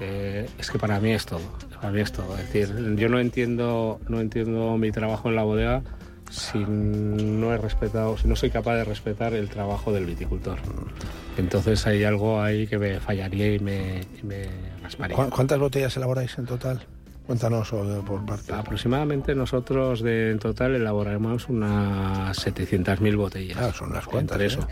eh, 0.00 0.48
es 0.58 0.70
que 0.70 0.78
para 0.78 0.98
mí 1.00 1.10
es 1.12 1.26
todo, 1.26 1.40
para 1.76 1.90
mí 1.92 2.00
es 2.00 2.12
todo. 2.12 2.36
Es 2.38 2.52
decir, 2.52 2.96
yo 2.96 3.08
no 3.08 3.18
entiendo, 3.20 4.00
no 4.08 4.20
entiendo 4.20 4.76
mi 4.78 4.90
trabajo 4.90 5.28
en 5.28 5.36
la 5.36 5.42
bodega 5.42 5.82
si 6.30 6.58
no 6.66 7.52
he 7.52 7.58
respetado, 7.58 8.16
si 8.16 8.26
no 8.26 8.34
soy 8.36 8.48
capaz 8.50 8.76
de 8.76 8.84
respetar 8.84 9.34
el 9.34 9.50
trabajo 9.50 9.92
del 9.92 10.06
viticultor. 10.06 10.58
Entonces 11.36 11.86
hay 11.86 12.04
algo 12.04 12.40
ahí 12.40 12.66
que 12.66 12.78
me 12.78 13.00
fallaría 13.00 13.54
y 13.54 13.58
me, 13.58 14.00
y 14.22 14.26
me 14.26 14.44
rasparía. 14.82 15.16
¿Cu- 15.16 15.28
¿Cuántas 15.30 15.58
botellas 15.58 15.94
elaboráis 15.96 16.36
en 16.38 16.46
total? 16.46 16.80
Cuéntanos 17.26 17.70
por 18.06 18.24
parte. 18.26 18.52
Aproximadamente 18.52 19.34
nosotros 19.34 20.02
de, 20.02 20.32
en 20.32 20.38
total 20.38 20.74
elaboraremos 20.74 21.48
unas 21.48 22.36
700.000 22.46 23.16
botellas. 23.16 23.58
Ah, 23.58 23.72
son 23.72 23.90
unas 23.90 24.06
cuantas, 24.06 24.40
Entre 24.40 24.44
¿eh? 24.46 24.58
eso. 24.58 24.68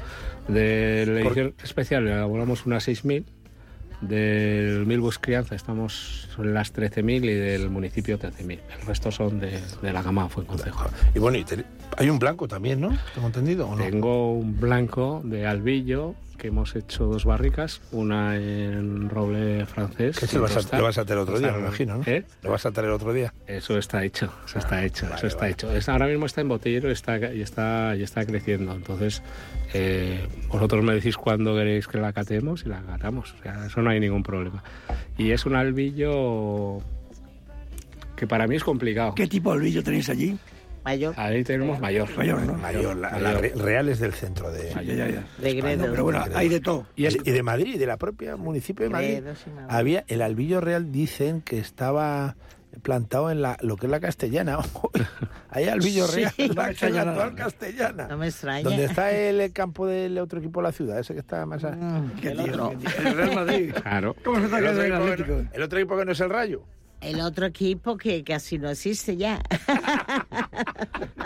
De 0.53 1.05
la 1.07 1.23
Por- 1.23 1.33
edición 1.39 1.55
especial 1.63 2.07
elaboramos 2.09 2.67
unas 2.67 2.87
6.000. 2.89 3.25
Del 4.01 4.87
Milbus 4.87 5.19
Crianza 5.19 5.55
estamos 5.55 6.27
en 6.39 6.55
las 6.55 6.73
13.000 6.75 7.23
y 7.23 7.35
del 7.35 7.69
municipio 7.69 8.19
13.000. 8.19 8.59
El 8.81 8.87
resto 8.87 9.11
son 9.13 9.39
de, 9.41 9.61
de 9.83 9.93
la 9.93 10.03
gama 10.03 10.27
Fuenconcejo. 10.31 10.87
Y 11.15 11.19
bueno, 11.19 11.37
y 11.37 11.45
te- 11.45 11.65
hay 11.99 12.09
un 12.09 12.19
blanco 12.19 12.49
también, 12.49 12.81
¿no? 12.81 12.97
¿Tengo 13.15 13.27
entendido 13.27 13.69
o 13.69 13.77
no? 13.77 13.85
Tengo 13.85 14.33
un 14.33 14.59
blanco 14.59 15.21
de 15.23 15.47
albillo 15.47 16.15
que 16.41 16.49
hemos 16.49 16.75
hecho 16.75 17.05
dos 17.05 17.25
barricas, 17.27 17.83
una 17.93 18.35
en 18.37 19.11
roble 19.11 19.67
francés. 19.67 20.19
Que 20.19 20.35
lo 20.37 20.43
vas, 20.43 20.73
a, 20.73 20.77
lo 20.79 20.85
vas 20.85 20.97
a 20.99 21.05
traer 21.05 21.21
otro 21.21 21.39
día, 21.39 21.53
me 21.53 21.59
imagino, 21.61 21.99
¿no? 21.99 22.03
¿Eh? 22.07 22.25
Lo 22.43 22.51
vas 22.51 22.65
a 22.65 22.71
traer 22.73 22.91
otro 22.91 23.13
día. 23.13 23.33
Eso 23.47 23.77
está 23.77 24.03
hecho, 24.05 24.33
eso 24.47 24.59
está 24.59 24.83
hecho, 24.85 25.05
vale, 25.05 25.17
eso 25.17 25.27
está 25.27 25.41
vale. 25.43 25.53
hecho. 25.53 25.71
Es- 25.71 25.89
ahora 25.91 26.07
mismo 26.07 26.25
está 26.27 26.41
en 26.41 26.49
botellero 26.49 26.89
y 26.89 26.93
está, 26.93 27.19
y 27.33 27.43
está, 27.43 27.95
y 27.95 28.03
está 28.03 28.25
creciendo. 28.25 28.73
Entonces, 28.73 29.23
eh, 29.75 30.27
vosotros 30.49 30.83
me 30.83 30.95
decís 30.95 31.17
cuándo 31.19 31.55
queréis 31.55 31.87
que 31.87 31.99
la 31.99 32.13
catemos 32.15 32.65
y 32.65 32.71
la 32.71 32.81
catamos. 32.83 33.35
O 33.39 33.43
sea, 33.43 33.67
eso 33.67 33.83
no 33.83 33.91
hay 33.91 34.01
ningún 34.01 34.23
problema. 34.23 34.65
Y 35.19 35.33
es 35.33 35.45
un 35.45 35.55
albillo 35.57 36.79
que 38.17 38.27
para 38.27 38.47
mí 38.47 38.57
es 38.57 38.65
complicado. 38.65 39.15
¿Qué 39.15 39.27
tipo 39.27 39.51
de 39.53 39.59
albillo 39.59 39.83
tenéis 39.83 40.09
allí? 40.09 40.39
Mayor. 40.85 41.15
Ahí 41.19 41.45
tenemos 41.45 41.79
mayor. 41.81 42.09
Mayor, 42.17 42.43
¿no? 42.43 42.55
Mayor, 42.55 42.97
la, 42.97 43.11
Mayor. 43.11 43.23
la 43.23 43.33
re- 43.41 43.53
reales 43.55 43.99
del 44.01 44.13
centro 44.15 44.51
de... 44.51 44.71
Ya, 44.71 44.83
ya, 44.83 45.09
ya. 45.09 45.25
De 45.39 45.55
Gredos. 45.55 45.89
Pero 45.91 46.05
bueno, 46.05 46.25
hay 46.35 46.49
de 46.49 46.61
todo. 46.61 46.87
Y, 46.97 47.07
es- 47.07 47.19
y 47.25 47.31
de 47.31 47.43
Madrid, 47.43 47.79
de 47.79 47.87
la 47.87 47.97
propia 47.99 48.37
municipio 48.37 48.85
de 48.85 48.91
Madrid. 48.91 49.09
Gredos 49.21 49.45
y 49.47 49.51
Madrid. 49.51 49.69
Había 49.77 50.05
el 50.09 50.23
albillo 50.23 50.61
real, 50.61 50.91
dicen 50.91 51.43
que 51.43 51.59
estaba 51.59 52.37
plantado 52.83 53.31
en 53.33 53.43
la 53.43 53.57
lo 53.63 53.77
que 53.77 53.87
es 53.87 53.91
la 53.91 53.99
castellana. 54.01 54.59
Hay 55.51 55.65
albillo 55.69 56.07
Sí. 56.07 56.21
real, 56.21 56.33
No 56.39 56.55
la, 56.55 57.05
nada. 57.05 57.11
actual 57.11 57.35
castellana. 57.35 58.07
No 58.09 58.17
me 58.17 58.29
extraña. 58.29 58.63
Donde 58.63 58.85
está 58.85 59.11
el 59.13 59.53
campo 59.53 59.87
del 59.87 60.17
otro 60.19 60.39
equipo 60.39 60.61
de 60.61 60.65
la 60.69 60.73
ciudad, 60.73 60.99
ese 61.01 61.13
que 61.13 61.21
está 61.21 61.45
más 61.47 61.65
a- 61.65 61.73
Mm, 61.73 62.13
¿Qué 62.21 62.29
el. 62.31 62.39
El 62.41 63.15
Real 63.17 63.35
Madrid. 63.35 63.75
Claro. 63.83 64.15
¿Cómo 64.25 64.39
se 64.39 64.45
está 64.45 64.59
el, 64.59 64.65
quedando 64.65 65.01
otro 65.03 65.13
equipo 65.15 65.33
no, 65.43 65.49
el 65.53 65.63
otro 65.63 65.79
equipo 65.79 65.99
que 65.99 66.05
no 66.05 66.13
es 66.13 66.21
el 66.21 66.31
Rayo. 66.31 66.63
El 67.01 67.21
otro 67.21 67.47
equipo 67.47 67.97
que 67.97 68.23
casi 68.25 68.59
no 68.59 68.69
existe 68.71 69.17
ya. 69.17 69.41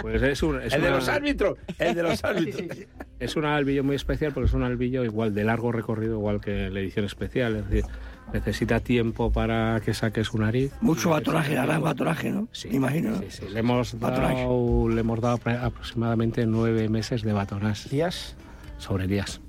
Pues 0.02 0.22
es 0.22 0.42
un, 0.42 0.60
es 0.60 0.72
el 0.74 0.82
de 0.82 0.90
los 0.90 1.08
árbitros, 1.08 1.56
el 1.78 1.94
de 1.94 2.02
los 2.02 2.22
árbitros. 2.24 2.78
Es 3.18 3.36
un 3.36 3.44
albillo 3.46 3.82
muy 3.84 3.96
especial 3.96 4.32
porque 4.32 4.48
es 4.48 4.52
un 4.54 4.62
albillo 4.62 5.02
igual 5.04 5.32
de 5.34 5.44
largo 5.44 5.72
recorrido, 5.72 6.14
igual 6.18 6.40
que 6.42 6.68
la 6.68 6.80
edición 6.80 7.06
especial. 7.06 7.56
Es 7.56 7.68
decir, 7.70 7.84
necesita 8.32 8.80
tiempo 8.80 9.32
para 9.32 9.80
que 9.82 9.94
saque 9.94 10.22
su 10.24 10.36
nariz. 10.38 10.72
Mucho 10.82 11.10
batoraje, 11.10 11.56
hará 11.56 11.78
batoraje, 11.78 12.30
¿no? 12.30 12.48
Sí, 12.52 12.68
Me 12.68 12.76
imagino. 12.76 13.16
Sí, 13.18 13.26
sí. 13.30 13.44
Le 13.50 13.60
hemos 13.60 13.98
Batonaje. 13.98 14.34
dado, 14.42 14.88
le 14.90 15.00
hemos 15.00 15.20
dado 15.20 15.38
apro- 15.38 15.62
aproximadamente 15.62 16.44
nueve 16.46 16.88
meses 16.90 17.22
de 17.22 17.32
batonás. 17.32 17.88
¿Días? 17.88 18.36
Sobre 18.78 19.06
días. 19.06 19.40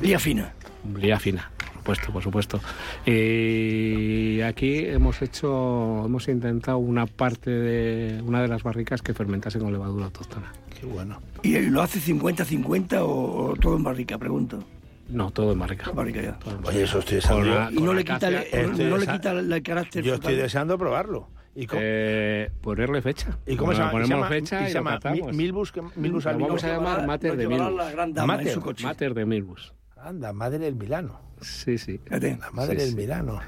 Lía 0.00 0.18
fina. 0.18 0.54
Lía 0.96 1.18
fina, 1.18 1.50
supuesto, 1.82 2.12
por 2.12 2.22
supuesto. 2.22 2.60
Y 3.04 4.40
aquí 4.42 4.78
hemos 4.86 5.20
hecho, 5.22 6.04
hemos 6.06 6.28
intentado 6.28 6.78
una 6.78 7.06
parte 7.06 7.50
de 7.50 8.22
una 8.22 8.40
de 8.42 8.48
las 8.48 8.62
barricas 8.62 9.02
que 9.02 9.14
fermentase 9.14 9.58
con 9.58 9.72
levadura 9.72 10.06
autóctona. 10.06 10.52
Qué 10.78 10.86
bueno. 10.86 11.20
¿Y 11.42 11.58
lo 11.60 11.82
hace 11.82 11.98
50-50 12.00 12.98
o, 13.00 13.50
o 13.50 13.56
todo 13.56 13.76
en 13.76 13.82
barrica? 13.84 14.18
Pregunto. 14.18 14.62
No, 15.08 15.30
todo 15.30 15.52
en 15.52 15.58
barrica. 15.58 15.90
Barrica 15.92 16.22
ya. 16.22 16.38
Oye, 16.64 16.84
eso 16.84 17.00
estoy 17.00 17.16
deseando. 17.16 17.40
Con 17.42 17.52
yo. 17.52 17.58
la- 17.58 17.70
Y 17.72 17.82
no 17.82 17.92
le 17.94 18.04
quita, 18.04 18.28
el- 18.28 18.34
Estoy 18.36 18.86
no 18.86 18.96
le 18.96 19.06
desa- 19.06 19.12
quita 19.14 19.32
el, 19.32 19.62
carácter. 19.62 20.04
Yo 20.04 20.14
estoy 20.14 20.36
deseando 20.36 20.78
probarlo. 20.78 21.28
¿Y 21.54 21.66
cómo, 21.66 21.80
Eh, 21.84 22.50
ponerle 22.62 23.02
fecha. 23.02 23.36
¿y 23.46 23.56
cómo 23.56 23.72
se 23.72 23.78
llama? 23.78 23.90
Ponemos 23.90 24.06
¿Y 24.06 24.08
se 24.08 24.14
llama- 24.14 24.28
fecha 24.28 24.62
y 24.62 24.66
se 24.68 24.72
llama 24.74 25.00
Milbus, 25.34 25.70
que- 25.72 25.82
Milbus 25.96 26.24
vamos 26.24 26.64
a 26.64 26.68
llamar 26.68 27.06
Mater 27.06 27.36
de 27.36 27.46
Milbus. 27.46 27.74
la 27.76 27.90
gran 27.90 28.14
dama 28.14 28.34
en 28.34 28.38
Mater. 28.38 28.54
su 28.54 28.60
coche. 28.62 28.84
Mater 28.84 29.12
de 29.12 29.26
Milbus. 29.26 29.74
Anda, 30.02 30.32
madre 30.32 30.58
del 30.58 30.74
Milano. 30.74 31.20
Sí, 31.40 31.78
sí. 31.78 32.00
La 32.10 32.50
madre 32.52 32.72
Sí, 32.72 32.76
del 32.76 32.90
sí. 32.90 32.96
Milano. 32.96 33.40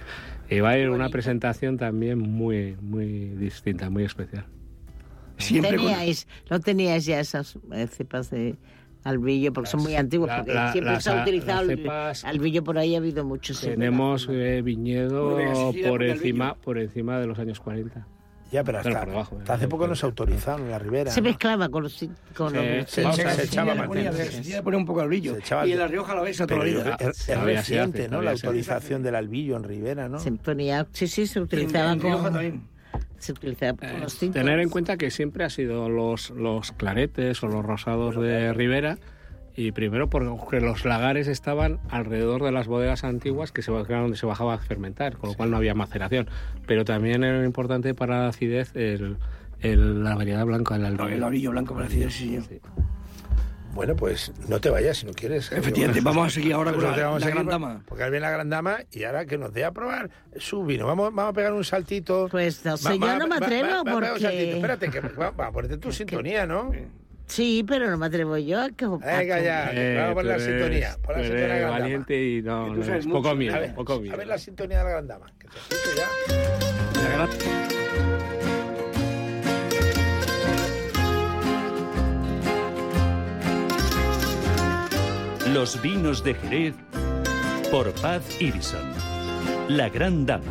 Y 0.48 0.60
va 0.60 0.70
a 0.70 0.78
ir 0.78 0.90
una 0.90 1.08
presentación 1.08 1.76
también 1.78 2.18
muy, 2.18 2.76
muy 2.80 3.28
distinta, 3.30 3.88
muy 3.90 4.04
especial. 4.04 4.46
Siempre 5.38 5.76
con- 5.76 5.86
teníais, 5.86 6.28
no 6.50 6.60
teníais 6.60 7.04
ya 7.06 7.18
esas 7.20 7.58
eh, 7.72 7.86
cepas 7.88 8.30
de 8.30 8.56
albillo, 9.02 9.52
porque 9.52 9.70
son 9.70 9.82
muy 9.82 9.96
antiguos, 9.96 10.28
la- 10.28 10.36
porque 10.38 10.54
la- 10.54 10.72
siempre 10.72 10.92
las- 10.92 11.04
se 11.04 11.10
ha 11.10 11.22
utilizado 11.22 11.66
cepas- 11.68 12.24
albillo 12.24 12.62
por 12.62 12.78
ahí, 12.78 12.94
ha 12.94 12.98
habido 12.98 13.24
muchos. 13.24 13.60
Tenemos 13.60 14.28
eh, 14.30 14.62
viñedo 14.62 15.36
por 15.88 16.02
encima, 16.02 16.54
por 16.54 16.78
encima 16.78 17.18
de 17.18 17.26
los 17.26 17.38
años 17.38 17.58
40. 17.60 18.06
Ya, 18.54 18.62
pero 18.62 18.78
hasta, 18.78 19.04
Pero 19.04 19.26
hace 19.48 19.64
eh, 19.64 19.68
poco 19.68 19.88
no 19.88 19.96
se 19.96 20.06
autorizaron 20.06 20.62
en 20.66 20.70
la 20.70 20.78
ribera. 20.78 21.10
Se 21.10 21.20
¿no? 21.20 21.24
mezclaba 21.28 21.68
con 21.68 21.82
los... 21.82 21.98
Con 22.36 22.50
Sí, 22.52 22.56
los 22.56 22.88
Se, 22.88 23.02
se- 23.02 23.12
se 23.12 23.24
ver, 23.24 23.40
echaba 23.40 23.74
más 23.74 23.88
ponía, 23.88 24.12
se 24.12 24.22
un 24.76 24.86
poco. 24.86 25.00
Se 25.34 25.38
echaba- 25.40 25.66
Y 25.66 25.72
en 25.72 25.78
La 25.80 25.88
Rioja 25.88 26.14
la 26.14 26.22
ves 26.22 26.40
a 26.40 26.46
toda 26.46 26.60
la 26.60 26.64
vida. 26.64 26.96
es, 27.00 27.16
se 27.16 27.34
reciente, 27.34 28.08
¿no? 28.08 28.22
La 28.22 28.36
se 28.36 28.46
autorización 28.46 29.02
del 29.02 29.16
albillo 29.16 29.56
en 29.56 29.64
Ribera, 29.64 30.08
¿no? 30.08 30.20
Se 30.20 30.30
ponía, 30.30 30.86
sí, 30.92 31.08
sí, 31.08 31.26
se 31.26 31.40
utilizaba 31.40 31.92
en 31.92 32.00
Rioja 32.00 32.22
con... 32.22 32.32
también. 32.32 32.62
Se 33.18 33.32
utilizaba 33.32 33.76
con 33.76 34.00
los 34.00 34.16
tintos. 34.18 34.40
Tener 34.40 34.60
en 34.60 34.68
cuenta 34.68 34.96
que 34.96 35.10
siempre 35.10 35.44
ha 35.44 35.50
sido 35.50 35.88
los, 35.88 36.30
los 36.30 36.70
claretes 36.70 37.42
o 37.42 37.48
los 37.48 37.64
rosados 37.64 38.14
de 38.20 38.52
Ribera 38.52 38.98
y 39.56 39.72
primero 39.72 40.08
porque 40.10 40.60
los 40.60 40.84
lagares 40.84 41.28
estaban 41.28 41.78
alrededor 41.90 42.42
de 42.42 42.50
las 42.52 42.66
bodegas 42.66 43.04
antiguas 43.04 43.52
que 43.52 43.62
se 43.62 43.70
donde 44.02 44.16
se 44.16 44.26
bajaba 44.26 44.54
a 44.54 44.58
fermentar, 44.58 45.16
con 45.16 45.30
lo 45.30 45.36
cual 45.36 45.50
no 45.50 45.56
había 45.56 45.74
maceración. 45.74 46.28
Pero 46.66 46.84
también 46.84 47.22
era 47.24 47.44
importante 47.44 47.94
para 47.94 48.20
la 48.22 48.28
acidez 48.28 48.72
el, 48.74 49.16
el- 49.60 50.02
la 50.04 50.14
variedad 50.16 50.44
blanca 50.44 50.74
albero. 50.74 51.08
el 51.08 51.22
albrillo 51.22 51.50
blanco 51.52 51.74
para 51.74 51.86
decir 51.86 52.10
sí. 52.10 52.38
Sí. 52.48 52.60
Bueno, 53.74 53.96
pues 53.96 54.32
no 54.48 54.60
te 54.60 54.70
vayas 54.70 54.98
si 54.98 55.06
no 55.06 55.12
quieres. 55.12 55.50
¿eh? 55.50 55.56
Efectivamente, 55.58 56.00
vamos 56.00 56.28
a 56.28 56.30
seguir 56.30 56.52
ahora 56.54 56.70
con 56.72 56.80
Pues 56.84 56.96
la, 56.96 57.06
vamos 57.06 57.20
la 57.22 57.26
a 57.26 57.30
gran 57.30 57.46
dama. 57.46 57.82
Porque 57.86 58.04
ahora 58.04 58.10
viene 58.12 58.26
la 58.26 58.30
gran 58.30 58.48
dama 58.48 58.76
y 58.92 59.02
ahora 59.02 59.26
que 59.26 59.36
nos 59.36 59.52
dé 59.52 59.64
a 59.64 59.72
probar 59.72 60.10
su 60.36 60.64
vino. 60.64 60.86
Vamos, 60.86 61.12
vamos 61.12 61.30
a 61.30 61.34
pegar 61.34 61.52
un 61.52 61.64
saltito. 61.64 62.28
Pues 62.30 62.64
no 62.64 62.72
Va- 62.72 62.76
sé, 62.76 62.98
va- 62.98 63.06
yo 63.14 63.18
no 63.18 63.26
me 63.26 63.40
va- 63.40 63.46
atrevo 63.46 63.68
va- 63.68 63.82
va 63.82 63.92
porque-. 63.92 64.52
Espérate, 64.54 64.90
que 64.90 65.00
va, 65.00 65.30
va 65.30 65.46
a 65.48 65.52
ponerte 65.52 65.76
tu 65.78 65.90
sintonía, 65.92 66.46
¿no? 66.46 66.70
Sí, 67.26 67.64
pero 67.66 67.90
no 67.90 67.96
me 67.96 68.06
atrevo 68.06 68.36
yo 68.38 68.60
a 68.60 68.70
que... 68.70 68.86
Venga 68.86 69.40
ya, 69.40 69.70
Eh, 69.72 69.96
vamos 69.96 70.10
a 70.10 70.14
poner 70.14 70.26
la 70.26 70.34
eres- 70.34 70.44
sintonía. 70.46 70.96
Pon 71.02 71.14
la 71.16 71.22
sintonía 71.22 71.42
de 71.42 71.48
la 71.48 71.54
gran 71.56 71.60
dama. 71.70 71.78
valiente 71.80 72.22
y 72.24 72.42
no, 72.42 72.74
no, 72.74 73.12
poco 73.12 73.34
mío, 73.34 73.54
A 73.54 73.58
ver, 73.58 73.74
poco 73.74 74.00
mío. 74.00 74.12
a 74.12 74.16
ver 74.16 74.26
la 74.26 74.38
sintonía 74.38 74.78
de 74.78 74.84
la 74.84 74.90
gran 74.90 75.06
dama. 75.08 75.26
Que 75.38 75.46
escuche 75.46 75.96
ya. 75.96 77.02
La 77.02 77.08
gran- 77.26 78.34
Los 85.52 85.80
vinos 85.80 86.24
de 86.24 86.34
Jerez 86.34 86.74
por 87.70 87.92
Paz 88.00 88.22
Irison. 88.40 88.92
La 89.68 89.88
gran 89.88 90.26
dama. 90.26 90.44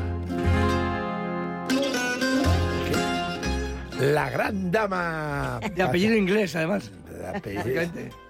La 4.12 4.30
gran 4.30 4.72
dama. 4.72 5.60
De 5.76 5.82
apellido 5.84 6.16
inglés, 6.16 6.56
además. 6.56 6.92
De 7.10 7.28
apellido. 7.28 7.82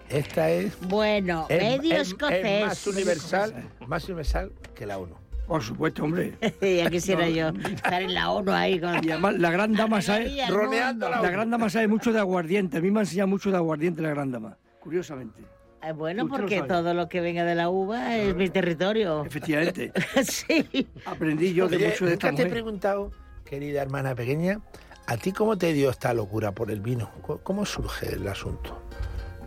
Esta 0.09 0.49
es, 0.49 0.77
Bueno, 0.81 1.47
es, 1.49 1.61
medio 1.61 1.95
es- 1.95 2.09
escocés. 2.09 2.45
es 2.45 2.65
más 2.65 2.87
universal, 2.87 3.53
más 3.87 4.05
universal 4.05 4.51
que 4.75 4.85
la 4.85 4.97
ONU. 4.99 5.15
Por 5.47 5.63
supuesto, 5.63 6.03
hombre. 6.03 6.33
ya 6.61 6.89
quisiera 6.89 7.23
No. 7.27 7.29
yo 7.31 7.47
estar 7.69 8.01
en 8.01 8.13
la 8.13 8.29
ONU 8.31 8.51
ahí 8.51 8.79
con... 8.79 9.03
Y 9.03 9.09
además, 9.11 9.39
la 9.39 9.49
gran 9.51 9.73
dama 9.73 10.01
sabe. 10.01 10.31
Rodeando 10.49 11.09
la 11.09 11.21
La 11.21 11.29
gran 11.31 11.49
dama 11.49 11.69
sabe 11.69 11.87
mucho 11.87 12.13
de 12.13 12.19
aguardiente. 12.19 12.77
A 12.77 12.81
mí 12.81 12.91
me 12.91 12.99
ha 12.99 13.03
enseñado 13.03 13.27
mucho 13.27 13.49
de 13.49 13.57
aguardiente 13.57 14.01
la 14.01 14.09
gran 14.09 14.31
dama. 14.31 14.57
Curiosamente. 14.79 15.41
Ah, 15.81 15.91
Bueno, 15.93 16.25
Usted 16.25 16.37
porque 16.37 16.61
todo 16.61 16.93
lo 16.93 17.09
que 17.09 17.19
venga 17.19 17.43
de 17.43 17.55
la 17.55 17.69
uva 17.69 18.15
es 18.15 18.35
mi 18.35 18.49
territorio. 18.49 19.25
Efectivamente. 19.25 19.91
sí. 20.23 20.87
Aprendí 21.05 21.53
yo 21.53 21.67
de 21.67 21.77
Oye, 21.77 21.87
mucho 21.89 22.05
de 22.05 22.13
esta 22.13 22.27
nunca 22.27 22.35
te 22.37 22.41
he 22.43 22.45
mujer. 22.45 22.51
preguntado, 22.63 23.11
querida 23.43 23.81
hermana 23.81 24.15
pequeña, 24.15 24.61
¿a 25.07 25.17
ti 25.17 25.31
cómo 25.31 25.57
te 25.57 25.73
dio 25.73 25.89
esta 25.89 26.13
locura 26.13 26.51
por 26.51 26.71
el 26.71 26.81
vino? 26.81 27.09
¿Cómo- 27.21 27.39
¿Cómo 27.39 27.65
surge 27.65 28.13
el 28.15 28.27
asunto? 28.27 28.79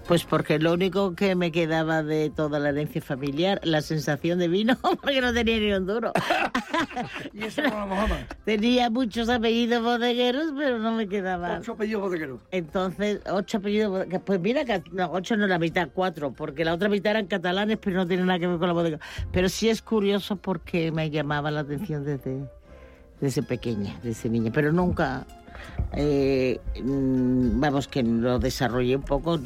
Pues 0.06 0.22
porque 0.22 0.60
lo 0.60 0.72
único 0.72 1.16
que 1.16 1.34
me 1.34 1.50
quedaba 1.50 2.04
de 2.04 2.30
toda 2.30 2.60
la 2.60 2.68
herencia 2.68 3.02
familiar, 3.02 3.58
la 3.64 3.80
sensación 3.82 4.38
de 4.38 4.46
vino, 4.46 4.76
porque 5.02 5.20
no 5.20 5.32
tenía 5.34 5.58
ni 5.58 5.72
un 5.72 5.84
duro. 5.86 6.12
Y 7.34 7.44
eso 7.44 7.60
no 7.62 7.86
mojaba. 7.86 8.18
Tenía 8.44 8.88
muchos 8.88 9.28
apellidos 9.28 9.82
bodegueros, 9.82 10.52
pero 10.56 10.78
no 10.78 10.92
me 10.92 11.08
quedaba. 11.08 11.58
Ocho 11.58 11.72
apellidos 11.72 12.02
bodegueros. 12.02 12.40
Entonces, 12.52 13.20
ocho 13.30 13.58
apellidos 13.58 13.90
bodegueros. 13.90 14.22
Pues 14.24 14.40
mira, 14.40 14.64
que 14.64 14.82
no, 14.92 15.10
ocho 15.10 15.36
no 15.36 15.46
la 15.48 15.58
mitad, 15.58 15.88
cuatro, 15.92 16.32
porque 16.32 16.64
la 16.64 16.72
otra 16.74 16.88
mitad 16.88 17.10
eran 17.10 17.26
catalanes, 17.26 17.78
pero 17.80 17.96
no 17.96 18.06
tiene 18.06 18.22
nada 18.24 18.38
que 18.38 18.46
ver 18.46 18.58
con 18.58 18.68
la 18.68 18.74
bodega. 18.74 19.00
Pero 19.32 19.48
sí 19.48 19.68
es 19.68 19.82
curioso 19.82 20.36
porque 20.36 20.92
me 20.92 21.10
llamaba 21.10 21.50
la 21.50 21.60
atención 21.60 22.04
desde, 22.04 22.44
desde 23.20 23.42
pequeña, 23.42 23.98
desde 24.04 24.28
niña, 24.30 24.52
pero 24.54 24.72
nunca. 24.72 25.26
Eh, 25.92 26.60
mm, 26.82 27.60
vamos, 27.60 27.88
que 27.88 28.02
lo 28.02 28.38
desarrollé 28.38 28.96
un 28.96 29.02
poco 29.02 29.38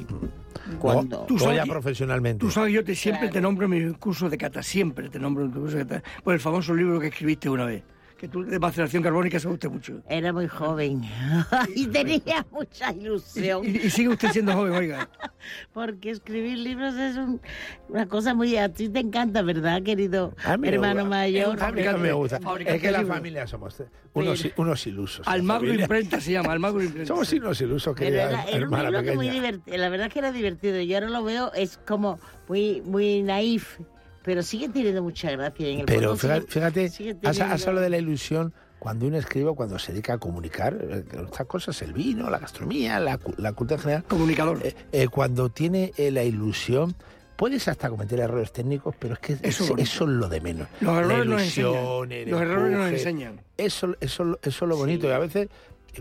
cuando. 0.78 1.20
Tú 1.20 1.37
Tú 1.37 1.39
sabes 1.39 1.66
profesionalmente. 1.69 2.41
Tú 2.41 2.51
sabes, 2.51 2.73
yo 2.73 2.85
te, 2.85 2.95
siempre 2.95 3.28
te 3.28 3.41
nombro 3.41 3.66
en 3.66 3.70
mi 3.70 3.93
curso 3.95 4.28
de 4.28 4.39
cata, 4.39 4.62
siempre 4.62 5.09
te 5.09 5.19
nombro 5.19 5.45
en 5.45 5.53
tu 5.53 5.61
curso 5.61 5.77
de 5.78 5.87
cata. 5.87 6.03
Por 6.23 6.35
el 6.35 6.41
famoso 6.41 6.74
libro 6.74 7.01
que 7.01 7.09
escribiste 7.09 7.49
una 7.49 7.65
vez, 7.65 7.82
que 8.21 8.29
tú 8.29 8.45
de 8.45 8.59
maceración 8.59 9.03
carbónica 9.03 9.41
se 9.41 9.49
gusta 9.49 9.71
mucho. 9.71 10.03
Era 10.07 10.31
muy 10.31 10.47
joven 10.47 11.03
y 11.75 11.87
tenía 11.87 12.45
mucha 12.51 12.93
ilusión. 12.93 13.65
Y, 13.65 13.79
y 13.79 13.89
sigue 13.91 14.11
usted 14.11 14.29
siendo 14.31 14.53
joven, 14.53 14.75
oiga. 14.75 15.09
Porque 15.73 16.11
escribir 16.11 16.59
libros 16.59 16.95
es 16.97 17.17
un- 17.17 17.41
una 17.89 18.07
cosa 18.07 18.35
muy... 18.35 18.59
A 18.59 18.69
ti 18.69 18.91
te 18.91 19.01
encanta, 19.01 19.41
¿verdad, 19.41 19.83
querido 19.83 20.35
hermano 20.45 21.01
gusta. 21.05 21.05
mayor? 21.05 21.63
A 21.63 21.73
mí 21.73 21.83
me 21.99 22.13
gusta. 22.13 22.39
Es 22.67 22.83
que 22.83 22.91
la 22.91 23.07
familia 23.07 23.47
somos 23.47 23.83
unos, 24.13 24.47
unos 24.57 24.87
ilusos. 24.87 25.27
Almagro. 25.27 25.73
Imprenta 25.73 26.21
se 26.21 26.33
llama, 26.33 26.53
Almagro 26.53 26.83
Imprenta. 26.83 27.09
Somos 27.09 27.33
unos 27.33 27.59
ilusos, 27.59 27.97
querida 27.97 28.29
era, 28.29 28.43
era 28.45 28.57
un 28.59 28.63
hermana 28.65 28.91
libro 28.91 29.03
que 29.03 29.13
muy 29.17 29.27
pequeña. 29.29 29.33
divertido. 29.47 29.77
La 29.79 29.89
verdad 29.89 30.11
que 30.13 30.19
era 30.19 30.31
divertido. 30.33 30.79
Yo 30.83 30.97
ahora 30.99 31.09
lo 31.09 31.25
veo, 31.25 31.53
es 31.55 31.79
como 31.87 32.21
muy, 32.49 32.83
muy 32.83 33.23
naif, 33.23 33.79
pero 34.23 34.43
sigue 34.43 34.69
teniendo 34.69 35.03
mucha 35.03 35.31
gracia. 35.31 35.69
En 35.69 35.81
el 35.81 35.87
Pero 35.87 36.17
fondo 36.17 36.47
fíjate, 36.47 36.91
has, 37.25 37.41
hablado 37.67 37.81
de 37.85 37.91
la 37.91 37.99
ilusión 37.99 38.53
cuando 38.79 39.07
uno 39.07 39.17
escribe, 39.19 39.53
cuando 39.55 39.79
se 39.79 39.93
dedica 39.93 40.15
a 40.15 40.19
comunicar, 40.19 40.77
eh, 40.81 41.05
estas 41.25 41.47
cosas, 41.47 41.81
el 41.83 41.93
vino, 41.93 42.31
la 42.31 42.39
gastronomía, 42.39 42.99
la, 42.99 43.19
cu- 43.19 43.35
la 43.37 43.53
cultura 43.53 43.77
en 43.77 43.83
general. 43.83 44.05
Comunicador. 44.05 44.61
Eh, 44.65 44.75
eh, 44.93 45.09
cuando 45.09 45.51
tiene 45.51 45.93
eh, 45.99 46.11
la 46.11 46.23
ilusión, 46.25 46.95
puedes 47.37 47.69
hasta 47.69 47.91
cometer 47.91 48.21
errores 48.21 48.53
técnicos, 48.53 48.95
pero 48.99 49.15
es 49.15 49.21
que 49.21 49.33
Eso 49.43 49.65
es 49.65 49.69
bonito. 49.71 49.83
eso 49.83 50.05
es 50.05 50.11
lo 50.11 50.29
de 50.29 50.41
menos. 50.41 50.69
Los 50.81 50.95
La 50.95 51.01
errores 51.01 51.27
nos 51.27 51.43
ilusión, 51.43 51.75
enseñan. 52.13 52.13
el 52.13 52.31
Los 52.31 52.41
errores 52.43 52.77
nos 52.79 52.91
enseñan. 52.91 53.41
Eso, 53.59 53.95
eso, 54.01 54.39
eso 54.43 54.65
es 54.65 54.69
lo 54.69 54.77
bonito. 54.77 55.09
Y 55.09 55.11
a 55.13 55.19
veces, 55.19 55.49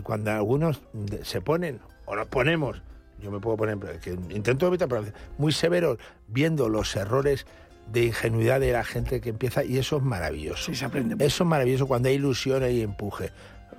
cuando 0.02 0.30
algunos 0.30 0.80
se 1.22 1.40
ponen, 1.42 1.80
o 2.06 2.16
nos 2.16 2.28
ponemos, 2.28 2.80
yo 3.22 3.30
me 3.30 3.40
puedo 3.40 3.58
poner, 3.58 3.78
que 4.00 4.10
intento 4.30 4.66
evitar, 4.66 4.88
pero 4.88 5.02
a 5.02 5.04
veces, 5.04 5.18
muy 5.36 5.52
severos, 5.52 5.98
viendo 6.28 6.70
los 6.70 6.96
errores 6.96 7.46
de 7.92 8.06
ingenuidad 8.06 8.60
de 8.60 8.72
la 8.72 8.84
gente 8.84 9.20
que 9.20 9.30
empieza, 9.30 9.64
y 9.64 9.78
eso 9.78 9.96
es 9.96 10.02
maravilloso. 10.02 10.66
Sí, 10.66 10.74
se 10.74 10.84
aprende. 10.84 11.24
Eso 11.24 11.44
es 11.44 11.48
maravilloso 11.48 11.86
cuando 11.86 12.08
hay 12.08 12.16
ilusión 12.16 12.62
y 12.70 12.80
empuje. 12.80 13.30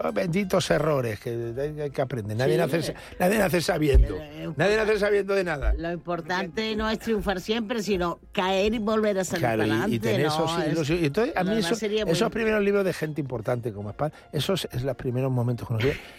Oh, 0.04 0.12
benditos 0.12 0.70
errores 0.72 1.20
que 1.20 1.54
hay 1.82 1.92
que 1.92 2.02
aprender. 2.02 2.36
Nadie, 2.38 2.54
Sí. 2.54 2.58
nace, 2.60 2.96
nadie 3.20 3.38
nace 3.38 3.62
sabiendo. 3.62 4.18
Nadie 4.56 4.78
nace 4.78 4.98
sabiendo 5.00 5.36
de 5.36 5.44
nada. 5.44 5.74
Lo 5.78 5.92
importante 5.92 6.76
no 6.76 6.90
es 6.90 7.00
triunfar 7.00 7.40
siempre, 7.40 7.84
sino 7.84 8.20
caer 8.32 8.74
y 8.74 8.80
volver 8.80 9.20
a 9.20 9.24
salir 9.24 9.42
Claro, 9.42 9.60
para 9.64 9.72
adelante. 9.74 9.96
y, 9.96 10.00
tener 10.00 10.22
¿no? 10.26 10.34
esos 10.34 10.60
Es- 10.66 10.72
ilusiones. 10.74 11.04
Y 11.04 11.06
entonces, 11.08 11.36
a 11.36 11.44
lo 11.44 11.50
mí 11.52 11.56
demás 11.58 11.72
eso- 11.72 11.80
sería 11.80 12.06
muy- 12.06 12.14
esos 12.14 12.32
primeros 12.32 12.64
libros 12.64 12.84
de 12.86 12.94
gente 12.94 13.22
importante 13.22 13.72
como 13.74 13.92
Spad, 13.92 14.12
esos 14.32 14.68
es 14.72 14.84
los 14.84 14.96
primeros 14.96 15.32
momentos 15.32 15.68
que 15.68 15.74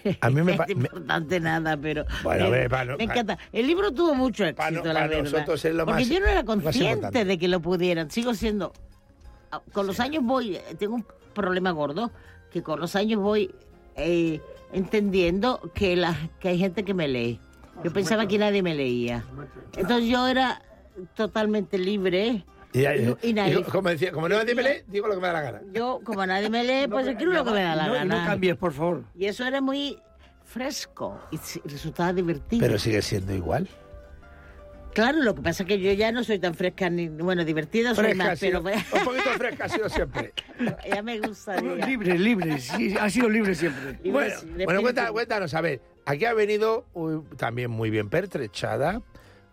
lee. 0.05 0.17
A 0.21 0.31
mí 0.31 0.43
me, 0.43 0.53
es 0.53 0.59
me- 0.59 0.73
importante 0.75 1.41
nada, 1.41 1.77
pero 1.77 2.05
Bueno, 2.23 2.51
me, 2.51 2.69
no- 2.69 2.97
me 2.97 2.97
pa- 2.97 3.03
encanta. 3.03 3.39
El 3.53 3.67
libro 3.67 3.91
tuvo 3.93 4.15
mucho 4.15 4.45
éxito, 4.45 4.71
no- 4.71 4.85
la 4.85 4.93
para 4.95 5.07
verdad. 5.09 5.23
nosotros 5.25 5.65
es 5.65 5.75
lo 5.75 5.85
Porque 5.87 6.01
más- 6.03 6.09
yo 6.09 6.21
no 6.21 6.27
era 6.27 6.45
consciente 6.45 7.25
de 7.25 7.39
que 7.39 7.49
lo 7.49 7.61
pudieran. 7.61 8.11
Sigo 8.11 8.35
siendo. 8.35 8.73
ah, 9.51 9.61
Con 9.73 9.87
los 9.87 9.99
años 10.01 10.23
voy. 10.25 10.57
eh, 10.57 10.63
Tengo 10.79 10.95
un 10.95 11.07
problema 11.35 11.71
gordo 11.73 12.11
que 12.53 12.63
con 12.63 12.79
los 12.81 12.95
años 12.97 13.21
voy 13.21 13.51
eh, 13.97 14.41
entendiendo 14.73 15.61
que, 15.75 15.97
la, 15.97 16.17
que 16.41 16.49
hay 16.49 16.59
gente 16.59 16.85
que 16.85 16.95
me 16.95 17.09
lee. 17.09 17.41
Yo 17.85 17.93
pensaba 17.93 18.27
que 18.29 18.39
nadie 18.39 18.63
me 18.63 18.75
leía. 18.75 19.25
Entonces 19.77 20.09
yo 20.09 20.27
era 20.29 20.63
totalmente 21.15 21.79
libre. 21.79 22.45
y, 22.73 22.81
y- 22.81 23.17
y 23.23 23.33
nadie- 23.35 23.61
y 23.61 23.63
como 23.65 23.89
decía, 23.89 24.13
como 24.13 24.29
no 24.29 24.37
nadie 24.37 24.55
me 24.55 24.63
lee, 24.63 24.83
digo 24.87 25.09
lo 25.09 25.15
que 25.15 25.21
me 25.21 25.27
da 25.27 25.33
la 25.33 25.41
gana. 25.43 25.61
Yo, 25.73 26.01
como 26.05 26.25
nadie 26.25 26.49
me 26.51 26.65
lee, 26.65 26.87
pues 26.91 27.07
escribo 27.07 27.33
lo 27.33 27.45
que 27.45 27.51
me 27.51 27.63
da 27.63 27.75
la 27.77 27.87
No, 27.87 27.93
gana. 27.95 28.21
no 28.21 28.27
cambies, 28.27 28.57
por 28.57 28.73
favor. 28.73 29.05
Y 29.19 29.25
eso 29.27 29.45
era 29.45 29.61
muy 29.61 29.99
fresco 30.45 31.19
y 31.31 31.39
resultaba 31.69 32.13
divertido. 32.13 32.61
Pero 32.61 32.79
sigue 32.79 33.01
siendo 33.03 33.35
igual. 33.35 33.69
Claro, 34.95 35.23
lo 35.23 35.35
que 35.35 35.43
pasa 35.43 35.63
es 35.63 35.69
que 35.69 35.81
yo 35.81 35.93
ya 35.93 36.13
no 36.13 36.23
soy 36.23 36.39
tan 36.39 36.55
fresca 36.55 36.91
ni, 36.91 37.09
bueno, 37.09 37.45
divertida 37.45 37.95
soy 37.95 38.05
Fresca, 38.05 38.25
más, 38.25 38.39
sido- 38.39 38.63
pero 38.63 38.77
un 38.93 39.05
poquito 39.05 39.31
fresca 39.39 39.65
ha 39.65 39.69
sido 39.69 39.89
siempre. 39.89 40.33
ya 40.89 41.03
me 41.03 41.19
gustaría. 41.21 41.87
Libre, 41.87 42.19
libre, 42.19 42.59
sí, 42.61 42.95
ha 43.01 43.09
sido 43.09 43.29
libre 43.29 43.55
siempre. 43.55 43.93
Libre, 44.03 44.35
Bueno, 44.65 44.83
bueno 44.83 45.13
cuéntanos, 45.13 45.55
a 45.55 45.61
ver, 45.61 45.81
aquí 46.05 46.25
ha 46.27 46.35
venido 46.35 46.85
también 47.37 47.71
muy 47.71 47.89
bien 47.91 48.11
pertrechada, 48.11 49.01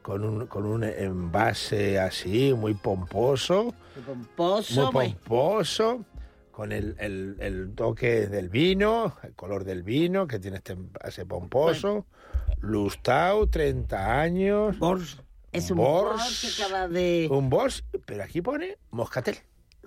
con 0.01 0.23
un, 0.25 0.47
con 0.47 0.65
un 0.65 0.83
envase 0.83 1.99
así, 1.99 2.53
muy 2.53 2.73
pomposo, 2.73 3.73
Muy 3.95 4.03
pomposo, 4.05 4.91
muy 4.91 4.91
pomposo, 5.13 6.05
con 6.51 6.71
el, 6.73 6.95
el- 6.99 7.37
el 7.39 7.73
toque 7.75 8.27
del 8.27 8.49
vino, 8.49 9.15
el 9.23 9.33
color 9.35 9.63
del 9.63 9.83
vino, 9.83 10.27
que 10.27 10.39
tiene 10.39 10.57
este 10.57 10.73
envase 10.73 11.25
pomposo, 11.25 12.05
Lustau, 12.61 13.47
30 13.47 14.19
años, 14.19 14.75
es 15.51 15.71
un 15.71 15.77
Bors, 15.77 16.17
Bors 16.21 16.55
que 16.57 16.63
acaba 16.63 16.87
de... 16.87 17.27
un 17.31 17.49
Bors, 17.49 17.83
pero 18.05 18.23
aquí 18.23 18.41
pone 18.41 18.77
Moscatel. 18.91 19.37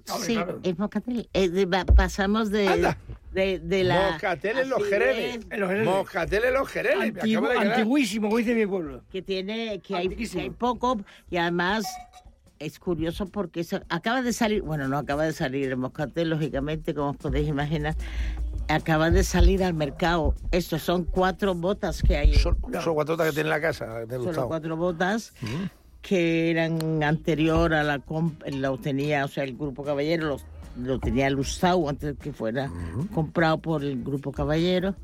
Sí, 0.05 0.37
es 0.65 0.79
moscatel. 0.79 1.29
Eh, 1.33 1.49
de- 1.49 1.65
va- 1.67 1.85
pasamos 1.85 2.51
de, 2.51 2.93
de, 3.33 3.61
de 3.61 3.85
la... 3.85 4.11
Moscatel 4.11 4.59
en 4.59 4.69
los 4.69 4.83
Jereles. 4.85 5.85
Moscatel 5.85 6.45
en 6.45 6.55
los 6.55 6.69
Jereles. 6.69 7.15
Antiguo- 7.15 7.49
antiguísimo, 7.57 8.27
como 8.27 8.39
dice 8.39 8.55
mi 8.57 8.67
pueblo. 8.67 9.05
que 9.13 9.23
tiene 9.23 9.79
que 9.81 9.95
hay, 9.95 10.09
que 10.09 10.41
hay 10.41 10.51
poco 10.51 11.01
y 11.31 11.37
además 11.37 11.85
es 12.59 12.81
curioso 12.81 13.27
porque 13.27 13.63
se- 13.63 13.83
acaba 13.89 14.23
de 14.23 14.33
salir, 14.33 14.63
bueno, 14.63 14.89
no 14.89 14.99
acaba 14.99 15.25
de 15.25 15.33
salir 15.33 15.69
el 15.69 15.77
moscatel, 15.77 16.31
lógicamente, 16.31 16.95
como 16.95 17.11
os 17.11 17.17
podéis 17.17 17.47
imaginar, 17.49 17.95
acaba 18.73 19.11
de 19.11 19.23
salir 19.25 19.63
al 19.63 19.75
mercado. 19.75 20.35
Estos 20.51 20.83
son 20.83 21.05
cuatro 21.05 21.55
botas 21.55 22.03
que 22.03 22.17
hay. 22.17 22.35
Son, 22.35 22.57
son 22.83 22.95
cuatro 22.95 23.17
que 23.17 23.25
tiene 23.31 23.41
en 23.43 23.49
la 23.51 23.61
casa 23.61 24.05
Gustavo. 24.19 24.49
cuatro 24.49 24.77
botas 24.77 25.33
que 26.01 26.51
eran 26.51 27.03
anterior 27.03 27.73
a 27.75 27.83
la 27.85 27.99
comp 28.01 28.43
lo 28.49 28.77
tenía, 28.79 29.25
o 29.25 29.29
sea, 29.29 29.45
el 29.45 29.57
Grupo 29.57 29.85
Caballero 29.85 30.27
los- 30.29 30.45
lo 30.83 30.99
tenía 30.99 31.29
Lustau 31.31 31.89
antes 31.89 32.17
de 32.17 32.23
que 32.23 32.33
fuera 32.33 32.71
comprado 33.15 33.59
por 33.59 33.85
el 33.85 34.03
Grupo 34.03 34.33
Caballero. 34.33 34.95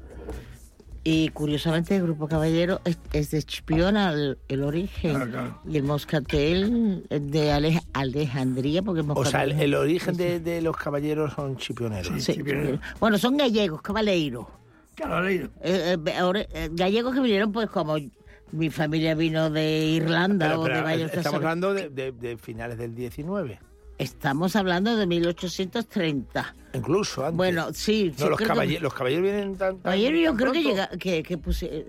Y 1.11 1.31
curiosamente 1.31 1.97
el 1.97 2.03
Grupo 2.03 2.29
Caballero 2.29 2.83
es, 2.85 2.99
es 3.15 3.31
de 3.31 3.43
Chipiona 3.43 4.13
el, 4.13 4.37
el 4.49 4.63
origen. 4.63 5.33
Y 5.67 5.79
el 5.79 5.83
Moscatel 5.85 7.07
es 7.09 7.31
de 7.31 7.51
Ale- 7.51 7.81
Alejandría, 7.95 8.83
porque 8.83 9.01
el 9.01 9.11
O 9.11 9.25
sea, 9.25 9.45
el, 9.45 9.75
origen 9.75 10.19
de, 10.19 10.39
de 10.39 10.61
los 10.61 10.77
caballeros 10.77 11.33
son 11.33 11.57
chipioneros. 11.57 12.23
Sí, 12.23 12.39
Bueno, 13.01 13.17
son 13.17 13.39
gallegos, 13.39 13.81
cabaleiros. 13.81 14.47
Caballero. 14.97 15.49
Eh, 15.63 15.97
eh, 16.05 16.13
ahora, 16.19 16.41
eh, 16.53 16.69
gallegos 16.73 17.15
que 17.15 17.21
vinieron, 17.21 17.53
pues 17.53 17.71
como 17.71 17.97
mi 18.53 18.69
familia 18.69 19.15
vino 19.15 19.49
de 19.49 19.87
Irlanda 19.87 20.49
Pero, 20.49 20.61
o 20.61 20.65
pero, 20.65 20.77
de 20.77 20.83
varios 20.83 21.13
estamos 21.15 21.37
hablando 21.37 21.73
de, 21.73 21.89
de- 21.89 22.13
de 22.13 22.37
finales 22.37 22.77
del 22.77 22.95
19. 22.95 23.61
Estamos 23.99 24.55
hablando 24.57 24.97
de 24.97 25.07
1830. 25.07 26.55
Incluso 26.75 27.23
antes. 27.25 27.37
Bueno, 27.37 27.69
sí. 27.73 28.13
No, 28.19 28.29
los, 28.31 28.37
creo 28.39 28.49
que- 28.49 28.55
caballe- 28.55 28.81
los 28.81 28.95
caballeros 28.95 29.23
vienen 29.25 29.57
tan. 29.57 29.75
tan- 29.75 29.83
Caballero 29.83 30.17
yo 30.17 30.31
tan 30.31 30.37
creo 30.37 30.53
que 30.53 30.63
llega, 30.63 30.89
que, 30.99 31.23
que 31.23 31.39
puse, 31.39 31.67
eh, 31.67 31.87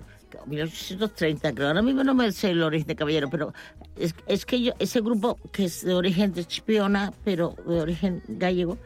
1830, 0.48 1.54
creo. 1.54 1.68
Ahora 1.68 1.82
mismo 1.82 2.04
no 2.04 2.14
me 2.16 2.32
sé 2.32 2.52
el 2.52 2.64
origen 2.64 2.88
de 2.88 2.96
Caballero, 2.96 3.30
pero 3.30 3.54
es, 3.96 4.16
es 4.28 4.46
que 4.46 4.62
yo, 4.62 4.74
ese 4.80 5.02
grupo 5.02 5.38
que 5.52 5.66
es 5.66 5.84
de 5.84 5.94
origen 5.94 6.34
de 6.34 6.46
Chipiona, 6.46 7.14
pero 7.24 7.56
de 7.68 7.82
origen 7.82 8.24
gallego, 8.28 8.78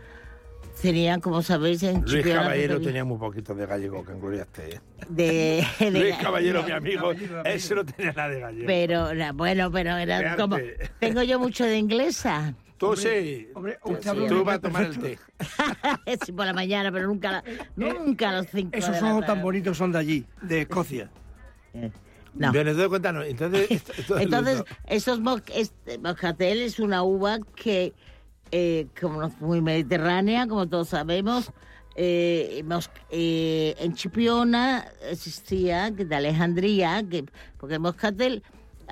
tenían, 0.82 1.22
como 1.22 1.42
sabéis, 1.44 1.84
en 1.84 2.02
Luis 2.02 2.16
Chipiona... 2.16 2.42
Caballero 2.44 2.74
tenía- 2.76 2.88
tenía 2.90 3.04
muy 3.06 3.18
poquito 3.20 3.54
de 3.54 3.66
gallego, 3.66 4.04
que 4.04 4.12
engloriaste. 4.14 4.76
¿eh? 4.76 4.80
De, 5.08 5.66
de- 5.80 5.92
Luis 5.92 6.16
Caballero, 6.18 6.64
mi 6.64 6.72
amigo, 6.72 7.12
ese 7.46 7.76
no 7.76 7.86
tenía 7.86 8.12
nada 8.14 8.30
de 8.30 8.40
gallego. 8.42 8.66
Pero, 8.68 9.34
bueno, 9.36 9.72
pero 9.72 9.96
era 9.98 10.36
como... 10.36 10.58
Tengo 11.00 11.22
yo 11.24 11.40
mucho 11.40 11.64
de 11.66 11.78
inglesa. 11.78 12.54
Tú 12.92 12.96
sí. 12.98 13.48
usted 13.84 14.08
habla 14.08 14.28
Tú 14.28 14.44
vas 14.44 14.56
a 14.58 14.62
tomar 14.62 14.84
el 14.84 15.00
té. 15.00 15.20
sí, 16.26 16.32
por 16.32 16.46
la 16.46 16.54
mañana, 16.54 16.92
pero 16.92 17.08
nunca, 17.08 17.32
la- 17.32 17.44
nunca 17.76 18.30
a 18.30 18.34
los 18.38 18.48
cinco 18.48 18.72
Esos 18.78 19.02
ojos 19.02 19.26
tan 19.26 19.42
bonitos 19.42 19.78
son 19.78 19.92
de 19.92 20.00
allí, 20.00 20.26
de 20.42 20.62
Escocia. 20.62 21.10
No. 22.36 22.52
Bien, 22.52 22.68
entonces 22.68 22.88
cuéntanos. 22.88 23.26
Entonces, 23.26 23.70
esto- 23.72 23.94
esto 23.98 24.16
es 24.18 24.22
Entonces, 24.24 24.64
esos 24.88 25.20
este, 25.54 25.98
moscatel 26.00 26.62
es 26.62 26.80
una 26.80 27.04
uva 27.04 27.40
que, 27.56 27.94
eh, 28.52 28.88
como 29.00 29.22
no 29.22 29.28
es 29.28 29.40
muy 29.40 29.62
mediterránea, 29.62 30.48
como 30.48 30.68
todos 30.68 30.90
sabemos, 30.90 31.52
eh, 31.96 32.64
eh, 33.12 33.76
en 33.78 33.94
Chipiona 33.94 34.86
existía, 35.10 35.94
que 35.96 36.06
de 36.06 36.16
Alejandría, 36.16 37.04
que, 37.08 37.26
porque 37.58 37.76
el 37.76 37.82
moscatel, 37.82 38.44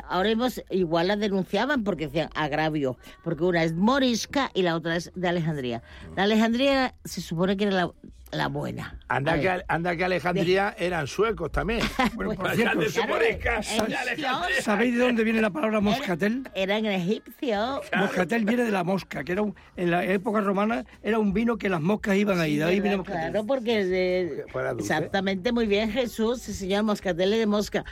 ahora 0.09 0.29
hemos, 0.29 0.61
igual 0.69 1.07
la 1.07 1.15
denunciaban 1.15 1.83
porque 1.83 2.07
decían 2.07 2.29
agravio, 2.35 2.97
porque 3.23 3.43
una 3.43 3.63
es 3.63 3.73
morisca 3.73 4.51
y 4.53 4.61
la 4.63 4.75
otra 4.75 4.95
es 4.95 5.11
de 5.15 5.27
Alejandría. 5.27 5.81
La 6.15 6.23
Alejandría 6.23 6.95
se 7.05 7.21
supone 7.21 7.57
que 7.57 7.65
era 7.65 7.73
la, 7.73 7.91
la 8.31 8.47
buena. 8.47 8.97
Anda 9.09 9.39
que, 9.39 9.63
anda 9.67 9.95
que 9.95 10.05
Alejandría 10.05 10.73
eran 10.79 11.05
suecos 11.07 11.51
también. 11.51 11.81
Bueno, 12.15 12.33
por 12.35 12.47
Allá 12.47 12.71
cierto, 12.73 12.79
de 12.79 12.89
de. 12.89 14.61
¿sabéis 14.61 14.93
de 14.95 14.99
dónde 15.03 15.23
viene 15.23 15.41
la 15.41 15.49
palabra 15.49 15.79
moscatel? 15.81 16.43
Eran 16.53 16.85
egipcios. 16.85 17.81
Moscatel 17.97 18.45
viene 18.45 18.63
de 18.63 18.71
la 18.71 18.83
mosca, 18.83 19.23
que 19.23 19.31
era 19.33 19.41
un- 19.41 19.55
en 19.75 19.91
la 19.91 20.05
época 20.05 20.39
romana 20.41 20.85
era 21.03 21.19
un 21.19 21.33
vino 21.33 21.57
que 21.57 21.67
las 21.69 21.81
moscas 21.81 22.15
iban 22.15 22.39
ahí. 22.39 22.57
De 22.57 22.63
ahí 22.63 22.79
viene 22.79 22.97
moscatel. 22.97 23.31
Claro, 23.31 23.45
porque 23.45 23.83
de- 23.85 24.45
exactamente 24.77 25.51
muy 25.51 25.67
bien 25.67 25.91
Jesús, 25.91 26.47
el 26.47 26.53
señor 26.55 26.83
Moscatele 26.83 27.37
de 27.37 27.45
Mosca. 27.47 27.83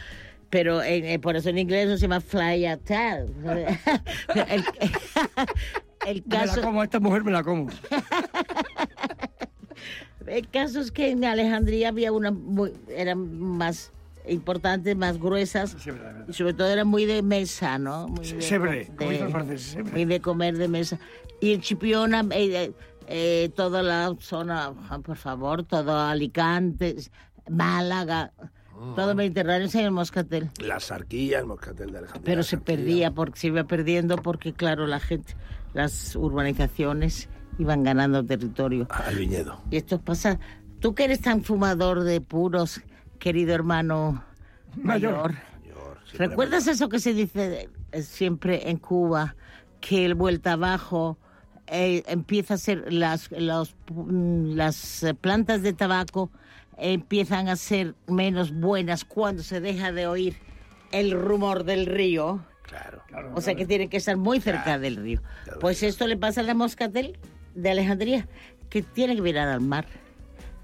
Pero 0.49 0.81
en- 0.81 1.05
eh, 1.05 1.19
por 1.19 1.35
eso 1.35 1.49
en 1.49 1.57
inglés 1.59 1.89
se 1.99 2.07
llama 2.07 2.21
fly 2.21 2.65
a 2.65 2.77
tail. 2.77 3.25
el, 4.47 4.63
el 6.05 6.23
Me 6.25 6.35
la 6.35 6.45
caso, 6.45 6.61
como, 6.61 6.83
esta 6.83 6.99
mujer 6.99 7.23
me 7.23 7.31
la 7.31 7.43
como. 7.43 7.67
el 10.27 10.47
caso 10.49 10.79
es 10.79 10.91
que 10.91 11.11
en 11.11 11.23
Alejandría 11.25 11.89
había 11.89 12.11
una 12.11 12.31
muy, 12.31 12.73
eran 12.95 13.39
más 13.39 13.91
importantes, 14.27 14.95
más 14.95 15.17
gruesas 15.19 15.75
y 16.27 16.33
sobre 16.33 16.53
todo 16.53 16.67
eran 16.67 16.87
muy 16.87 17.05
de 17.05 17.21
mesa, 17.23 17.77
¿no? 17.79 18.07
Muy 18.07 18.27
de, 18.31 18.41
Sebre, 18.41 18.71
de- 18.85 18.87
como 18.95 19.09
dicen 19.09 19.23
los 19.25 19.33
franceses, 19.33 19.67
sebre. 19.71 19.91
muy 19.91 20.05
de 20.05 20.19
comer 20.19 20.57
de 20.57 20.67
mesa. 20.67 20.99
Y 21.41 21.53
en 21.53 21.61
Chipiona, 21.61 22.21
eh, 22.31 22.63
eh, 22.65 22.71
eh, 23.07 23.49
toda 23.55 23.81
la 23.81 24.13
zona, 24.19 24.73
ah, 24.89 24.99
por 24.99 25.15
favor, 25.17 25.63
todo 25.63 25.97
Alicante, 25.99 26.95
Málaga, 27.49 28.31
todo 28.95 29.15
Mediterráneo 29.15 29.67
es 29.67 29.75
en 29.75 29.85
el 29.85 29.91
Moscatel. 29.91 30.49
La 30.59 30.79
sarquilla, 30.79 31.39
el 31.39 31.45
moscatel 31.45 31.91
de 31.91 31.97
Alejandría. 31.99 32.25
Pero 32.25 32.43
se 32.43 32.57
perdía, 32.57 33.11
porque 33.11 33.39
se 33.39 33.47
iba 33.47 33.63
perdiendo 33.65 34.17
porque, 34.17 34.53
claro, 34.53 34.87
la 34.87 34.99
gente, 34.99 35.35
las 35.73 36.15
urbanizaciones 36.15 37.29
iban 37.57 37.83
ganando 37.83 38.25
territorio. 38.25 38.87
Al 38.89 39.15
viñedo. 39.15 39.61
Y 39.69 39.77
esto 39.77 39.99
pasa, 39.99 40.39
tú 40.79 40.95
que 40.95 41.03
eres 41.03 41.21
tan 41.21 41.43
fumador 41.43 42.03
de 42.03 42.21
puros, 42.21 42.81
querido 43.19 43.53
hermano 43.53 44.23
mayor, 44.81 45.35
¿recuerdas 46.13 46.67
eso 46.67 46.87
que 46.89 46.99
se 46.99 47.13
dice 47.13 47.69
eh, 47.91 48.01
siempre 48.01 48.69
en 48.69 48.77
Cuba, 48.77 49.35
que 49.81 50.05
el 50.05 50.15
vuelta 50.15 50.53
abajo 50.53 51.17
eh, 51.67 52.03
empieza 52.07 52.55
a 52.55 52.57
ser, 52.57 52.91
las, 52.91 53.29
los, 53.31 53.75
mm, 53.93 54.53
las 54.55 55.03
eh, 55.03 55.13
plantas 55.13 55.61
de 55.61 55.73
tabaco 55.73 56.31
empiezan 56.79 57.47
a 57.47 57.55
ser 57.55 57.95
menos 58.07 58.51
buenas 58.51 59.05
cuando 59.05 59.43
se 59.43 59.59
deja 59.61 59.91
de 59.91 60.07
oír 60.07 60.35
el 60.91 61.11
rumor 61.11 61.63
del 61.63 61.85
río? 61.85 62.43
Claro. 62.63 63.01
O 63.35 63.41
sea 63.41 63.55
que 63.55 63.65
tiene 63.65 63.89
que 63.89 63.97
estar 63.97 64.15
muy 64.17 64.39
cerca 64.39 64.77
del 64.77 64.95
río. 64.97 65.21
Pues 65.59 65.81
esto 65.83 66.05
le 66.07 66.17
pasa 66.17 66.41
a 66.41 66.43
la 66.43 66.53
moscatel 66.53 67.17
de 67.55 67.71
Alejandría, 67.71 68.27
que 68.69 68.83
tiene 68.83 69.15
que 69.15 69.21
mirar 69.23 69.47
al 69.47 69.61
mar. 69.61 69.87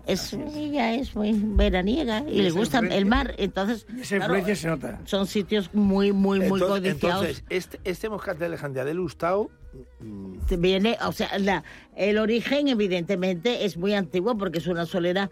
Es, 0.06 0.34
ella 0.34 0.94
es 0.94 1.16
muy 1.16 1.32
veraniega 1.34 2.24
y, 2.30 2.34
Y 2.38 2.42
le 2.44 2.52
gusta 2.52 2.78
el 2.78 3.08
mar, 3.08 3.34
entonces 3.40 3.88
esa 4.00 4.18
claro, 4.18 4.36
influencia 4.38 4.56
se 4.56 4.68
nota. 4.68 5.02
son 5.06 5.26
sitios 5.26 5.74
muy, 5.74 6.12
muy, 6.12 6.42
muy 6.42 6.60
entonces, 6.62 6.70
codiciados. 6.94 7.26
entonces, 7.26 7.44
este, 7.50 7.80
este 7.86 8.08
moscatel 8.10 8.38
de 8.42 8.46
Alejandría 8.46 8.86
del 8.86 8.98
Lustau 8.98 9.50
Te 10.48 10.58
viene, 10.58 10.96
o 11.08 11.12
sea, 11.12 11.36
la- 11.40 11.64
el 11.96 12.20
origen 12.20 12.68
evidentemente 12.68 13.66
es 13.66 13.78
muy 13.78 13.96
antiguo 13.96 14.38
porque 14.38 14.60
es 14.60 14.68
una 14.68 14.86
solera, 14.86 15.32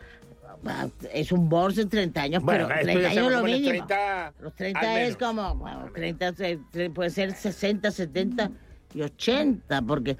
es 1.13 1.31
un 1.31 1.49
bors 1.49 1.75
de 1.75 1.85
30 1.85 2.21
años, 2.21 2.43
Bueno, 2.43 2.67
pero 2.67 2.79
esto 2.79 2.91
30 2.93 3.13
ya 3.13 3.21
años 3.21 3.31
lo 3.33 3.43
mínimo. 3.43 3.69
30 3.87 4.33
Los 4.39 4.51
al 4.51 4.57
30 4.57 5.01
es 5.01 5.17
como, 5.17 5.55
bueno, 5.55 5.89
30 5.93 6.33
se- 6.33 6.59
se- 6.71 6.89
puede 6.89 7.09
ser 7.09 7.33
60, 7.33 7.91
70 7.91 8.51
y 8.93 9.01
80, 9.01 9.81
porque 9.81 10.17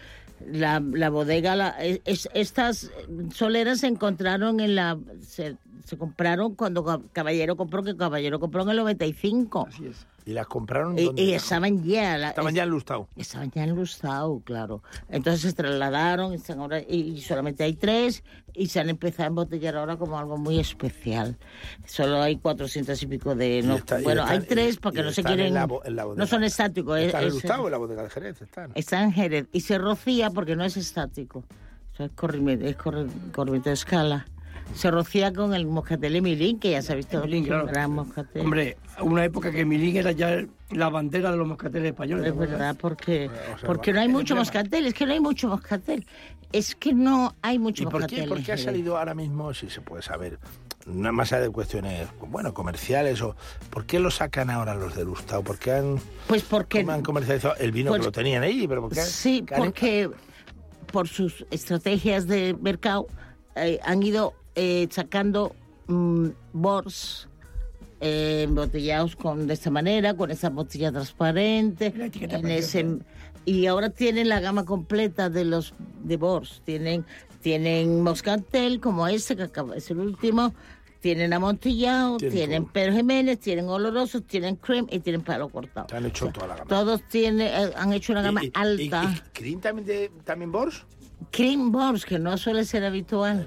la, 0.52 0.80
la 0.82 1.10
bodega, 1.10 1.56
la- 1.56 1.70
es- 1.84 2.30
estas 2.34 2.92
soleras 3.34 3.80
se 3.80 3.88
encontraron 3.88 4.60
en 4.60 4.76
la, 4.76 4.98
se, 5.22 5.56
se 5.84 5.98
compraron 5.98 6.56
cuando 6.56 6.84
Ca- 6.84 7.02
Caballero 7.12 7.56
compró, 7.58 7.84
que 7.84 7.96
Caballero 7.98 8.40
compró 8.40 8.64
en 8.64 8.70
el 8.70 8.78
95. 8.78 9.68
Así 9.68 9.86
es. 9.88 10.06
y 10.26 10.32
las 10.32 10.48
compraron. 10.48 10.98
Y, 10.98 11.12
y 11.18 11.34
estaban 11.34 11.84
ya. 11.84 12.18
la- 12.18 12.30
Estaban 12.30 12.56
ya 12.56 12.64
en 12.64 12.70
Lustau. 12.70 13.08
Estaban 13.18 13.52
ya 13.52 13.64
en 13.66 13.76
Lustau, 13.76 14.42
claro. 14.42 14.82
Entonces 15.10 15.42
se 15.42 15.54
trasladaron 15.54 16.34
están 16.34 16.60
ahora, 16.60 16.80
y 16.82 17.20
solamente 17.22 17.64
hay 17.66 17.74
tres 17.74 18.24
y 18.54 18.68
se 18.68 18.80
han 18.80 18.90
empezado 18.90 19.24
a 19.24 19.28
embotellar 19.28 19.76
ahora 19.76 19.98
como 19.98 20.18
algo 20.18 20.38
muy 20.38 20.60
especial. 20.60 21.38
Solo 21.86 22.22
hay 22.22 22.38
400 22.38 23.02
y 23.04 23.08
pico 23.08 23.36
de... 23.36 23.62
no- 23.64 23.76
está- 23.76 24.00
y 24.00 24.04
bueno, 24.06 24.24
hay 24.26 24.40
tres 24.40 24.76
y- 24.76 24.80
porque 24.80 25.02
y 25.02 25.04
no 25.04 25.12
se 25.12 25.22
en 25.22 25.28
quieren... 25.28 25.54
la 25.54 25.68
en 25.84 25.96
no 26.18 26.26
son 26.28 26.44
estáticos. 26.46 26.98
es- 27.00 27.08
Están 27.08 27.22
en 27.24 27.28
es- 27.28 27.34
Lustau, 27.34 27.66
en 27.66 27.72
la 27.72 27.78
bodega 27.78 28.04
de 28.04 28.10
Jerez. 28.10 28.42
Están. 28.42 28.72
Está 28.76 29.04
en 29.04 29.12
Jerez 29.12 29.48
y 29.52 29.60
se 29.60 29.78
rocía 29.78 30.30
porque 30.30 30.56
no 30.56 30.64
es 30.64 30.78
estático. 30.78 31.44
Eso 31.94 32.06
es 32.06 32.12
corrimiento, 32.14 32.66
es 32.66 32.78
corri- 32.78 33.10
corrimiento 33.34 33.70
de 33.70 33.74
escala. 33.76 34.26
Se 34.76 34.90
rocía 34.90 35.32
con 35.34 35.54
el 35.54 35.66
moscatel 35.68 36.16
Emilín, 36.16 36.60
que 36.60 36.72
ya 36.72 36.82
se 36.82 36.94
ha 36.94 36.96
visto 36.96 37.22
Milín, 37.22 37.44
un 37.44 37.48
claro. 37.50 37.66
gran 37.68 37.92
moscatel. 37.92 38.42
Hombre, 38.42 38.78
una 39.02 39.24
época 39.24 39.52
que 39.52 39.66
Milín 39.66 39.98
era 39.98 40.12
ya 40.12 40.44
la 40.72 40.90
bandera 40.90 41.32
de 41.32 41.38
los 41.38 41.48
moscateles 41.48 41.90
españoles. 41.92 42.28
Es 42.28 42.38
verdad, 42.38 42.76
porque, 42.80 43.30
sea, 43.60 43.68
porque 43.68 43.94
no 43.94 44.02
hay 44.02 44.08
mucho 44.08 44.36
moscatel, 44.36 44.88
es 44.88 44.94
que 44.94 45.06
no 45.06 45.14
hay 45.14 45.20
mucho 45.20 45.48
moscatel. 45.48 46.06
Es 46.52 46.76
que 46.76 46.94
no 46.94 47.36
hay 47.42 47.58
mucho 47.60 47.84
¿Y 47.84 47.86
por 47.86 47.94
moscatel. 48.02 48.24
qué, 48.24 48.28
por 48.30 48.44
qué 48.44 48.52
ha 48.54 48.58
salido 48.58 48.98
ahora 48.98 49.14
mismo, 49.16 49.54
si 49.54 49.70
se 49.70 49.82
puede 49.82 50.02
saber, 50.04 50.38
una 50.86 51.12
masa 51.12 51.40
de 51.40 51.50
cuestiones, 51.50 52.08
bueno, 52.30 52.54
comerciales 52.54 53.22
o 53.22 53.36
por 53.70 53.86
qué 53.86 54.00
lo 54.00 54.12
sacan 54.12 54.50
ahora 54.50 54.76
los 54.76 54.96
de 54.96 55.04
Lustau? 55.06 55.44
¿Por 55.44 55.58
qué 55.58 55.72
han, 55.74 56.00
Pues 56.28 56.44
porque... 56.44 56.86
han 56.88 57.02
comercializado 57.04 57.56
el 57.58 57.72
vino 57.72 57.90
Pues- 57.90 58.02
que 58.02 58.06
lo 58.06 58.12
tenían 58.12 58.44
ahí? 58.44 58.68
Pero 58.68 58.82
¿por 58.82 58.92
qué 58.94 59.02
Sí, 59.02 59.44
han- 59.52 59.58
porque 59.64 60.10
por 60.92 61.08
sus 61.08 61.46
estrategias 61.52 62.28
de 62.28 62.56
mercado 62.62 63.08
eh, 63.56 63.80
han 63.84 64.04
ido 64.04 64.34
eh, 64.56 64.88
sacando 64.92 65.56
mm, 65.88 66.28
bors 66.54 67.28
eh, 68.02 68.44
embotellados 68.44 69.16
con 69.16 69.48
de 69.48 69.54
esta 69.54 69.70
manera, 69.70 70.14
con 70.16 70.30
esa 70.32 70.50
botella 70.50 70.92
transparente, 70.92 71.94
en 72.14 72.50
ese, 72.52 72.98
y 73.46 73.66
ahora 73.66 73.90
tienen 73.90 74.30
la 74.30 74.40
gama 74.40 74.66
completa 74.66 75.30
de 75.30 75.46
los 75.46 75.74
de 76.04 76.18
bors. 76.18 76.62
Tienen 76.66 77.06
tienen 77.42 78.02
moscatel 78.02 78.80
como 78.80 79.06
este 79.08 79.36
que 79.36 79.44
acaba, 79.44 79.76
es 79.76 79.90
el 79.92 80.00
último. 80.00 80.54
Tienen 81.02 81.34
amontillado, 81.34 82.16
Tienen 82.16 82.38
tienen 82.38 82.66
Pedro 82.66 82.94
Jiménez, 82.94 83.38
tienen 83.38 83.68
olorosos, 83.68 84.24
tienen 84.26 84.56
cream 84.56 84.88
y 84.90 85.00
tienen 85.00 85.22
palo 85.22 85.50
cortado. 85.50 85.88
Han 85.94 86.06
hecho 86.06 86.30
toda 86.30 86.48
la 86.48 86.56
gama. 86.56 86.70
Todos 86.70 87.02
tienen, 87.10 87.42
eh, 87.48 87.72
han 87.76 87.92
hecho 87.92 88.14
una 88.14 88.22
gama 88.22 88.42
¿Y- 88.42 88.48
y- 88.48 88.52
alta. 88.54 89.04
y- 89.04 89.18
y 89.18 89.22
Cream 89.34 89.60
también, 89.60 89.86
de, 89.86 90.12
también 90.24 90.50
Bors? 90.54 90.86
Cream 91.32 91.74
Bors, 91.74 92.06
que 92.06 92.20
no 92.20 92.38
suele 92.38 92.64
ser 92.64 92.86
habitual. 92.86 93.46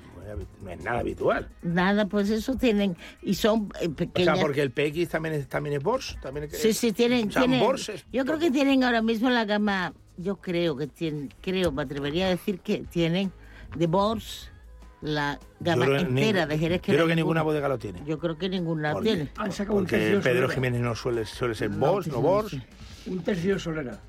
No 0.62 0.70
es 0.70 0.82
nada 0.84 1.00
habitual. 1.00 1.48
Nada, 1.62 2.06
pues 2.06 2.30
eso 2.30 2.54
tienen. 2.56 2.96
Y 3.22 3.34
son 3.34 3.70
eh, 3.80 3.88
O 4.14 4.20
sea, 4.22 4.36
porque 4.36 4.62
el 4.62 4.70
PX 4.70 5.08
también 5.08 5.34
es, 5.34 5.48
también 5.48 5.76
es 5.76 5.82
Bors. 5.82 6.16
También 6.22 6.44
es- 6.44 6.58
Sí, 6.58 6.72
sí, 6.72 6.92
tienen. 6.92 7.28
O 7.28 7.32
sea, 7.32 7.42
tienen- 7.42 7.60
Bors 7.60 7.88
es- 7.88 8.04
yo 8.12 8.24
creo 8.24 8.38
que 8.38 8.50
tienen 8.50 8.84
ahora 8.84 9.02
mismo 9.02 9.30
la 9.30 9.44
gama. 9.44 9.92
Yo 10.16 10.36
creo 10.36 10.76
que 10.76 10.86
tienen. 10.86 11.32
Creo, 11.40 11.72
me 11.72 11.82
atrevería 11.82 12.26
a 12.26 12.30
decir 12.30 12.60
que 12.60 12.78
tienen 12.78 13.32
de 13.76 13.86
Bors 13.86 14.50
la 15.02 15.38
gama 15.60 15.86
que 15.86 15.96
entera 15.98 16.46
de 16.46 16.58
Jerez. 16.58 16.80
yo 16.82 16.94
creo 16.94 17.06
que 17.06 17.14
ninguna 17.14 17.40
ninguna. 17.40 17.42
bodega 17.42 17.68
lo 17.68 17.78
tiene. 17.78 18.02
Yo 18.06 18.18
creo 18.18 18.38
que 18.38 18.48
ninguna 18.48 18.92
Porque- 18.92 19.08
tiene. 19.14 19.30
Han 19.36 19.52
sacado 19.52 19.76
un 19.76 19.84
Porque 19.84 20.20
Pedro. 20.22 20.48
Jiménez 20.48 20.80
no 20.80 20.94
suele, 20.94 21.26
suele 21.26 21.54
ser 21.54 21.70
No, 21.70 21.92
Bors, 21.92 22.06
sí, 22.06 22.10
no 22.10 22.48
sí. 22.48 22.62
Un 23.06 23.22
tercio 23.22 23.54
de 23.54 23.60
solera. 23.60 24.00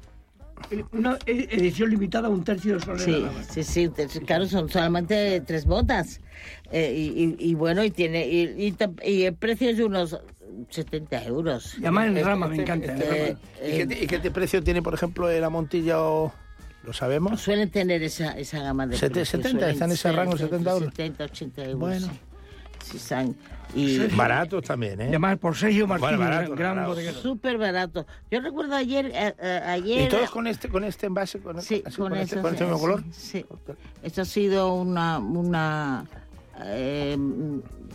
Eh, 0.71 0.83
Una 0.91 1.17
e- 1.25 1.47
edición 1.51 1.89
limitada 1.89 2.27
a 2.27 2.31
un 2.31 2.43
tercio 2.43 2.75
de 2.75 2.79
solera. 2.81 3.31
Sí, 3.49 3.63
sí, 3.63 3.89
sí, 4.09 4.19
claro, 4.21 4.45
son 4.47 4.69
solamente 4.69 5.41
tres 5.41 5.65
botas. 5.65 6.19
Eh, 6.71 6.93
y, 6.95 7.23
y- 7.23 7.51
y 7.51 7.53
bueno, 7.55 7.83
y 7.83 7.91
tiene 7.91 8.27
y, 8.27 8.75
y 9.03 9.23
el 9.23 9.33
precio 9.35 9.69
es 9.69 9.77
de 9.77 9.85
unos 9.85 10.17
70 10.69 11.23
euros. 11.25 11.75
Y 11.77 11.81
además 11.83 12.07
en 12.07 12.17
Este- 12.17 12.29
rama, 12.29 12.47
me 12.47 12.55
encanta. 12.57 12.91
en 12.93 13.01
este- 13.01 13.25
rama. 13.27 13.39
¿Y 13.65 13.71
qué, 13.77 13.87
te- 13.87 14.03
y 14.03 14.07
qué 14.07 14.31
precio 14.31 14.63
tiene, 14.63 14.81
por 14.81 14.93
ejemplo, 14.93 15.29
el 15.29 15.43
Amontilla 15.43 16.01
o 16.01 16.33
lo 16.83 16.93
sabemos? 16.93 17.39
Suelen 17.41 17.69
tener 17.69 18.03
esa, 18.03 18.31
esa 18.37 18.59
gama 18.59 18.87
de 18.87 18.95
Sete- 18.97 19.13
precios, 19.13 19.29
70, 19.29 19.49
suelen 19.59 19.73
está 19.73 19.85
en 19.85 19.91
ese 19.91 20.11
rango, 20.11 20.31
entre 20.33 20.45
70 20.47 20.71
euros. 20.71 20.89
70, 20.89 21.23
80 21.25 21.63
euros. 21.65 21.79
Bueno. 21.79 22.07
sí. 22.07 22.19
Y 23.75 23.97
Baratos 24.15 24.63
también, 24.63 25.01
¿eh? 25.01 25.05
Y 25.05 25.07
además 25.09 25.37
por 25.39 25.55
Sergio 25.55 25.87
Martínez, 25.87 26.15
Bueno, 26.17 26.31
barato, 26.31 26.55
gran 26.55 26.75
barato. 26.75 26.93
bodeguero. 26.93 27.19
súper 27.21 27.57
barato. 27.57 28.05
Yo 28.31 28.39
recuerdo 28.39 28.75
ayer, 28.75 29.07
eh, 29.13 29.35
eh, 29.39 29.61
ayer 29.65 30.05
¿Y 30.05 30.09
todos 30.09 30.29
con 30.29 30.47
este, 30.47 30.69
con 30.69 30.83
este 30.85 31.05
envase? 31.07 31.39
Con, 31.39 31.61
Sí, 31.61 31.83
así, 31.85 31.97
con, 31.97 32.09
con 32.09 32.17
este, 32.17 32.35
eso, 32.35 32.41
con 32.41 32.53
este 32.53 32.63
sí, 32.65 32.69
mismo 32.71 32.79
color? 32.79 33.03
Sí, 33.11 33.45
sí. 33.45 33.45
Esto 34.03 34.21
ha 34.21 34.25
sido 34.25 34.73
una, 34.73 35.19
una 35.19 36.05
eh, 36.63 37.17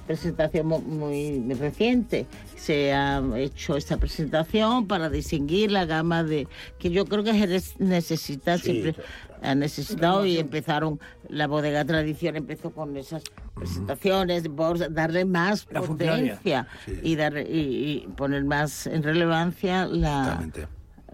presentación 0.07 0.67
mu- 0.67 0.81
muy, 0.81 1.55
reciente. 1.55 2.27
Se 2.57 2.93
ha 2.93 3.23
hecho 3.37 3.77
esta 3.77 3.97
presentación 3.97 4.87
para 4.87 5.09
distinguir 5.09 5.73
la 5.73 5.87
gama 5.87 6.23
de 6.23 6.47
que 6.79 6.91
yo 6.91 7.07
creo 7.07 7.25
que 7.25 7.33
Jerez 7.33 7.75
necesita 7.81 8.59
Sí, 8.59 8.65
siempre 8.83 8.95
ha 9.43 9.55
necesitado 9.55 10.25
y 10.25 10.39
empezaron 10.39 11.01
la 11.29 11.47
bodega 11.47 11.85
tradición 11.85 12.37
empezó 12.37 12.71
con 12.71 12.97
esas 12.97 13.23
presentaciones 13.55 14.49
por 14.49 14.93
darle 14.93 15.25
más 15.25 15.67
La 15.71 15.83
potencia 15.83 16.67
y 17.03 17.17
dar 17.17 17.37
y, 17.39 18.05
y 18.05 18.09
poner 18.17 18.45
más 18.45 18.87
en 18.87 19.03
relevancia 19.03 19.87
la 19.87 20.43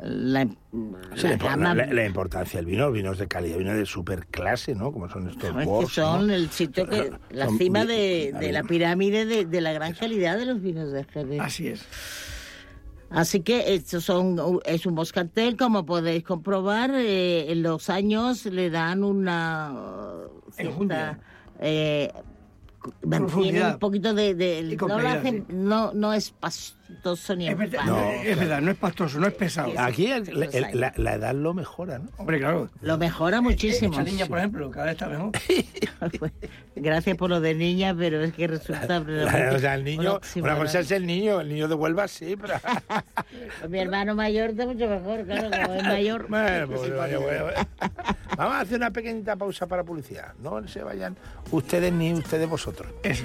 la, 0.02 0.46
Sí, 1.16 1.26
la 1.26 2.06
importancia 2.06 2.58
del 2.60 2.66
vino, 2.66 2.92
vinos 2.92 3.18
de 3.18 3.26
calidad, 3.26 3.58
vinos 3.58 3.76
de 3.76 3.84
super 3.84 4.26
clase, 4.26 4.74
¿no? 4.74 4.92
Como 4.92 5.08
son 5.08 5.28
estos 5.28 5.50
Es 5.50 5.56
que 5.56 5.64
Bors, 5.64 5.92
son 5.92 6.28
¿no? 6.28 6.34
el 6.34 6.50
sitio 6.50 6.88
que, 6.88 7.10
la 7.30 7.48
cima 7.58 7.84
de, 7.84 8.32
de 8.38 8.52
la 8.52 8.62
pirámide 8.62 9.26
de, 9.26 9.44
de 9.44 9.60
la 9.60 9.72
gran 9.72 9.94
calidad 9.94 10.38
de 10.38 10.46
los 10.46 10.62
vinos 10.62 10.92
de 10.92 11.02
Jerez. 11.04 11.40
Así 11.40 11.68
es. 11.68 11.84
Así 13.10 13.40
que 13.40 13.74
estos 13.74 14.04
son, 14.04 14.60
es 14.66 14.84
un 14.84 14.94
moscatel, 14.94 15.56
como 15.56 15.86
podéis 15.86 16.24
comprobar, 16.24 16.90
eh, 16.94 17.50
en 17.50 17.62
los 17.62 17.88
años 17.88 18.44
le 18.44 18.68
dan 18.70 19.02
una 19.02 19.72
uh, 19.72 20.50
cierta, 20.52 21.18
eh, 21.58 22.12
mantiene 23.04 23.58
un 23.72 23.78
poquito 23.78 24.12
de, 24.14 24.34
de- 24.34 24.62
no, 24.62 24.70
lo 24.70 24.76
complejidad, 24.76 25.16
hacen- 25.18 25.46
no, 25.48 25.92
no 25.94 26.12
es 26.12 26.30
pastoso 26.88 27.36
ni 27.36 27.48
Es 27.48 27.56
verdad, 27.56 27.84
no, 27.84 28.10
es 28.10 28.36
verdad, 28.38 28.60
no 28.60 28.70
es 28.70 28.76
pastoso, 28.76 29.18
no 29.20 29.26
es 29.26 29.34
pesado. 29.34 29.72
Aquí 29.76 30.06
el- 30.10 30.28
el- 30.28 30.42
el- 30.54 30.80
la, 30.80 30.92
la 30.96 31.14
edad 31.14 31.34
lo 31.34 31.54
mejora, 31.54 31.98
¿no? 31.98 32.08
Hombre, 32.16 32.38
claro. 32.38 32.70
Lo 32.80 32.96
mejora 32.98 33.40
muchísimo. 33.40 33.92
Esta 33.92 34.04
niña, 34.04 34.26
por 34.26 34.38
ejemplo, 34.38 34.70
cada 34.70 34.86
vez 34.86 34.92
está 34.94 35.08
mejor. 35.08 35.32
Gracias 36.76 37.16
por 37.16 37.30
lo 37.30 37.40
de 37.40 37.54
niña, 37.54 37.94
pero 37.96 38.22
es 38.22 38.32
que 38.32 38.46
resulta... 38.46 38.98
o 39.54 39.58
sea, 39.58 39.74
el 39.74 39.84
niño, 39.84 40.20
una 40.36 40.56
cosa 40.56 40.80
es 40.80 40.90
el 40.90 41.06
niño, 41.06 41.40
el 41.40 41.48
niño 41.48 41.68
de 41.68 41.74
Huelva 41.74 42.08
sí, 42.08 42.36
pero... 42.40 42.54
Pues 43.58 43.70
mi 43.70 43.78
hermano 43.78 44.14
mayor 44.14 44.50
está 44.50 44.64
mucho 44.66 44.86
mejor, 44.88 45.24
claro, 45.24 45.50
como 45.50 45.74
es 45.74 45.82
mayor. 45.84 46.26
Bueno, 46.28 46.66
pues, 46.68 46.96
vaya, 46.96 47.18
bueno, 47.18 47.44
bueno. 47.44 47.60
Vamos 48.36 48.54
a 48.54 48.60
hacer 48.60 48.76
una 48.76 48.90
pequeñita 48.90 49.36
pausa 49.36 49.66
para 49.66 49.82
publicidad. 49.84 50.32
No 50.40 50.66
se 50.68 50.82
vayan 50.82 51.16
ustedes 51.50 51.92
ni 51.92 52.12
ustedes 52.12 52.48
vosotros. 52.48 52.90
Eso. 53.02 53.24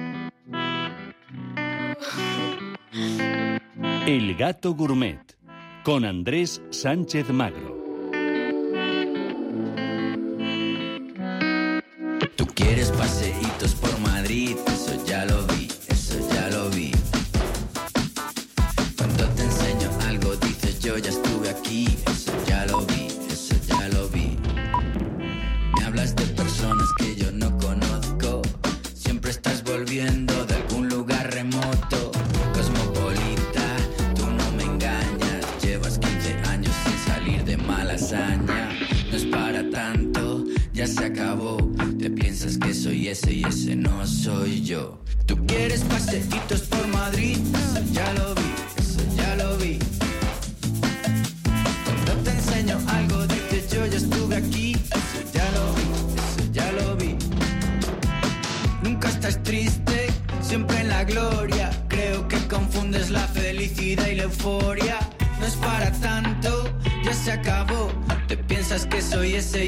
El 4.07 4.35
gato 4.35 4.73
gourmet 4.73 5.21
con 5.83 6.05
Andrés 6.05 6.59
Sánchez 6.71 7.29
Magro. 7.29 7.77
Tú 12.35 12.47
quieres 12.47 12.89
paseitos 12.91 13.75
por 13.75 13.99
Madrid, 13.99 14.57
eso 14.65 15.05
ya 15.05 15.25
lo 15.25 15.45
vi, 15.45 15.67
eso 15.87 16.15
ya 16.33 16.49
lo 16.49 16.69
vi. 16.71 16.91
Cuando 18.97 19.25
te 19.35 19.43
enseño 19.43 19.89
algo 20.07 20.35
dices 20.35 20.79
yo 20.79 20.97
ya 20.97 21.11
estuve 21.11 21.51
aquí, 21.51 21.85
eso 22.07 22.33
ya 22.47 22.65
lo 22.65 22.79
vi, 22.87 23.05
eso 23.29 23.55
ya 23.67 23.87
lo 23.89 24.09
vi. 24.09 24.35
Me 25.77 25.85
hablas 25.85 26.15
de 26.15 26.25
personas 26.25 26.87
que 26.97 27.15
yo 27.17 27.31
no 27.31 27.55
conozco, 27.59 28.41
siempre 28.95 29.29
estás 29.29 29.63
volviendo 29.63 30.43
de 30.47 30.50
se 41.01 41.07
acabó. 41.07 41.57
Te 41.97 42.09
piensas 42.09 42.57
que 42.57 42.73
soy 42.73 43.07
ese 43.07 43.33
y 43.33 43.43
ese 43.43 43.75
no 43.75 44.05
soy 44.05 44.61
yo. 44.61 44.99
Tú 45.25 45.35
quieres 45.47 45.81
paseitos 45.81 46.61
por 46.61 46.87
Madrid, 46.87 47.37
eso 47.37 47.81
ya 47.91 48.13
lo 48.13 48.35
vi, 48.35 48.51
eso 48.77 49.01
ya 49.15 49.35
lo 49.35 49.57
vi. 49.57 49.79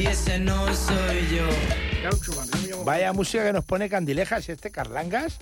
Y 0.03 0.07
ese 0.07 0.39
no 0.39 0.73
soy 0.75 1.27
yo. 1.35 2.83
Vaya 2.83 3.13
música 3.13 3.45
que 3.45 3.53
nos 3.53 3.63
pone 3.63 3.89
Candilejas 3.89 4.49
y 4.49 4.51
este 4.51 4.69
Carlangas. 4.71 5.37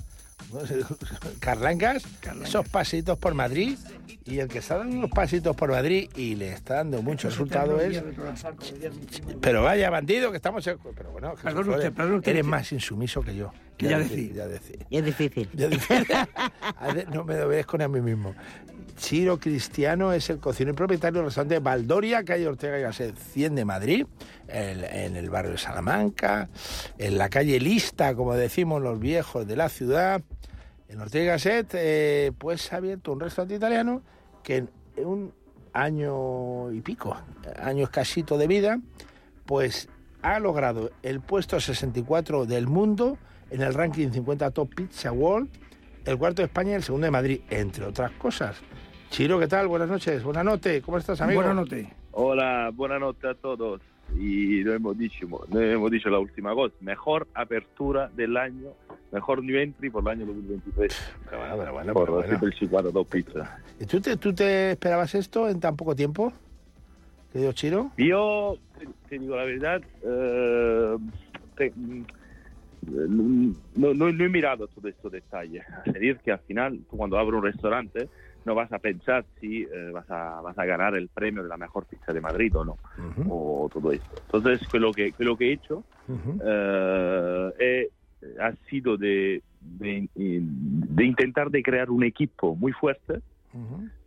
Carlangas, 1.39 2.03
esos 2.43 2.67
pasitos 2.69 3.17
por 3.17 3.33
Madrid. 3.33 3.77
Y 4.23 4.37
el 4.39 4.47
que 4.47 4.59
está 4.59 4.77
dando 4.77 4.95
unos 4.97 5.09
pasitos 5.09 5.55
por 5.55 5.71
Madrid 5.71 6.09
y 6.15 6.35
le 6.35 6.53
está 6.53 6.75
dando 6.75 7.01
mucho 7.01 7.27
resultado 7.29 7.79
es. 7.81 8.03
Pero 9.41 9.63
vaya 9.63 9.89
bandido 9.89 10.29
que 10.29 10.37
estamos. 10.37 10.65
en- 10.67 10.77
Pero 10.95 11.11
bueno, 11.11 11.31
Jesús 11.35 11.43
Perdón 11.43 11.69
usted, 11.69 11.93
perdón 11.93 12.15
usted. 12.17 12.31
eres 12.31 12.45
más 12.45 12.71
insumiso 12.71 13.21
que 13.21 13.35
yo. 13.35 13.51
Ya 13.79 13.97
decí- 13.99 14.09
decí. 14.09 14.33
Ya 14.35 14.47
decí. 14.47 14.73
Y 14.91 14.97
es 14.97 15.05
difícil. 15.05 15.49
Ya 15.53 15.69
no 17.11 17.23
me 17.23 17.41
obedezco 17.41 17.77
ni 17.79 17.83
a 17.83 17.87
mí 17.87 17.99
mismo. 18.01 18.35
Chiro 18.97 19.39
Cristiano 19.39 20.13
es 20.13 20.29
el 20.29 20.37
cocinero 20.37 20.73
y 20.73 20.77
propietario 20.77 21.17
del 21.19 21.25
restaurante 21.25 21.57
Valdoria, 21.57 22.23
calle 22.23 22.47
Ortega 22.47 22.77
y 22.77 22.83
Gasset 22.83 23.17
100 23.17 23.55
de 23.55 23.65
Madrid, 23.65 24.05
en, 24.47 24.83
en 24.83 25.15
el 25.15 25.31
barrio 25.31 25.53
de 25.53 25.57
Salamanca, 25.57 26.49
en 26.99 27.17
la 27.17 27.29
calle 27.29 27.59
Lista, 27.59 28.13
como 28.13 28.35
decimos 28.35 28.79
los 28.83 28.99
viejos 28.99 29.47
de 29.47 29.55
la 29.55 29.69
ciudad. 29.69 30.21
En 30.91 30.99
Ortega 30.99 31.23
y 31.23 31.27
Gasset, 31.27 31.73
eh, 31.73 32.33
pues 32.37 32.73
ha 32.73 32.77
abierto 32.77 33.13
un 33.13 33.21
restaurante 33.21 33.55
italiano 33.55 34.01
que 34.43 34.57
en 34.57 34.69
un 34.97 35.33
año 35.71 36.69
y 36.73 36.81
pico, 36.81 37.15
año 37.61 37.85
escasito 37.85 38.37
de 38.37 38.45
vida, 38.45 38.77
pues 39.45 39.87
ha 40.21 40.37
logrado 40.39 40.91
el 41.01 41.21
puesto 41.21 41.61
64 41.61 42.45
del 42.45 42.67
mundo 42.67 43.17
en 43.51 43.61
el 43.61 43.73
ranking 43.73 44.09
50 44.09 44.51
Top 44.51 44.75
Pizza 44.75 45.13
World, 45.13 45.49
el 46.03 46.17
cuarto 46.17 46.41
de 46.41 46.47
España 46.47 46.71
y 46.71 46.73
el 46.73 46.83
segundo 46.83 47.05
de 47.05 47.11
Madrid, 47.11 47.41
entre 47.49 47.85
otras 47.85 48.11
cosas. 48.11 48.57
Chiro, 49.09 49.39
¿qué 49.39 49.47
tal? 49.47 49.69
Buenas 49.69 49.87
noches, 49.87 50.21
buenas 50.21 50.43
noches, 50.43 50.83
¿cómo 50.83 50.97
estás, 50.97 51.21
amigo? 51.21 51.41
Buenas 51.41 51.55
noches. 51.55 51.87
Hola, 52.11 52.69
buonanotte 52.73 53.29
a 53.29 53.35
todos. 53.35 53.81
Y 54.15 54.63
lo 54.63 54.73
hemos 54.73 54.97
dicho, 54.97 55.27
lo 55.51 55.59
hemos 55.59 55.89
dicho 55.91 56.09
la 56.09 56.19
última 56.19 56.53
cosa. 56.53 56.75
Mejor 56.81 57.27
apertura 57.33 58.09
del 58.09 58.35
año, 58.37 58.69
mejor 59.11 59.43
new 59.43 59.57
entry 59.57 59.89
por 59.89 60.03
el 60.03 60.09
año 60.09 60.25
2023. 60.25 61.13
Pero 61.25 61.37
bueno, 61.39 61.57
pero 61.57 61.73
bueno, 61.73 61.93
por 61.93 62.03
pero 62.05 62.13
bueno. 62.17 62.33
el 62.33 62.39
54 62.39 62.91
Top 62.91 63.09
Pizza. 63.09 63.57
¿Y 63.79 63.85
tú 63.85 64.01
te, 64.01 64.17
tú 64.17 64.33
te 64.33 64.71
esperabas 64.71 65.15
esto 65.15 65.47
en 65.49 65.59
tan 65.59 65.75
poco 65.75 65.95
tiempo? 65.95 66.33
Querido 67.31 67.53
Chiro. 67.53 67.91
Yo, 67.97 68.57
te, 68.77 68.87
te 69.09 69.19
digo 69.19 69.35
la 69.37 69.45
verdad, 69.45 69.81
eh, 70.03 70.97
te- 71.55 71.71
mm, 71.75 72.03
no, 73.75 73.93
no- 73.93 74.11
no 74.11 74.25
he 74.25 74.29
mirado 74.29 74.67
todos 74.67 74.89
estos 74.91 75.11
detalles. 75.11 75.63
Es 75.85 75.93
decir, 75.93 76.17
que 76.23 76.31
al 76.31 76.39
final, 76.39 76.79
tú 76.89 76.97
cuando 76.97 77.17
abres 77.17 77.37
un 77.37 77.43
restaurante, 77.43 78.09
no 78.45 78.55
vas 78.55 78.71
a 78.71 78.79
pensar 78.79 79.25
si 79.39 79.63
eh, 79.63 79.89
vas, 79.91 80.09
a, 80.09 80.41
vas 80.41 80.57
a 80.57 80.65
ganar 80.65 80.95
el 80.95 81.09
premio 81.09 81.43
de 81.43 81.49
la 81.49 81.57
mejor 81.57 81.85
pizza 81.85 82.11
de 82.13 82.21
Madrid 82.21 82.55
o 82.55 82.65
no, 82.65 82.79
o 83.27 83.69
todo 83.71 83.91
esto. 83.91 84.17
Entonces, 84.31 84.61
lo 84.73 84.93
que, 84.93 85.13
lo 85.17 85.37
que 85.37 85.49
he 85.49 85.53
hecho. 85.53 85.83
Eh, 86.43 87.51
he- 87.59 87.89
ha 88.39 88.53
sido 88.69 88.97
de, 88.97 89.41
de, 89.59 90.07
de 90.15 91.05
intentar 91.05 91.49
de 91.49 91.63
crear 91.63 91.89
un 91.89 92.03
equipo 92.03 92.55
muy 92.55 92.71
fuerte, 92.71 93.19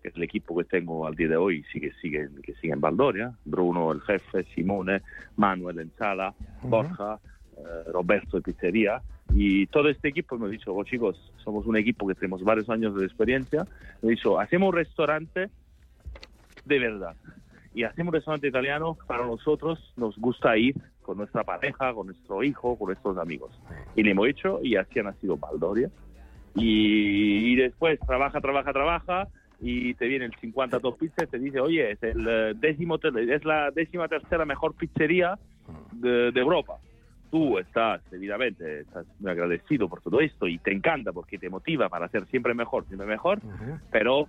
que 0.03 0.09
es 0.09 0.17
el 0.17 0.23
equipo 0.23 0.57
que 0.57 0.65
tengo 0.65 1.07
al 1.07 1.15
día 1.17 1.29
de 1.29 1.37
hoy, 1.37 1.65
sigue, 1.73 1.93
sigue, 2.01 2.29
que 2.43 2.55
sigue 2.55 2.73
en 2.75 2.81
Valdoria, 2.81 3.33
Bruno 3.45 3.91
el 3.93 4.01
jefe, 4.03 4.45
Simone, 4.55 5.03
Manuel 5.37 5.81
en 5.81 5.91
sala, 5.97 6.35
Borja, 6.71 7.21
Roberto 7.93 8.37
de 8.37 8.43
pizzería, 8.43 9.03
y 9.33 9.67
todo 9.67 9.89
este 9.89 10.09
equipo 10.09 10.39
me 10.39 10.49
dicho, 10.49 10.73
oh, 10.75 10.85
chicos, 10.85 11.33
somos 11.43 11.67
un 11.67 11.77
equipo 11.77 12.07
que 12.07 12.15
tenemos 12.15 12.43
varios 12.43 12.71
años 12.71 12.95
de 12.95 13.05
experiencia, 13.05 13.67
me 14.03 14.11
dicho, 14.11 14.39
hacemos 14.39 14.69
un 14.69 14.77
restaurante 14.77 15.51
de 16.65 16.79
verdad. 16.79 17.17
Y 17.75 17.83
hacemos 17.83 18.13
un 18.13 18.15
restaurante 18.15 18.47
italiano, 18.47 18.97
para 19.09 19.27
nosotros 19.27 19.93
nos 19.97 20.17
gusta 20.19 20.57
ir 20.57 20.77
con 21.03 21.19
nuestra 21.19 21.43
pareja, 21.43 21.93
con 21.93 22.07
nuestro 22.07 22.45
hijo, 22.45 22.79
con 22.79 22.87
nuestros 22.87 23.19
amigos. 23.19 23.51
Y 23.97 24.05
le 24.05 24.13
hemos 24.13 24.29
hecho 24.29 24.61
y 24.63 24.77
así 24.77 25.01
ha 25.01 25.03
nacido 25.03 25.37
Valdoria. 25.37 25.91
Y, 26.55 27.57
después 27.57 27.99
trabaja, 28.07 28.41
trabaja, 28.41 28.73
trabaja 28.73 29.29
y 29.61 29.95
te 29.95 30.07
viene 30.07 30.27
el 30.27 30.35
50 30.37 30.79
Top 30.79 30.99
Pizza 30.99 31.27
te 31.27 31.39
dice, 31.41 31.59
oye, 31.59 31.91
es, 31.91 32.03
el 32.05 32.27
eh, 32.29 32.53
décimo, 32.55 33.01
es 33.03 33.45
la 33.45 33.73
décima 33.73 34.07
tercera 34.07 34.45
mejor 34.45 34.75
pizzería 34.75 35.37
de 35.93 36.29
Europa. 36.37 36.79
Tú 37.31 37.59
estás, 37.59 38.01
evidentemente, 38.13 38.81
estás 38.81 39.07
muy 39.19 39.31
agradecido 39.33 39.89
por 39.89 40.01
todo 40.01 40.21
esto 40.21 40.47
y 40.47 40.59
te 40.59 40.73
encanta 40.73 41.13
porque 41.13 41.39
te 41.39 41.51
motiva 41.51 41.89
para 41.89 42.07
hacer 42.07 42.27
siempre 42.27 42.55
mejor, 42.55 42.87
siempre 42.87 43.07
mejor, 43.07 43.41
pero 43.91 44.29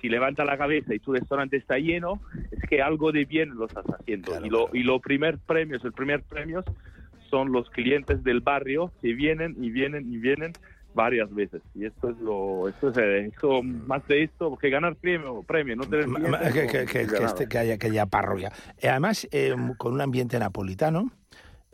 si 0.00 0.08
levanta 0.10 0.44
la 0.44 0.58
cabeza 0.58 0.94
y 0.94 0.98
tu 0.98 1.12
restaurante 1.14 1.56
está 1.56 1.78
lleno, 1.78 2.20
es 2.50 2.60
que 2.68 2.82
algo 2.82 3.12
de 3.12 3.24
bien 3.24 3.54
lo 3.56 3.64
estás 3.66 3.86
haciendo. 3.86 4.32
y 4.44 4.50
lo, 4.50 4.68
y 4.74 4.82
los 4.82 5.00
primer 5.00 5.38
premios, 5.38 5.82
el 5.84 5.92
primer 5.92 6.22
premios 6.22 6.64
son 7.30 7.50
los 7.52 7.70
clientes 7.70 8.22
del 8.22 8.40
barrio 8.40 8.92
que 9.00 9.14
vienen 9.14 9.56
y 9.58 9.70
vienen 9.70 10.12
y 10.12 10.18
vienen 10.18 10.52
varias 10.92 11.34
veces. 11.34 11.62
Y 11.74 11.86
esto 11.86 12.10
es 12.10 12.18
lo, 12.20 12.68
esto 12.68 12.90
es 12.90 12.96
esto, 13.32 13.62
más 13.62 14.06
de 14.06 14.22
esto, 14.24 14.50
porque 14.50 14.68
ganar 14.70 14.94
premio, 14.94 15.42
premio, 15.42 15.74
no 15.74 15.84
tener 15.86 16.06
que, 16.52 16.68
que- 16.68 16.86
que- 16.86 17.06
que 17.08 17.24
este- 17.24 17.48
que 17.48 17.58
haya, 17.58 17.78
que 17.78 17.86
haya 17.88 18.06
parroquia. 18.06 18.52
Eh, 18.80 18.88
además, 18.88 19.26
eh, 19.32 19.54
con 19.78 19.94
un 19.94 20.00
ambiente 20.02 20.38
napolitano. 20.38 21.10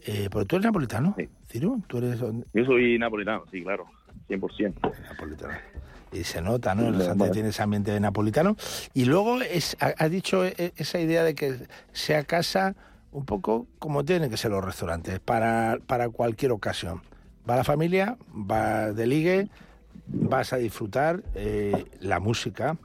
Eh, 0.07 0.29
¿Pero 0.31 0.45
tú 0.47 0.57
eres 0.57 0.67
napolitano, 0.67 1.15
Ciro? 1.49 1.79
¿Tú 1.87 1.99
eres 1.99 2.21
Yo 2.21 2.65
soy 2.65 2.99
napolitano, 2.99 3.45
sí, 3.51 3.63
claro, 3.63 3.87
100%. 4.29 4.75
Napolitano. 5.09 5.55
Y 6.13 6.25
se 6.25 6.43
nota, 6.43 6.75
¿no? 6.75 6.87
Restaurante 6.89 7.19
bueno. 7.19 7.33
tiene 7.33 7.49
ese 7.51 7.63
ambiente 7.63 7.99
napolitano. 8.01 8.57
Y 8.95 9.05
luego 9.05 9.41
es, 9.43 9.77
ha, 9.81 9.95
ha 9.97 10.09
dicho 10.09 10.45
e- 10.45 10.73
esa 10.77 10.99
idea 10.99 11.23
de 11.23 11.35
que 11.35 11.55
sea 11.93 12.25
casa 12.25 12.75
un 13.13 13.25
poco 13.25 13.67
como 13.79 14.05
tienen 14.05 14.31
que 14.31 14.37
ser 14.37 14.51
los 14.51 14.65
restaurantes, 14.65 15.21
para, 15.21 15.79
para 15.87 16.09
cualquier 16.09 16.53
ocasión. 16.53 17.03
Va 17.49 17.57
la 17.57 17.65
familia, 17.65 18.17
va 18.33 18.93
de 18.93 19.07
ligue, 19.07 19.49
vas 20.07 20.53
a 20.53 20.57
disfrutar 20.57 21.23
eh, 21.35 21.85
la 22.01 22.21
música 22.21 22.77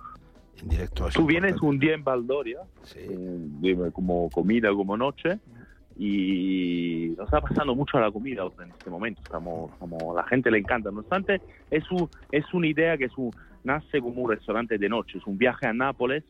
en 0.61 0.69
directo. 0.69 1.09
Tú 1.13 1.25
vienes 1.25 1.61
un 1.61 1.79
día 1.79 1.93
en 1.93 2.03
Valdoria, 2.03 2.59
eh, 2.95 3.37
dime, 3.59 3.91
como 3.91 4.29
comida, 4.29 4.69
como 4.69 4.97
noche, 4.97 5.39
y 5.95 7.13
nos 7.17 7.25
está 7.25 7.41
pasando 7.41 7.75
mucho 7.75 7.97
a 7.97 8.01
la 8.01 8.11
comida 8.11 8.43
en 8.61 8.69
este 8.71 8.89
momento. 8.89 9.21
Estamos, 9.23 9.71
como 9.79 10.15
la 10.15 10.23
gente 10.23 10.51
le 10.51 10.59
encanta. 10.59 10.91
No 10.91 10.99
obstante, 10.99 11.41
es, 11.71 11.89
un, 11.91 12.09
es 12.31 12.45
una 12.53 12.67
idea 12.67 12.97
que 12.97 13.05
es 13.05 13.17
un, 13.17 13.33
nace 13.63 13.99
como 14.01 14.21
un 14.23 14.31
restaurante 14.31 14.77
de 14.77 14.89
noche. 14.89 15.17
Es 15.17 15.25
un 15.27 15.37
viaje 15.37 15.65
a 15.67 15.73
Nápoles, 15.73 16.23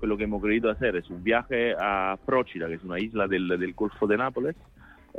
que 0.00 0.06
lo 0.06 0.16
que 0.16 0.24
hemos 0.24 0.42
querido 0.42 0.70
hacer 0.70 0.96
es 0.96 1.08
un 1.10 1.22
viaje 1.22 1.74
a 1.78 2.18
Procida, 2.24 2.66
que 2.68 2.74
es 2.74 2.84
una 2.84 2.98
isla 2.98 3.26
del, 3.28 3.48
del 3.48 3.74
Golfo 3.74 4.06
de 4.06 4.16
Nápoles, 4.16 4.56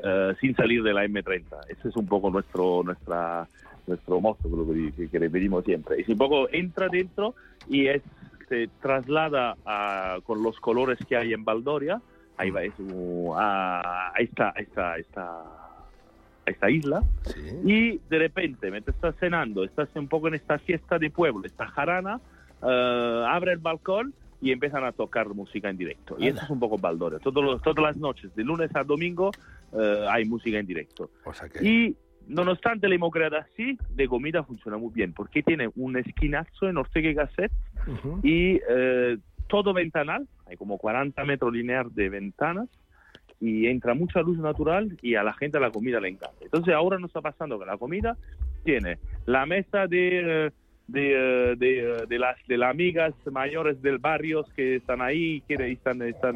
eh, 0.03 0.33
sin 0.39 0.55
salir 0.55 0.81
de 0.83 0.93
la 0.93 1.05
M30. 1.05 1.43
Ese 1.69 1.89
es 1.89 1.95
un 1.95 2.07
poco 2.07 2.29
nuestro 2.31 2.83
nuestra 2.83 3.47
nuestro 3.87 4.21
moto, 4.21 4.47
lo 4.47 4.65
que, 4.71 4.91
que, 4.95 5.09
que 5.09 5.19
le 5.19 5.29
pedimos 5.29 5.65
siempre. 5.65 5.99
Es 5.99 6.07
un 6.07 6.17
poco 6.17 6.47
entra 6.51 6.87
dentro 6.87 7.33
y 7.67 7.87
es, 7.87 8.01
se 8.47 8.69
traslada 8.79 9.55
a- 9.65 10.19
con 10.23 10.43
los 10.43 10.59
colores 10.59 10.99
que 11.09 11.17
hay 11.17 11.33
en 11.33 11.43
Valdoria, 11.43 11.99
ahí 12.37 12.49
va, 12.49 12.63
es 12.63 12.73
a, 13.35 14.11
a 14.15 14.19
esta, 14.19 14.49
a 14.55 14.59
esta, 14.59 14.91
a 14.93 14.97
esta, 14.97 15.23
a 15.31 16.49
esta 16.49 16.69
isla, 16.69 17.03
y 17.65 17.99
de 18.09 18.17
repente, 18.19 18.71
mientras 18.71 18.95
estás 18.95 19.15
cenando, 19.19 19.63
estás 19.63 19.89
un 19.95 20.07
poco 20.07 20.27
en 20.27 20.35
esta 20.35 20.57
fiesta 20.59 20.97
de 20.97 21.09
pueblo, 21.09 21.45
esta 21.45 21.67
jarana, 21.67 22.19
eh, 22.63 23.23
abre 23.27 23.53
el 23.53 23.59
balcón 23.59 24.13
y 24.41 24.51
empiezan 24.51 24.83
a 24.83 24.91
tocar 24.91 25.27
música 25.29 25.69
en 25.69 25.77
directo. 25.77 26.15
Y 26.19 26.27
eso 26.27 26.41
es 26.43 26.49
un 26.49 26.59
poco 26.59 26.77
Valdoria. 26.77 27.19
Todos 27.19 27.43
los- 27.43 27.61
todas 27.61 27.83
las 27.83 27.97
noches, 27.97 28.33
de 28.35 28.43
lunes 28.43 28.75
a 28.75 28.83
domingo, 28.83 29.29
eh, 29.71 30.05
hay 30.09 30.25
música 30.25 30.57
en 30.57 30.65
directo. 30.65 31.11
Y 31.63 31.95
nonostante 32.27 32.87
le 32.89 32.95
hemos 32.95 33.11
creado 33.11 33.37
así, 33.37 33.77
de 33.91 34.07
comida 34.07 34.43
funciona 34.43 34.77
muy 34.77 34.91
bien, 34.93 35.13
porque 35.13 35.43
tiene 35.43 35.69
un 35.75 35.95
esquinazo 35.97 36.67
en 36.69 36.77
Ortega 36.77 37.09
y 37.09 37.13
Gasset 37.13 37.51
y 38.23 38.59
eh, 38.67 39.17
todo 39.51 39.73
ventanal, 39.73 40.27
hay 40.47 40.55
como 40.55 40.77
40 40.77 41.25
metros 41.25 41.51
lineales 41.51 41.93
de 41.93 42.07
ventanas 42.09 42.69
y 43.41 43.67
entra 43.67 43.93
mucha 43.93 44.21
luz 44.21 44.37
natural 44.37 44.97
y 45.01 45.15
a 45.15 45.23
la 45.23 45.33
gente 45.33 45.59
la 45.59 45.71
comida 45.71 45.99
le 45.99 46.07
encanta. 46.07 46.37
Entonces 46.39 46.73
ahora 46.73 46.97
nos 46.99 47.09
está 47.09 47.19
pasando 47.19 47.59
que 47.59 47.65
la 47.65 47.77
comida 47.77 48.15
tiene 48.63 48.97
la 49.25 49.45
mesa 49.45 49.87
de... 49.87 50.45
eh, 50.47 50.51
de, 50.87 51.11
eh, 51.13 51.55
de, 51.55 51.79
eh, 51.79 52.05
de 52.09 52.19
las 52.19 52.35
de 52.47 52.57
las 52.57 52.71
amigas 52.71 53.13
mayores 53.31 53.81
del 53.81 53.97
barrio 53.97 54.43
que 54.55 54.75
están 54.77 55.01
ahí 55.01 55.41
y 55.47 55.53
están 55.53 56.01
están 56.01 56.35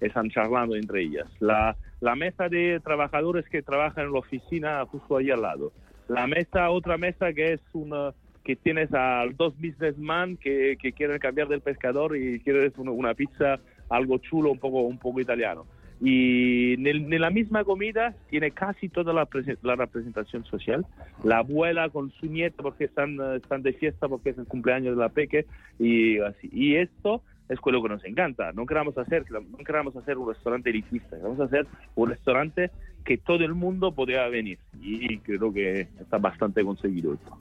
están 0.00 0.30
charlando 0.30 0.74
entre 0.74 1.02
ellas 1.02 1.28
la, 1.38 1.76
la 2.00 2.16
mesa 2.16 2.48
de 2.48 2.80
trabajadores 2.80 3.48
que 3.48 3.62
trabajan 3.62 4.06
en 4.06 4.12
la 4.14 4.18
oficina 4.18 4.84
justo 4.86 5.18
ahí 5.18 5.30
al 5.30 5.42
lado 5.42 5.72
la 6.08 6.26
mesa 6.26 6.70
otra 6.70 6.96
mesa 6.96 7.32
que 7.32 7.52
es 7.52 7.60
una 7.72 8.14
que 8.48 8.56
tienes 8.56 8.88
a 8.94 9.26
dos 9.36 9.52
businessmen 9.58 10.38
que, 10.38 10.78
que 10.80 10.94
quieren 10.94 11.18
cambiar 11.18 11.48
del 11.48 11.60
pescador 11.60 12.16
y 12.16 12.40
quieren 12.40 12.72
una, 12.78 13.12
pizza 13.12 13.60
algo 13.90 14.16
chulo 14.16 14.50
un 14.50 14.58
poco 14.58 14.80
un 14.80 14.96
poco 14.96 15.20
italiano 15.20 15.66
y 16.00 16.72
en, 16.72 17.12
en 17.12 17.20
la 17.20 17.28
misma 17.28 17.64
comida 17.64 18.14
tiene 18.30 18.52
casi 18.52 18.88
toda 18.88 19.12
la, 19.12 19.28
la 19.62 19.76
representación 19.76 20.44
social. 20.44 20.86
La 21.24 21.38
abuela 21.38 21.90
con 21.90 22.10
su 22.12 22.26
nieta 22.26 22.62
porque 22.62 22.84
están, 22.84 23.18
eh, 23.20 23.36
están 23.36 23.62
de 23.62 23.74
fiesta 23.74 24.08
porque 24.08 24.30
es 24.30 24.38
el 24.38 24.46
cumpleaños 24.46 24.96
de 24.96 25.02
la 25.02 25.08
peque 25.10 25.44
y 25.78 26.18
así. 26.20 26.48
Y 26.52 26.76
esto 26.76 27.20
es 27.48 27.58
lo 27.64 27.82
que 27.82 27.88
nos 27.88 28.04
encanta. 28.04 28.52
No 28.52 28.64
queramos 28.64 28.96
hacer, 28.96 29.24
no 29.30 29.58
queramos 29.58 29.96
hacer 29.96 30.16
un 30.16 30.28
restaurante 30.28 30.70
elitista, 30.70 31.16
queremos 31.16 31.40
hacer 31.40 31.66
un 31.96 32.10
restaurante 32.10 32.70
que 33.04 33.18
todo 33.18 33.44
el 33.44 33.54
mundo 33.54 33.92
podría 33.92 34.28
venir. 34.28 34.58
Y 34.80 35.18
creo 35.18 35.52
que 35.52 35.88
está 36.00 36.16
bastante 36.18 36.62
conseguido 36.62 37.14
esto. 37.14 37.36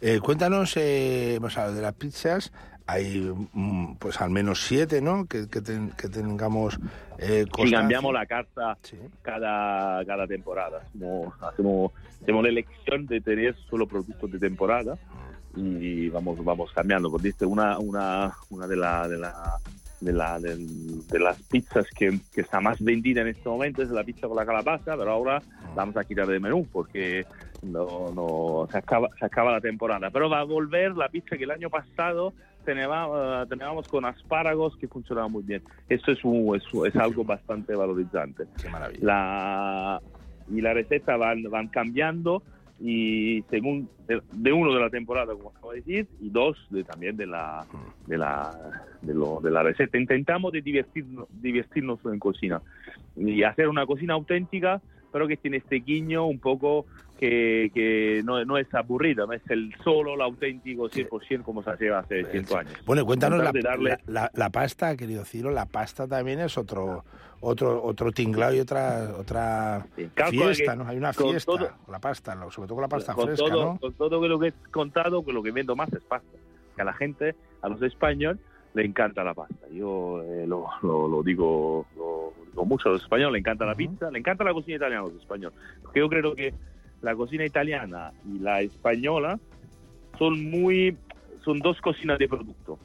Eh, 0.00 0.20
cuéntanos, 0.20 0.76
eh, 0.76 1.34
hemos 1.34 1.56
hablado 1.56 1.74
de 1.76 1.82
las 1.82 1.94
pizzas, 1.94 2.52
hay 2.86 3.32
mm, 3.52 3.96
pues 3.98 4.20
al 4.20 4.30
menos 4.30 4.62
siete, 4.66 5.00
¿no? 5.02 5.26
Que, 5.26 5.48
que, 5.48 5.60
ten- 5.60 5.90
que 5.90 6.08
tengamos 6.08 6.78
eh, 7.18 7.44
y 7.46 7.70
cambiamos 7.72 8.12
la 8.14 8.24
carta 8.26 8.78
cada, 9.22 10.04
cada 10.04 10.26
temporada. 10.26 10.82
Hacemos, 10.86 11.34
hacemos, 11.42 11.92
hacemos 12.22 12.42
la 12.44 12.48
elección 12.48 13.06
de 13.06 13.20
tener 13.20 13.56
solo 13.68 13.86
productos 13.86 14.30
de 14.30 14.38
temporada 14.38 14.96
y 15.56 16.08
vamos 16.10 16.42
vamos 16.44 16.70
cambiando. 16.72 17.10
Porque 17.10 17.32
una 17.44 17.78
una 17.78 18.32
una 18.50 18.66
de 18.68 18.76
la 18.76 19.08
de 19.08 19.18
la 19.18 19.34
de, 20.00 20.12
la, 20.12 20.38
del- 20.38 21.08
de 21.08 21.18
las 21.18 21.42
pizzas 21.42 21.84
que, 21.90 22.20
que 22.32 22.42
está 22.42 22.60
más 22.60 22.80
vendida 22.80 23.20
en 23.22 23.26
este 23.28 23.48
momento 23.48 23.82
es 23.82 23.90
la 23.90 24.04
pizza 24.04 24.28
con 24.28 24.36
la 24.36 24.46
calabaza, 24.46 24.96
pero 24.96 25.10
ahora 25.10 25.42
la 25.64 25.74
vamos 25.74 25.96
a 25.96 26.04
quitar 26.04 26.24
del 26.28 26.40
menú 26.40 26.64
porque 26.72 27.26
no, 27.62 28.12
no 28.12 28.68
se 28.70 28.78
acaba 28.78 29.08
se 29.18 29.24
acaba 29.24 29.52
la 29.52 29.60
temporada. 29.60 30.10
Pero 30.10 30.28
va 30.30 30.40
a 30.40 30.44
volver 30.44 30.96
la 30.96 31.08
pizza 31.08 31.36
que 31.36 31.44
el 31.44 31.50
año 31.50 31.70
pasado 31.70 32.34
teníamos, 32.64 33.48
teníamos 33.48 33.86
con 33.88 34.04
espárragos 34.06 34.76
que 34.76 34.88
funcionaba 34.88 35.28
muy 35.28 35.42
bien. 35.42 35.62
Eso 35.88 36.12
es, 36.12 36.22
un- 36.24 36.54
es, 36.56 36.62
es 36.86 36.96
algo 36.96 37.24
bastante 37.24 37.74
valorizante. 37.74 38.44
La, 39.00 40.00
y 40.46 40.60
la 40.60 40.72
receta 40.74 41.16
van, 41.16 41.42
van 41.44 41.68
cambiando 41.68 42.42
y 42.80 43.42
según 43.50 43.88
de, 44.06 44.22
de 44.30 44.52
uno 44.52 44.72
de 44.72 44.80
la 44.80 44.88
temporada, 44.90 45.34
como 45.34 45.48
acabo 45.50 45.72
de 45.72 45.78
decir, 45.78 46.08
y 46.20 46.30
dos 46.30 46.56
de, 46.70 46.84
también 46.84 47.16
de 47.16 47.26
la, 47.26 47.66
de, 48.06 48.16
la, 48.18 48.84
de, 49.00 49.14
lo- 49.14 49.40
de 49.40 49.50
la 49.50 49.62
receta. 49.64 49.98
Intentamos 49.98 50.52
de 50.52 50.62
divertirnos, 50.62 51.26
divertirnos 51.30 51.98
en 52.04 52.18
cocina 52.20 52.62
y 53.16 53.42
hacer 53.42 53.68
una 53.68 53.84
cocina 53.84 54.14
auténtica, 54.14 54.80
pero 55.10 55.26
que 55.26 55.36
tiene 55.36 55.56
este 55.56 55.76
guiño 55.76 56.26
un 56.26 56.38
poco 56.38 56.86
que, 57.18 57.70
que 57.74 58.22
no, 58.24 58.44
no 58.44 58.56
es 58.58 58.72
aburrida, 58.74 59.26
no 59.26 59.32
es 59.32 59.42
el 59.50 59.74
solo, 59.82 60.14
el 60.14 60.20
auténtico 60.22 60.88
100% 60.88 61.42
como 61.42 61.62
se 61.62 61.70
hacía 61.70 61.98
hace 61.98 62.24
100 62.24 62.46
años. 62.56 62.72
Bueno, 62.86 63.04
cuéntanos 63.04 63.38
la, 63.42 63.52
darle- 63.52 63.98
la- 64.06 64.30
la- 64.34 64.50
pasta, 64.50 64.96
querido 64.96 65.24
Ciro, 65.24 65.50
la 65.50 65.66
pasta 65.66 66.06
también 66.06 66.40
es 66.40 66.56
otro 66.56 67.04
otro 67.40 67.82
otro 67.84 68.10
tinglado 68.10 68.52
y 68.54 68.60
otra 68.60 69.10
otra 69.18 69.86
calcula 70.14 70.46
fiesta, 70.54 70.74
¿no? 70.76 70.86
Hay 70.88 70.96
una 70.96 71.12
con 71.12 71.30
fiesta, 71.30 71.52
todo- 71.52 71.70
la 71.88 71.98
pasta, 72.00 72.34
sobre 72.50 72.66
todo 72.68 72.74
con 72.76 72.82
la 72.82 72.88
pasta 72.88 73.14
con 73.14 73.26
fresca, 73.26 73.44
todo, 73.48 73.64
¿no? 73.74 73.78
con 73.80 73.92
todo 73.94 74.26
lo 74.28 74.38
que 74.38 74.48
he 74.48 74.52
contado, 74.70 75.24
que 75.24 75.32
lo 75.32 75.42
que 75.42 75.50
vendo 75.52 75.76
más 75.76 75.92
es 75.92 76.02
pasta. 76.02 76.36
Que 76.74 76.82
a 76.82 76.84
la 76.84 76.92
gente, 76.94 77.34
a 77.62 77.68
los 77.68 77.82
españoles, 77.82 78.40
le 78.74 78.84
encanta 78.84 79.24
la 79.24 79.34
pasta. 79.34 79.66
Yo 79.72 80.22
eh, 80.22 80.46
lo, 80.46 80.66
lo- 80.82 81.08
lo 81.08 81.22
digo, 81.22 81.86
lo 81.96 82.32
digo 82.50 82.64
mucho 82.64 82.88
a 82.88 82.92
los 82.92 83.02
españoles, 83.02 83.32
le 83.32 83.38
encanta 83.40 83.64
la 83.64 83.74
pizza, 83.74 84.10
le 84.10 84.18
encanta 84.18 84.44
la 84.44 84.52
cocina 84.52 84.76
italiana 84.76 85.02
a 85.02 85.06
los 85.08 85.14
españoles. 85.20 85.58
Porque 85.82 86.00
yo 86.00 86.08
creo 86.08 86.34
que 86.34 86.54
la 87.02 87.14
cocina 87.14 87.44
italiana 87.44 88.12
y 88.26 88.38
la 88.38 88.60
española 88.60 89.38
son 90.18 90.50
muy, 90.50 90.96
son 91.44 91.58
dos 91.60 91.80
cocinas 91.80 92.18
de 92.18 92.28
producto. 92.28 92.78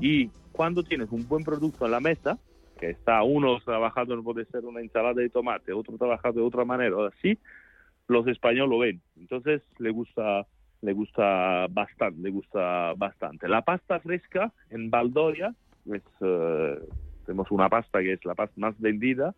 Y 0.00 0.28
cuando 0.52 0.82
tienes 0.82 1.10
un 1.10 1.26
buen 1.28 1.44
producto 1.44 1.86
en 1.86 1.92
la 1.92 2.00
mesa, 2.00 2.38
que 2.78 2.90
está 2.90 3.22
uno 3.22 3.58
trabajando, 3.60 4.20
puede 4.22 4.44
ser 4.46 4.64
una 4.64 4.80
ensalada 4.80 5.14
de 5.14 5.28
tomate, 5.28 5.72
otro 5.72 5.96
trabajando 5.96 6.40
de 6.40 6.46
otra 6.46 6.64
manera, 6.64 6.96
así, 7.06 7.38
los 8.08 8.26
españoles 8.26 8.70
lo 8.70 8.78
ven. 8.78 9.00
Entonces 9.18 9.62
le 9.78 9.90
gusta, 9.90 10.46
le 10.82 10.92
gusta 10.92 11.66
bastante, 11.70 12.20
le 12.20 12.30
gusta 12.30 12.94
bastante. 12.94 13.48
La 13.48 13.62
pasta 13.62 14.00
fresca 14.00 14.52
en 14.70 14.90
Valdoria 14.90 15.54
es, 15.86 16.02
eh, 16.20 16.78
tenemos 17.26 17.50
una 17.50 17.68
pasta 17.68 18.00
que 18.00 18.14
es 18.14 18.24
la 18.24 18.34
pasta 18.34 18.54
más 18.56 18.78
vendida, 18.80 19.34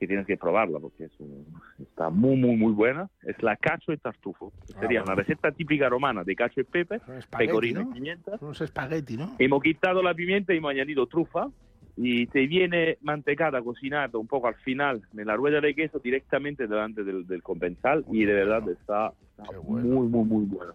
que 0.00 0.06
tienes 0.06 0.26
que 0.26 0.38
probarla 0.38 0.80
porque 0.80 1.04
es 1.04 1.12
un- 1.20 1.44
está 1.78 2.08
muy, 2.08 2.34
muy, 2.34 2.56
muy 2.56 2.72
buena. 2.72 3.06
Es 3.22 3.40
la 3.42 3.54
cacho 3.56 3.92
y 3.92 3.98
tartufo. 3.98 4.50
Sería 4.80 5.00
bueno. 5.00 5.04
una 5.04 5.14
receta 5.14 5.52
típica 5.52 5.90
romana 5.90 6.24
de 6.24 6.34
cacho 6.34 6.60
y 6.62 6.64
pepe, 6.64 6.96
espagueti, 7.18 7.28
pecorino 7.36 7.82
¿no? 7.82 7.90
y 7.90 7.92
pimienta. 7.92 8.38
Unos 8.40 8.60
espagueti, 8.62 9.18
¿no? 9.18 9.36
Hemos 9.38 9.62
quitado 9.62 10.02
la 10.02 10.14
pimienta 10.14 10.54
y 10.54 10.56
hemos 10.56 10.70
añadido 10.70 11.06
trufa 11.06 11.48
y 11.96 12.26
te 12.28 12.46
viene 12.46 12.96
mantecada, 13.02 13.60
cocinada 13.60 14.16
un 14.18 14.26
poco 14.26 14.48
al 14.48 14.54
final 14.56 15.02
en 15.14 15.26
la 15.26 15.36
rueda 15.36 15.60
de 15.60 15.74
queso 15.74 15.98
directamente 15.98 16.66
delante 16.66 17.04
del, 17.04 17.26
del 17.26 17.42
comensal 17.42 18.02
y 18.10 18.24
de 18.24 18.32
verdad 18.32 18.66
está, 18.70 19.12
está 19.20 19.52
muy, 19.60 19.82
muy, 19.82 20.24
muy 20.24 20.46
bueno. 20.46 20.72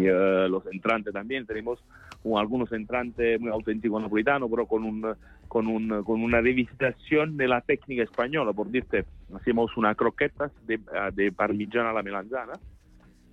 Y 0.00 0.06
eh, 0.06 0.48
los 0.48 0.64
entrantes 0.66 1.12
también, 1.12 1.46
tenemos 1.46 1.82
un- 2.22 2.38
algunos 2.38 2.70
entrantes 2.72 3.40
muy 3.40 3.50
auténticos 3.50 4.00
napolitanos, 4.02 4.48
pero 4.50 4.66
con, 4.66 4.84
un, 4.84 5.14
con, 5.48 5.66
un, 5.66 6.02
con 6.04 6.22
una 6.22 6.40
revisitación 6.40 7.36
de 7.36 7.48
la 7.48 7.60
técnica 7.60 8.02
española. 8.02 8.52
Por 8.52 8.66
decirte, 8.66 9.04
hacemos 9.34 9.76
unas 9.76 9.96
croquetas 9.96 10.52
de, 10.66 10.80
de 11.14 11.32
parmigiana 11.32 11.90
a 11.90 11.94
la 11.94 12.02
melanzana, 12.02 12.52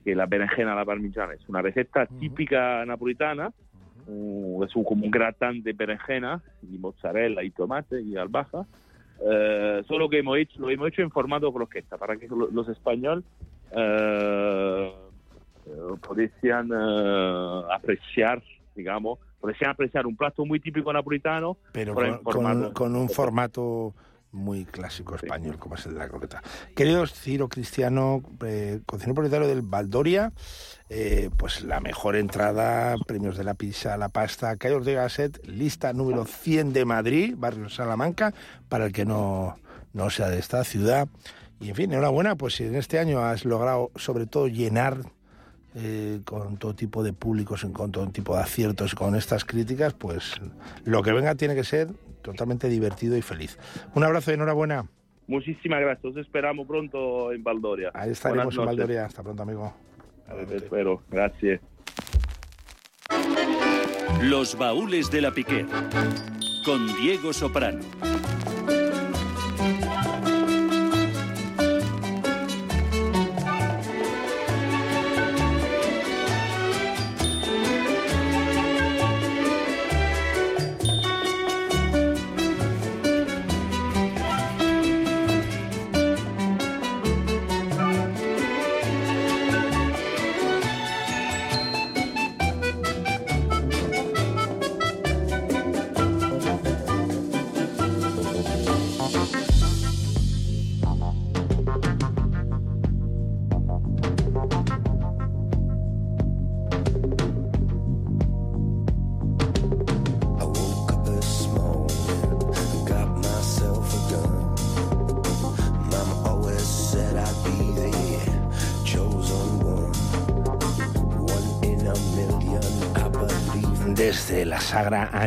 que 0.04 0.16
la 0.16 0.26
berenjena 0.26 0.72
a 0.72 0.76
la 0.76 0.86
parmigiana 0.86 1.34
es 1.34 1.48
una 1.50 1.62
receta 1.62 2.06
típica 2.06 2.86
napolitana, 2.86 3.52
uh, 4.08 4.64
es 4.64 4.74
un, 4.76 4.84
como 4.86 5.04
un 5.06 5.12
gratán 5.12 5.62
de 5.64 5.74
berenjena 5.74 6.42
y 6.64 6.78
mozzarella 6.78 7.44
y 7.44 7.52
tomate 7.52 8.02
y 8.02 8.16
albahaca. 8.16 8.66
Eh, 9.20 9.84
solo 9.88 10.08
que 10.08 10.20
hemos 10.20 10.38
hecho, 10.38 10.62
lo 10.62 10.70
hemos 10.70 10.88
hecho 10.90 11.02
en 11.02 11.10
formato 11.12 11.52
croqueta 11.52 11.98
para 11.98 12.16
que 12.16 12.28
lo- 12.28 12.50
los 12.52 12.70
españoles 12.70 13.26
eh, 13.76 14.92
eh, 15.68 15.98
pudiesen 16.02 16.72
eh, 16.74 17.62
apreciar, 17.74 18.42
digamos, 18.76 19.20
pudiesen 19.40 19.70
apreciar 19.70 20.06
un 20.08 20.16
plato 20.16 20.46
muy 20.46 20.60
típico 20.60 20.92
napolitano, 20.94 21.58
pero 21.72 21.94
con, 21.94 22.04
con- 22.24 22.72
con 22.74 22.96
un 22.96 23.10
formato 23.10 23.94
muy 24.32 24.66
clásico 24.66 25.16
español, 25.16 25.58
como 25.58 25.76
es 25.76 25.86
el 25.86 25.94
de 25.94 26.00
la 26.00 26.10
croqueta. 26.10 26.44
Querido 26.76 27.08
Ciro 27.08 27.48
Cristiano, 27.48 28.22
eh, 28.46 28.82
cocinero 28.86 29.16
propietario 29.16 29.48
del 29.48 29.62
Valdoria, 29.62 30.34
eh, 30.90 31.30
pues 31.38 31.64
la 31.64 31.80
mejor 31.80 32.16
entrada, 32.18 32.96
premios 33.08 33.38
de 33.38 33.44
la 33.46 33.54
pizza, 33.54 33.96
la 33.98 34.10
pasta, 34.10 34.56
Calle 34.58 34.76
Ortega 34.76 35.04
Gasset, 35.04 35.46
lista 35.48 35.94
número 35.94 36.26
100 36.26 36.74
de 36.74 36.86
Madrid, 36.86 37.36
barrio 37.38 37.70
Salamanca, 37.70 38.34
para 38.70 38.86
el 38.86 38.92
que 38.92 39.06
no, 39.06 39.58
no 39.94 40.10
sea 40.10 40.28
de 40.30 40.40
esta 40.40 40.64
ciudad. 40.66 41.08
Y 41.60 41.70
en 41.70 41.76
fin, 41.76 41.92
enhorabuena, 41.92 42.36
pues 42.36 42.56
si 42.56 42.66
en 42.66 42.76
este 42.76 43.00
año 43.00 43.22
has 43.22 43.46
logrado 43.46 43.92
sobre 43.96 44.28
todo 44.28 44.48
llenar 44.48 44.98
eh, 45.80 46.22
con 46.26 46.58
todo 46.58 46.74
tipo 46.74 47.04
de 47.04 47.14
públicos, 47.14 47.64
con 47.72 47.92
todo 47.92 48.10
tipo 48.10 48.36
de 48.36 48.42
aciertos, 48.42 48.96
con 48.96 49.16
estas 49.16 49.46
críticas, 49.46 49.94
pues 49.94 50.42
lo 50.86 51.04
que 51.04 51.12
venga 51.12 51.36
tiene 51.36 51.54
que 51.54 51.64
ser 51.64 51.90
totalmente 52.24 52.68
divertido 52.68 53.16
y 53.16 53.22
feliz. 53.22 53.60
Un 53.94 54.04
abrazo 54.04 54.32
y 54.32 54.34
enhorabuena. 54.34 54.88
Muchísimas 55.28 55.82
gracias. 55.82 56.06
Os 56.06 56.18
esperamos 56.18 56.68
pronto 56.68 57.32
en 57.32 57.44
Valdoria. 57.44 57.92
Ahí 57.94 58.12
estaremos 58.12 58.58
en. 58.58 58.66
Valdoria. 58.66 59.06
Hasta 59.06 59.22
pronto, 59.22 59.44
amigo. 59.44 59.72
Te 60.48 60.56
espero. 60.56 61.04
Gracias. 61.12 61.62
Los 64.24 64.58
baúles 64.58 65.12
de 65.12 65.22
la 65.22 65.32
Piquer. 65.32 65.68
Con 66.66 66.88
Diego 66.98 67.34
Soprano. 67.34 67.82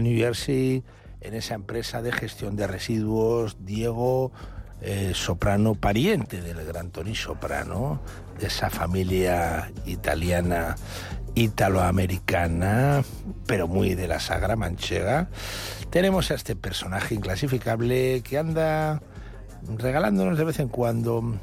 New 0.00 0.16
Jersey, 0.16 0.82
en 1.20 1.34
esa 1.34 1.54
empresa 1.54 2.02
de 2.02 2.12
gestión 2.12 2.56
de 2.56 2.66
residuos, 2.66 3.56
Diego 3.60 4.32
eh, 4.80 5.12
Soprano, 5.14 5.74
pariente 5.74 6.40
del 6.40 6.64
gran 6.64 6.90
Tony 6.90 7.14
Soprano, 7.14 8.00
de 8.38 8.46
esa 8.46 8.70
familia 8.70 9.70
italiana, 9.84 10.76
italoamericana, 11.34 13.04
pero 13.46 13.68
muy 13.68 13.94
de 13.94 14.08
la 14.08 14.20
Sagra 14.20 14.56
manchega. 14.56 15.28
Tenemos 15.90 16.30
a 16.30 16.34
este 16.34 16.56
personaje 16.56 17.14
inclasificable 17.14 18.22
que 18.22 18.38
anda 18.38 19.02
regalándonos 19.76 20.38
de 20.38 20.44
vez 20.44 20.58
en 20.60 20.68
cuando 20.68 21.38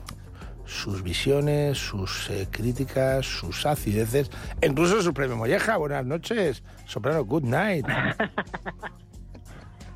sus 0.67 1.01
visiones, 1.01 1.77
sus 1.77 2.29
eh, 2.29 2.47
críticas, 2.51 3.25
sus 3.25 3.65
acideces, 3.65 4.29
incluso 4.61 5.01
su 5.01 5.13
premio 5.13 5.35
Molleja. 5.37 5.77
Buenas 5.77 6.05
noches, 6.05 6.61
Soprano, 6.85 7.23
good 7.25 7.43
night. 7.43 7.85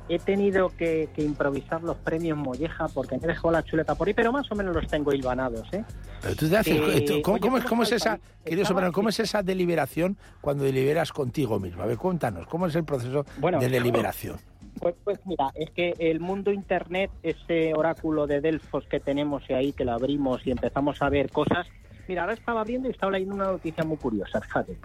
He 0.08 0.18
tenido 0.18 0.68
que, 0.76 1.08
que 1.14 1.22
improvisar 1.22 1.82
los 1.82 1.96
premios 1.98 2.36
Molleja 2.36 2.88
porque 2.88 3.16
me 3.18 3.28
dejado 3.28 3.52
la 3.52 3.62
chuleta 3.62 3.94
por 3.94 4.08
ahí, 4.08 4.14
pero 4.14 4.32
más 4.32 4.50
o 4.50 4.54
menos 4.54 4.74
los 4.74 4.86
tengo 4.88 5.12
hilvanados, 5.12 5.72
¿eh? 5.72 5.84
Pero 6.20 6.34
tú 6.36 6.48
te 6.48 6.56
haces- 6.56 6.80
Eh, 6.94 7.04
tú- 7.06 7.22
¿cómo, 7.22 7.34
oye, 7.36 7.40
cómo 7.42 7.58
es, 7.58 7.64
cómo 7.64 7.82
es 7.84 7.88
¿cómo 7.88 7.96
esa, 7.96 8.20
querido? 8.44 8.66
Soprano, 8.66 8.92
cómo 8.92 9.08
es 9.08 9.20
esa 9.20 9.42
deliberación 9.42 10.16
cuando 10.40 10.64
deliberas 10.64 11.12
contigo 11.12 11.58
mismo? 11.60 11.82
A 11.82 11.86
ver, 11.86 11.96
cuéntanos, 11.96 12.46
¿cómo 12.46 12.66
es 12.66 12.74
el 12.74 12.84
proceso 12.84 13.24
Bueno, 13.38 13.58
de 13.60 13.68
deliberación? 13.68 14.38
Pues, 14.82 14.96
pues 15.04 15.20
mira, 15.26 15.52
es 15.54 15.70
que 15.70 15.94
el 16.00 16.18
mundo 16.18 16.50
Internet, 16.50 17.12
ese 17.22 17.72
oráculo 17.72 18.26
de 18.26 18.40
Delfos 18.40 18.84
que 18.88 18.98
tenemos 18.98 19.48
ahí 19.50 19.72
que 19.72 19.84
lo 19.84 19.92
abrimos 19.92 20.44
y 20.44 20.50
empezamos 20.50 21.00
a 21.02 21.08
ver 21.08 21.30
cosas. 21.30 21.68
Mira, 22.08 22.22
ahora 22.22 22.34
estaba 22.34 22.64
viendo 22.64 22.88
y 22.88 22.90
estaba 22.90 23.12
leyendo 23.12 23.36
una 23.36 23.52
noticia 23.52 23.84
muy 23.84 23.96
curiosa, 23.96 24.40
fíjate. 24.40 24.76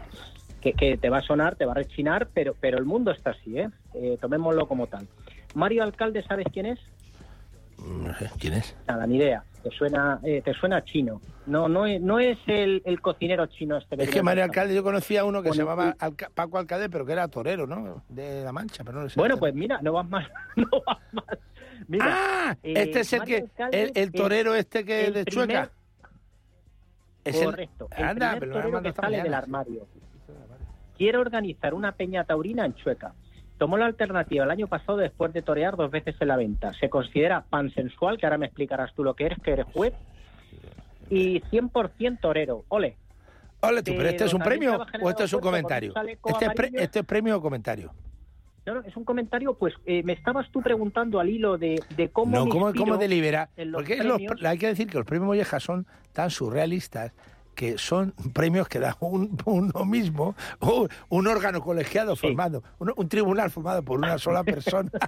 Que, 0.61 0.73
que 0.73 0.97
te 0.97 1.09
va 1.09 1.17
a 1.17 1.23
sonar, 1.23 1.55
te 1.55 1.65
va 1.65 1.71
a 1.71 1.75
rechinar, 1.75 2.29
pero, 2.31 2.55
pero 2.59 2.77
el 2.77 2.85
mundo 2.85 3.09
está 3.09 3.31
así, 3.31 3.57
¿eh? 3.57 3.69
Eh, 3.95 4.19
Tomémoslo 4.21 4.67
como 4.67 4.85
tal. 4.85 5.07
Mario 5.55 5.81
Alcalde, 5.81 6.21
¿sabes 6.21 6.45
quién 6.53 6.67
es? 6.67 6.79
No 7.77 8.13
sé, 8.15 8.29
¿quién 8.39 8.53
es? 8.53 8.75
Nada, 8.87 9.05
ni 9.07 9.17
idea. 9.17 9.43
Te 9.63 9.69
suena, 9.71 10.19
eh, 10.23 10.41
te 10.43 10.53
suena 10.53 10.83
chino. 10.83 11.21
No, 11.45 11.67
no 11.69 11.85
no 11.99 12.19
es 12.19 12.37
el, 12.47 12.81
el 12.85 12.99
cocinero 13.01 13.45
chino 13.47 13.77
este. 13.77 14.01
Es 14.01 14.09
que 14.09 14.21
mucha- 14.21 14.43
Alcalde, 14.43 14.75
yo 14.75 14.83
conocía 14.83 15.21
a 15.21 15.23
uno 15.25 15.41
que 15.41 15.51
se 15.51 15.57
llamaba 15.59 15.95
Alca- 15.99 16.29
Paco 16.33 16.57
Alcalde, 16.57 16.89
pero 16.89 17.05
que 17.05 17.13
era 17.13 17.27
torero, 17.27 17.67
¿no? 17.67 18.03
De 18.09 18.43
La 18.43 18.51
Mancha, 18.51 18.83
pero 18.83 18.97
no 18.97 19.03
lo 19.03 19.09
sé. 19.09 19.19
Bueno, 19.19 19.37
pues 19.37 19.53
mira, 19.53 19.79
no 19.81 19.93
vas 19.93 20.07
mal. 20.09 20.29
No 20.55 20.67
vas 20.85 20.97
mal. 21.13 21.39
Mira, 21.87 22.05
ah, 22.09 22.57
eh, 22.63 22.73
este 22.77 23.01
es 23.01 23.13
el 23.13 23.19
Mario 23.19 23.35
que, 23.37 23.41
Alcalde 23.63 23.91
el, 23.95 24.11
torero 24.11 24.55
este 24.55 24.83
que 24.83 25.05
el 25.07 25.13
de 25.13 25.25
primer- 25.25 25.47
Chueca. 25.47 25.71
Es 27.23 27.43
Correcto. 27.43 27.87
El 27.95 28.03
Anda, 28.03 28.31
primer 28.31 28.39
pero 28.39 28.53
torero 28.53 28.81
que 28.81 28.93
sale 28.93 29.21
del 29.21 29.33
armario. 29.33 29.87
Quiere 30.97 31.17
organizar 31.17 31.73
una 31.73 31.91
peña 31.91 32.23
taurina 32.23 32.65
en 32.65 32.73
Chueca. 32.75 33.13
Tomó 33.57 33.77
la 33.77 33.85
alternativa 33.87 34.43
el 34.45 34.51
año 34.51 34.67
pasado 34.67 34.97
después 34.99 35.33
de 35.33 35.41
torear 35.41 35.75
dos 35.75 35.89
veces 35.89 36.15
en 36.19 36.27
la 36.27 36.37
venta. 36.37 36.73
Se 36.75 36.89
considera 36.89 37.43
pansensual, 37.49 38.17
que 38.17 38.25
ahora 38.25 38.37
me 38.37 38.45
explicarás 38.45 38.93
tú 38.93 39.03
lo 39.03 39.15
que 39.15 39.25
eres, 39.25 39.39
que 39.41 39.51
eres 39.51 39.65
juez. 39.73 39.93
Y 41.09 41.41
100% 41.41 42.19
torero. 42.19 42.65
Ole. 42.69 42.97
Ole 43.61 43.81
tú, 43.81 43.93
pero 43.97 44.09
este 44.09 44.25
es 44.25 44.33
un 44.33 44.41
premio 44.41 44.79
o 45.01 45.09
esto 45.09 45.23
es 45.23 45.33
un 45.33 45.39
comentario. 45.41 45.93
un 45.95 46.07
Este 46.09 46.45
es, 46.45 46.51
pre- 46.53 46.67
amarillo. 46.67 46.79
este 46.83 46.99
es 46.99 47.05
premio 47.05 47.37
o 47.37 47.41
comentario. 47.41 47.91
No, 48.65 48.75
no, 48.75 48.81
es 48.81 48.95
un 48.97 49.05
comentario, 49.05 49.53
pues 49.53 49.73
eh, 49.85 50.03
me 50.03 50.11
estabas 50.13 50.51
tú 50.51 50.61
preguntando 50.61 51.21
al 51.21 51.29
hilo 51.29 51.57
de, 51.57 51.81
de 51.95 52.09
cómo 52.09 52.35
no, 52.37 52.49
¿cómo, 52.49 52.73
cómo 52.73 52.97
delibera? 52.97 53.49
Porque 53.73 54.03
los- 54.03 54.21
hay 54.43 54.57
que 54.57 54.67
decir 54.67 54.87
que 54.87 54.97
los 54.97 55.05
premios 55.07 55.25
Molleja 55.27 55.59
son 55.61 55.87
tan 56.11 56.29
surrealistas 56.29 57.13
que 57.57 57.79
son 57.79 58.13
premios 58.33 58.69
que 58.69 58.79
da 58.79 58.95
un, 58.99 59.35
uno 59.45 59.83
mismo, 59.83 60.35
o 60.59 60.87
un 61.09 61.27
órgano 61.27 61.59
colegiado 61.59 62.15
formado, 62.15 62.63
un, 62.77 62.93
un 62.95 63.09
tribunal 63.09 63.49
formado 63.49 63.81
por 63.81 63.97
una 63.97 64.19
sola 64.19 64.43
persona. 64.43 64.91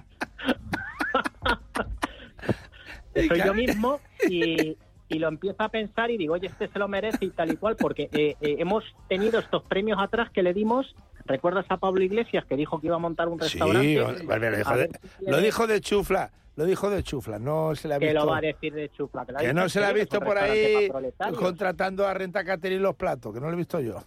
soy 3.14 3.40
yo 3.44 3.54
mismo 3.54 4.00
y, 4.28 4.76
y 5.08 5.18
lo 5.20 5.28
empiezo 5.28 5.62
a 5.62 5.68
pensar 5.68 6.10
y 6.10 6.16
digo, 6.16 6.34
oye, 6.34 6.48
este 6.48 6.66
se 6.66 6.78
lo 6.80 6.88
merece 6.88 7.24
y 7.24 7.30
tal 7.30 7.52
y 7.52 7.56
cual, 7.56 7.76
porque 7.76 8.08
eh, 8.12 8.36
eh, 8.40 8.56
hemos 8.58 8.84
tenido 9.08 9.38
estos 9.38 9.62
premios 9.62 9.98
atrás 10.00 10.30
que 10.30 10.42
le 10.42 10.52
dimos. 10.52 10.94
¿Recuerdas 11.30 11.64
a 11.68 11.76
Pablo 11.76 12.02
Iglesias 12.02 12.44
que 12.44 12.56
dijo 12.56 12.80
que 12.80 12.88
iba 12.88 12.96
a 12.96 12.98
montar 12.98 13.28
un 13.28 13.38
Sí, 13.40 13.44
restaurante? 13.60 14.24
vale, 14.24 14.50
lo, 14.50 14.56
dijo 14.56 14.76
de, 14.76 14.90
lo 15.28 15.36
dijo 15.38 15.66
de 15.68 15.80
chufla, 15.80 16.30
lo 16.56 16.64
dijo 16.64 16.90
de 16.90 17.04
chufla, 17.04 17.38
no 17.38 17.72
se 17.76 17.86
le 17.86 17.94
ha 17.94 17.98
que 18.00 18.06
visto. 18.06 18.20
lo 18.24 18.26
va 18.32 18.38
a 18.38 18.40
decir 18.40 18.74
de 18.74 18.88
chufla. 18.88 19.24
Que, 19.24 19.34
que 19.34 19.54
no 19.54 19.68
se 19.68 19.78
le 19.78 19.86
ha 19.86 19.92
visto 19.92 20.18
que 20.18 20.26
por 20.26 20.36
ahí 20.36 20.88
contratando 21.38 22.04
a 22.04 22.12
Renta 22.14 22.42
Catering 22.44 22.82
los 22.82 22.96
platos, 22.96 23.32
que 23.32 23.38
no 23.40 23.46
lo 23.46 23.52
he 23.52 23.56
visto 23.56 23.78
yo. 23.78 24.02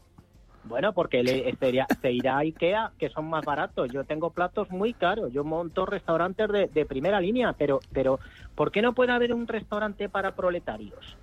Bueno, 0.65 0.91
porque 0.93 1.23
le, 1.23 1.55
sería- 1.55 1.87
se 2.01 2.11
irá 2.11 2.35
a 2.35 2.39
Ikea, 2.39 2.91
que 2.99 3.09
son 3.09 3.29
más 3.29 3.45
baratos. 3.45 3.89
Yo 3.91 4.03
tengo 4.03 4.29
platos 4.31 4.69
muy 4.69 4.93
caros. 4.93 5.31
Yo 5.31 5.43
monto 5.45 5.85
restaurantes 5.85 6.47
de, 6.49 6.67
de 6.67 6.85
primera 6.85 7.19
línea, 7.21 7.53
pero, 7.53 7.79
pero 7.93 8.19
¿por 8.55 8.71
qué 8.71 8.81
no 8.81 8.93
puede 8.93 9.11
haber 9.13 9.33
un 9.33 9.47
restaurante 9.47 10.07
para 10.09 10.35
proletarios? 10.35 11.17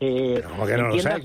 Eh, 0.00 0.42
¿Cómo 0.46 0.66
que 0.66 0.76
no 0.76 0.88
los 0.88 1.06
hay? 1.06 1.22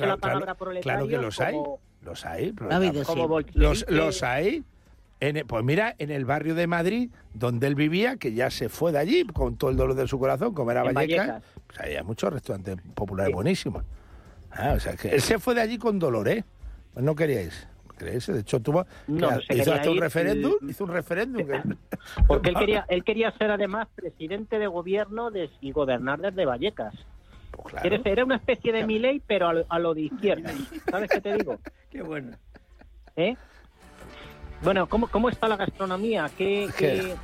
Claro, 0.82 1.08
que 1.08 1.18
los 1.18 1.40
hay. 1.40 1.56
Los 2.02 2.26
hay. 2.26 2.52
pero. 2.54 2.70
Como 3.06 3.28
bolchevique. 3.28 3.60
los, 3.60 3.86
los 3.90 4.24
hay. 4.24 4.64
En 5.20 5.38
el- 5.38 5.46
pues 5.46 5.64
mira, 5.64 5.94
en 6.00 6.10
el 6.10 6.26
barrio 6.26 6.56
de 6.56 6.66
Madrid, 6.66 7.12
donde 7.34 7.68
él 7.68 7.76
vivía, 7.76 8.18
que 8.18 8.34
ya 8.34 8.50
se 8.50 8.70
fue 8.70 8.92
de 8.92 8.98
allí 8.98 9.24
con 9.26 9.56
todo 9.56 9.70
el 9.70 9.78
dolor 9.78 9.96
de 9.96 10.08
su 10.08 10.18
corazón, 10.18 10.54
como 10.56 10.72
era 10.72 10.82
Vallecas, 10.82 11.28
Vallecas. 11.28 11.44
pues 11.68 11.80
había 11.80 12.04
muchos 12.04 12.34
restaurantes 12.34 12.78
populares 12.96 13.32
buenísimos. 13.34 13.84
Ah, 14.52 14.74
o 14.76 14.80
sea, 14.80 14.96
que 14.96 15.10
él 15.10 15.22
se 15.22 15.38
fue 15.38 15.54
de 15.54 15.62
allí 15.62 15.78
con 15.78 16.00
dolor, 16.00 16.28
¿eh? 16.28 16.44
Pues 16.94 17.06
no 17.06 17.16
queríais. 17.16 17.68
¿Queréis? 18.00 18.26
De 18.26 18.40
hecho, 18.40 18.60
tuvo, 18.62 18.84
No, 19.06 19.30
que 19.30 19.46
se 19.46 19.62
hizo 19.62 19.74
hasta 19.76 19.92
un 19.92 20.00
referéndum, 20.00 20.54
y- 20.64 20.72
hizo 20.72 20.86
un 20.86 20.90
referéndum. 20.90 21.46
que- 21.46 21.62
Porque 22.28 22.50
él 22.50 22.56
quería, 22.60 22.86
él 22.90 23.04
quería 23.04 23.32
ser 23.38 23.52
además 23.52 23.90
presidente 23.94 24.58
de 24.58 24.66
gobierno 24.66 25.30
de- 25.30 25.52
y 25.62 25.72
gobernar 25.72 26.20
desde 26.20 26.46
Vallecas. 26.46 26.96
Pues 27.52 27.76
Era 28.06 28.24
una 28.26 28.36
especie 28.38 28.72
de 28.72 28.86
Milei, 28.86 29.22
pero 29.26 29.48
a 29.50 29.54
lo, 29.54 29.66
a 29.70 29.80
lo 29.80 29.94
de 29.94 30.02
izquierda. 30.02 30.52
¿Sabes 30.90 31.10
qué 31.10 31.22
te 31.22 31.38
digo? 31.38 31.60
Qué 31.92 32.02
bueno. 32.02 32.32
¿Eh? 33.16 33.36
Bueno, 34.64 34.88
¿cómo, 34.88 35.08
cómo 35.08 35.30
está 35.30 35.48
la 35.48 35.58
gastronomía? 35.58 36.30
¿Qué, 36.38 36.70
qué, 36.78 37.16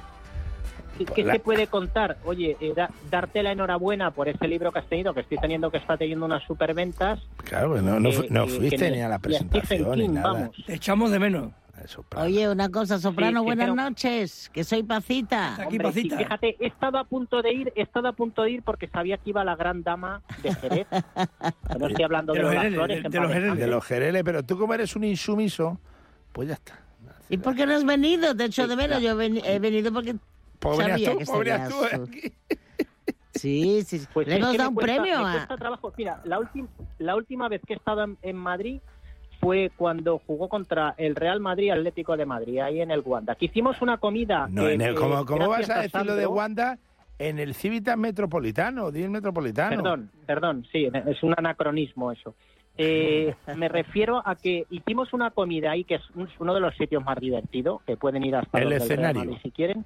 qué- 0.98 1.06
qué 1.06 1.24
La- 1.24 1.34
se 1.34 1.40
puede 1.40 1.68
contar? 1.68 2.18
Oye, 2.26 2.58
eh, 2.60 2.74
da- 2.76 2.90
darte 3.10 3.44
la 3.44 3.52
enhorabuena 3.52 4.12
por 4.12 4.28
ese 4.28 4.48
libro 4.48 4.72
que 4.72 4.80
has 4.80 4.88
tenido, 4.88 5.14
que 5.14 5.22
estoy 5.22 5.38
teniendo 5.38 5.70
que 5.72 5.78
está 5.78 5.95
teniendo 5.98 6.26
unas 6.26 6.44
superventas. 6.44 7.20
Claro, 7.45 7.82
no, 7.82 7.99
no, 7.99 8.10
Eh, 8.10 8.28
no 8.30 8.44
eh, 8.44 8.48
fuiste 8.49 8.91
ni 8.91 9.02
a 9.02 9.08
la 9.10 9.20
presentación 9.20 9.98
ni 9.99 10.08
nada. 10.08 10.34
vamos. 10.34 10.56
Te 10.66 10.74
echamos 10.74 11.12
de 11.12 11.20
menos. 11.20 11.52
Oye, 12.18 12.49
una 12.49 12.70
cosa, 12.70 12.99
Soprano, 12.99 13.40
Sí, 13.40 13.44
sí, 13.44 13.45
buenas 13.45 13.66
pero- 13.66 13.76
noches, 13.76 14.49
que 14.54 14.64
soy 14.64 14.84
Pacita. 14.84 15.58
Hombre, 15.68 15.91
sí, 15.94 16.10
fíjate, 16.10 16.56
he 16.60 16.68
estado 16.68 16.98
a 16.98 17.04
punto 17.04 17.41
de 17.41 17.54
ir, 17.54 17.74
he 17.76 17.82
estado 17.84 18.08
a 18.08 18.14
punto 18.14 18.44
de 18.44 18.52
ir 18.52 18.64
porque 18.64 18.88
sabía 18.88 19.18
que 19.18 19.30
iba 19.30 19.44
la 19.44 19.56
gran 19.56 19.84
dama 19.84 20.22
de 20.44 20.54
Jerez. 20.56 20.88
No 21.80 21.88
estoy 21.88 22.04
hablando 22.06 22.34
de, 22.34 22.40
De 22.40 22.44
los 22.44 22.54
Lola 22.54 22.62
Jereles, 22.62 22.78
Flores, 22.78 23.04
de- 23.04 23.10
de 23.10 23.20
los 23.20 23.32
Jereles. 23.32 23.58
De 23.60 23.68
los 23.68 23.86
Jereles, 23.86 24.24
pero 24.24 24.44
tú 24.44 24.58
como 24.58 24.74
eres 24.74 24.95
un 24.95 25.04
insumiso, 25.04 25.80
pues 26.34 26.48
ya 26.48 26.56
está. 26.56 26.80
¿Y 27.30 27.38
por 27.38 27.56
qué 27.56 27.66
no 27.66 27.74
has 27.76 27.84
venido? 27.86 28.36
Te 28.36 28.45
echo 28.45 28.68
de 28.68 28.76
menos. 28.76 29.02
Yo 29.02 29.12
he 29.12 29.14
veni- 29.30 29.41
he 29.45 29.60
venido 29.60 29.91
porque 29.94 30.16
Pues 30.60 30.78
sabía 30.78 31.12
tú, 31.12 31.18
que 31.20 31.26
pues 31.26 31.30
tú 31.30 31.38
serías 31.38 31.72
aquí. 32.10 32.34
Sí, 33.36 33.84
sí. 33.86 33.99
sí. 33.99 34.08
Pues 34.14 34.28
Le 34.28 34.38
hemos 34.38 34.58
dado 34.58 34.70
un 34.70 34.76
cuesta- 34.76 34.94
premio 34.95 35.20
a... 35.20 35.48
Mira, 35.98 36.22
la, 36.24 36.40
última 36.40 36.68
la 36.98 37.16
última 37.16 37.48
vez 37.49 37.62
que 37.68 37.74
he 37.74 37.76
estado 37.76 38.04
en, 38.04 38.18
en 38.24 38.36
Madrid 38.36 38.82
fue 39.48 39.72
cuando 39.78 40.19
jugó 40.28 40.49
contra 40.49 40.94
el 40.98 41.15
Real 41.15 41.40
Madrid 41.40 41.72
Atlético 41.72 42.18
de 42.18 42.26
Madrid, 42.26 42.60
ahí 42.60 42.82
en 42.82 42.91
el 42.91 42.99
Wanda. 42.99 43.34
Que 43.36 43.45
hicimos 43.45 43.82
una 43.82 43.95
comida. 43.98 44.45
No, 44.52 44.65
que- 44.65 44.74
en 44.74 44.82
el- 44.82 44.95
¿cómo, 44.95 45.26
cómo 45.26 45.48
vas 45.48 45.69
a 45.69 45.80
decir 45.84 46.06
lo 46.06 46.15
de 46.18 46.28
Wanda? 46.28 46.78
En 47.18 47.40
el 47.40 47.53
Civitas 47.53 47.98
Metropolitano, 47.98 48.91
10 48.91 49.10
Metropolitano. 49.10 49.78
Perdón, 49.82 50.11
perdón, 50.26 50.68
sí, 50.69 50.90
es 50.94 51.24
un 51.24 51.34
anacronismo 51.38 52.11
eso. 52.11 52.36
Eh, 52.78 53.34
me 53.56 53.69
refiero 53.69 54.22
a 54.24 54.36
que 54.36 54.65
hicimos 54.69 55.14
una 55.14 55.32
comida 55.32 55.72
ahí 55.72 55.86
que 55.86 55.95
es 55.95 56.02
un- 56.14 56.28
uno 56.40 56.53
de 56.53 56.60
los 56.60 56.76
sitios 56.76 57.02
más 57.06 57.18
divertidos, 57.18 57.82
que 57.84 57.95
pueden 57.95 58.26
ir 58.26 58.36
hasta 58.36 58.60
El 58.60 58.68
Real 58.69 58.82
escenario. 58.82 59.22
Madrid 59.24 59.38
si 59.41 59.52
quieren, 59.52 59.86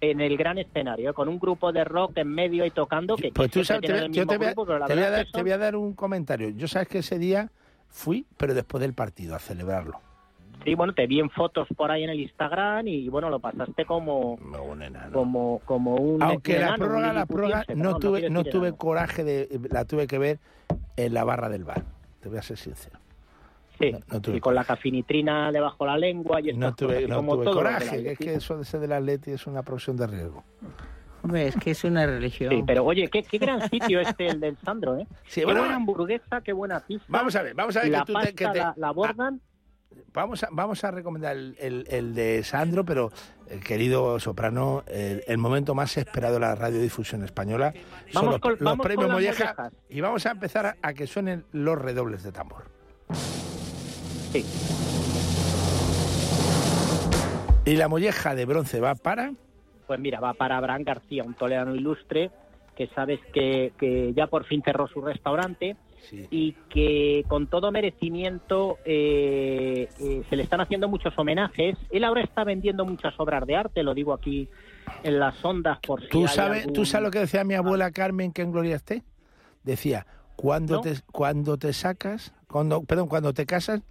en 0.00 0.20
el 0.22 0.34
gran 0.38 0.56
escenario, 0.56 1.12
con 1.12 1.28
un 1.28 1.38
grupo 1.38 1.72
de 1.72 1.84
rock 1.84 2.16
en 2.16 2.28
medio 2.28 2.64
y 2.64 2.70
tocando. 2.70 3.16
Que 3.16 3.32
Pues 3.32 3.50
tú 3.50 3.62
sabes, 3.62 3.82
te 3.82 5.42
voy 5.42 5.50
a 5.50 5.58
dar 5.58 5.76
un 5.76 5.92
comentario. 5.92 6.48
Yo 6.48 6.66
sabes 6.68 6.88
que 6.88 6.98
ese 6.98 7.18
día 7.18 7.50
fui, 7.88 8.26
pero 8.36 8.54
después 8.54 8.80
del 8.80 8.94
partido, 8.94 9.34
a 9.34 9.38
celebrarlo. 9.38 10.00
Sí, 10.64 10.74
bueno, 10.74 10.94
te 10.94 11.06
vi 11.06 11.20
en 11.20 11.30
fotos 11.30 11.68
por 11.76 11.90
ahí 11.90 12.02
en 12.02 12.10
el 12.10 12.20
Instagram 12.20 12.88
y 12.88 13.08
bueno, 13.08 13.30
lo 13.30 13.38
pasaste 13.38 13.84
como 13.84 14.38
como 15.12 15.60
como 15.64 15.94
un 15.96 16.22
Aunque 16.22 16.54
un 16.54 16.60
la 16.60 16.66
enano, 16.66 16.84
prórroga, 16.84 17.08
un 17.08 17.14
la 17.14 17.26
prórroga, 17.26 17.64
no 17.76 17.98
tuve, 17.98 18.30
no 18.30 18.42
tuve 18.42 18.68
enano. 18.68 18.76
coraje 18.78 19.22
de, 19.22 19.60
la 19.70 19.84
tuve 19.84 20.06
que 20.06 20.18
ver 20.18 20.38
en 20.96 21.14
la 21.14 21.24
barra 21.24 21.48
del 21.48 21.64
bar. 21.64 21.84
Te 22.20 22.28
voy 22.28 22.38
a 22.38 22.42
ser 22.42 22.56
sincero. 22.56 22.98
Sí, 23.78 23.92
no 24.10 24.34
y 24.34 24.40
con 24.40 24.54
la 24.54 24.64
cafinitrina 24.64 25.52
debajo 25.52 25.84
la 25.84 25.98
lengua 25.98 26.40
y 26.40 26.44
No 26.54 26.68
estas 26.68 26.76
tuve, 26.76 26.94
cosas, 26.94 27.08
no 27.10 27.16
como 27.16 27.34
tuve 27.34 27.44
todo 27.44 27.54
del 27.54 27.64
coraje, 27.64 28.02
que 28.02 28.12
es 28.12 28.18
que 28.18 28.34
eso 28.34 28.56
de 28.56 28.64
ser 28.64 28.80
del 28.80 28.92
Atleti 28.92 29.32
es 29.32 29.46
una 29.46 29.62
profesión 29.62 29.96
de 29.98 30.06
riesgo. 30.06 30.42
Hombre, 31.26 31.48
es 31.48 31.56
que 31.56 31.72
es 31.72 31.82
una 31.84 32.06
religión. 32.06 32.50
Sí, 32.54 32.62
pero 32.66 32.84
oye, 32.84 33.08
qué, 33.08 33.22
qué 33.24 33.38
gran 33.38 33.68
sitio 33.68 34.00
este 34.00 34.28
el 34.28 34.38
del 34.40 34.56
Sandro, 34.64 34.96
¿eh? 34.96 35.06
Sí, 35.26 35.40
qué 35.40 35.44
bueno, 35.44 35.60
buena 35.60 35.74
hamburguesa, 35.76 36.40
qué 36.40 36.52
buena 36.52 36.80
pizza. 36.80 37.04
Vamos 37.08 37.34
a 37.34 37.42
ver, 37.42 37.54
vamos 37.54 37.76
a 37.76 37.80
ver 37.82 37.90
la 37.90 38.04
que 38.04 38.12
tú 38.12 38.18
te- 38.20 38.34
que 38.34 38.44
pasta 38.44 38.52
te- 38.52 38.58
la, 38.60 38.74
la 38.76 38.88
abordan. 38.88 39.40
Vamos 40.12 40.42
a, 40.44 40.48
vamos 40.52 40.84
a 40.84 40.90
recomendar 40.92 41.36
el, 41.36 41.56
el- 41.58 41.86
el 41.90 42.14
de 42.14 42.44
Sandro, 42.44 42.84
pero 42.84 43.10
eh, 43.48 43.58
querido 43.58 44.20
Soprano, 44.20 44.84
el, 44.86 45.24
el 45.26 45.38
momento 45.38 45.74
más 45.74 45.96
esperado 45.96 46.34
de 46.34 46.40
la 46.40 46.54
radiodifusión 46.54 47.24
española 47.24 47.72
son 48.12 48.26
Vamos 48.26 48.30
los, 48.34 48.40
con- 48.40 48.50
los 48.52 48.60
vamos 48.60 48.76
con 48.78 48.84
premios 48.86 49.10
Molleja 49.10 49.44
mollejas. 49.56 49.72
y 49.88 50.00
vamos 50.00 50.26
a 50.26 50.30
empezar 50.30 50.66
a, 50.66 50.76
a 50.82 50.94
que 50.94 51.06
suenen 51.06 51.44
los 51.52 51.76
redobles 51.78 52.22
de 52.22 52.30
tambor. 52.32 52.70
Sí. 54.32 54.44
Y 57.64 57.74
la 57.76 57.88
molleja 57.88 58.34
de 58.36 58.44
bronce 58.44 58.78
va 58.80 58.94
para... 58.94 59.32
Pues 59.86 60.00
mira, 60.00 60.20
va 60.20 60.34
para 60.34 60.56
Abraham 60.56 60.82
García, 60.84 61.22
un 61.24 61.34
toledano 61.34 61.74
ilustre, 61.74 62.30
que 62.74 62.88
sabes 62.88 63.20
que, 63.32 63.72
que 63.78 64.12
ya 64.14 64.26
por 64.26 64.44
fin 64.44 64.62
cerró 64.64 64.86
su 64.88 65.00
restaurante 65.00 65.76
y 66.30 66.52
que 66.68 67.24
con 67.28 67.46
todo 67.46 67.72
merecimiento 67.72 68.78
eh, 68.84 69.88
eh, 69.98 70.22
se 70.28 70.36
le 70.36 70.42
están 70.42 70.60
haciendo 70.60 70.88
muchos 70.88 71.16
homenajes. 71.18 71.76
Él 71.90 72.04
ahora 72.04 72.22
está 72.22 72.44
vendiendo 72.44 72.84
muchas 72.84 73.14
obras 73.18 73.46
de 73.46 73.56
arte, 73.56 73.82
lo 73.82 73.94
digo 73.94 74.12
aquí 74.12 74.48
en 75.02 75.18
las 75.18 75.42
ondas 75.44 75.78
por 75.80 76.02
si 76.02 76.08
¿Tú 76.08 76.26
sabes, 76.28 76.60
algún- 76.60 76.74
¿Tú 76.74 76.84
sabes 76.84 77.04
lo 77.06 77.10
que 77.10 77.20
decía 77.20 77.44
mi 77.44 77.54
abuela 77.54 77.90
Carmen, 77.90 78.32
que 78.32 78.42
en 78.42 78.52
gloria 78.52 78.76
esté? 78.76 79.02
Decía, 79.62 80.06
cuando, 80.36 80.74
¿No? 80.74 80.80
te, 80.80 80.94
cuando 81.10 81.56
te 81.56 81.72
sacas, 81.72 82.32
cuando, 82.46 82.82
perdón, 82.82 83.08
cuando 83.08 83.32
te 83.32 83.46
casas, 83.46 83.82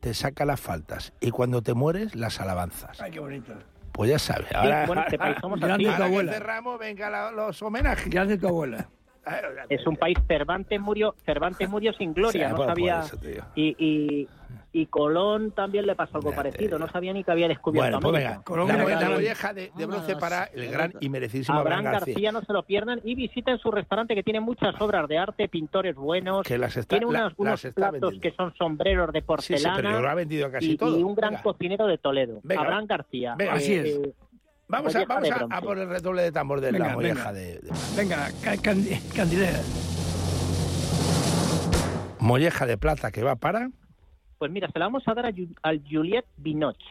te 0.00 0.14
saca 0.14 0.44
las 0.44 0.60
faltas 0.60 1.12
y 1.20 1.30
cuando 1.30 1.62
te 1.62 1.74
mueres, 1.74 2.14
las 2.14 2.40
alabanzas. 2.40 3.00
Ay, 3.00 3.10
qué 3.10 3.20
bonito. 3.20 3.54
Pues 3.94 4.10
ya 4.10 4.18
sabes. 4.18 4.52
Ahora, 4.52 4.86
bueno, 4.86 5.02
este 5.02 5.16
país 5.18 5.36
somos 5.40 5.62
así. 5.62 5.84
tu 5.84 5.90
ahora 5.90 5.96
que 5.96 6.02
abuela. 6.02 6.32
cerramos, 6.32 6.78
venga 6.80 7.08
la- 7.10 7.30
los 7.30 7.62
homenajes. 7.62 8.10
Grande 8.10 8.36
tu 8.36 8.48
abuela. 8.48 8.88
Es 9.68 9.86
un 9.86 9.96
país 9.96 10.18
Cervantes 10.28 10.80
murió, 10.80 11.14
Cervantes 11.24 11.68
murió 11.68 11.92
sin 11.94 12.12
gloria, 12.12 12.46
Sí, 12.46 12.50
no 12.50 12.56
pues, 12.56 12.68
sabía 12.68 13.00
eso, 13.00 13.16
tío. 13.16 13.42
y, 13.54 13.74
y, 13.78 14.28
y 14.72 14.86
Colón 14.86 15.52
también 15.52 15.86
le 15.86 15.94
pasó 15.94 16.18
algo 16.18 16.32
parecido, 16.32 16.78
no 16.78 16.88
sabía 16.88 17.12
ni 17.12 17.24
que 17.24 17.30
había 17.30 17.48
descubierto 17.48 18.00
Bueno, 18.00 18.00
pues 18.00 18.24
América. 18.26 18.84
venga, 18.84 19.00
la, 19.00 19.08
molleja 19.10 19.52
de, 19.54 19.70
de 19.74 19.86
bronce 19.86 20.16
para 20.16 20.44
el 20.44 20.70
gran 20.70 20.92
y 21.00 21.08
merecidísimo 21.08 21.58
Abraham 21.58 21.78
Abraham 21.78 21.94
García. 22.00 22.14
García. 22.14 22.32
no 22.32 22.42
se 22.42 22.52
lo 22.52 22.62
pierdan 22.64 23.00
y 23.04 23.14
visiten 23.14 23.58
su 23.58 23.70
restaurante 23.70 24.14
que 24.14 24.22
tiene 24.22 24.40
muchas 24.40 24.78
obras 24.80 25.08
de 25.08 25.16
arte, 25.18 25.48
pintores 25.48 25.94
buenos, 25.94 26.46
Que 26.46 26.58
las 26.58 26.76
está- 26.76 26.98
tiene 26.98 27.10
la- 27.12 27.20
unos, 27.26 27.34
unos 27.36 27.50
las 27.52 27.64
está 27.64 27.90
platos 27.90 28.14
que 28.20 28.32
son 28.32 28.52
sombreros 28.56 29.12
de 29.12 29.20
Sí, 29.20 29.22
sí, 29.22 29.26
porcelana 29.26 29.76
pero 29.76 30.00
lo 30.02 30.08
ha 30.10 30.14
vendido 30.14 30.50
casi 30.50 30.72
y, 30.72 30.76
todo. 30.76 30.98
y 30.98 31.02
un 31.02 31.14
gran 31.14 31.30
Venga. 31.30 31.42
cocinero 31.42 31.86
de 31.86 31.98
Toledo, 31.98 32.40
Venga. 32.42 32.62
Abraham 32.62 32.86
García. 32.86 33.34
Venga, 33.38 33.54
Eh, 33.54 33.56
así 33.56 33.74
es. 33.74 33.86
eh, 33.86 34.12
Vamos, 34.68 34.96
a, 34.96 35.04
vamos 35.04 35.30
a, 35.30 35.56
a 35.56 35.60
por 35.60 35.78
el 35.78 35.88
redoble 35.88 36.22
de 36.22 36.32
tambor 36.32 36.60
de 36.60 36.72
la 36.72 36.94
molleja 36.94 37.30
venga. 37.30 37.32
de, 37.32 37.58
de- 37.60 37.70
Venga, 37.96 38.30
ca- 38.42 38.56
candi- 38.56 38.98
candilera. 39.14 39.60
molleja 42.18 42.66
de 42.66 42.78
plata 42.78 43.10
que 43.12 43.22
va 43.22 43.36
para 43.36 43.70
Pues 44.38 44.50
mira, 44.50 44.68
se 44.72 44.78
la 44.78 44.86
vamos 44.86 45.02
a 45.06 45.14
dar 45.14 45.26
a, 45.26 45.30
Ju- 45.30 45.54
al 45.62 45.82
Juliette 45.88 46.26
Binoche. 46.36 46.84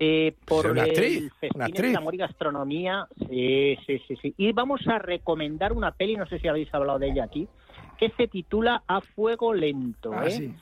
Eh, 0.00 0.36
por 0.46 0.66
una 0.70 0.84
el 0.84 0.90
actriz, 0.90 1.32
Festín 1.40 1.50
una 1.56 1.64
de 1.66 1.72
actriz. 1.72 1.96
Amor 1.96 2.14
y 2.14 2.18
Gastronomía. 2.18 3.08
Sí, 3.28 3.76
sí, 3.84 4.00
sí, 4.06 4.16
sí. 4.22 4.34
Y 4.36 4.52
vamos 4.52 4.80
a 4.86 4.98
recomendar 5.00 5.72
una 5.72 5.90
peli, 5.90 6.14
no 6.16 6.26
sé 6.28 6.38
si 6.38 6.46
habéis 6.46 6.72
hablado 6.72 7.00
de 7.00 7.08
ella 7.10 7.24
aquí, 7.24 7.48
que 7.98 8.10
se 8.16 8.28
titula 8.28 8.84
A 8.86 9.00
Fuego 9.00 9.52
Lento. 9.52 10.12
Ah, 10.14 10.26
¿eh? 10.26 10.30
sí. 10.30 10.54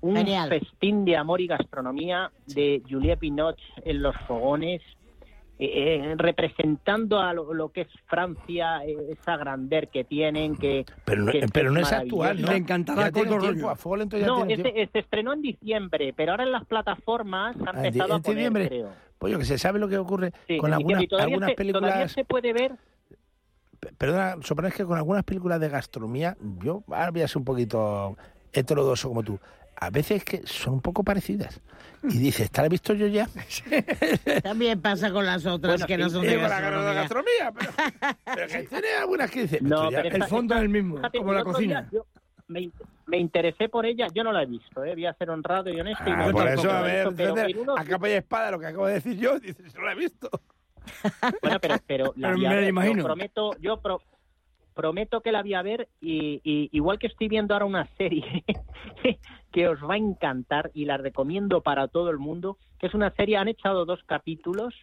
Un 0.00 0.16
Genial. 0.16 0.48
festín 0.50 1.04
de 1.04 1.16
amor 1.16 1.40
y 1.40 1.46
gastronomía 1.48 2.30
de 2.46 2.82
Juliette 2.88 3.18
Binoche 3.20 3.64
en 3.84 4.02
los 4.02 4.14
fogones, 4.28 4.80
eh, 5.58 6.00
eh, 6.10 6.14
representando 6.16 7.20
a 7.20 7.32
lo, 7.32 7.54
lo 7.54 7.70
que 7.70 7.82
es 7.82 7.88
Francia, 8.06 8.84
eh, 8.84 8.96
esa 9.10 9.36
grandeur 9.36 9.88
que 9.88 10.02
tienen, 10.04 10.56
que, 10.56 10.84
pero 11.04 11.22
no, 11.22 11.32
que- 11.32 11.40
que 11.40 11.48
pero 11.48 11.70
no 11.70 11.80
es 11.80 11.92
actual. 11.92 12.40
¿no? 12.42 12.48
Le 12.50 12.56
encantará 12.56 13.10
tiempo, 13.12 13.38
Rollo. 13.38 13.70
a 13.70 13.76
fuego 13.76 13.96
lento 13.96 14.18
ya 14.18 14.26
No, 14.26 14.44
este- 14.46 14.72
tiempo. 14.72 14.90
se 14.92 14.98
estrenó 14.98 15.32
en 15.32 15.42
diciembre, 15.42 16.12
pero 16.16 16.32
ahora 16.32 16.44
en 16.44 16.52
las 16.52 16.64
plataformas 16.64 17.56
han 17.66 17.68
Ah, 17.76 17.80
en 17.80 17.84
empezado 17.86 18.14
a 18.14 18.18
poner, 18.20 18.36
diciembre. 18.36 18.68
creo. 18.68 18.92
Pues 19.18 19.32
yo 19.32 19.38
que 19.38 19.44
se 19.44 19.56
sabe 19.58 19.78
lo 19.78 19.88
que 19.88 19.96
ocurre 19.96 20.32
Sí, 20.48 20.58
con 20.58 20.70
en 20.70 20.74
algunas, 20.74 20.98
algunas 21.00 21.50
se- 21.50 21.54
Todavía 21.54 21.54
películas. 21.56 22.12
se 22.12 22.24
puede 22.24 22.52
ver. 22.52 22.72
Perdona, 23.98 24.36
Soprano, 24.42 24.68
es 24.68 24.74
que 24.74 24.84
con 24.84 24.96
algunas 24.96 25.24
películas 25.24 25.60
de 25.60 25.68
gastronomía, 25.68 26.36
yo 26.62 26.82
ahora 26.88 27.10
voy 27.10 27.22
a 27.22 27.28
ser 27.28 27.38
un 27.38 27.44
poquito 27.44 28.16
heterodoso 28.52 29.08
como 29.08 29.22
tú. 29.22 29.38
A 29.86 29.90
veces 29.90 30.24
que 30.24 30.46
son 30.46 30.74
un 30.74 30.80
poco 30.80 31.02
parecidas. 31.04 31.60
Y 32.02 32.18
dices, 32.18 32.50
¿te 32.50 32.60
la 32.60 32.66
he 32.66 32.70
visto 32.70 32.92
yo 32.94 33.06
ya? 33.06 33.26
También 34.42 34.80
pasa 34.80 35.10
con 35.10 35.24
las 35.24 35.44
otras 35.46 35.74
Bueno, 35.74 35.86
que 35.86 35.96
no 35.98 36.10
son 36.10 36.22
de 36.22 36.36
la 36.36 36.48
gastronomía. 36.48 36.92
gastronomía, 36.94 37.52
pero, 37.58 37.72
pero 38.34 38.46
que 38.46 38.62
tiene 38.68 38.88
algunas 39.00 39.30
que 39.30 39.58
No, 39.62 39.90
ya- 39.90 39.96
pero 40.02 40.08
El 40.08 40.22
esta- 40.22 40.26
fondo 40.28 40.54
es 40.54 40.60
el 40.62 40.68
mismo, 40.68 40.96
Fíjate, 40.96 41.18
como 41.18 41.32
la 41.32 41.44
cocina. 41.44 41.88
yo 41.92 42.06
me, 42.48 42.70
me 43.06 43.18
interesé 43.18 43.68
por 43.70 43.86
ella, 43.86 44.06
yo 44.14 44.22
no 44.22 44.32
la 44.32 44.42
he 44.42 44.46
visto, 44.46 44.84
¿eh? 44.84 44.92
voy 44.94 45.06
a 45.06 45.14
ser 45.14 45.30
honrado 45.30 45.70
y 45.70 45.80
honesto. 45.80 46.04
y 46.06 46.12
Ah, 46.12 46.26
no 46.26 46.32
por 46.32 46.46
eso, 46.48 46.66
la 46.66 46.78
a 46.78 46.82
ver, 46.82 47.08
visto, 47.08 47.16
pero 47.16 47.62
uno- 47.62 47.74
a 47.78 47.84
capa 47.84 48.08
y 48.08 48.12
espada 48.12 48.50
lo 48.50 48.58
que 48.60 48.66
acabo 48.66 48.86
de 48.86 48.94
decir 48.94 49.16
yo, 49.18 49.38
dices, 49.40 49.74
no 49.74 49.80
lo 49.82 49.90
he 49.90 49.94
visto. 49.94 50.28
Bueno, 51.40 51.58
pero, 51.60 51.76
pero 51.86 52.12
la 52.16 52.32
me 52.32 52.38
la 52.42 52.50
ver, 52.50 52.62
yo 52.64 52.68
imagino. 52.68 53.02
prometo, 53.04 53.56
yo 53.58 53.80
pro- 53.80 54.02
prometo 54.74 55.22
que 55.22 55.32
la 55.32 55.40
voy 55.40 55.54
a 55.54 55.62
ver 55.62 55.88
y, 56.02 56.40
y 56.44 56.68
igual 56.72 56.98
que 56.98 57.06
estoy 57.06 57.28
viendo 57.28 57.54
ahora 57.54 57.64
una 57.64 57.88
serie 57.96 58.44
que 59.54 59.68
os 59.68 59.78
va 59.80 59.94
a 59.94 59.98
encantar 59.98 60.72
y 60.74 60.84
la 60.84 60.96
recomiendo 60.96 61.60
para 61.62 61.86
todo 61.86 62.10
el 62.10 62.18
mundo, 62.18 62.58
que 62.80 62.88
es 62.88 62.94
una 62.94 63.12
serie, 63.12 63.36
han 63.36 63.46
echado 63.46 63.84
dos 63.84 64.00
capítulos 64.04 64.74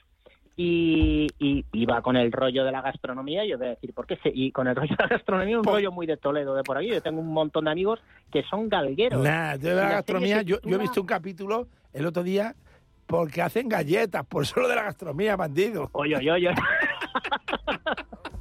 y, 0.55 1.27
y, 1.39 1.65
y 1.73 1.85
va 1.85 2.01
con 2.01 2.15
el 2.15 2.31
rollo 2.31 2.63
de 2.63 2.71
la 2.71 2.81
gastronomía, 2.81 3.43
yo 3.45 3.57
voy 3.57 3.67
a 3.67 3.71
decir, 3.71 3.93
¿por 3.93 4.07
qué? 4.07 4.15
se- 4.23 4.31
Y 4.33 4.53
con 4.53 4.67
el 4.69 4.75
rollo 4.77 4.95
de 4.97 5.03
la 5.03 5.09
gastronomía, 5.09 5.59
un 5.59 5.65
rollo 5.65 5.91
muy 5.91 6.07
de 6.07 6.15
Toledo 6.15 6.55
de 6.55 6.63
por 6.63 6.77
aquí, 6.77 6.87
yo 6.87 7.01
tengo 7.01 7.19
un 7.19 7.33
montón 7.33 7.65
de 7.65 7.71
amigos 7.71 7.99
que 8.31 8.43
son 8.43 8.69
galgueros. 8.69 9.21
Nada, 9.21 9.57
yo 9.57 9.61
de 9.69 9.75
la 9.75 9.81
serie 9.81 9.89
gastronomía, 9.95 10.41
yo, 10.43 10.57
yo 10.63 10.75
he 10.77 10.79
visto 10.79 11.01
un 11.01 11.07
capítulo 11.07 11.67
el 11.91 12.05
otro 12.05 12.23
día 12.23 12.55
porque 13.07 13.41
hacen 13.41 13.67
galletas, 13.67 14.25
por 14.25 14.43
eso 14.43 14.61
lo 14.61 14.69
de 14.69 14.75
la 14.75 14.83
gastronomía, 14.83 15.35
bandido. 15.35 15.89
Oye, 15.91 16.15
oye, 16.15 16.31
oye. 16.31 16.49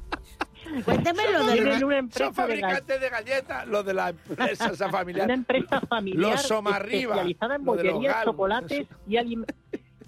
Cuéntame 0.85 1.23
lo 1.31 1.45
de 1.45 1.55
la- 1.61 1.71
una 1.71 1.79
Son 1.79 1.93
empresa 1.93 2.25
gal- 2.25 2.33
fabricantes 2.33 3.01
de 3.01 3.09
galletas, 3.09 3.67
los 3.67 3.85
de 3.85 3.93
la 3.93 4.09
empresa 4.09 4.67
esa 4.71 4.89
familiar. 4.91 5.25
una 5.25 5.33
empresa 5.33 5.81
familiar 5.81 6.31
Los 6.31 6.41
Somarriba, 6.43 7.15
especializada 7.15 7.55
en 7.55 7.65
lo 7.65 7.75
de 7.75 7.83
los 7.83 7.93
bollería, 7.93 8.11
galgos, 8.13 8.33
chocolates 8.33 8.87
y, 9.07 9.15
alim- 9.17 9.45